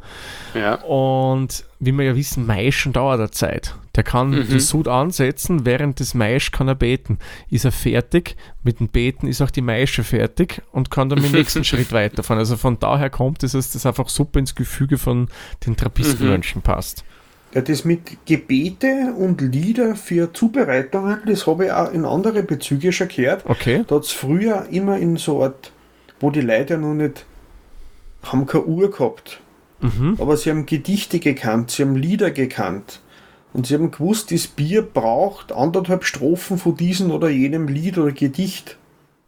Ja. 0.54 0.76
Und 0.82 1.64
wie 1.78 1.92
wir 1.92 2.04
ja 2.04 2.16
wissen, 2.16 2.46
Maischen 2.46 2.94
dauert 2.94 3.20
eine 3.20 3.30
Zeit. 3.30 3.74
Der 3.96 4.02
kann 4.02 4.30
mhm. 4.30 4.48
den 4.48 4.61
Sud 4.61 4.88
ansetzen, 4.88 5.66
während 5.66 6.00
des 6.00 6.14
Maisch 6.14 6.52
kann 6.52 6.68
er 6.68 6.74
beten. 6.74 7.18
Ist 7.50 7.66
er 7.66 7.72
fertig, 7.72 8.36
mit 8.62 8.80
dem 8.80 8.88
Beten 8.88 9.26
ist 9.26 9.42
auch 9.42 9.50
die 9.50 9.61
Maische 9.61 10.04
fertig 10.04 10.62
und 10.72 10.90
kann 10.90 11.11
dann 11.11 11.20
mit 11.20 11.32
dem 11.32 11.38
nächsten 11.38 11.64
Schritt 11.64 11.92
weiterfahren. 11.92 12.38
Also 12.38 12.56
von 12.56 12.78
daher 12.78 13.11
kommt 13.11 13.42
es, 13.42 13.52
dass 13.52 13.72
das 13.72 13.84
einfach 13.84 14.08
super 14.08 14.38
ins 14.38 14.54
Gefüge 14.54 14.96
von 14.96 15.28
den 15.66 15.76
Trappistenmönchen 15.76 16.61
mhm. 16.61 16.64
passt. 16.64 17.04
Ja, 17.52 17.61
das 17.61 17.84
mit 17.84 18.24
Gebete 18.26 19.12
und 19.18 19.40
Lieder 19.40 19.96
für 19.96 20.32
Zubereitungen, 20.32 21.18
das 21.26 21.46
habe 21.48 21.66
ich 21.66 21.72
auch 21.72 21.92
in 21.92 22.04
andere 22.04 22.44
Bezüge 22.44 22.92
schon 22.92 23.08
gehört. 23.08 23.42
Okay. 23.44 23.84
Da 23.86 23.96
hat 23.96 24.04
es 24.04 24.12
früher 24.12 24.66
immer 24.70 24.96
in 24.98 25.16
so 25.16 25.42
Art, 25.42 25.72
wo 26.20 26.30
die 26.30 26.42
Leute 26.42 26.74
ja 26.74 26.80
noch 26.80 26.94
nicht 26.94 27.26
haben 28.22 28.46
keine 28.46 28.64
Uhr 28.64 28.90
gehabt. 28.90 29.40
Mhm. 29.80 30.16
Aber 30.18 30.36
sie 30.36 30.50
haben 30.50 30.66
Gedichte 30.66 31.20
gekannt, 31.20 31.70
sie 31.70 31.82
haben 31.82 31.96
Lieder 31.96 32.30
gekannt. 32.30 33.00
Und 33.52 33.66
sie 33.66 33.74
haben 33.74 33.90
gewusst, 33.90 34.30
das 34.30 34.46
Bier 34.46 34.82
braucht 34.82 35.52
anderthalb 35.52 36.04
Strophen 36.04 36.58
von 36.58 36.76
diesem 36.76 37.10
oder 37.10 37.28
jenem 37.28 37.66
Lied 37.66 37.98
oder 37.98 38.12
Gedicht. 38.12 38.76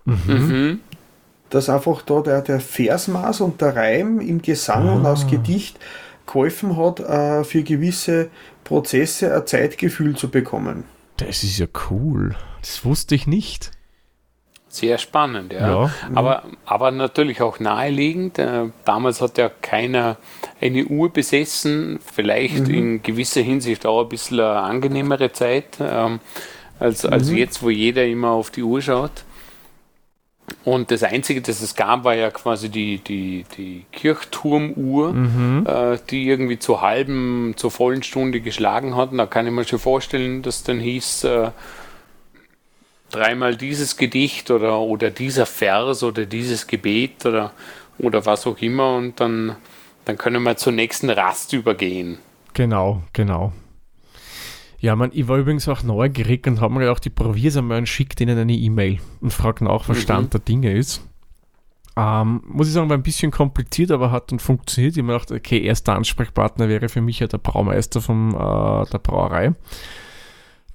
Mhm. 0.05 0.17
mhm. 0.27 0.81
Dass 1.51 1.69
einfach 1.69 2.01
da 2.01 2.23
der, 2.23 2.41
der 2.41 2.61
Versmaß 2.61 3.43
und 3.43 3.61
der 3.61 3.77
Reim 3.77 4.21
im 4.21 4.41
Gesang 4.41 4.89
ah. 4.89 4.95
und 4.95 5.05
aus 5.05 5.27
Gedicht 5.27 5.79
geholfen 6.27 6.79
hat, 6.79 7.01
äh, 7.01 7.45
für 7.45 7.63
gewisse 7.63 8.31
Prozesse 8.65 9.35
ein 9.35 9.47
Zeitgefühl 9.47 10.17
zu 10.17 10.31
bekommen. 10.31 10.85
Das 11.19 11.43
ist 11.43 11.59
ja 11.59 11.67
cool. 11.91 12.35
Das 12.63 12.87
wusste 12.87 13.15
ich 13.15 13.27
nicht. 13.27 13.71
Sehr 14.73 14.97
spannend, 14.97 15.53
ja. 15.53 15.85
ja. 15.85 15.91
Aber, 16.15 16.45
aber 16.65 16.91
natürlich 16.93 17.43
auch 17.43 17.61
naheliegend. 17.61 18.39
Äh, 18.39 18.71
damals 18.87 19.21
hat 19.21 19.37
ja 19.37 19.51
keiner 19.51 20.17
eine 20.63 20.87
Uhr 20.87 21.13
besessen, 21.13 22.01
vielleicht 22.03 22.69
mhm. 22.69 22.75
in 22.75 23.03
gewisser 23.03 23.43
Hinsicht 23.43 23.85
auch 23.85 24.01
ein 24.01 24.09
bisschen 24.09 24.41
eine 24.41 24.61
angenehmere 24.61 25.31
Zeit 25.31 25.77
ähm, 25.79 26.21
als, 26.81 27.05
als 27.05 27.29
mhm. 27.29 27.37
jetzt, 27.37 27.63
wo 27.63 27.69
jeder 27.69 28.07
immer 28.07 28.31
auf 28.31 28.49
die 28.51 28.63
Uhr 28.63 28.81
schaut. 28.81 29.25
Und 30.65 30.91
das 30.91 31.03
Einzige, 31.03 31.43
das 31.43 31.61
es 31.61 31.75
gab, 31.75 32.05
war 32.05 32.15
ja 32.15 32.31
quasi 32.31 32.71
die, 32.71 32.97
die, 32.97 33.45
die 33.59 33.85
Kirchturmuhr, 33.93 35.13
mhm. 35.13 35.67
äh, 35.69 35.99
die 36.09 36.27
irgendwie 36.27 36.59
zur 36.59 36.81
halben, 36.81 37.53
zur 37.59 37.71
vollen 37.71 38.03
Stunde 38.03 38.41
geschlagen 38.41 38.97
hat. 38.97 39.13
Und 39.13 39.19
da 39.19 39.27
kann 39.27 39.47
ich 39.47 39.53
mir 39.53 39.65
schon 39.65 39.79
vorstellen, 39.79 40.41
dass 40.41 40.63
dann 40.63 40.81
hieß, 40.81 41.25
äh, 41.25 41.51
dreimal 43.13 43.57
dieses 43.57 43.97
Gedicht 43.97 44.51
oder, 44.51 44.81
oder 44.81 45.11
dieser 45.11 45.47
Vers 45.47 46.03
oder 46.03 46.27
dieses 46.27 46.67
Gebet 46.67 47.25
oder, 47.25 47.53
oder 47.99 48.27
was 48.27 48.47
auch 48.47 48.59
immer 48.59 48.97
und 48.97 49.21
dann, 49.21 49.57
dann 50.05 50.19
können 50.19 50.43
wir 50.43 50.57
zur 50.57 50.73
nächsten 50.73 51.11
Rast 51.11 51.53
übergehen. 51.53 52.19
Genau, 52.55 53.03
genau. 53.13 53.53
Ja, 54.81 54.97
man, 54.97 55.11
ich 55.13 55.29
war 55.29 55.39
übrigens 55.39 55.69
auch 55.69 55.85
neugierig 55.85 56.45
und 56.49 56.61
habe 56.61 56.75
mir 56.75 56.81
gedacht, 56.81 57.07
ich 57.07 57.15
probiere 57.15 57.49
es 57.49 57.57
einmal 57.57 57.79
und 57.79 57.87
schicke 57.87 58.17
denen 58.17 58.37
eine 58.37 58.53
E-Mail 58.53 58.99
und 59.21 59.33
frage 59.33 59.65
nach, 59.65 59.89
was 59.89 59.99
mhm. 59.99 60.03
Stand 60.03 60.35
der 60.35 60.41
Dinge 60.41 60.73
ist. 60.73 61.07
Ähm, 61.97 62.43
muss 62.47 62.69
ich 62.69 62.73
sagen, 62.73 62.89
war 62.89 62.97
ein 62.97 63.03
bisschen 63.03 63.31
kompliziert, 63.31 63.91
aber 63.91 64.11
hat 64.11 64.33
dann 64.33 64.39
funktioniert. 64.39 64.95
Ich 64.95 64.99
habe 64.99 65.07
mir 65.07 65.13
gedacht, 65.13 65.31
okay, 65.31 65.63
erster 65.63 65.95
Ansprechpartner 65.95 66.69
wäre 66.69 66.89
für 66.89 67.01
mich 67.03 67.21
ja 67.21 67.27
der 67.27 67.39
Braumeister 67.39 68.01
von 68.01 68.31
äh, 68.31 68.91
der 68.91 68.99
Brauerei. 68.99 69.53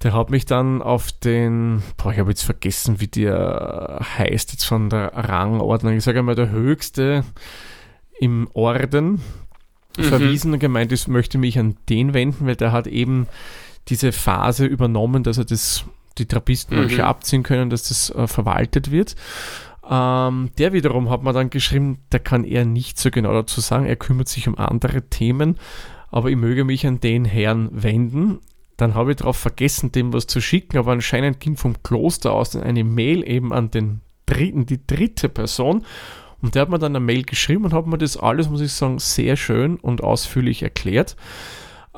Der 0.02 0.12
hat 0.12 0.30
mich 0.30 0.46
dann 0.46 0.80
auf 0.80 1.10
den, 1.10 1.82
boah, 1.96 2.12
ich 2.12 2.18
habe 2.18 2.30
jetzt 2.30 2.44
vergessen, 2.44 3.00
wie 3.00 3.08
der 3.08 4.00
heißt, 4.16 4.52
jetzt 4.52 4.64
von 4.64 4.90
der 4.90 5.12
Rangordnung. 5.14 5.96
Ich 5.96 6.04
sage 6.04 6.20
einmal, 6.20 6.36
der 6.36 6.50
höchste 6.50 7.24
im 8.20 8.48
Orden 8.54 9.20
mhm. 9.96 10.02
verwiesen 10.02 10.52
und 10.52 10.58
gemeint, 10.60 10.92
ich 10.92 11.08
möchte 11.08 11.38
mich 11.38 11.58
an 11.58 11.76
den 11.88 12.14
wenden, 12.14 12.46
weil 12.46 12.56
der 12.56 12.72
hat 12.72 12.86
eben 12.86 13.26
diese 13.88 14.12
Phase 14.12 14.66
übernommen, 14.66 15.22
dass 15.22 15.38
er 15.38 15.44
das, 15.44 15.84
die 16.18 16.26
Trappisten 16.26 16.86
mhm. 16.86 17.00
abziehen 17.00 17.42
können, 17.42 17.70
dass 17.70 17.88
das 17.88 18.10
äh, 18.10 18.26
verwaltet 18.26 18.90
wird. 18.90 19.16
Ähm, 19.88 20.50
der 20.58 20.72
wiederum 20.72 21.08
hat 21.08 21.22
mir 21.22 21.32
dann 21.32 21.50
geschrieben, 21.50 21.98
der 22.12 22.20
kann 22.20 22.44
eher 22.44 22.66
nicht 22.66 22.98
so 22.98 23.10
genau 23.10 23.32
dazu 23.32 23.60
sagen, 23.60 23.86
er 23.86 23.96
kümmert 23.96 24.28
sich 24.28 24.46
um 24.46 24.58
andere 24.58 25.08
Themen, 25.08 25.58
aber 26.10 26.30
ich 26.30 26.36
möge 26.36 26.64
mich 26.64 26.86
an 26.86 27.00
den 27.00 27.24
Herrn 27.24 27.68
wenden. 27.72 28.40
Dann 28.78 28.94
habe 28.94 29.10
ich 29.10 29.16
darauf 29.18 29.36
vergessen, 29.36 29.92
dem 29.92 30.12
was 30.12 30.26
zu 30.26 30.40
schicken, 30.40 30.78
aber 30.78 30.92
anscheinend 30.92 31.40
ging 31.40 31.56
vom 31.56 31.82
Kloster 31.82 32.32
aus 32.32 32.56
eine 32.56 32.84
Mail 32.84 33.28
eben 33.28 33.52
an 33.52 33.70
den 33.70 34.00
dritten, 34.24 34.66
die 34.66 34.80
dritte 34.86 35.28
Person. 35.28 35.84
Und 36.40 36.54
der 36.54 36.62
hat 36.62 36.68
mir 36.68 36.78
dann 36.78 36.94
eine 36.94 37.04
Mail 37.04 37.24
geschrieben 37.24 37.64
und 37.64 37.74
hat 37.74 37.88
mir 37.88 37.98
das 37.98 38.16
alles, 38.16 38.48
muss 38.48 38.60
ich 38.60 38.72
sagen, 38.72 39.00
sehr 39.00 39.36
schön 39.36 39.76
und 39.76 40.02
ausführlich 40.04 40.62
erklärt. 40.62 41.16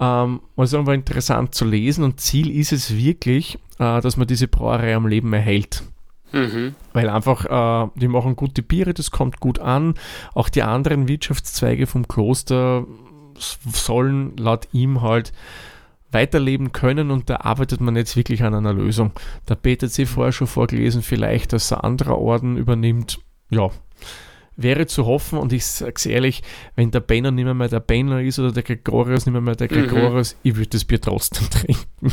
Ähm, 0.01 0.41
sagen, 0.57 0.87
war 0.87 0.95
interessant 0.95 1.55
zu 1.55 1.67
lesen 1.67 2.03
und 2.03 2.19
Ziel 2.19 2.51
ist 2.51 2.73
es 2.73 2.97
wirklich, 2.97 3.59
äh, 3.79 4.01
dass 4.01 4.17
man 4.17 4.27
diese 4.27 4.49
Brauerei 4.49 4.95
am 4.95 5.07
Leben 5.07 5.31
erhält. 5.35 5.83
Mhm. 6.33 6.75
Weil 6.95 7.11
einfach, 7.11 7.45
äh, 7.45 7.91
die 7.97 8.09
machen 8.09 8.37
gute 8.37 8.63
Biere, 8.63 8.95
das 8.95 9.11
kommt 9.11 9.41
gut 9.41 9.59
an. 9.59 9.95
Auch 10.33 10.49
die 10.49 10.63
anderen 10.63 11.09
Wirtschaftszweige 11.09 11.87
vom 11.87 12.09
Kloster 12.09 12.87
sollen 13.37 14.37
laut 14.39 14.69
ihm 14.73 15.03
halt 15.03 15.35
weiterleben 16.13 16.73
können 16.73 17.11
und 17.11 17.31
da 17.31 17.37
arbeitet 17.37 17.81
man 17.81 17.97
jetzt 17.97 18.17
wirklich 18.17 18.43
an 18.43 18.55
einer 18.55 18.73
Lösung. 18.73 19.13
Der 19.49 19.55
BTC 19.55 20.07
vorher 20.07 20.33
schon 20.33 20.47
vorgelesen, 20.47 21.03
vielleicht, 21.03 21.53
dass 21.53 21.73
ein 21.73 21.81
anderer 21.81 22.19
Orden 22.19 22.57
übernimmt. 22.57 23.21
Ja, 23.51 23.71
wäre 24.57 24.87
zu 24.87 25.07
hoffen 25.07 25.39
und 25.39 25.53
ich 25.53 25.65
sage 25.65 25.95
es 25.97 26.07
ehrlich, 26.07 26.43
wenn 26.77 26.91
der 26.91 27.01
Benner 27.01 27.31
nicht 27.31 27.45
mehr, 27.45 27.55
mehr 27.55 27.69
der 27.69 27.81
Benner 27.81 28.21
ist 28.21 28.39
oder 28.39 28.53
der 28.53 28.63
Gregorius 28.63 29.27
nicht 29.27 29.33
mehr, 29.33 29.41
mehr 29.41 29.57
der 29.57 29.71
mhm. 29.71 29.75
Gregorius, 29.75 30.35
mhm. 30.35 30.39
ich 30.43 30.57
würde 30.57 30.71
das 30.71 30.85
Bier 30.85 31.01
trotzdem 31.01 31.49
trinken. 31.51 32.13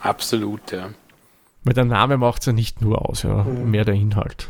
Absolut, 0.00 0.72
ja. 0.72 0.90
Weil 1.64 1.74
der 1.74 1.84
Name 1.84 2.16
macht 2.16 2.40
es 2.40 2.46
ja 2.46 2.52
nicht 2.52 2.80
nur 2.80 3.08
aus, 3.08 3.22
ja, 3.22 3.44
mhm. 3.44 3.70
mehr 3.70 3.84
der 3.84 3.94
Inhalt. 3.94 4.48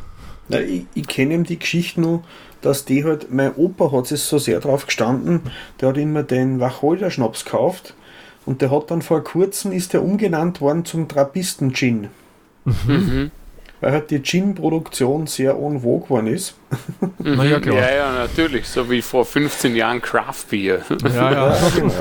Na, 0.49 0.61
ich, 0.61 0.87
ich 0.95 1.07
kenne 1.07 1.35
ihm 1.35 1.45
die 1.45 1.59
Geschichte 1.59 2.01
nur, 2.01 2.23
dass 2.61 2.85
die 2.85 3.05
halt, 3.05 3.33
mein 3.33 3.55
Opa 3.55 3.93
hat 3.93 4.11
es 4.11 4.29
so 4.29 4.39
sehr 4.39 4.61
drauf 4.61 4.87
gestanden, 4.87 5.43
der 5.81 5.91
hat 5.91 5.97
immer 5.97 6.23
den 6.23 6.61
Wacholder 6.61 7.11
Schnaps 7.11 7.45
gekauft 7.45 7.95
und 8.47 8.63
der 8.63 8.71
hat 8.71 8.91
dann 8.91 9.03
vor 9.03 9.23
kurzem, 9.23 9.73
ist 9.73 9.93
der 9.93 10.03
umgenannt 10.03 10.61
worden 10.61 10.85
zum 10.85 11.09
Trappisten 11.09 11.73
Gin. 11.75 12.09
Mhm. 12.65 13.31
Weil 13.81 13.93
halt 13.93 14.11
die 14.11 14.21
Gin-Produktion 14.21 15.29
sehr 15.29 15.53
en 15.53 15.83
vogue 15.83 16.05
geworden 16.05 16.27
ist. 16.27 16.57
Mhm. 17.01 17.11
Na 17.37 17.45
ja, 17.45 17.61
klar. 17.61 17.77
Ja, 17.77 17.95
ja, 17.95 18.13
natürlich, 18.13 18.67
so 18.67 18.91
wie 18.91 19.03
vor 19.03 19.25
15 19.25 19.77
Jahren 19.77 20.03
Craft 20.03 20.47
Beer. 20.51 20.81
Ja, 21.05 21.09
ja. 21.09 21.55
ja 21.55 21.71
genau. 21.77 21.93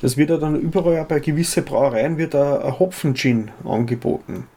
Das 0.00 0.16
wird 0.16 0.30
ja 0.30 0.36
dann 0.36 0.60
überall 0.60 1.04
bei 1.04 1.20
gewissen 1.20 1.64
Brauereien 1.64 2.18
wird 2.18 2.34
ein 2.34 2.78
Hopfen-Gin 2.78 3.52
angeboten. 3.64 4.48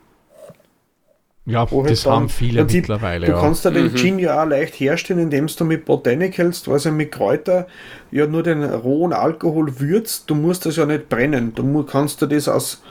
Ja, 1.48 1.70
Wo 1.70 1.84
das 1.84 2.06
haben 2.08 2.28
viele 2.28 2.62
Prinzip, 2.62 2.90
mittlerweile. 2.90 3.28
Du 3.28 3.34
ja. 3.34 3.40
kannst 3.40 3.66
ja 3.66 3.72
den 3.72 3.92
mhm. 3.92 3.96
Gin 3.96 4.20
ja 4.20 4.42
auch 4.42 4.48
leicht 4.48 4.74
herstellen, 4.80 5.20
indem 5.20 5.46
du 5.46 5.64
mit 5.64 5.86
Botanicals, 5.86 6.68
also 6.68 6.92
mit 6.92 7.12
Kräuter, 7.12 7.68
ja 8.12 8.26
nur 8.26 8.42
den 8.42 8.64
rohen 8.64 9.14
Alkohol 9.14 9.80
würzt. 9.80 10.30
Du 10.30 10.34
musst 10.34 10.66
das 10.66 10.78
ja 10.78 10.88
nicht 10.88 11.08
brennen. 11.08 11.54
Du 11.54 11.84
kannst 11.84 12.22
du 12.22 12.26
das 12.26 12.48
als 12.48 12.82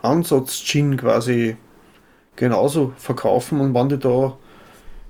Ansatz-Gin 0.00 0.96
quasi 0.96 1.56
genauso 2.36 2.92
verkaufen 2.98 3.60
und 3.60 3.74
wenn 3.74 3.88
du 3.88 3.98
da 3.98 4.36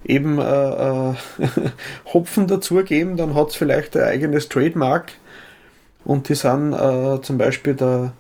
eben 0.07 0.39
äh, 0.39 1.11
äh, 1.11 1.15
Hopfen 2.13 2.47
dazugeben, 2.47 3.17
dann 3.17 3.35
hat 3.35 3.49
es 3.49 3.57
vielleicht 3.57 3.97
ein 3.97 4.05
eigenes 4.05 4.49
Trademark. 4.49 5.13
Und 6.05 6.29
die 6.29 6.35
sind 6.35 6.73
äh, 6.75 7.21
zum 7.23 7.39
Beispiel 7.39 7.75
der 7.75 8.13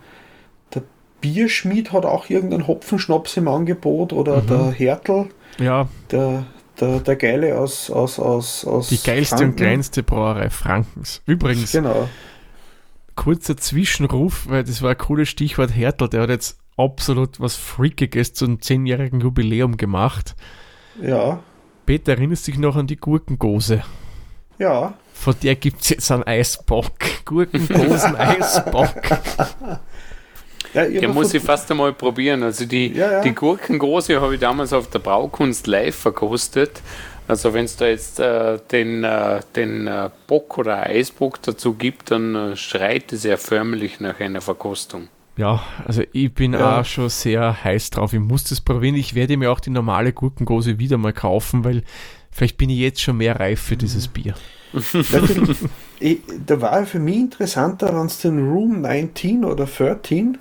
Bierschmied 1.24 1.90
hat 1.90 2.04
auch 2.04 2.28
irgendeinen 2.28 2.66
Hopfenschnaps 2.66 3.38
im 3.38 3.48
Angebot 3.48 4.12
oder 4.12 4.42
mhm. 4.42 4.46
der 4.46 4.70
Hertel. 4.72 5.30
Ja. 5.58 5.88
Der, 6.10 6.44
der, 6.78 7.00
der 7.00 7.16
Geile 7.16 7.58
aus, 7.58 7.90
aus, 7.90 8.18
aus, 8.18 8.66
aus 8.66 8.88
Die 8.88 9.02
geilste 9.02 9.36
Franken. 9.36 9.52
und 9.52 9.56
kleinste 9.56 10.02
Brauerei 10.02 10.50
Frankens. 10.50 11.22
Übrigens, 11.24 11.72
genau. 11.72 12.10
kurzer 13.16 13.56
Zwischenruf, 13.56 14.46
weil 14.50 14.64
das 14.64 14.82
war 14.82 14.90
ein 14.90 14.98
cooles 14.98 15.30
Stichwort 15.30 15.74
Hertel, 15.74 16.10
der 16.10 16.20
hat 16.20 16.28
jetzt 16.28 16.58
absolut 16.76 17.40
was 17.40 17.56
Freakiges 17.56 18.34
zum 18.34 18.58
10-jährigen 18.58 19.20
Jubiläum 19.20 19.78
gemacht. 19.78 20.36
Ja. 21.00 21.42
Peter, 21.86 22.12
erinnerst 22.12 22.46
du 22.46 22.52
dich 22.52 22.60
noch 22.60 22.76
an 22.76 22.86
die 22.86 22.96
Gurkengose? 22.96 23.82
Ja. 24.58 24.92
Von 25.14 25.34
der 25.42 25.56
gibt 25.56 25.80
es 25.80 25.88
jetzt 25.88 26.12
einen 26.12 26.24
Eisbock. 26.24 26.92
Gurkengosen-Eisbock. 27.24 28.94
Ja, 30.74 30.86
der 30.86 31.08
muss 31.08 31.32
ich 31.32 31.42
fast 31.42 31.70
einmal 31.70 31.92
probieren. 31.92 32.42
Also 32.42 32.66
die, 32.66 32.88
ja, 32.88 33.12
ja. 33.12 33.20
die 33.22 33.32
Gurkengose 33.32 34.20
habe 34.20 34.34
ich 34.34 34.40
damals 34.40 34.72
auf 34.72 34.90
der 34.90 34.98
Braukunst 34.98 35.66
live 35.66 35.94
verkostet. 35.94 36.82
Also 37.26 37.54
wenn 37.54 37.64
es 37.64 37.76
da 37.76 37.86
jetzt 37.86 38.20
äh, 38.20 38.58
den, 38.70 39.02
äh, 39.04 39.40
den 39.56 39.86
äh, 39.86 40.10
Bock 40.26 40.58
oder 40.58 40.82
Eisbock 40.82 41.40
dazu 41.42 41.74
gibt, 41.74 42.10
dann 42.10 42.34
äh, 42.34 42.56
schreit 42.56 43.12
es 43.12 43.24
ja 43.24 43.36
förmlich 43.36 44.00
nach 44.00 44.20
einer 44.20 44.42
Verkostung. 44.42 45.08
Ja, 45.36 45.62
also 45.84 46.02
ich 46.12 46.32
bin 46.32 46.52
ja. 46.52 46.80
auch 46.80 46.84
schon 46.84 47.08
sehr 47.08 47.64
heiß 47.64 47.90
drauf. 47.90 48.12
Ich 48.12 48.20
muss 48.20 48.44
das 48.44 48.60
probieren. 48.60 48.94
Ich 48.94 49.14
werde 49.14 49.36
mir 49.36 49.50
auch 49.50 49.60
die 49.60 49.70
normale 49.70 50.12
Gurkengose 50.12 50.78
wieder 50.78 50.98
mal 50.98 51.12
kaufen, 51.12 51.64
weil 51.64 51.82
vielleicht 52.30 52.58
bin 52.58 52.68
ich 52.68 52.78
jetzt 52.78 53.00
schon 53.00 53.16
mehr 53.16 53.40
reif 53.40 53.60
für 53.60 53.76
dieses 53.76 54.06
Bier. 54.06 54.34
ich, 56.00 56.20
da 56.46 56.60
war 56.60 56.84
für 56.84 56.98
mich 56.98 57.16
interessanter, 57.16 57.96
wenn 57.96 58.06
es 58.06 58.18
den 58.18 58.50
Room 58.50 58.82
19 58.82 59.44
oder 59.44 59.66
13. 59.66 60.38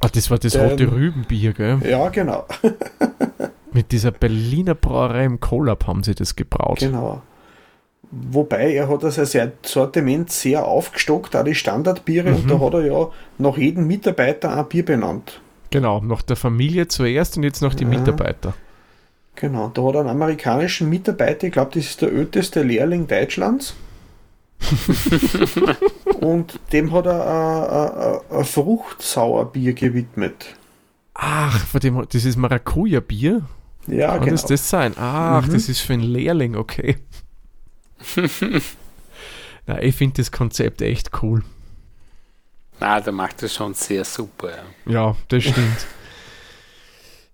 Ah, 0.00 0.08
das 0.12 0.30
war 0.30 0.38
das 0.38 0.52
den, 0.52 0.62
rote 0.62 0.92
Rübenbier, 0.92 1.52
gell? 1.52 1.78
Ja, 1.88 2.08
genau. 2.10 2.44
Mit 3.72 3.92
dieser 3.92 4.10
Berliner 4.10 4.74
Brauerei 4.74 5.24
im 5.24 5.40
Collab 5.40 5.86
haben 5.86 6.02
sie 6.02 6.14
das 6.14 6.36
gebraut. 6.36 6.78
Genau. 6.80 7.22
Wobei 8.10 8.74
er 8.74 8.88
hat 8.88 9.04
also 9.04 9.24
sein 9.24 9.52
Sortiment 9.62 10.30
sehr 10.30 10.64
aufgestockt, 10.64 11.34
auch 11.34 11.44
die 11.44 11.54
Standardbiere, 11.54 12.30
mhm. 12.30 12.36
und 12.36 12.50
da 12.50 12.60
hat 12.60 12.74
er 12.74 12.86
ja 12.86 13.10
nach 13.38 13.56
jedem 13.56 13.86
Mitarbeiter 13.86 14.56
ein 14.56 14.68
Bier 14.68 14.84
benannt. 14.84 15.40
Genau, 15.70 16.00
nach 16.00 16.22
der 16.22 16.36
Familie 16.36 16.88
zuerst 16.88 17.36
und 17.36 17.42
jetzt 17.42 17.62
noch 17.62 17.74
die 17.74 17.84
ja. 17.84 17.90
Mitarbeiter. 17.90 18.54
Genau, 19.34 19.68
da 19.68 19.82
hat 19.82 19.94
er 19.94 20.00
einen 20.00 20.08
amerikanischen 20.10 20.88
Mitarbeiter, 20.88 21.48
ich 21.48 21.52
glaube, 21.52 21.72
das 21.74 21.84
ist 21.84 22.02
der 22.02 22.12
älteste 22.12 22.62
Lehrling 22.62 23.06
Deutschlands. 23.06 23.74
und 26.26 26.58
dem 26.72 26.92
hat 26.92 27.06
er 27.06 27.20
ein, 27.26 28.34
ein, 28.34 28.38
ein 28.40 28.44
Fruchtsauerbier 28.44 29.72
gewidmet. 29.74 30.56
Ach, 31.14 31.58
von 31.66 31.80
dem, 31.80 32.04
das 32.08 32.24
ist 32.24 32.36
Maracuja-Bier? 32.36 33.42
Ja, 33.86 34.08
Kann 34.08 34.20
genau. 34.20 34.32
das 34.32 34.44
das 34.44 34.68
sein? 34.68 34.94
Ach, 34.98 35.46
mhm. 35.46 35.52
das 35.52 35.68
ist 35.68 35.80
für 35.80 35.92
einen 35.92 36.02
Lehrling, 36.02 36.56
okay. 36.56 36.96
Na, 39.66 39.80
ich 39.82 39.94
finde 39.94 40.16
das 40.16 40.32
Konzept 40.32 40.82
echt 40.82 41.22
cool. 41.22 41.42
Na, 42.80 43.00
der 43.00 43.12
macht 43.12 43.42
das 43.42 43.54
schon 43.54 43.74
sehr 43.74 44.04
super. 44.04 44.50
Ja, 44.84 44.92
ja 44.92 45.16
das 45.28 45.44
stimmt. 45.44 45.86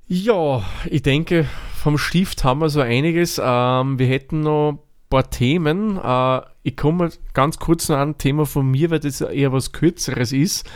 ja, 0.06 0.62
ich 0.85 1.02
denke, 1.02 1.47
vom 1.82 1.98
Stift 1.98 2.44
haben 2.44 2.60
wir 2.60 2.69
so 2.69 2.81
einiges. 2.81 3.40
Ähm, 3.43 3.98
wir 3.98 4.06
hätten 4.06 4.40
noch 4.40 4.78
paar 5.12 5.30
Themen. 5.30 5.98
Äh, 6.02 6.40
ich 6.62 6.76
komme 6.76 7.10
ganz 7.34 7.59
kurz 7.59 7.89
noch 7.89 7.97
an 7.97 8.10
ein 8.10 8.18
Thema 8.18 8.47
von 8.47 8.70
mir, 8.70 8.90
weil 8.90 9.01
das 9.01 9.20
eher 9.20 9.52
was 9.52 9.72
Kürzeres 9.72 10.32
ist. 10.32 10.68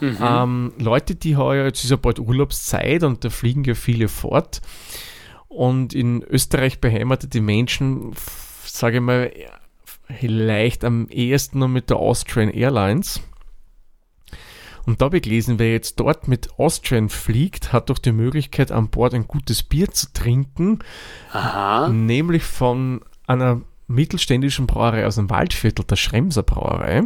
Mhm. 0.00 0.18
Ähm, 0.20 0.72
Leute, 0.78 1.14
die 1.14 1.36
heuer, 1.36 1.64
jetzt 1.64 1.82
ist 1.84 1.90
ja 1.90 1.96
bald 1.96 2.18
Urlaubszeit 2.18 3.02
und 3.02 3.24
da 3.24 3.30
fliegen 3.30 3.64
ja 3.64 3.74
viele 3.74 4.08
fort. 4.08 4.60
Und 5.48 5.94
in 5.94 6.22
Österreich 6.22 6.80
beheimatete 6.80 7.40
Menschen 7.40 8.12
sage 8.76 8.96
ich 8.96 9.02
mal, 9.02 9.32
vielleicht 10.08 10.84
am 10.84 11.08
ehesten 11.08 11.58
noch 11.58 11.68
mit 11.68 11.90
der 11.90 11.96
Austrian 11.96 12.50
Airlines. 12.50 13.20
Und 14.84 15.00
da 15.00 15.06
habe 15.06 15.16
ich 15.16 15.24
gelesen, 15.24 15.58
wer 15.58 15.72
jetzt 15.72 15.98
dort 15.98 16.28
mit 16.28 16.58
Austrian 16.58 17.08
fliegt, 17.08 17.72
hat 17.72 17.90
doch 17.90 17.98
die 17.98 18.12
Möglichkeit, 18.12 18.70
an 18.70 18.88
Bord 18.88 19.14
ein 19.14 19.26
gutes 19.26 19.64
Bier 19.64 19.90
zu 19.90 20.12
trinken. 20.12 20.78
Aha. 21.32 21.88
Nämlich 21.88 22.44
von 22.44 23.00
einer 23.26 23.62
mittelständischen 23.86 24.66
Brauerei 24.66 25.06
aus 25.06 25.16
dem 25.16 25.30
Waldviertel, 25.30 25.84
der 25.84 25.96
Schremser 25.96 26.42
Brauerei. 26.42 27.04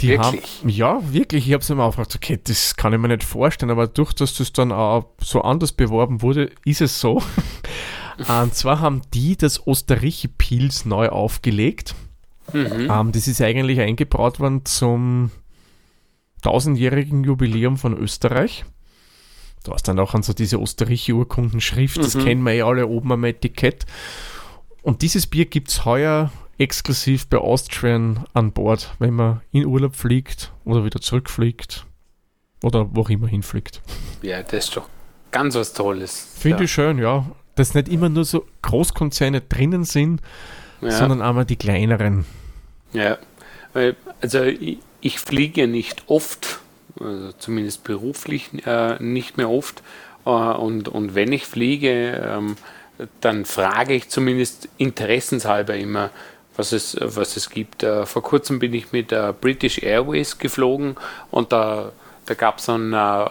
Die 0.00 0.08
wirklich? 0.08 0.60
haben, 0.60 0.68
ja, 0.68 1.12
wirklich, 1.12 1.46
ich 1.46 1.52
habe 1.52 1.62
es 1.62 1.68
mir 1.68 1.82
auch 1.82 1.90
gefragt, 1.90 2.16
okay, 2.16 2.38
das 2.42 2.74
kann 2.74 2.92
ich 2.92 2.98
mir 2.98 3.08
nicht 3.08 3.22
vorstellen, 3.22 3.70
aber 3.70 3.86
durch 3.86 4.12
dass 4.12 4.34
das 4.34 4.52
dann 4.52 4.72
auch 4.72 5.06
so 5.20 5.42
anders 5.42 5.72
beworben 5.72 6.20
wurde, 6.20 6.50
ist 6.64 6.80
es 6.80 7.00
so. 7.00 7.22
Und 8.28 8.54
zwar 8.54 8.80
haben 8.80 9.02
die 9.12 9.36
das 9.36 9.66
Osterrichi-Pils 9.66 10.84
neu 10.84 11.08
aufgelegt. 11.08 11.94
Mhm. 12.52 12.88
Ähm, 12.90 13.12
das 13.12 13.28
ist 13.28 13.40
eigentlich 13.40 13.80
eingebraut 13.80 14.40
worden 14.40 14.64
zum 14.64 15.30
tausendjährigen 16.42 17.24
Jubiläum 17.24 17.78
von 17.78 17.96
Österreich. 17.96 18.64
Da 19.64 19.74
ist 19.74 19.88
dann 19.88 19.98
auch 19.98 20.14
an 20.14 20.22
so 20.22 20.32
diese 20.32 20.60
Osterrichi-Urkundenschrift, 20.60 21.96
mhm. 21.96 22.02
das 22.02 22.18
kennen 22.18 22.42
wir 22.42 22.52
ja 22.52 22.66
alle 22.66 22.86
oben 22.86 23.12
am 23.12 23.24
Etikett. 23.24 23.86
Und 24.84 25.02
dieses 25.02 25.26
Bier 25.26 25.46
gibt 25.46 25.68
es 25.68 25.84
heuer 25.84 26.30
exklusiv 26.58 27.26
bei 27.26 27.38
Austrian 27.38 28.24
an 28.32 28.52
Bord, 28.52 28.94
wenn 29.00 29.14
man 29.14 29.40
in 29.50 29.66
Urlaub 29.66 29.96
fliegt 29.96 30.52
oder 30.64 30.84
wieder 30.84 31.00
zurückfliegt 31.00 31.84
oder 32.62 32.88
wo 32.94 33.00
auch 33.00 33.10
immer 33.10 33.26
hinfliegt. 33.26 33.82
Ja, 34.22 34.40
das 34.42 34.66
ist 34.66 34.76
doch 34.76 34.88
ganz 35.32 35.56
was 35.56 35.72
Tolles. 35.72 36.28
Finde 36.38 36.58
ja. 36.58 36.64
ich 36.64 36.72
schön, 36.72 36.98
ja 36.98 37.26
dass 37.54 37.74
nicht 37.74 37.88
immer 37.88 38.08
nur 38.08 38.24
so 38.24 38.46
Großkonzerne 38.62 39.40
drinnen 39.42 39.84
sind, 39.84 40.20
ja. 40.80 40.90
sondern 40.90 41.22
einmal 41.22 41.44
die 41.44 41.56
kleineren. 41.56 42.24
Ja, 42.92 43.18
weil, 43.72 43.96
also 44.20 44.42
ich, 44.42 44.78
ich 45.00 45.18
fliege 45.18 45.66
nicht 45.66 46.04
oft, 46.06 46.60
also 47.00 47.32
zumindest 47.32 47.84
beruflich 47.84 48.50
äh, 48.66 49.02
nicht 49.02 49.36
mehr 49.36 49.50
oft. 49.50 49.82
Äh, 50.24 50.30
und, 50.30 50.88
und 50.88 51.14
wenn 51.14 51.32
ich 51.32 51.46
fliege, 51.46 52.20
ähm, 52.24 52.56
dann 53.20 53.44
frage 53.44 53.94
ich 53.94 54.08
zumindest 54.08 54.68
interessenshalber 54.78 55.76
immer, 55.76 56.10
was 56.56 56.72
es, 56.72 56.96
was 57.00 57.36
es 57.36 57.50
gibt. 57.50 57.82
Äh, 57.82 58.06
vor 58.06 58.22
kurzem 58.22 58.58
bin 58.58 58.74
ich 58.74 58.92
mit 58.92 59.10
der 59.10 59.32
British 59.32 59.82
Airways 59.82 60.38
geflogen 60.38 60.96
und 61.30 61.52
da 61.52 61.92
da 62.26 62.34
gab 62.34 62.58
es 62.58 62.66
dann 62.66 62.92
äh, 62.92 63.26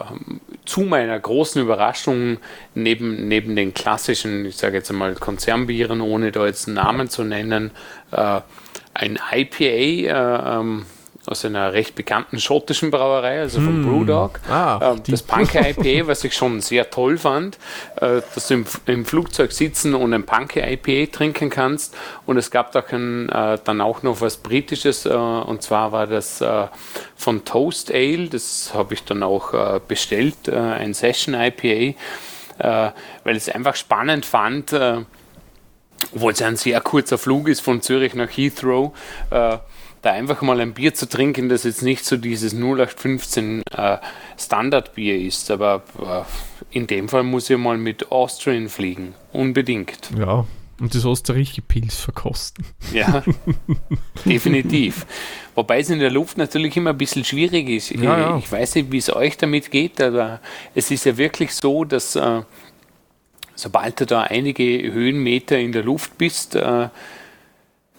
zu 0.65 0.81
meiner 0.81 1.19
großen 1.19 1.61
Überraschung 1.61 2.37
neben, 2.75 3.27
neben 3.27 3.55
den 3.55 3.73
klassischen, 3.73 4.45
ich 4.45 4.57
sage 4.57 4.77
jetzt 4.77 4.91
einmal 4.91 5.15
Konzernbieren, 5.15 6.01
ohne 6.01 6.31
da 6.31 6.45
jetzt 6.45 6.67
einen 6.67 6.75
Namen 6.75 7.09
zu 7.09 7.23
nennen, 7.23 7.71
äh, 8.11 8.41
ein 8.93 9.19
IPA, 9.31 9.63
äh, 9.63 10.59
ähm, 10.59 10.85
aus 11.25 11.45
einer 11.45 11.71
recht 11.71 11.95
bekannten 11.95 12.39
schottischen 12.39 12.91
Brauerei, 12.91 13.39
also 13.39 13.61
von 13.61 13.81
mm. 13.81 13.85
Brewdog. 13.85 14.39
Ah, 14.49 14.95
äh, 14.95 15.11
das 15.11 15.23
Punker 15.23 15.67
IPA, 15.69 16.07
was 16.07 16.23
ich 16.23 16.33
schon 16.33 16.59
sehr 16.59 16.89
toll 16.89 17.17
fand, 17.17 17.57
äh, 17.95 18.21
dass 18.35 18.49
du 18.49 18.55
im, 18.55 18.65
im, 18.87 19.05
Flugzeug 19.05 19.53
sitzen 19.53 19.95
und 19.95 20.13
ein 20.13 20.25
Punker 20.25 20.69
IPA 20.69 21.11
trinken 21.11 21.49
kannst. 21.49 21.95
Und 22.25 22.37
es 22.37 22.51
gab 22.51 22.73
da 22.73 22.83
ein, 22.91 23.29
äh, 23.29 23.57
dann 23.63 23.79
auch 23.79 24.03
noch 24.03 24.19
was 24.19 24.37
Britisches, 24.37 25.05
äh, 25.05 25.13
und 25.13 25.61
zwar 25.61 25.93
war 25.93 26.07
das 26.07 26.41
äh, 26.41 26.67
von 27.15 27.45
Toast 27.45 27.93
Ale, 27.93 28.27
das 28.27 28.71
habe 28.73 28.93
ich 28.93 29.05
dann 29.05 29.23
auch 29.23 29.53
äh, 29.53 29.79
bestellt, 29.87 30.49
ein 30.49 30.93
Session 30.93 31.35
IPA, 31.35 31.97
weil 32.57 33.35
ich 33.35 33.47
es 33.47 33.49
einfach 33.49 33.75
spannend 33.75 34.25
fand, 34.25 34.73
obwohl 36.13 36.31
es 36.31 36.41
ein 36.41 36.55
sehr 36.55 36.81
kurzer 36.81 37.17
Flug 37.17 37.47
ist 37.47 37.61
von 37.61 37.81
Zürich 37.81 38.13
nach 38.13 38.29
Heathrow 38.29 38.93
da 40.03 40.11
einfach 40.11 40.41
mal 40.41 40.59
ein 40.59 40.73
Bier 40.73 40.93
zu 40.93 41.07
trinken, 41.07 41.49
das 41.49 41.63
jetzt 41.63 41.81
nicht 41.81 42.05
so 42.05 42.17
dieses 42.17 42.53
0815 42.53 43.63
äh, 43.71 43.97
Standardbier 44.37 45.17
ist. 45.17 45.49
Aber 45.49 45.81
äh, 45.99 46.77
in 46.77 46.87
dem 46.87 47.09
Fall 47.09 47.23
muss 47.23 47.49
ich 47.49 47.57
mal 47.57 47.77
mit 47.77 48.11
Austrian 48.11 48.69
fliegen. 48.69 49.15
Unbedingt. 49.31 50.11
Ja, 50.17 50.45
und 50.79 50.93
das 50.93 51.05
Österreicher-Pils 51.05 51.95
verkosten. 51.95 52.65
Ja, 52.93 53.23
definitiv. 54.25 55.05
Wobei 55.55 55.79
es 55.79 55.89
in 55.89 55.99
der 55.99 56.11
Luft 56.11 56.37
natürlich 56.37 56.75
immer 56.75 56.89
ein 56.89 56.97
bisschen 56.97 57.23
schwierig 57.23 57.69
ist. 57.69 57.91
Ja, 57.91 58.19
ja. 58.19 58.37
Ich 58.37 58.51
weiß 58.51 58.75
nicht, 58.75 58.91
wie 58.91 58.97
es 58.97 59.13
euch 59.15 59.37
damit 59.37 59.71
geht, 59.71 60.01
aber 60.01 60.41
es 60.75 60.91
ist 60.91 61.05
ja 61.05 61.15
wirklich 61.15 61.53
so, 61.53 61.85
dass 61.85 62.17
äh, 62.17 62.41
sobald 63.55 64.01
du 64.01 64.05
da 64.05 64.23
einige 64.23 64.63
Höhenmeter 64.91 65.57
in 65.57 65.71
der 65.71 65.83
Luft 65.83 66.17
bist, 66.17 66.55
äh, 66.55 66.89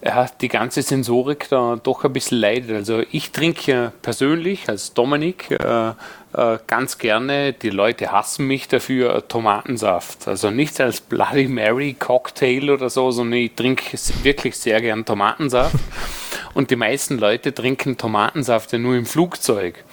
ja, 0.05 0.27
die 0.39 0.49
ganze 0.49 0.83
Sensorik 0.83 1.49
da 1.49 1.77
doch 1.81 2.03
ein 2.03 2.13
bisschen 2.13 2.37
leidet. 2.37 2.71
Also 2.71 3.01
ich 3.11 3.31
trinke 3.31 3.91
persönlich 4.03 4.69
als 4.69 4.93
Dominik 4.93 5.49
äh, 5.49 5.89
äh, 5.89 6.59
ganz 6.67 6.99
gerne, 6.99 7.53
die 7.53 7.71
Leute 7.71 8.11
hassen 8.11 8.45
mich 8.45 8.67
dafür, 8.67 9.27
Tomatensaft. 9.27 10.27
Also 10.27 10.51
nicht 10.51 10.79
als 10.79 11.01
Bloody 11.01 11.47
Mary 11.47 11.95
Cocktail 11.97 12.69
oder 12.69 12.91
so, 12.91 13.09
sondern 13.09 13.39
ich 13.39 13.53
trinke 13.55 13.97
wirklich 14.21 14.57
sehr 14.57 14.79
gern 14.79 15.05
Tomatensaft. 15.05 15.75
Und 16.53 16.69
die 16.69 16.75
meisten 16.75 17.17
Leute 17.17 17.53
trinken 17.53 17.97
Tomatensaft 17.97 18.73
ja 18.73 18.77
nur 18.77 18.95
im 18.95 19.07
Flugzeug. 19.07 19.83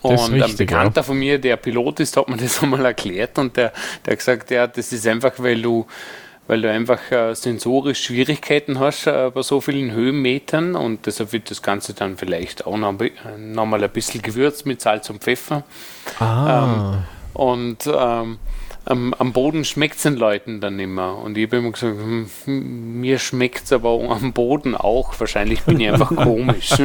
Und 0.00 0.18
richtig, 0.32 0.42
ein 0.44 0.56
Bekannter 0.56 1.00
ja. 1.00 1.02
von 1.02 1.18
mir, 1.18 1.38
der 1.38 1.56
Pilot 1.56 2.00
ist, 2.00 2.16
hat 2.16 2.28
mir 2.28 2.38
das 2.38 2.62
einmal 2.62 2.84
erklärt 2.86 3.38
und 3.38 3.56
der, 3.56 3.72
der 4.04 4.12
hat 4.12 4.18
gesagt, 4.18 4.50
ja, 4.50 4.66
das 4.66 4.92
ist 4.92 5.06
einfach, 5.06 5.32
weil 5.38 5.60
du 5.60 5.86
weil 6.48 6.62
du 6.62 6.70
einfach 6.70 7.12
äh, 7.12 7.34
sensorisch 7.34 8.02
Schwierigkeiten 8.02 8.80
hast 8.80 9.06
äh, 9.06 9.30
bei 9.32 9.42
so 9.42 9.60
vielen 9.60 9.92
Höhenmetern 9.92 10.74
und 10.74 11.06
deshalb 11.06 11.32
wird 11.32 11.50
das 11.50 11.62
Ganze 11.62 11.94
dann 11.94 12.16
vielleicht 12.16 12.66
auch 12.66 12.76
noch, 12.76 12.98
äh, 13.00 13.12
noch 13.38 13.66
mal 13.66 13.84
ein 13.84 13.90
bisschen 13.90 14.22
gewürzt 14.22 14.66
mit 14.66 14.80
Salz 14.80 15.08
und 15.10 15.22
Pfeffer. 15.22 15.62
Ah. 16.18 16.64
Ähm, 16.64 17.04
und 17.34 17.86
ähm, 17.86 18.38
am, 18.86 19.14
am, 19.14 19.32
Boden 19.34 19.64
schmeckt 19.66 19.96
es 19.96 20.02
den 20.02 20.16
Leuten 20.16 20.62
dann 20.62 20.80
immer. 20.80 21.18
Und 21.18 21.36
ich 21.36 21.46
habe 21.46 21.58
immer 21.58 21.72
gesagt, 21.72 21.96
hm, 21.98 22.30
mir 23.00 23.18
schmeckt 23.18 23.64
es 23.66 23.72
aber 23.72 23.90
am 24.10 24.32
Boden 24.32 24.74
auch. 24.74 25.20
Wahrscheinlich 25.20 25.62
bin 25.62 25.78
ich 25.78 25.90
einfach 25.90 26.08
komisch. 26.16 26.70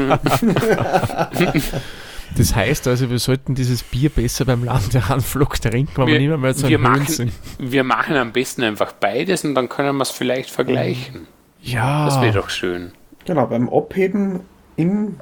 Das 2.36 2.56
heißt 2.56 2.88
also, 2.88 3.10
wir 3.10 3.20
sollten 3.20 3.56
dieses 3.56 3.84
Bier 3.84 4.10
besser 4.10 4.46
beim 4.46 4.64
Landeanflug 4.64 5.62
trinken, 5.62 5.96
weil 5.98 6.08
wir, 6.08 6.20
wir 6.20 6.30
nicht 6.30 6.42
mehr 6.42 6.54
so 6.54 6.68
wir 6.68 6.80
machen, 6.80 7.08
sind. 7.08 7.34
Wir 7.60 7.84
machen 7.84 8.16
am 8.16 8.32
besten 8.32 8.64
einfach 8.64 8.94
beides 8.94 9.44
und 9.46 9.56
dann 9.56 9.70
können 9.70 9.96
wir 9.98 10.02
es 10.04 10.12
vielleicht 10.12 10.50
vergleichen. 10.50 11.28
Ja. 11.62 12.06
Das 12.06 12.22
wäre 12.22 12.34
doch 12.34 12.50
schön. 12.50 12.92
Genau, 13.26 13.46
beim 13.48 13.70
Abheben 13.70 14.42
im 14.76 15.18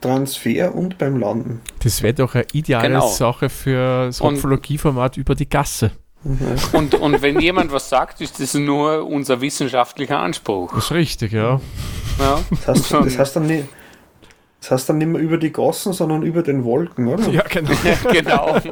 Transfer 0.00 0.74
und 0.74 0.98
beim 0.98 1.18
Landen. 1.18 1.60
Das 1.82 2.02
wäre 2.02 2.14
doch 2.14 2.34
eine 2.34 2.44
ideale 2.52 2.88
genau. 2.88 3.08
Sache 3.08 3.48
für 3.48 4.06
das 4.06 4.20
Hopfologieformat 4.20 5.16
über 5.16 5.34
die 5.34 5.48
Gasse. 5.48 5.92
Und, 6.72 6.94
und 6.94 7.22
wenn 7.22 7.40
jemand 7.40 7.72
was 7.72 7.88
sagt, 7.88 8.20
ist 8.20 8.40
das 8.40 8.54
nur 8.54 9.06
unser 9.06 9.40
wissenschaftlicher 9.40 10.18
Anspruch. 10.18 10.74
Das 10.74 10.86
ist 10.86 10.92
richtig, 10.92 11.32
ja. 11.32 11.60
ja. 12.18 12.40
Das, 12.66 12.92
heißt, 12.92 12.92
das 12.92 13.18
heißt 13.18 13.36
dann 13.36 13.46
nicht, 13.46 13.64
das 14.60 14.70
heißt 14.70 14.88
dann 14.88 14.98
nicht 14.98 15.08
mehr 15.08 15.20
über 15.20 15.36
die 15.36 15.52
Gassen, 15.52 15.92
sondern 15.92 16.22
über 16.22 16.42
den 16.42 16.64
Wolken, 16.64 17.06
oder? 17.08 17.28
Ja, 17.28 17.42
genau. 17.42 17.70
genau. 18.12 18.58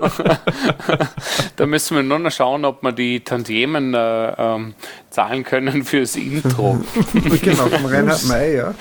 da 1.56 1.66
müssen 1.66 1.97
wir 1.97 2.02
nur 2.02 2.19
noch 2.19 2.32
schauen, 2.32 2.65
ob 2.65 2.82
wir 2.82 2.93
die 2.93 3.20
Tantiemen 3.20 3.94
äh, 3.94 4.32
ähm, 4.36 4.74
zahlen 5.11 5.44
können 5.44 5.85
fürs 5.85 6.16
Intro. 6.16 6.81
genau, 7.43 7.66
von 7.69 7.86
Reinhard 7.86 8.24
May, 8.27 8.56
ja. 8.56 8.74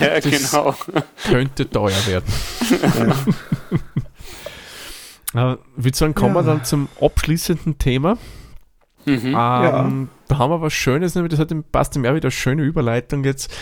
ja, 0.00 0.18
genau. 0.18 0.74
Könnte 1.28 1.68
teuer 1.70 2.06
werden. 2.06 2.24
Ja. 5.34 5.52
äh, 5.52 5.56
ich 5.76 5.84
würde 5.84 5.96
sagen, 5.96 6.14
kommen 6.14 6.34
ja. 6.34 6.40
wir 6.40 6.46
dann 6.46 6.64
zum 6.64 6.88
abschließenden 7.00 7.78
Thema. 7.78 8.16
Mhm. 9.04 9.26
Ähm, 9.26 9.32
ja. 9.32 9.90
Da 10.28 10.38
haben 10.38 10.50
wir 10.50 10.60
was 10.60 10.72
Schönes, 10.72 11.14
nämlich 11.14 11.30
das 11.30 11.38
hat 11.38 11.54
passt 11.70 11.94
im 11.94 12.04
Jahr 12.04 12.14
wieder 12.14 12.26
eine 12.26 12.32
schöne 12.32 12.62
Überleitung 12.62 13.22
jetzt 13.22 13.52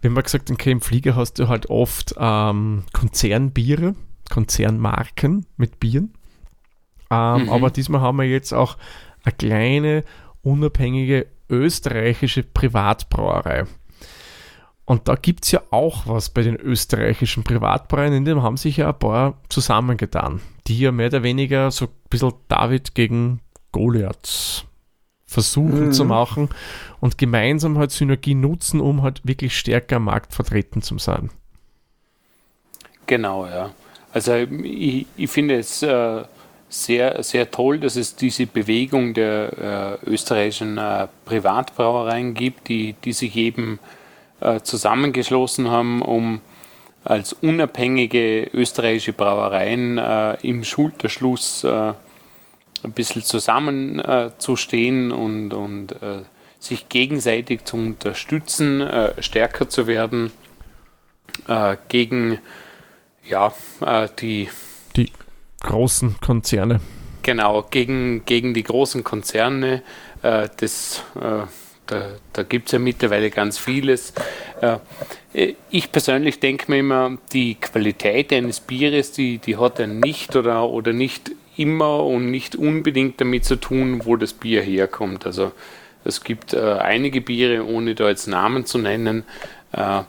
wir 0.00 0.10
haben 0.10 0.22
gesagt, 0.22 0.50
okay, 0.50 0.70
im 0.70 0.80
Flieger 0.80 1.16
hast 1.16 1.38
du 1.38 1.48
halt 1.48 1.70
oft 1.70 2.14
ähm, 2.18 2.84
Konzernbiere, 2.92 3.94
Konzernmarken 4.30 5.46
mit 5.56 5.80
Bieren. 5.80 6.14
Ähm, 7.10 7.44
mhm. 7.44 7.48
Aber 7.50 7.70
diesmal 7.70 8.00
haben 8.00 8.18
wir 8.18 8.24
jetzt 8.24 8.52
auch 8.52 8.76
eine 9.24 9.34
kleine, 9.34 10.04
unabhängige 10.42 11.26
österreichische 11.48 12.42
Privatbrauerei. 12.42 13.64
Und 14.84 15.08
da 15.08 15.16
gibt 15.16 15.44
es 15.44 15.50
ja 15.50 15.62
auch 15.70 16.06
was 16.06 16.30
bei 16.30 16.42
den 16.42 16.56
österreichischen 16.56 17.42
Privatbrauereien, 17.42 18.14
in 18.14 18.24
dem 18.24 18.42
haben 18.42 18.56
sich 18.56 18.76
ja 18.76 18.88
ein 18.88 18.98
paar 18.98 19.40
zusammengetan, 19.48 20.40
die 20.68 20.78
ja 20.78 20.92
mehr 20.92 21.08
oder 21.08 21.24
weniger 21.24 21.72
so 21.72 21.86
ein 21.86 21.92
bisschen 22.08 22.32
David 22.48 22.94
gegen 22.94 23.40
Goliath 23.72 24.64
versuchen 25.26 25.86
mhm. 25.86 25.92
zu 25.92 26.04
machen 26.04 26.48
und 27.00 27.18
gemeinsam 27.18 27.78
halt 27.78 27.90
Synergie 27.90 28.34
nutzen, 28.34 28.80
um 28.80 29.02
halt 29.02 29.20
wirklich 29.24 29.58
stärker 29.58 29.96
am 29.96 30.04
Markt 30.04 30.32
vertreten 30.32 30.82
zu 30.82 30.98
sein. 30.98 31.30
Genau, 33.06 33.46
ja. 33.46 33.70
Also 34.12 34.34
ich, 34.34 35.06
ich 35.16 35.30
finde 35.30 35.58
es 35.58 35.82
äh, 35.82 36.22
sehr, 36.68 37.22
sehr 37.22 37.50
toll, 37.50 37.78
dass 37.78 37.96
es 37.96 38.16
diese 38.16 38.46
Bewegung 38.46 39.14
der 39.14 39.98
äh, 40.04 40.10
österreichischen 40.10 40.78
äh, 40.78 41.06
Privatbrauereien 41.24 42.34
gibt, 42.34 42.68
die, 42.68 42.94
die 43.04 43.12
sich 43.12 43.36
eben 43.36 43.78
äh, 44.40 44.60
zusammengeschlossen 44.60 45.70
haben, 45.70 46.02
um 46.02 46.40
als 47.04 47.32
unabhängige 47.34 48.50
österreichische 48.52 49.12
Brauereien 49.12 49.98
äh, 49.98 50.34
im 50.42 50.64
Schulterschluss 50.64 51.62
äh, 51.62 51.92
ein 52.84 52.92
bisschen 52.92 53.22
zusammenzustehen 53.22 55.12
und, 55.12 55.52
und 55.52 55.92
äh, 56.02 56.22
sich 56.58 56.88
gegenseitig 56.88 57.64
zu 57.64 57.76
unterstützen, 57.76 58.80
äh, 58.80 59.20
stärker 59.22 59.68
zu 59.68 59.86
werden 59.86 60.32
äh, 61.48 61.76
gegen 61.88 62.38
ja, 63.24 63.52
äh, 63.80 64.08
die, 64.18 64.48
die 64.96 65.10
großen 65.60 66.16
Konzerne. 66.20 66.80
Genau, 67.22 67.62
gegen, 67.62 68.24
gegen 68.24 68.54
die 68.54 68.62
großen 68.62 69.02
Konzerne. 69.02 69.82
Äh, 70.22 70.48
das, 70.58 71.02
äh, 71.16 71.46
da 71.86 72.08
da 72.32 72.42
gibt 72.42 72.66
es 72.66 72.72
ja 72.72 72.78
mittlerweile 72.80 73.30
ganz 73.30 73.58
vieles. 73.58 74.12
ich 75.70 75.92
persönlich 75.92 76.40
denke 76.40 76.68
mir 76.68 76.78
immer, 76.78 77.16
die 77.32 77.54
Qualität 77.54 78.32
eines 78.32 78.58
Bieres, 78.58 79.12
die, 79.12 79.38
die 79.38 79.56
hat 79.56 79.78
er 79.78 79.86
nicht 79.86 80.34
oder, 80.34 80.68
oder 80.68 80.92
nicht 80.92 81.30
immer 81.56 82.04
und 82.04 82.30
nicht 82.30 82.56
unbedingt 82.56 83.20
damit 83.20 83.44
zu 83.44 83.56
tun, 83.56 84.02
wo 84.04 84.16
das 84.16 84.32
Bier 84.32 84.62
herkommt. 84.62 85.26
Also 85.26 85.52
es 86.04 86.22
gibt 86.22 86.52
äh, 86.52 86.74
einige 86.78 87.20
Biere, 87.20 87.66
ohne 87.66 87.94
da 87.94 88.08
jetzt 88.08 88.26
Namen 88.26 88.64
zu 88.64 88.78
nennen, 88.78 89.24
äh, 89.72 90.02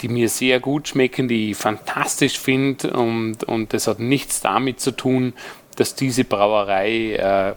die 0.00 0.08
mir 0.08 0.28
sehr 0.28 0.60
gut 0.60 0.88
schmecken, 0.88 1.28
die 1.28 1.50
ich 1.50 1.56
fantastisch 1.56 2.38
finde 2.38 2.92
und, 2.92 3.44
und 3.44 3.72
das 3.72 3.86
hat 3.86 3.98
nichts 3.98 4.40
damit 4.40 4.80
zu 4.80 4.92
tun, 4.92 5.32
dass 5.76 5.94
diese 5.94 6.24
Brauerei 6.24 7.14
äh, 7.14 7.54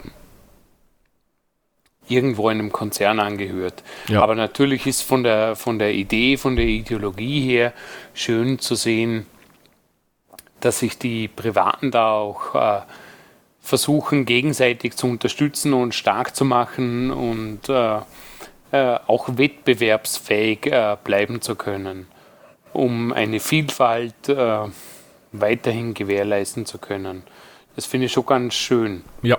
irgendwo 2.08 2.48
einem 2.48 2.72
Konzern 2.72 3.20
angehört. 3.20 3.82
Ja. 4.08 4.22
Aber 4.22 4.34
natürlich 4.34 4.86
ist 4.86 5.02
von 5.02 5.22
der, 5.22 5.56
von 5.56 5.78
der 5.78 5.94
Idee, 5.94 6.36
von 6.36 6.56
der 6.56 6.66
Ideologie 6.66 7.40
her 7.40 7.72
schön 8.14 8.58
zu 8.58 8.74
sehen, 8.74 9.26
dass 10.60 10.78
sich 10.78 10.98
die 10.98 11.28
Privaten 11.28 11.90
da 11.90 12.12
auch 12.12 12.54
äh, 12.54 12.80
versuchen, 13.62 14.26
gegenseitig 14.26 14.96
zu 14.96 15.06
unterstützen 15.06 15.72
und 15.72 15.94
stark 15.94 16.34
zu 16.34 16.44
machen 16.44 17.10
und 17.12 17.68
äh, 17.68 18.00
äh, 18.72 18.98
auch 19.06 19.28
wettbewerbsfähig 19.36 20.66
äh, 20.66 20.96
bleiben 21.02 21.40
zu 21.40 21.54
können, 21.54 22.08
um 22.72 23.12
eine 23.12 23.38
Vielfalt 23.38 24.28
äh, 24.28 24.58
weiterhin 25.30 25.94
gewährleisten 25.94 26.66
zu 26.66 26.78
können. 26.78 27.22
Das 27.76 27.86
finde 27.86 28.06
ich 28.06 28.12
schon 28.12 28.26
ganz 28.26 28.54
schön. 28.54 29.04
Ja. 29.22 29.38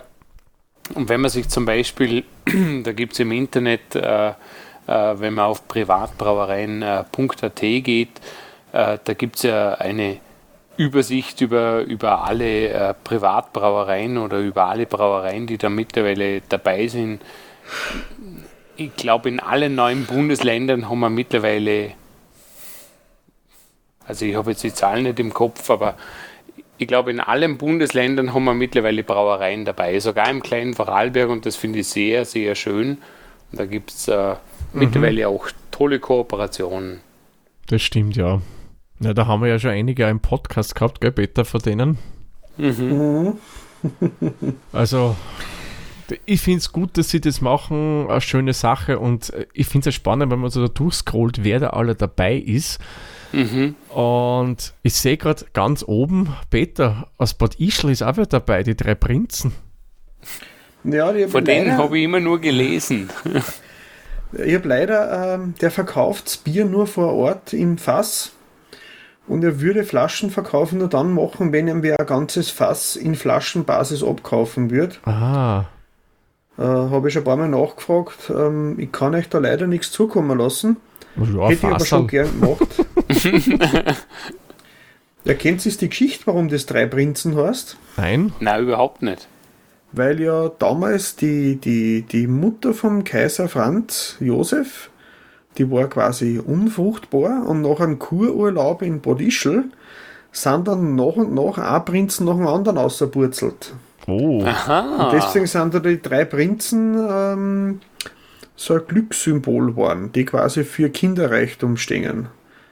Und 0.96 1.10
wenn 1.10 1.22
man 1.22 1.30
sich 1.30 1.50
zum 1.50 1.66
Beispiel, 1.66 2.24
da 2.84 2.94
gibt 2.94 3.14
es 3.14 3.20
im 3.20 3.32
Internet, 3.32 3.96
äh, 3.96 4.30
äh, 4.30 4.34
wenn 4.88 5.34
man 5.34 5.46
auf 5.46 5.68
privatbrauereien.at 5.68 7.60
geht, 7.60 8.22
da 8.72 8.98
gibt 9.16 9.36
es 9.36 9.44
ja 9.44 9.76
eine 9.76 10.18
Übersicht 10.78 11.42
über, 11.42 11.82
über 11.82 12.26
alle 12.26 12.70
äh, 12.70 12.94
Privatbrauereien 13.04 14.18
oder 14.18 14.40
über 14.40 14.66
alle 14.66 14.86
Brauereien, 14.86 15.46
die 15.46 15.58
da 15.58 15.70
mittlerweile 15.70 16.42
dabei 16.50 16.88
sind. 16.88 17.22
Ich 18.76 18.96
glaube, 18.96 19.30
in 19.30 19.40
allen 19.40 19.76
neuen 19.76 20.06
Bundesländern 20.06 20.90
haben 20.90 21.00
wir 21.00 21.12
mittlerweile, 21.12 21.92
also 24.08 24.26
ich 24.26 24.36
habe 24.36 24.52
jetzt 24.52 24.64
die 24.64 24.74
Zahlen 24.74 25.04
nicht 25.04 25.20
im 25.20 25.32
Kopf, 25.32 25.70
aber 25.70 25.96
ich 26.80 26.88
glaube, 26.88 27.12
in 27.12 27.20
allen 27.20 27.58
Bundesländern 27.58 28.34
haben 28.34 28.44
wir 28.46 28.56
mittlerweile 28.56 29.04
Brauereien 29.04 29.66
dabei, 29.66 30.00
sogar 30.00 30.30
im 30.30 30.42
kleinen 30.42 30.74
Vorarlberg 30.74 31.30
und 31.30 31.46
das 31.46 31.56
finde 31.56 31.80
ich 31.80 31.88
sehr, 31.88 32.26
sehr 32.26 32.56
schön. 32.56 32.98
Und 33.52 33.60
da 33.60 33.66
gibt 33.68 33.92
es 33.92 34.08
äh, 34.08 34.32
mhm. 34.32 34.36
mittlerweile 34.80 35.28
auch 35.28 35.48
tolle 35.70 36.00
Kooperationen. 36.00 37.02
Das 37.68 37.84
stimmt, 37.84 38.16
ja. 38.16 38.42
Ja, 39.04 39.14
da 39.14 39.28
haben 39.28 39.42
wir 39.42 39.50
ja 39.50 39.60
schon 39.60 39.72
einige 39.72 40.08
im 40.08 40.22
Podcast 40.22 40.76
gehabt, 40.76 41.02
gell, 41.02 41.12
Peter, 41.12 41.44
von 41.44 41.62
denen. 41.62 41.98
Mhm. 42.58 43.34
also, 44.72 45.16
ich 46.26 46.40
finde 46.40 46.60
es 46.60 46.72
gut, 46.72 46.98
dass 46.98 47.10
sie 47.10 47.20
das 47.20 47.42
machen, 47.42 48.10
eine 48.10 48.22
schöne 48.22 48.54
Sache 48.54 49.00
und 49.00 49.34
ich 49.54 49.68
finde 49.68 49.90
es 49.90 49.96
spannend, 49.96 50.32
wenn 50.32 50.40
man 50.40 50.52
so 50.52 50.66
da 50.66 50.72
durchscrollt, 50.72 51.44
wer 51.44 51.60
da 51.60 51.72
alle 51.72 51.96
dabei 51.96 52.36
ist. 52.36 52.80
Mhm. 53.34 53.76
Und 53.90 54.74
ich 54.84 54.94
sehe 54.94 55.18
gerade 55.18 55.46
ganz 55.52 55.84
oben, 55.86 56.34
Peter 56.50 57.08
aus 57.18 57.34
Bad 57.34 57.60
Ischl 57.60 57.90
ist 57.90 58.04
auch 58.04 58.16
wieder 58.16 58.28
dabei, 58.28 58.64
die 58.64 58.78
drei 58.78 58.96
Prinzen. 58.96 59.54
Ja, 60.86 61.12
die 61.12 61.28
Von 61.28 61.44
denen 61.44 61.78
habe 61.78 61.98
ich 61.98 62.06
immer 62.06 62.20
nur 62.20 62.40
gelesen. 62.40 63.10
Ich 64.36 64.56
habe 64.56 64.68
leider, 64.68 65.36
ähm, 65.36 65.54
der 65.62 65.70
verkauft 65.70 66.26
das 66.26 66.38
Bier 66.38 66.66
nur 66.66 66.88
vor 66.88 67.14
Ort 67.14 67.54
im 67.54 67.78
Fass. 67.78 68.32
Und 69.28 69.44
er 69.44 69.62
würde 69.62 69.84
Flaschenverkauf 69.84 70.74
nur 70.74 70.90
dann 70.90 71.14
machen, 71.14 71.54
wenn 71.54 71.68
er 71.68 71.76
mir 71.76 72.00
ein 72.00 72.06
ganzes 72.06 72.50
Fass 72.50 72.96
in 72.96 73.16
Flaschenbasis 73.16 74.04
abkaufen 74.04 74.70
würde. 74.70 74.96
Ah. 75.06 75.66
Äh, 76.58 76.62
habe 76.62 77.08
ich 77.08 77.14
schon 77.14 77.22
ein 77.22 77.26
paar 77.26 77.38
Mal 77.38 77.50
nachgefragt. 77.50 78.30
Ähm, 78.30 78.78
ich 78.78 78.92
kann 78.92 79.16
euch 79.16 79.30
da 79.30 79.40
leider 79.40 79.66
nichts 79.66 79.92
zukommen 79.92 80.38
lassen. 80.38 80.78
Ja, 81.16 81.50
Hätte 81.50 81.68
ich 81.68 81.74
aber 81.74 81.86
schon 81.86 82.08
gern 82.08 82.30
gemacht. 82.40 82.68
ja, 85.24 85.34
kennt 85.36 85.66
ihr 85.66 85.72
die 85.72 85.90
Geschichte, 85.90 86.28
warum 86.28 86.50
das 86.50 86.66
Drei 86.66 86.86
Prinzen 86.86 87.38
heißt? 87.38 87.78
Nein? 87.98 88.34
Nein, 88.40 88.64
überhaupt 88.64 89.02
nicht. 89.02 89.28
Weil 89.92 90.20
ja 90.20 90.50
damals 90.50 91.16
die, 91.16 91.58
die, 91.58 92.02
die 92.02 92.28
Mutter 92.28 92.74
vom 92.74 93.04
Kaiser 93.04 93.48
Franz 93.48 94.18
Josef, 94.20 94.90
die 95.58 95.70
war 95.70 95.88
quasi 95.88 96.40
unfruchtbar 96.40 97.48
und 97.48 97.62
nach 97.62 97.80
einem 97.80 98.00
Kururlaub 98.00 98.82
in 98.82 99.02
Bad 99.02 99.22
Ischl 99.22 99.66
sind 100.32 100.68
dann 100.68 100.96
nach 100.96 101.16
und 101.16 101.34
nach 101.34 101.58
ein 101.58 101.86
Prinzen 101.86 102.26
nach 102.26 102.36
dem 102.36 102.48
anderen 102.48 102.78
ausgepurzelt. 102.78 103.74
Oh. 104.08 104.44
Aha. 104.44 105.06
Und 105.06 105.14
deswegen 105.14 105.46
sind 105.46 105.74
da 105.74 105.80
die 105.80 106.02
drei 106.02 106.26
Prinzen 106.26 106.96
ähm, 107.10 107.82
so 108.56 108.74
ein 108.76 108.82
Glückssymbol 108.88 109.68
geworden, 109.68 110.12
die 110.14 110.26
quasi 110.26 110.64
für 110.64 110.90
Kinderreichtum 110.90 111.78
stehen. 111.78 112.28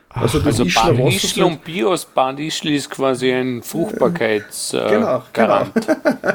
Also 0.10 0.40
das 0.40 0.60
also 0.60 0.66
Ischler 0.66 0.94
Bad 0.94 1.14
Ischl 1.14 1.44
und 1.44 1.64
Bios 1.64 2.06
Bad 2.06 2.40
Ischl 2.40 2.70
ist 2.72 2.90
quasi 2.90 3.32
ein 3.32 3.62
Fruchtbarkeits 3.62 4.74
äh, 4.74 4.90
Genau, 4.90 5.24
Garant. 5.32 5.72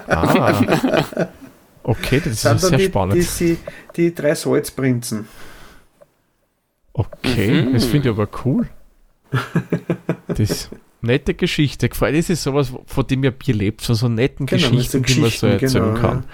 Ah. 0.08 1.28
Okay, 1.88 2.20
das 2.24 2.42
sind 2.42 2.56
ist 2.56 2.62
sehr 2.62 2.78
die, 2.78 2.84
spannend. 2.86 3.14
die, 3.14 3.44
die, 3.44 3.58
die 3.94 4.12
drei 4.12 4.34
Salzprinzen. 4.34 5.28
Okay, 6.98 7.62
Mhm. 7.62 7.72
das 7.74 7.84
finde 7.84 8.08
ich 8.08 8.14
aber 8.14 8.28
cool. 8.44 8.66
Das 10.28 10.38
ist 10.40 10.70
nette 11.02 11.34
Geschichte. 11.34 11.88
Gefällt 11.88 12.16
das 12.16 12.30
ist 12.30 12.42
sowas, 12.42 12.72
von 12.86 13.06
dem 13.06 13.22
ja 13.24 13.30
Bier 13.30 13.54
lebt, 13.54 13.82
von 13.82 13.94
so 13.94 14.08
netten 14.08 14.46
Genau, 14.46 14.62
so 14.62 14.70
Geschichten, 14.70 15.02
die 15.02 15.20
man 15.20 15.30
so 15.30 15.46
Geschichten, 15.46 15.46
erzählen 15.64 15.94
genau, 15.94 16.00
kann. 16.00 16.24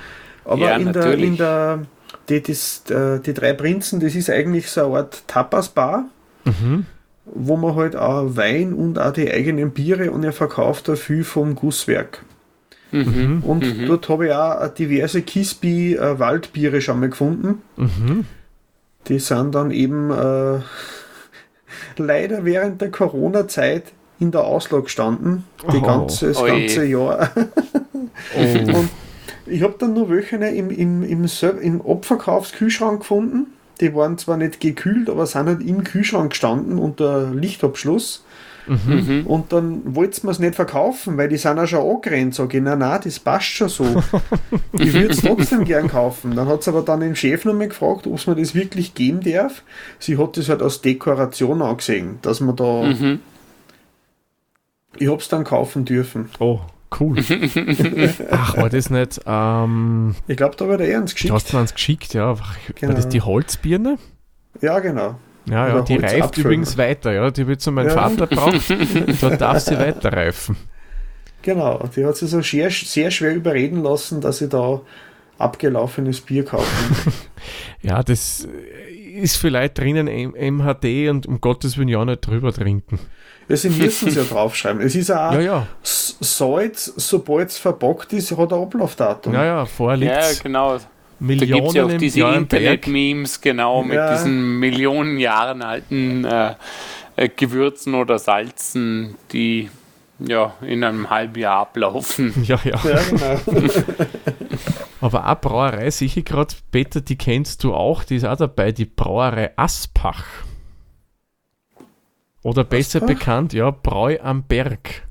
Aber 0.44 0.60
Ja, 0.62 0.76
in, 0.76 0.92
der, 0.92 1.14
in 1.18 1.36
der 1.36 1.82
die, 2.28 2.42
das, 2.42 2.84
äh, 2.90 3.18
die 3.20 3.34
drei 3.34 3.52
Prinzen, 3.54 3.98
das 4.00 4.14
ist 4.14 4.30
eigentlich 4.30 4.68
so 4.70 4.86
eine 4.86 4.96
Art 4.98 5.26
Tapas-Bar, 5.26 6.04
Mhm. 6.44 6.86
wo 7.24 7.56
man 7.56 7.74
halt 7.74 7.96
auch 7.96 8.36
Wein 8.36 8.72
und 8.72 8.98
auch 8.98 9.12
die 9.12 9.30
eigenen 9.30 9.70
Biere 9.72 10.10
und 10.12 10.22
er 10.24 10.32
verkauft 10.32 10.86
da 10.88 10.94
viel 10.96 11.24
vom 11.24 11.54
Gusswerk. 11.56 12.24
Mhm. 12.92 13.42
Und 13.44 13.64
dort 13.88 14.08
habe 14.08 14.26
ich 14.26 14.32
auch 14.32 14.68
diverse 14.68 15.22
Kisby 15.22 15.94
äh, 15.96 16.18
Waldbiere 16.18 16.80
schon 16.80 17.00
mal 17.00 17.08
gefunden. 17.08 17.62
Mhm. 17.76 18.26
Die 19.08 19.18
sind 19.18 19.54
dann 19.54 19.70
eben 19.70 20.10
äh, 20.10 20.60
leider 21.96 22.44
während 22.44 22.80
der 22.80 22.90
Corona-Zeit 22.90 23.84
in 24.20 24.30
der 24.30 24.44
Auslage 24.44 24.84
gestanden, 24.84 25.44
die 25.72 25.78
Oh. 25.78 25.82
ganze, 25.82 26.28
das 26.28 26.38
Oje. 26.38 26.52
ganze 26.60 26.84
Jahr. 26.84 27.30
Oh. 27.34 28.40
Und 28.78 28.88
ich 29.46 29.62
habe 29.62 29.74
dann 29.78 29.94
nur 29.94 30.08
welche 30.08 30.36
im, 30.36 30.70
im, 30.70 31.02
im, 31.02 31.26
Sel- 31.26 31.58
im 31.60 31.82
Abverkaufskühlschrank 31.82 33.00
gefunden. 33.00 33.46
Die 33.80 33.92
waren 33.94 34.16
zwar 34.18 34.36
nicht 34.36 34.60
gekühlt, 34.60 35.10
aber 35.10 35.26
sind 35.26 35.46
halt 35.46 35.60
im 35.62 35.82
Kühlschrank 35.82 36.30
gestanden 36.30 36.78
unter 36.78 37.30
Lichtabschluss. 37.32 38.24
Mhm. 38.66 39.26
Und 39.26 39.52
dann 39.52 39.94
wollten 39.96 40.26
wir 40.26 40.30
es 40.30 40.38
nicht 40.38 40.54
verkaufen, 40.54 41.16
weil 41.16 41.28
die 41.28 41.36
sind 41.36 41.58
auch 41.58 41.66
schon 41.66 41.88
angerannt. 41.88 42.34
Sag 42.34 42.54
ich, 42.54 42.62
nein, 42.62 42.78
nein, 42.78 43.00
das 43.02 43.18
passt 43.18 43.46
schon 43.46 43.68
so. 43.68 43.84
ich 44.72 44.92
würde 44.92 45.08
es 45.10 45.20
trotzdem 45.20 45.64
gern 45.64 45.88
kaufen. 45.88 46.36
Dann 46.36 46.46
hat 46.48 46.62
sie 46.62 46.70
aber 46.70 46.82
dann 46.82 47.00
den 47.00 47.16
Chef 47.16 47.44
nochmal 47.44 47.68
gefragt, 47.68 48.06
ob 48.06 48.14
es 48.14 48.26
mir 48.26 48.36
das 48.36 48.54
wirklich 48.54 48.94
geben 48.94 49.20
darf. 49.20 49.62
Sie 49.98 50.16
hat 50.18 50.36
das 50.36 50.48
halt 50.48 50.62
als 50.62 50.80
Dekoration 50.80 51.60
angesehen, 51.62 52.18
dass 52.22 52.40
man 52.40 52.54
da. 52.56 52.82
Mhm. 52.82 53.20
Ich 54.98 55.08
habe 55.08 55.16
es 55.18 55.28
dann 55.28 55.44
kaufen 55.44 55.84
dürfen. 55.84 56.28
oh, 56.38 56.60
cool. 57.00 57.16
Ach, 58.30 58.56
war 58.58 58.68
das 58.68 58.90
nicht, 58.90 59.20
ähm, 59.26 60.14
Ich 60.28 60.36
glaube, 60.36 60.54
da 60.56 60.68
war 60.68 60.76
der 60.76 60.90
ernst 60.90 61.12
du 61.12 61.14
geschickt. 61.14 61.32
hast 61.34 61.52
mir 61.52 61.60
eins 61.60 61.72
geschickt, 61.74 62.12
ja. 62.14 62.38
War 62.38 62.54
Genau. 62.74 62.92
das 62.92 63.08
die 63.08 63.22
Holzbirne? 63.22 63.98
Ja, 64.60 64.78
genau. 64.80 65.16
Ja, 65.46 65.68
ja, 65.68 65.80
die 65.80 65.96
reift 65.96 66.14
Holzapfel. 66.14 66.44
übrigens 66.44 66.78
weiter, 66.78 67.12
ja. 67.12 67.30
Die 67.30 67.46
wird 67.46 67.60
zu 67.60 67.72
meinem 67.72 67.88
Ja. 67.88 67.94
Vater 68.08 68.26
braucht. 68.26 68.62
Dort 69.20 69.40
darf 69.40 69.58
sie 69.60 69.78
weiter 69.78 70.12
reifen. 70.12 70.56
Genau, 71.42 71.88
die 71.96 72.04
hat 72.04 72.16
sich 72.16 72.30
so 72.30 72.40
sehr, 72.40 72.70
sehr 72.70 73.10
schwer 73.10 73.34
überreden 73.34 73.82
lassen, 73.82 74.20
dass 74.20 74.38
sie 74.38 74.48
da 74.48 74.80
abgelaufenes 75.38 76.20
Bier 76.20 76.44
kaufen. 76.44 77.12
Ja, 77.82 78.00
das 78.04 78.46
ist 79.16 79.36
vielleicht 79.38 79.76
drinnen 79.76 80.06
MHD 80.06 81.08
und 81.10 81.26
um 81.26 81.40
Gottes 81.40 81.76
Willen 81.76 81.88
ja 81.88 82.04
nicht 82.04 82.24
drüber 82.24 82.52
trinken. 82.52 83.00
ja, 83.48 83.56
sie 83.56 83.70
müssen 83.70 84.06
es 84.06 84.14
ja 84.14 84.22
draufschreiben. 84.22 84.80
Es 84.80 84.94
ist 84.94 85.10
auch 85.10 85.32
Ja, 85.32 85.40
ja, 85.40 85.66
Salz, 85.82 86.92
sobald 86.96 87.48
es 87.48 87.58
verpackt 87.58 88.12
ist, 88.12 88.30
hat 88.36 88.52
ein 88.52 88.60
Ablaufdatum. 88.62 89.34
ja, 89.34 89.44
ja, 89.44 89.66
vorher 89.66 89.96
liegt 89.96 90.12
Ja, 90.12 90.20
genau. 90.40 90.78
Da 91.22 91.34
gibt 91.34 91.40
Millionen 91.40 91.66
es 91.68 91.74
ja 91.74 91.84
auch 91.84 91.98
diese. 91.98 92.20
Internet-Memes, 92.20 93.40
genau, 93.40 93.82
mit 93.84 93.94
Ja. 93.94 94.12
diesen 94.12 94.58
Millionen 94.58 95.18
Jahren 95.18 95.62
alten 95.62 96.24
äh, 96.24 96.54
äh, 97.16 97.28
Gewürzen 97.28 97.94
oder 97.94 98.18
Salzen, 98.18 99.14
die 99.32 99.70
ja 100.18 100.54
in 100.62 100.82
einem 100.82 101.10
halben 101.10 101.38
Jahr 101.38 101.60
ablaufen. 101.60 102.32
Ja, 102.44 102.58
ja. 102.64 102.80
Ja, 102.84 103.00
genau. 103.04 103.40
Aber 105.00 105.24
eine 105.26 105.36
Brauerei, 105.36 105.90
sicher 105.90 106.22
gerade, 106.22 106.54
Peter, 106.70 107.00
die 107.00 107.16
kennst 107.16 107.62
du 107.64 107.72
auch, 107.74 108.02
die 108.04 108.16
ist 108.16 108.24
auch 108.24 108.36
dabei, 108.36 108.72
die 108.72 108.84
Brauerei 108.84 109.50
Aspach. 109.56 110.24
Oder 112.42 112.64
besser 112.64 112.98
Aspach? 113.02 113.14
bekannt, 113.14 113.52
ja, 113.52 113.70
Bräu 113.70 114.18
am 114.20 114.42
Berg. 114.42 115.02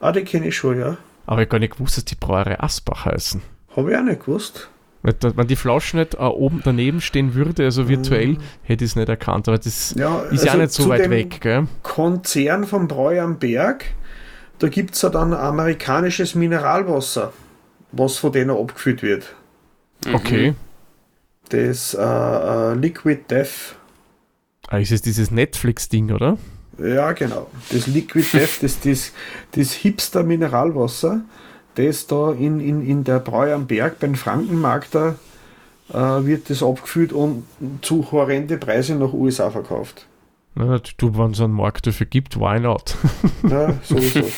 ah, 0.00 0.10
die 0.12 0.22
kenne 0.22 0.48
ich 0.48 0.56
schon, 0.56 0.78
ja. 0.80 0.96
Aber 1.26 1.40
ich 1.42 1.46
habe 1.46 1.46
gar 1.46 1.58
nicht 1.60 1.74
gewusst, 1.74 1.96
dass 1.96 2.04
die 2.04 2.14
Brauerei 2.16 2.58
Aspach 2.60 3.04
heißen. 3.06 3.42
Habe 3.76 3.92
ich 3.92 3.96
auch 3.98 4.02
nicht 4.02 4.20
gewusst. 4.24 4.68
Wenn 5.02 5.46
die 5.46 5.56
Flasche 5.56 5.98
nicht 5.98 6.14
äh, 6.14 6.18
oben 6.18 6.62
daneben 6.64 7.00
stehen 7.00 7.34
würde, 7.34 7.64
also 7.64 7.88
virtuell, 7.88 8.38
hätte 8.62 8.84
ich 8.84 8.90
es 8.90 8.96
nicht 8.96 9.08
erkannt. 9.08 9.46
Aber 9.48 9.58
das 9.58 9.94
Mhm. 9.94 10.00
Ja, 10.00 10.20
ist 10.22 10.44
ja 10.44 10.52
also 10.52 10.62
nicht 10.62 10.72
so 10.72 10.82
zu 10.84 10.88
weit 10.88 11.04
dem 11.04 11.10
weg, 11.12 11.40
gell? 11.40 11.68
Konzern 11.82 12.64
vom 12.64 12.88
Bräu 12.88 13.20
am 13.20 13.38
Berg, 13.38 13.84
da 14.58 14.68
gibt 14.68 14.94
es 14.94 15.02
ja 15.02 15.10
dann 15.10 15.32
amerikanisches 15.32 16.34
Mineralwasser, 16.34 17.32
was 17.92 18.18
von 18.18 18.32
denen 18.32 18.50
abgefüllt 18.50 19.02
wird. 19.02 19.34
Okay. 20.12 20.54
Das 21.50 21.94
äh, 21.94 22.02
äh, 22.02 22.74
Liquid 22.74 23.20
Death. 23.30 23.76
Ah, 24.68 24.78
ist 24.78 24.90
es 24.90 25.02
dieses 25.02 25.30
Netflix-Ding, 25.30 26.10
oder? 26.10 26.38
Ja, 26.78 27.12
genau. 27.12 27.48
Das 27.70 27.86
Liquid 27.86 28.26
Death, 28.32 28.58
das, 28.62 28.80
das, 28.80 29.12
das 29.52 29.72
Hipster 29.72 30.24
Mineralwasser, 30.24 31.20
das 31.76 32.06
da 32.08 32.32
in, 32.32 32.58
in, 32.60 32.84
in 32.86 33.04
der 33.04 33.20
Bräu 33.20 33.54
am 33.54 33.66
Berg 33.66 34.00
beim 34.00 34.14
Frankenmarkt 34.16 34.94
da 34.94 35.14
äh, 35.92 36.24
wird 36.26 36.50
das 36.50 36.62
abgefüllt 36.62 37.12
und 37.12 37.44
zu 37.82 38.10
horrende 38.10 38.56
Preise 38.58 38.96
nach 38.96 39.12
USA 39.12 39.50
verkauft. 39.50 40.06
Na, 40.56 40.80
du, 40.96 41.16
wenn 41.16 41.30
es 41.32 41.40
einen 41.40 41.52
Markt 41.52 41.86
dafür 41.86 42.06
gibt, 42.06 42.40
why 42.40 42.58
not? 42.58 42.96
Ja, 43.48 43.74
sowieso. 43.84 44.22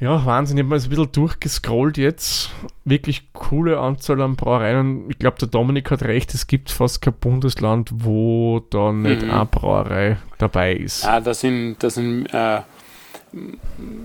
Ja, 0.00 0.24
Wahnsinn, 0.24 0.56
ich 0.56 0.62
habe 0.62 0.70
mal 0.70 0.78
so 0.78 0.86
ein 0.86 0.90
bisschen 0.90 1.10
durchgescrollt 1.10 1.98
jetzt. 1.98 2.50
Wirklich 2.84 3.32
coole 3.32 3.80
Anzahl 3.80 4.20
an 4.22 4.36
Brauereien. 4.36 4.78
Und 5.04 5.10
Ich 5.10 5.18
glaube, 5.18 5.38
der 5.40 5.48
Dominik 5.48 5.90
hat 5.90 6.02
recht, 6.04 6.32
es 6.34 6.46
gibt 6.46 6.70
fast 6.70 7.02
kein 7.02 7.14
Bundesland, 7.14 7.90
wo 7.92 8.60
da 8.70 8.92
nicht 8.92 9.22
Mhm. 9.22 9.30
eine 9.32 9.46
Brauerei 9.46 10.18
dabei 10.38 10.74
ist. 10.74 11.02
Ja, 11.02 11.20
da 11.20 11.34
sind, 11.34 11.78
da 11.82 11.90
sind 11.90 12.26
äh, 12.32 12.60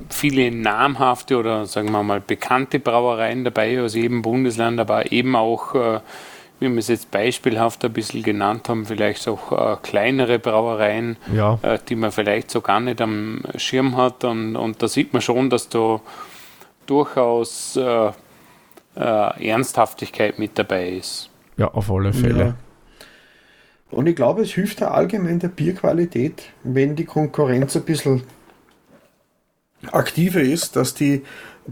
viele 0.10 0.52
namhafte 0.52 1.38
oder 1.38 1.66
sagen 1.66 1.92
wir 1.92 2.04
mal 2.04 2.22
bekannte 2.22 2.80
Brauereien 2.80 3.44
dabei 3.44 3.82
aus 3.82 3.96
jedem 3.96 4.22
Bundesland, 4.22 4.80
aber 4.80 5.12
eben 5.12 5.36
auch, 5.36 5.76
äh, 5.76 6.00
wie 6.60 6.70
wir 6.70 6.78
es 6.78 6.88
jetzt 6.88 7.12
beispielhaft 7.12 7.84
ein 7.84 7.94
bisschen 7.94 8.24
genannt 8.24 8.70
haben, 8.70 8.86
vielleicht 8.86 9.28
auch 9.28 9.52
äh, 9.52 9.78
kleinere 9.82 10.40
Brauereien, 10.40 11.18
Ja, 11.34 11.60
äh, 11.62 11.80
die 11.90 11.96
man 11.96 12.12
vielleicht 12.12 12.52
so 12.52 12.62
gar 12.62 12.80
nicht 12.80 13.02
am 13.02 13.42
Schirm 13.58 13.98
hat. 13.98 14.24
Und, 14.24 14.56
und 14.56 14.82
da 14.82 14.88
sieht 14.88 15.14
man 15.14 15.22
schon, 15.22 15.50
dass 15.50 15.70
da 15.70 16.00
durchaus 16.86 17.76
äh, 17.76 18.12
äh, 18.96 19.50
Ernsthaftigkeit 19.50 20.40
mit 20.40 20.58
dabei 20.58 20.90
ist. 20.90 21.30
ja, 21.58 21.68
auf 21.74 21.92
alle 21.92 22.14
Fälle. 22.14 22.44
Ja. 22.44 22.56
Und 23.92 24.08
ich 24.08 24.16
glaube, 24.16 24.42
es 24.42 24.52
hilft 24.52 24.82
auch 24.82 24.92
allgemein 24.92 25.38
der 25.40 25.50
Bierqualität, 25.50 26.50
wenn 26.64 26.96
die 26.96 27.06
Konkurrenz 27.06 27.76
ein 27.76 27.84
bisschen 27.84 28.24
aktiver 29.92 30.42
ist, 30.42 30.76
dass 30.76 30.94
die 30.94 31.24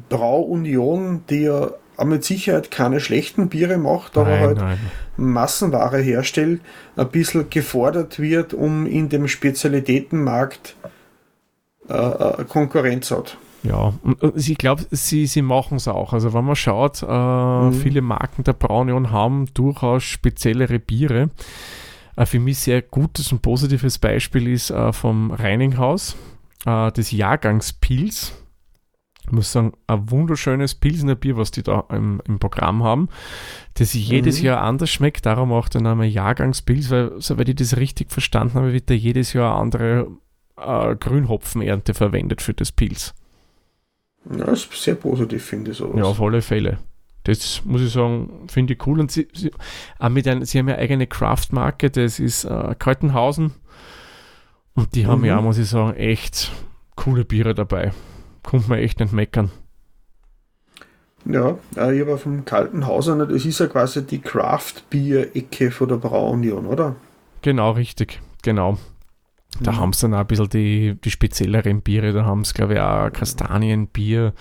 Brauunion, 0.10 1.24
die 1.30 1.44
ja 1.44 1.72
mit 2.04 2.24
Sicherheit 2.24 2.72
keine 2.72 3.00
schlechten 3.00 3.50
Biere 3.50 3.78
macht, 3.78 4.18
aber 4.18 4.32
Nein, 4.32 4.40
halt 4.40 4.58
nein. 4.58 4.78
Massenware 5.18 6.00
herstellt, 6.00 6.62
ein 6.96 7.10
bisschen 7.10 7.50
gefordert 7.50 8.20
wird, 8.20 8.54
um 8.54 8.88
in 8.88 9.10
dem 9.10 9.28
Spezialitätenmarkt 9.28 10.76
äh, 11.90 11.94
äh, 11.94 12.44
Konkurrenz 12.46 13.12
hat. 13.12 13.38
Ja, 13.64 13.94
und 14.02 14.18
ich 14.36 14.58
glaube, 14.58 14.86
sie, 14.90 15.28
sie 15.28 15.44
machen 15.44 15.78
es 15.78 15.88
auch. 15.88 16.14
Also 16.14 16.34
wenn 16.34 16.46
man 16.46 16.56
schaut, 16.56 17.04
äh, 17.04 17.06
mhm. 17.06 17.74
viele 17.74 18.02
Marken 18.02 18.44
der 18.44 18.54
Braunion 18.54 19.12
haben 19.12 19.46
durchaus 19.54 20.04
speziellere 20.04 20.80
Biere. 20.80 21.30
Äh, 22.16 22.26
für 22.26 22.40
mich 22.40 22.60
sehr 22.60 22.82
gutes 22.82 23.32
und 23.32 23.42
positives 23.42 24.00
Beispiel 24.00 24.48
ist 24.48 24.72
äh, 24.72 24.92
vom 24.94 25.32
Reininghaus, 25.32 26.16
äh, 26.66 26.92
des 26.92 27.12
Jahrgangspils. 27.12 28.34
Ich 29.26 29.32
muss 29.32 29.52
sagen, 29.52 29.74
ein 29.88 30.10
wunderschönes 30.10 30.76
Pilsener 30.76 31.16
Bier, 31.16 31.38
was 31.38 31.52
die 31.52 31.64
da 31.64 31.86
im, 31.90 32.22
im 32.28 32.40
Programm 32.40 32.84
haben, 32.84 33.08
das 33.76 33.94
jedes 33.94 34.40
mhm. 34.40 34.46
Jahr 34.48 34.62
anders 34.62 34.90
schmeckt. 34.90 35.26
Darum 35.26 35.52
auch 35.52 35.70
der 35.70 35.82
Name 35.82 36.06
Jahrgangspils, 36.06 36.90
weil, 36.90 37.14
soweit 37.20 37.50
ich 37.50 37.56
das 37.56 37.78
richtig 37.78 38.12
verstanden 38.12 38.56
habe, 38.56 38.74
wird 38.74 38.90
da 38.90 38.94
jedes 38.94 39.34
Jahr 39.34 39.54
eine 39.54 39.62
andere 39.62 40.08
äh, 40.58 40.96
Grünhopfenernte 40.96 41.94
verwendet 41.94 42.42
für 42.42 42.54
das 42.54 42.72
Pils. 42.72 43.14
Ja, 44.30 44.46
das 44.46 44.66
ist 44.66 44.84
sehr 44.84 44.96
positiv, 44.96 45.44
finde 45.44 45.72
ich 45.72 45.78
sowas. 45.78 45.98
Ja, 45.98 46.04
auf 46.04 46.22
alle 46.22 46.42
Fälle. 46.42 46.80
Das 47.24 47.64
muss 47.66 47.82
ich 47.82 47.92
sagen, 47.92 48.48
finde 48.48 48.74
ich 48.74 48.86
cool. 48.88 49.00
Und 49.00 49.12
sie, 49.12 49.28
sie, 49.34 49.52
mit 50.10 50.28
ein, 50.28 50.44
sie 50.46 50.60
haben 50.60 50.70
ja 50.70 50.76
eigene 50.76 51.08
Craft-Marke, 51.08 51.92
das 51.92 52.20
ist 52.20 52.46
äh, 52.46 52.76
Kaltenhausen. 52.78 53.54
Und 54.73 54.95
die 54.95 55.06
haben 55.06 55.22
mhm. 55.22 55.27
ja, 55.27 55.41
muss 55.41 55.57
ich 55.57 55.69
sagen, 55.69 55.98
echt 55.98 56.52
coole 56.95 57.26
Biere 57.26 57.53
dabei. 57.53 57.91
Kommt 58.43 58.68
man 58.69 58.80
echt 58.80 58.99
nicht 58.99 59.14
meckern. 59.14 59.52
Ja, 61.26 61.57
äh, 61.77 61.95
ich 61.95 62.02
habe 62.02 62.18
vom 62.18 62.45
Kaltenhausen, 62.45 63.19
das 63.19 63.45
ist 63.45 63.60
ja 63.60 63.68
quasi 63.68 64.06
die 64.06 64.19
Craft-Bier-Ecke 64.19 65.72
von 65.72 65.89
der 65.89 65.98
Braunion, 65.98 66.65
oder? 66.65 66.95
Genau, 67.41 67.72
richtig. 67.72 68.22
Genau. 68.41 68.77
Da 69.60 69.73
mhm. 69.73 69.77
haben 69.77 69.93
sie 69.93 70.02
dann 70.02 70.15
auch 70.15 70.19
ein 70.19 70.27
bisschen 70.27 70.49
die, 70.49 70.98
die 71.03 71.11
spezielleren 71.11 71.81
Biere, 71.81 72.14
da 72.14 72.26
haben 72.26 72.43
sie, 72.43 72.53
glaube 72.53 72.76
ich, 72.76 72.80
auch 72.80 73.11
Kastanienbier, 73.11 74.34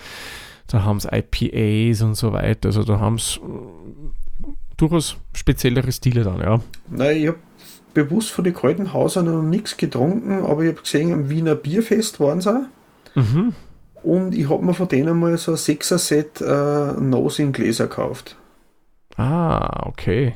da 0.67 0.83
haben 0.83 0.99
sie 0.99 1.09
IPAs 1.11 2.01
und 2.01 2.15
so 2.15 2.31
weiter. 2.33 2.69
Also 2.69 2.83
da 2.83 2.99
haben 2.99 3.19
sie 3.19 3.39
äh, 3.39 4.47
durchaus 4.77 5.17
speziellere 5.33 5.91
Stile 5.91 6.23
dann, 6.23 6.39
ja. 6.39 6.61
Nein, 6.89 7.17
ich 7.17 7.27
habe 7.27 7.37
bewusst 7.93 8.31
von 8.31 8.43
den 8.43 8.53
kalten 8.53 8.93
Hausern 8.93 9.25
noch 9.25 9.41
nichts 9.41 9.77
getrunken, 9.77 10.45
aber 10.45 10.63
ich 10.63 10.69
habe 10.69 10.81
gesehen, 10.81 11.13
am 11.13 11.29
Wiener 11.29 11.55
Bierfest 11.55 12.19
waren 12.19 12.41
sie. 12.41 12.67
Mhm. 13.15 13.53
Und 14.03 14.35
ich 14.35 14.49
habe 14.49 14.65
mir 14.65 14.73
von 14.73 14.87
denen 14.87 15.19
mal 15.19 15.37
so 15.37 15.51
ein 15.51 15.57
6er-Set 15.57 16.41
äh, 16.41 16.99
Nose 16.99 17.43
in 17.43 17.51
Gläser 17.51 17.87
gekauft. 17.87 18.35
Ah, 19.17 19.85
okay. 19.87 20.35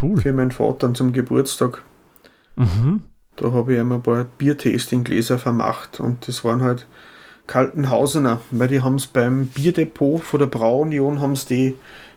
Cool. 0.00 0.20
Für 0.20 0.32
meinen 0.32 0.50
Vater 0.50 0.92
zum 0.92 1.12
Geburtstag. 1.12 1.82
Mhm. 2.56 3.02
Da 3.36 3.52
habe 3.52 3.74
ich 3.74 3.80
einmal 3.80 3.98
ein 3.98 4.02
paar 4.02 4.24
Biertasting-Gläser 4.24 5.38
vermacht 5.38 6.00
und 6.00 6.26
das 6.28 6.44
waren 6.44 6.62
halt 6.62 6.86
Kaltenhausener, 7.46 8.40
weil 8.50 8.68
die 8.68 8.82
haben 8.82 8.96
es 8.96 9.06
beim 9.06 9.46
Bierdepot 9.46 10.22
von 10.22 10.40
der 10.40 10.46
Braunion 10.46 11.20
haben 11.20 11.38
die 11.48 11.74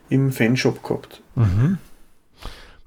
im 0.10 0.32
Fanshop 0.32 0.84
gehabt. 0.84 1.22
Mhm. 1.36 1.78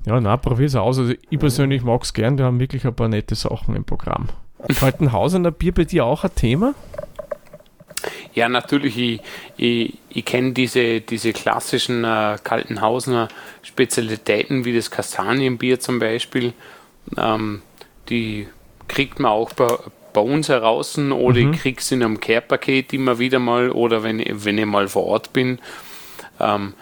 Ja, 0.07 0.21
na, 0.21 0.37
probier's 0.37 0.75
aus. 0.75 0.99
Also 0.99 1.15
ich 1.31 1.39
persönlich 1.39 1.83
mag 1.83 2.03
es 2.03 2.13
gern, 2.13 2.39
wir 2.39 2.45
haben 2.45 2.59
wirklich 2.59 2.85
ein 2.87 2.95
paar 2.95 3.09
nette 3.09 3.35
Sachen 3.35 3.77
im 3.77 3.85
Programm. 3.85 4.29
Kaltenhausener 4.79 5.51
Bier 5.51 5.73
bei 5.73 5.85
dir 5.85 6.05
auch 6.05 6.25
ein 6.25 6.35
Thema? 6.35 6.75
Ja, 8.35 8.49
natürlich. 8.49 8.99
Ich, 8.99 9.21
ich, 9.57 9.99
ich 10.09 10.25
kenne 10.25 10.53
diese, 10.53 11.01
diese 11.01 11.33
klassischen 11.33 12.05
äh, 12.05 12.39
Kaltenhausener 12.43 13.29
Spezialitäten 13.63 14.65
wie 14.65 14.75
das 14.75 14.91
Kastanienbier 14.91 15.79
zum 15.81 15.99
Beispiel. 15.99 16.53
Ähm, 17.17 17.63
die 18.09 18.49
kriegt 18.89 19.21
man 19.21 19.33
auch 19.33 19.53
bei, 19.53 19.77
bei 20.13 20.21
uns 20.21 20.49
heraus 20.49 20.99
oder 20.99 21.41
mhm. 21.41 21.53
ich 21.53 21.61
kriege 21.61 21.83
sie 21.83 21.95
in 21.95 22.03
einem 22.03 22.21
Care-Paket 22.21 22.93
immer 22.93 23.19
wieder 23.19 23.39
mal 23.39 23.71
oder 23.71 24.03
wenn, 24.03 24.23
wenn 24.27 24.59
ich 24.59 24.67
mal 24.67 24.89
vor 24.89 25.05
Ort 25.05 25.33
bin. 25.33 25.59
Ähm, 26.41 26.75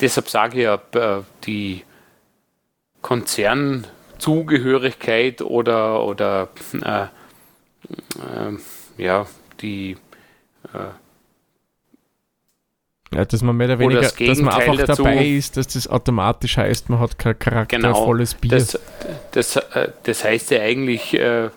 deshalb 0.00 0.28
sage 0.28 0.58
ich 0.58 0.64
ja, 0.64 0.74
äh, 0.94 1.22
die 1.44 1.82
Konzernzugehörigkeit 3.02 5.42
oder, 5.42 6.04
oder 6.04 6.48
äh, 6.74 7.04
äh, 7.04 7.08
ja, 8.96 9.26
die 9.60 9.98
äh, 10.72 10.92
ja, 13.12 13.24
dass 13.24 13.42
man 13.42 13.56
mehr 13.56 13.66
oder 13.66 13.80
weniger, 13.80 14.02
das 14.02 14.14
dass 14.14 14.38
man 14.38 14.54
einfach 14.54 14.86
dazu, 14.86 15.02
dabei 15.02 15.26
ist, 15.26 15.56
dass 15.56 15.66
das 15.66 15.88
automatisch 15.88 16.56
heißt, 16.56 16.90
man 16.90 17.00
hat 17.00 17.18
kein 17.18 17.36
charaktervolles 17.36 18.36
genau, 18.40 18.40
Bier. 18.40 18.50
Das, 18.60 18.78
das, 19.32 19.56
äh, 19.56 19.88
das 20.04 20.22
heißt 20.22 20.52
ja 20.52 20.60
eigentlich, 20.60 21.14
äh, 21.14 21.50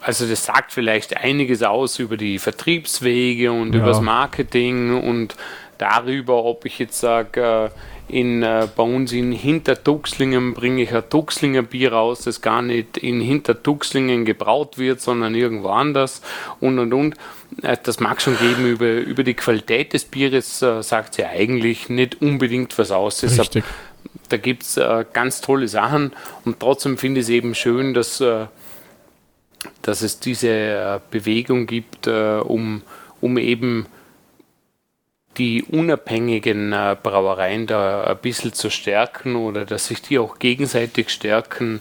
also 0.00 0.28
das 0.28 0.44
sagt 0.44 0.72
vielleicht 0.72 1.16
einiges 1.16 1.64
aus 1.64 1.98
über 1.98 2.16
die 2.16 2.38
Vertriebswege 2.38 3.50
und 3.50 3.74
ja. 3.74 3.80
über 3.80 3.88
das 3.88 4.00
Marketing 4.00 5.02
und 5.02 5.34
darüber, 5.78 6.44
ob 6.44 6.64
ich 6.64 6.78
jetzt 6.78 7.00
sage, 7.00 7.72
in, 8.08 8.42
äh, 8.42 8.68
bei 8.74 8.82
uns 8.82 9.12
in 9.12 9.32
Hintertuxlingen 9.32 10.54
bringe 10.54 10.82
ich 10.82 10.94
ein 10.94 11.08
Tuxlinger 11.08 11.62
Bier 11.62 11.92
raus, 11.92 12.20
das 12.20 12.40
gar 12.40 12.62
nicht 12.62 12.96
in 12.98 13.20
Hintertuxlingen 13.20 14.24
gebraut 14.24 14.78
wird, 14.78 15.00
sondern 15.00 15.34
irgendwo 15.34 15.68
anders 15.68 16.22
und 16.60 16.78
und 16.78 16.92
und. 16.92 17.14
Äh, 17.62 17.76
das 17.82 17.98
mag 18.00 18.22
schon 18.22 18.38
geben, 18.38 18.66
über, 18.66 18.92
über 18.92 19.24
die 19.24 19.34
Qualität 19.34 19.92
des 19.92 20.04
Bieres 20.04 20.62
äh, 20.62 20.82
sagt 20.82 21.14
sie 21.14 21.24
eigentlich 21.24 21.88
nicht 21.88 22.20
unbedingt 22.22 22.78
was 22.78 22.90
aus. 22.90 23.20
Deshalb. 23.20 23.64
Da 24.28 24.36
gibt 24.38 24.62
es 24.62 24.76
äh, 24.76 25.04
ganz 25.12 25.40
tolle 25.40 25.68
Sachen 25.68 26.12
und 26.44 26.58
trotzdem 26.58 26.98
finde 26.98 27.20
ich 27.20 27.26
es 27.26 27.30
eben 27.30 27.54
schön, 27.54 27.94
dass, 27.94 28.20
äh, 28.20 28.46
dass 29.82 30.02
es 30.02 30.18
diese 30.18 30.48
äh, 30.48 31.00
Bewegung 31.10 31.66
gibt, 31.66 32.08
um, 32.08 32.82
um 33.20 33.38
eben 33.38 33.86
die 35.38 35.62
unabhängigen 35.64 36.72
äh, 36.72 36.96
Brauereien 37.00 37.66
da 37.66 38.04
ein 38.04 38.18
bisschen 38.18 38.52
zu 38.52 38.70
stärken 38.70 39.36
oder 39.36 39.64
dass 39.64 39.86
sich 39.86 40.02
die 40.02 40.18
auch 40.18 40.38
gegenseitig 40.38 41.10
stärken, 41.10 41.80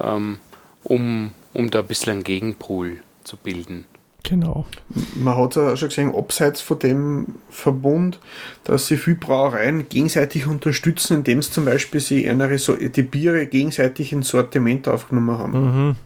ähm, 0.00 0.38
um, 0.82 1.32
um 1.52 1.70
da 1.70 1.80
ein 1.80 1.86
bisschen 1.86 2.12
einen 2.12 2.24
Gegenpol 2.24 2.98
zu 3.24 3.36
bilden. 3.36 3.86
Genau. 4.22 4.66
Man 5.14 5.36
hat 5.36 5.56
ja 5.56 5.76
schon 5.76 5.88
gesehen, 5.88 6.14
abseits 6.14 6.60
von 6.60 6.78
dem 6.78 7.26
Verbund, 7.48 8.18
dass 8.64 8.86
sie 8.86 8.96
viele 8.96 9.16
Brauereien 9.16 9.88
gegenseitig 9.88 10.46
unterstützen, 10.46 11.18
indem 11.18 11.40
sie 11.40 11.50
zum 11.50 11.64
Beispiel 11.64 12.00
sie 12.00 12.22
die 12.24 13.02
Biere 13.02 13.46
gegenseitig 13.46 14.12
ins 14.12 14.28
Sortiment 14.28 14.88
aufgenommen 14.88 15.38
haben. 15.38 15.88
Mhm. 15.88 15.96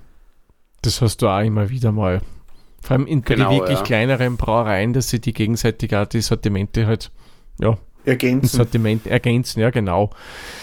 Das 0.83 1.01
hast 1.01 1.23
du 1.23 1.29
auch 1.29 1.41
immer 1.41 1.71
wieder 1.71 1.93
mal. 1.93 2.21
Vor 2.85 2.99
allem 2.99 3.07
in 3.07 3.23
genau, 3.23 3.49
die 3.49 3.57
wirklich 3.57 3.79
ja. 3.79 3.83
kleineren 3.83 4.37
Brauereien, 4.37 4.93
dass 4.93 5.09
sie 5.09 5.19
die 5.19 5.33
gegenseitig 5.33 5.97
auch 5.97 6.05
die 6.05 6.21
Sortimente 6.21 6.87
halt, 6.87 7.11
ja, 7.59 7.79
ergänzen. 8.05 8.59
Sortiment 8.59 9.07
ergänzen, 9.07 9.61
ja, 9.61 9.71
genau. 9.71 10.11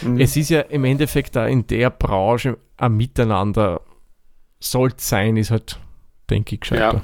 Mhm. 0.03 0.19
Es 0.19 0.37
ist 0.37 0.51
ja 0.51 0.61
im 0.61 0.85
Endeffekt 0.85 1.35
da 1.35 1.47
in 1.47 1.65
der 1.65 1.89
Branche 1.89 2.59
ein 2.77 2.95
Miteinander 2.95 3.81
soll 4.59 4.91
sein, 4.97 5.35
ist 5.35 5.49
halt, 5.49 5.79
denke 6.29 6.53
ich, 6.53 6.61
gescheiter. 6.61 6.93
Ja. 6.93 7.01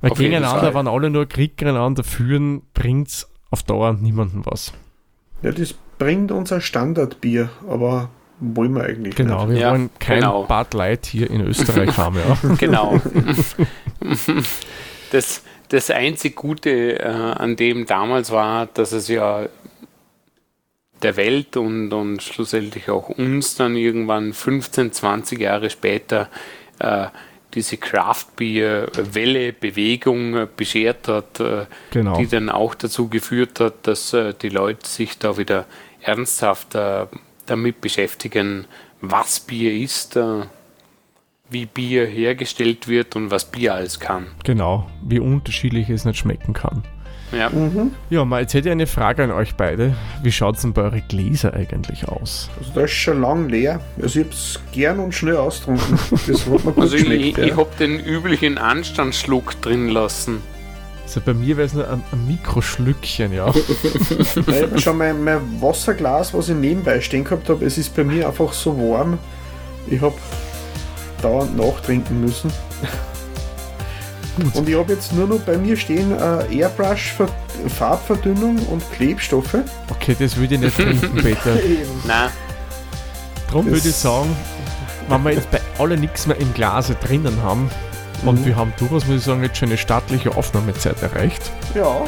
Weil 0.00 0.10
auf 0.10 0.18
gegeneinander, 0.18 0.74
wenn 0.74 0.88
alle 0.88 1.08
nur 1.08 1.26
Krieg 1.26 1.56
gegeneinander 1.56 2.02
führen, 2.02 2.62
bringt 2.74 3.06
es 3.06 3.30
auf 3.50 3.62
Dauer 3.62 3.92
niemandem 3.92 4.44
was. 4.44 4.72
Ja, 5.42 5.52
das 5.52 5.72
bringt 5.98 6.32
unser 6.32 6.60
Standardbier, 6.60 7.48
aber 7.68 8.10
wollen 8.54 8.74
wir 8.74 8.84
eigentlich 8.84 9.14
Genau, 9.14 9.46
nicht. 9.46 9.54
wir 9.54 9.62
ja, 9.62 9.70
wollen 9.72 9.90
kein 9.98 10.20
genau. 10.20 10.44
Bad 10.44 10.74
Light 10.74 11.06
hier 11.06 11.30
in 11.30 11.40
Österreich 11.40 11.96
haben, 11.96 12.16
ja. 12.16 12.54
Genau. 12.56 13.00
Das, 15.10 15.42
das 15.68 15.90
einzig 15.90 16.34
Gute 16.34 16.98
äh, 16.98 17.04
an 17.04 17.54
dem 17.54 17.86
damals 17.86 18.32
war, 18.32 18.66
dass 18.66 18.90
es 18.90 19.06
ja 19.06 19.46
der 21.02 21.16
Welt 21.16 21.56
und, 21.56 21.92
und 21.92 22.22
schlussendlich 22.22 22.90
auch 22.90 23.10
uns 23.10 23.54
dann 23.54 23.76
irgendwann 23.76 24.32
15, 24.32 24.92
20 24.92 25.38
Jahre 25.38 25.70
später 25.70 26.28
äh, 26.80 27.06
diese 27.54 27.76
Craft-Bier-Welle, 27.76 29.52
Bewegung 29.52 30.34
äh, 30.34 30.48
beschert 30.56 31.06
hat, 31.08 31.38
äh, 31.40 31.66
genau. 31.90 32.16
die 32.16 32.26
dann 32.26 32.48
auch 32.48 32.74
dazu 32.74 33.08
geführt 33.08 33.60
hat, 33.60 33.86
dass 33.86 34.12
äh, 34.12 34.34
die 34.34 34.48
Leute 34.48 34.88
sich 34.88 35.18
da 35.18 35.36
wieder 35.38 35.66
ernsthaft 36.00 36.74
damit 37.46 37.80
beschäftigen, 37.80 38.66
was 39.00 39.40
Bier 39.40 39.72
ist, 39.72 40.16
äh, 40.16 40.42
wie 41.50 41.66
Bier 41.66 42.06
hergestellt 42.06 42.88
wird 42.88 43.16
und 43.16 43.30
was 43.30 43.44
Bier 43.44 43.74
alles 43.74 44.00
kann. 44.00 44.26
Genau, 44.44 44.90
wie 45.02 45.20
unterschiedlich 45.20 45.90
es 45.90 46.04
nicht 46.04 46.18
schmecken 46.18 46.52
kann. 46.52 46.82
Ja. 47.32 47.50
Mhm. 47.50 47.92
Ja, 48.10 48.24
mal, 48.24 48.42
jetzt 48.42 48.54
hätte 48.54 48.68
ich 48.68 48.72
eine 48.72 48.86
Frage 48.86 49.24
an 49.24 49.30
euch 49.30 49.54
beide. 49.54 49.94
Wie 50.22 50.30
schaut 50.30 50.56
es 50.56 50.62
denn 50.62 50.72
bei 50.72 50.82
euren 50.82 51.02
Gläser 51.08 51.52
eigentlich 51.54 52.06
aus? 52.08 52.48
Also 52.58 52.72
das 52.74 52.84
ist 52.84 52.96
schon 52.96 53.20
lang 53.20 53.48
leer. 53.48 53.80
Also 54.00 54.20
ich 54.20 54.26
habe 54.26 54.34
es 54.34 54.60
gern 54.72 55.00
und 55.00 55.12
schnell 55.12 55.36
austrunken. 55.36 55.98
Das 56.26 56.46
hat 56.46 56.64
mir 56.64 56.72
gut 56.72 56.78
also 56.78 56.96
ich, 56.96 57.36
ja. 57.36 57.44
ich 57.44 57.56
habe 57.56 57.70
den 57.78 57.98
üblichen 57.98 58.58
Anstandsschluck 58.58 59.60
drin 59.62 59.88
lassen. 59.88 60.42
Also 61.04 61.20
bei 61.20 61.34
mir 61.34 61.56
wäre 61.56 61.66
es 61.66 61.74
nur 61.74 61.88
ein, 61.88 62.02
ein 62.12 62.26
Mikroschlückchen, 62.26 63.32
ja. 63.32 63.48
ich 64.34 64.62
habe 64.62 64.80
schon 64.80 64.96
mein, 64.96 65.22
mein 65.22 65.40
Wasserglas, 65.60 66.32
was 66.34 66.48
ich 66.48 66.56
nebenbei 66.56 67.00
stehen 67.00 67.24
gehabt 67.24 67.48
habe, 67.48 67.64
es 67.64 67.78
ist 67.78 67.94
bei 67.94 68.04
mir 68.04 68.26
einfach 68.26 68.52
so 68.52 68.76
warm. 68.76 69.18
Ich 69.86 70.00
habe 70.00 70.14
dauernd 71.20 71.56
nachtrinken 71.56 72.20
müssen. 72.20 72.50
gut. 74.36 74.54
Und 74.54 74.68
ich 74.68 74.76
habe 74.76 74.92
jetzt 74.92 75.12
nur 75.12 75.26
noch 75.26 75.40
bei 75.40 75.56
mir 75.56 75.76
stehen 75.76 76.12
äh, 76.12 76.58
Airbrush, 76.58 77.14
Farbverdünnung 77.68 78.56
und 78.66 78.82
Klebstoffe. 78.92 79.58
Okay, 79.90 80.16
das 80.18 80.36
würde 80.36 80.54
ich 80.54 80.60
nicht 80.60 80.76
trinken, 80.76 81.16
Peter. 81.16 81.54
Nein. 82.06 82.30
Darum 83.46 83.66
würde 83.66 83.88
ich 83.88 83.94
sagen, 83.94 84.34
wenn 85.08 85.22
wir 85.22 85.32
jetzt 85.32 85.50
bei 85.50 85.60
alle 85.78 85.96
nichts 85.96 86.26
mehr 86.26 86.38
im 86.38 86.52
Glase 86.54 86.96
drinnen 86.96 87.42
haben, 87.42 87.70
und 88.24 88.40
mhm. 88.40 88.46
wir 88.46 88.56
haben 88.56 88.72
durchaus, 88.78 89.06
muss 89.06 89.16
ich 89.16 89.24
sagen, 89.24 89.42
jetzt 89.42 89.56
schon 89.56 89.68
eine 89.68 89.78
stattliche 89.78 90.36
Aufnahmezeit 90.36 91.02
erreicht. 91.02 91.50
Ja. 91.74 92.04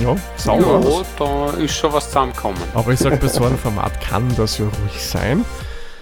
Ja, 0.00 0.16
sauber. 0.36 0.80
Ja, 0.88 1.02
da 1.18 1.50
ist 1.58 1.74
schon 1.74 1.92
was 1.92 2.06
zusammengekommen. 2.06 2.60
Aber 2.74 2.92
ich 2.92 2.98
sage, 2.98 3.16
bei 3.16 3.28
so 3.28 3.44
einem 3.44 3.58
Format 3.58 4.00
kann 4.00 4.24
das 4.36 4.58
ja 4.58 4.64
ruhig 4.64 5.04
sein. 5.04 5.44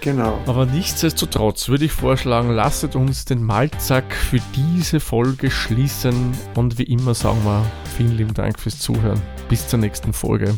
Genau. 0.01 0.39
Aber 0.45 0.65
nichtsdestotrotz 0.65 1.67
würde 1.67 1.85
ich 1.85 1.91
vorschlagen, 1.91 2.51
lasst 2.51 2.95
uns 2.95 3.25
den 3.25 3.43
Malzack 3.43 4.13
für 4.13 4.39
diese 4.55 4.99
Folge 4.99 5.51
schließen 5.51 6.31
und 6.55 6.77
wie 6.77 6.83
immer 6.83 7.13
sagen 7.13 7.43
wir 7.43 7.65
vielen 7.97 8.15
lieben 8.15 8.33
Dank 8.33 8.59
fürs 8.59 8.79
Zuhören. 8.79 9.21
Bis 9.49 9.67
zur 9.67 9.79
nächsten 9.79 10.13
Folge. 10.13 10.55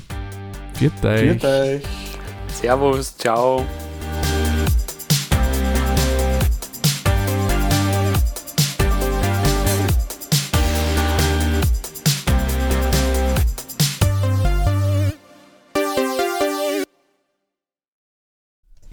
Viert 0.74 1.04
euch. 1.04 1.22
Viert 1.22 1.46
euch. 1.46 1.84
Servus, 2.48 3.18
ciao. 3.18 3.66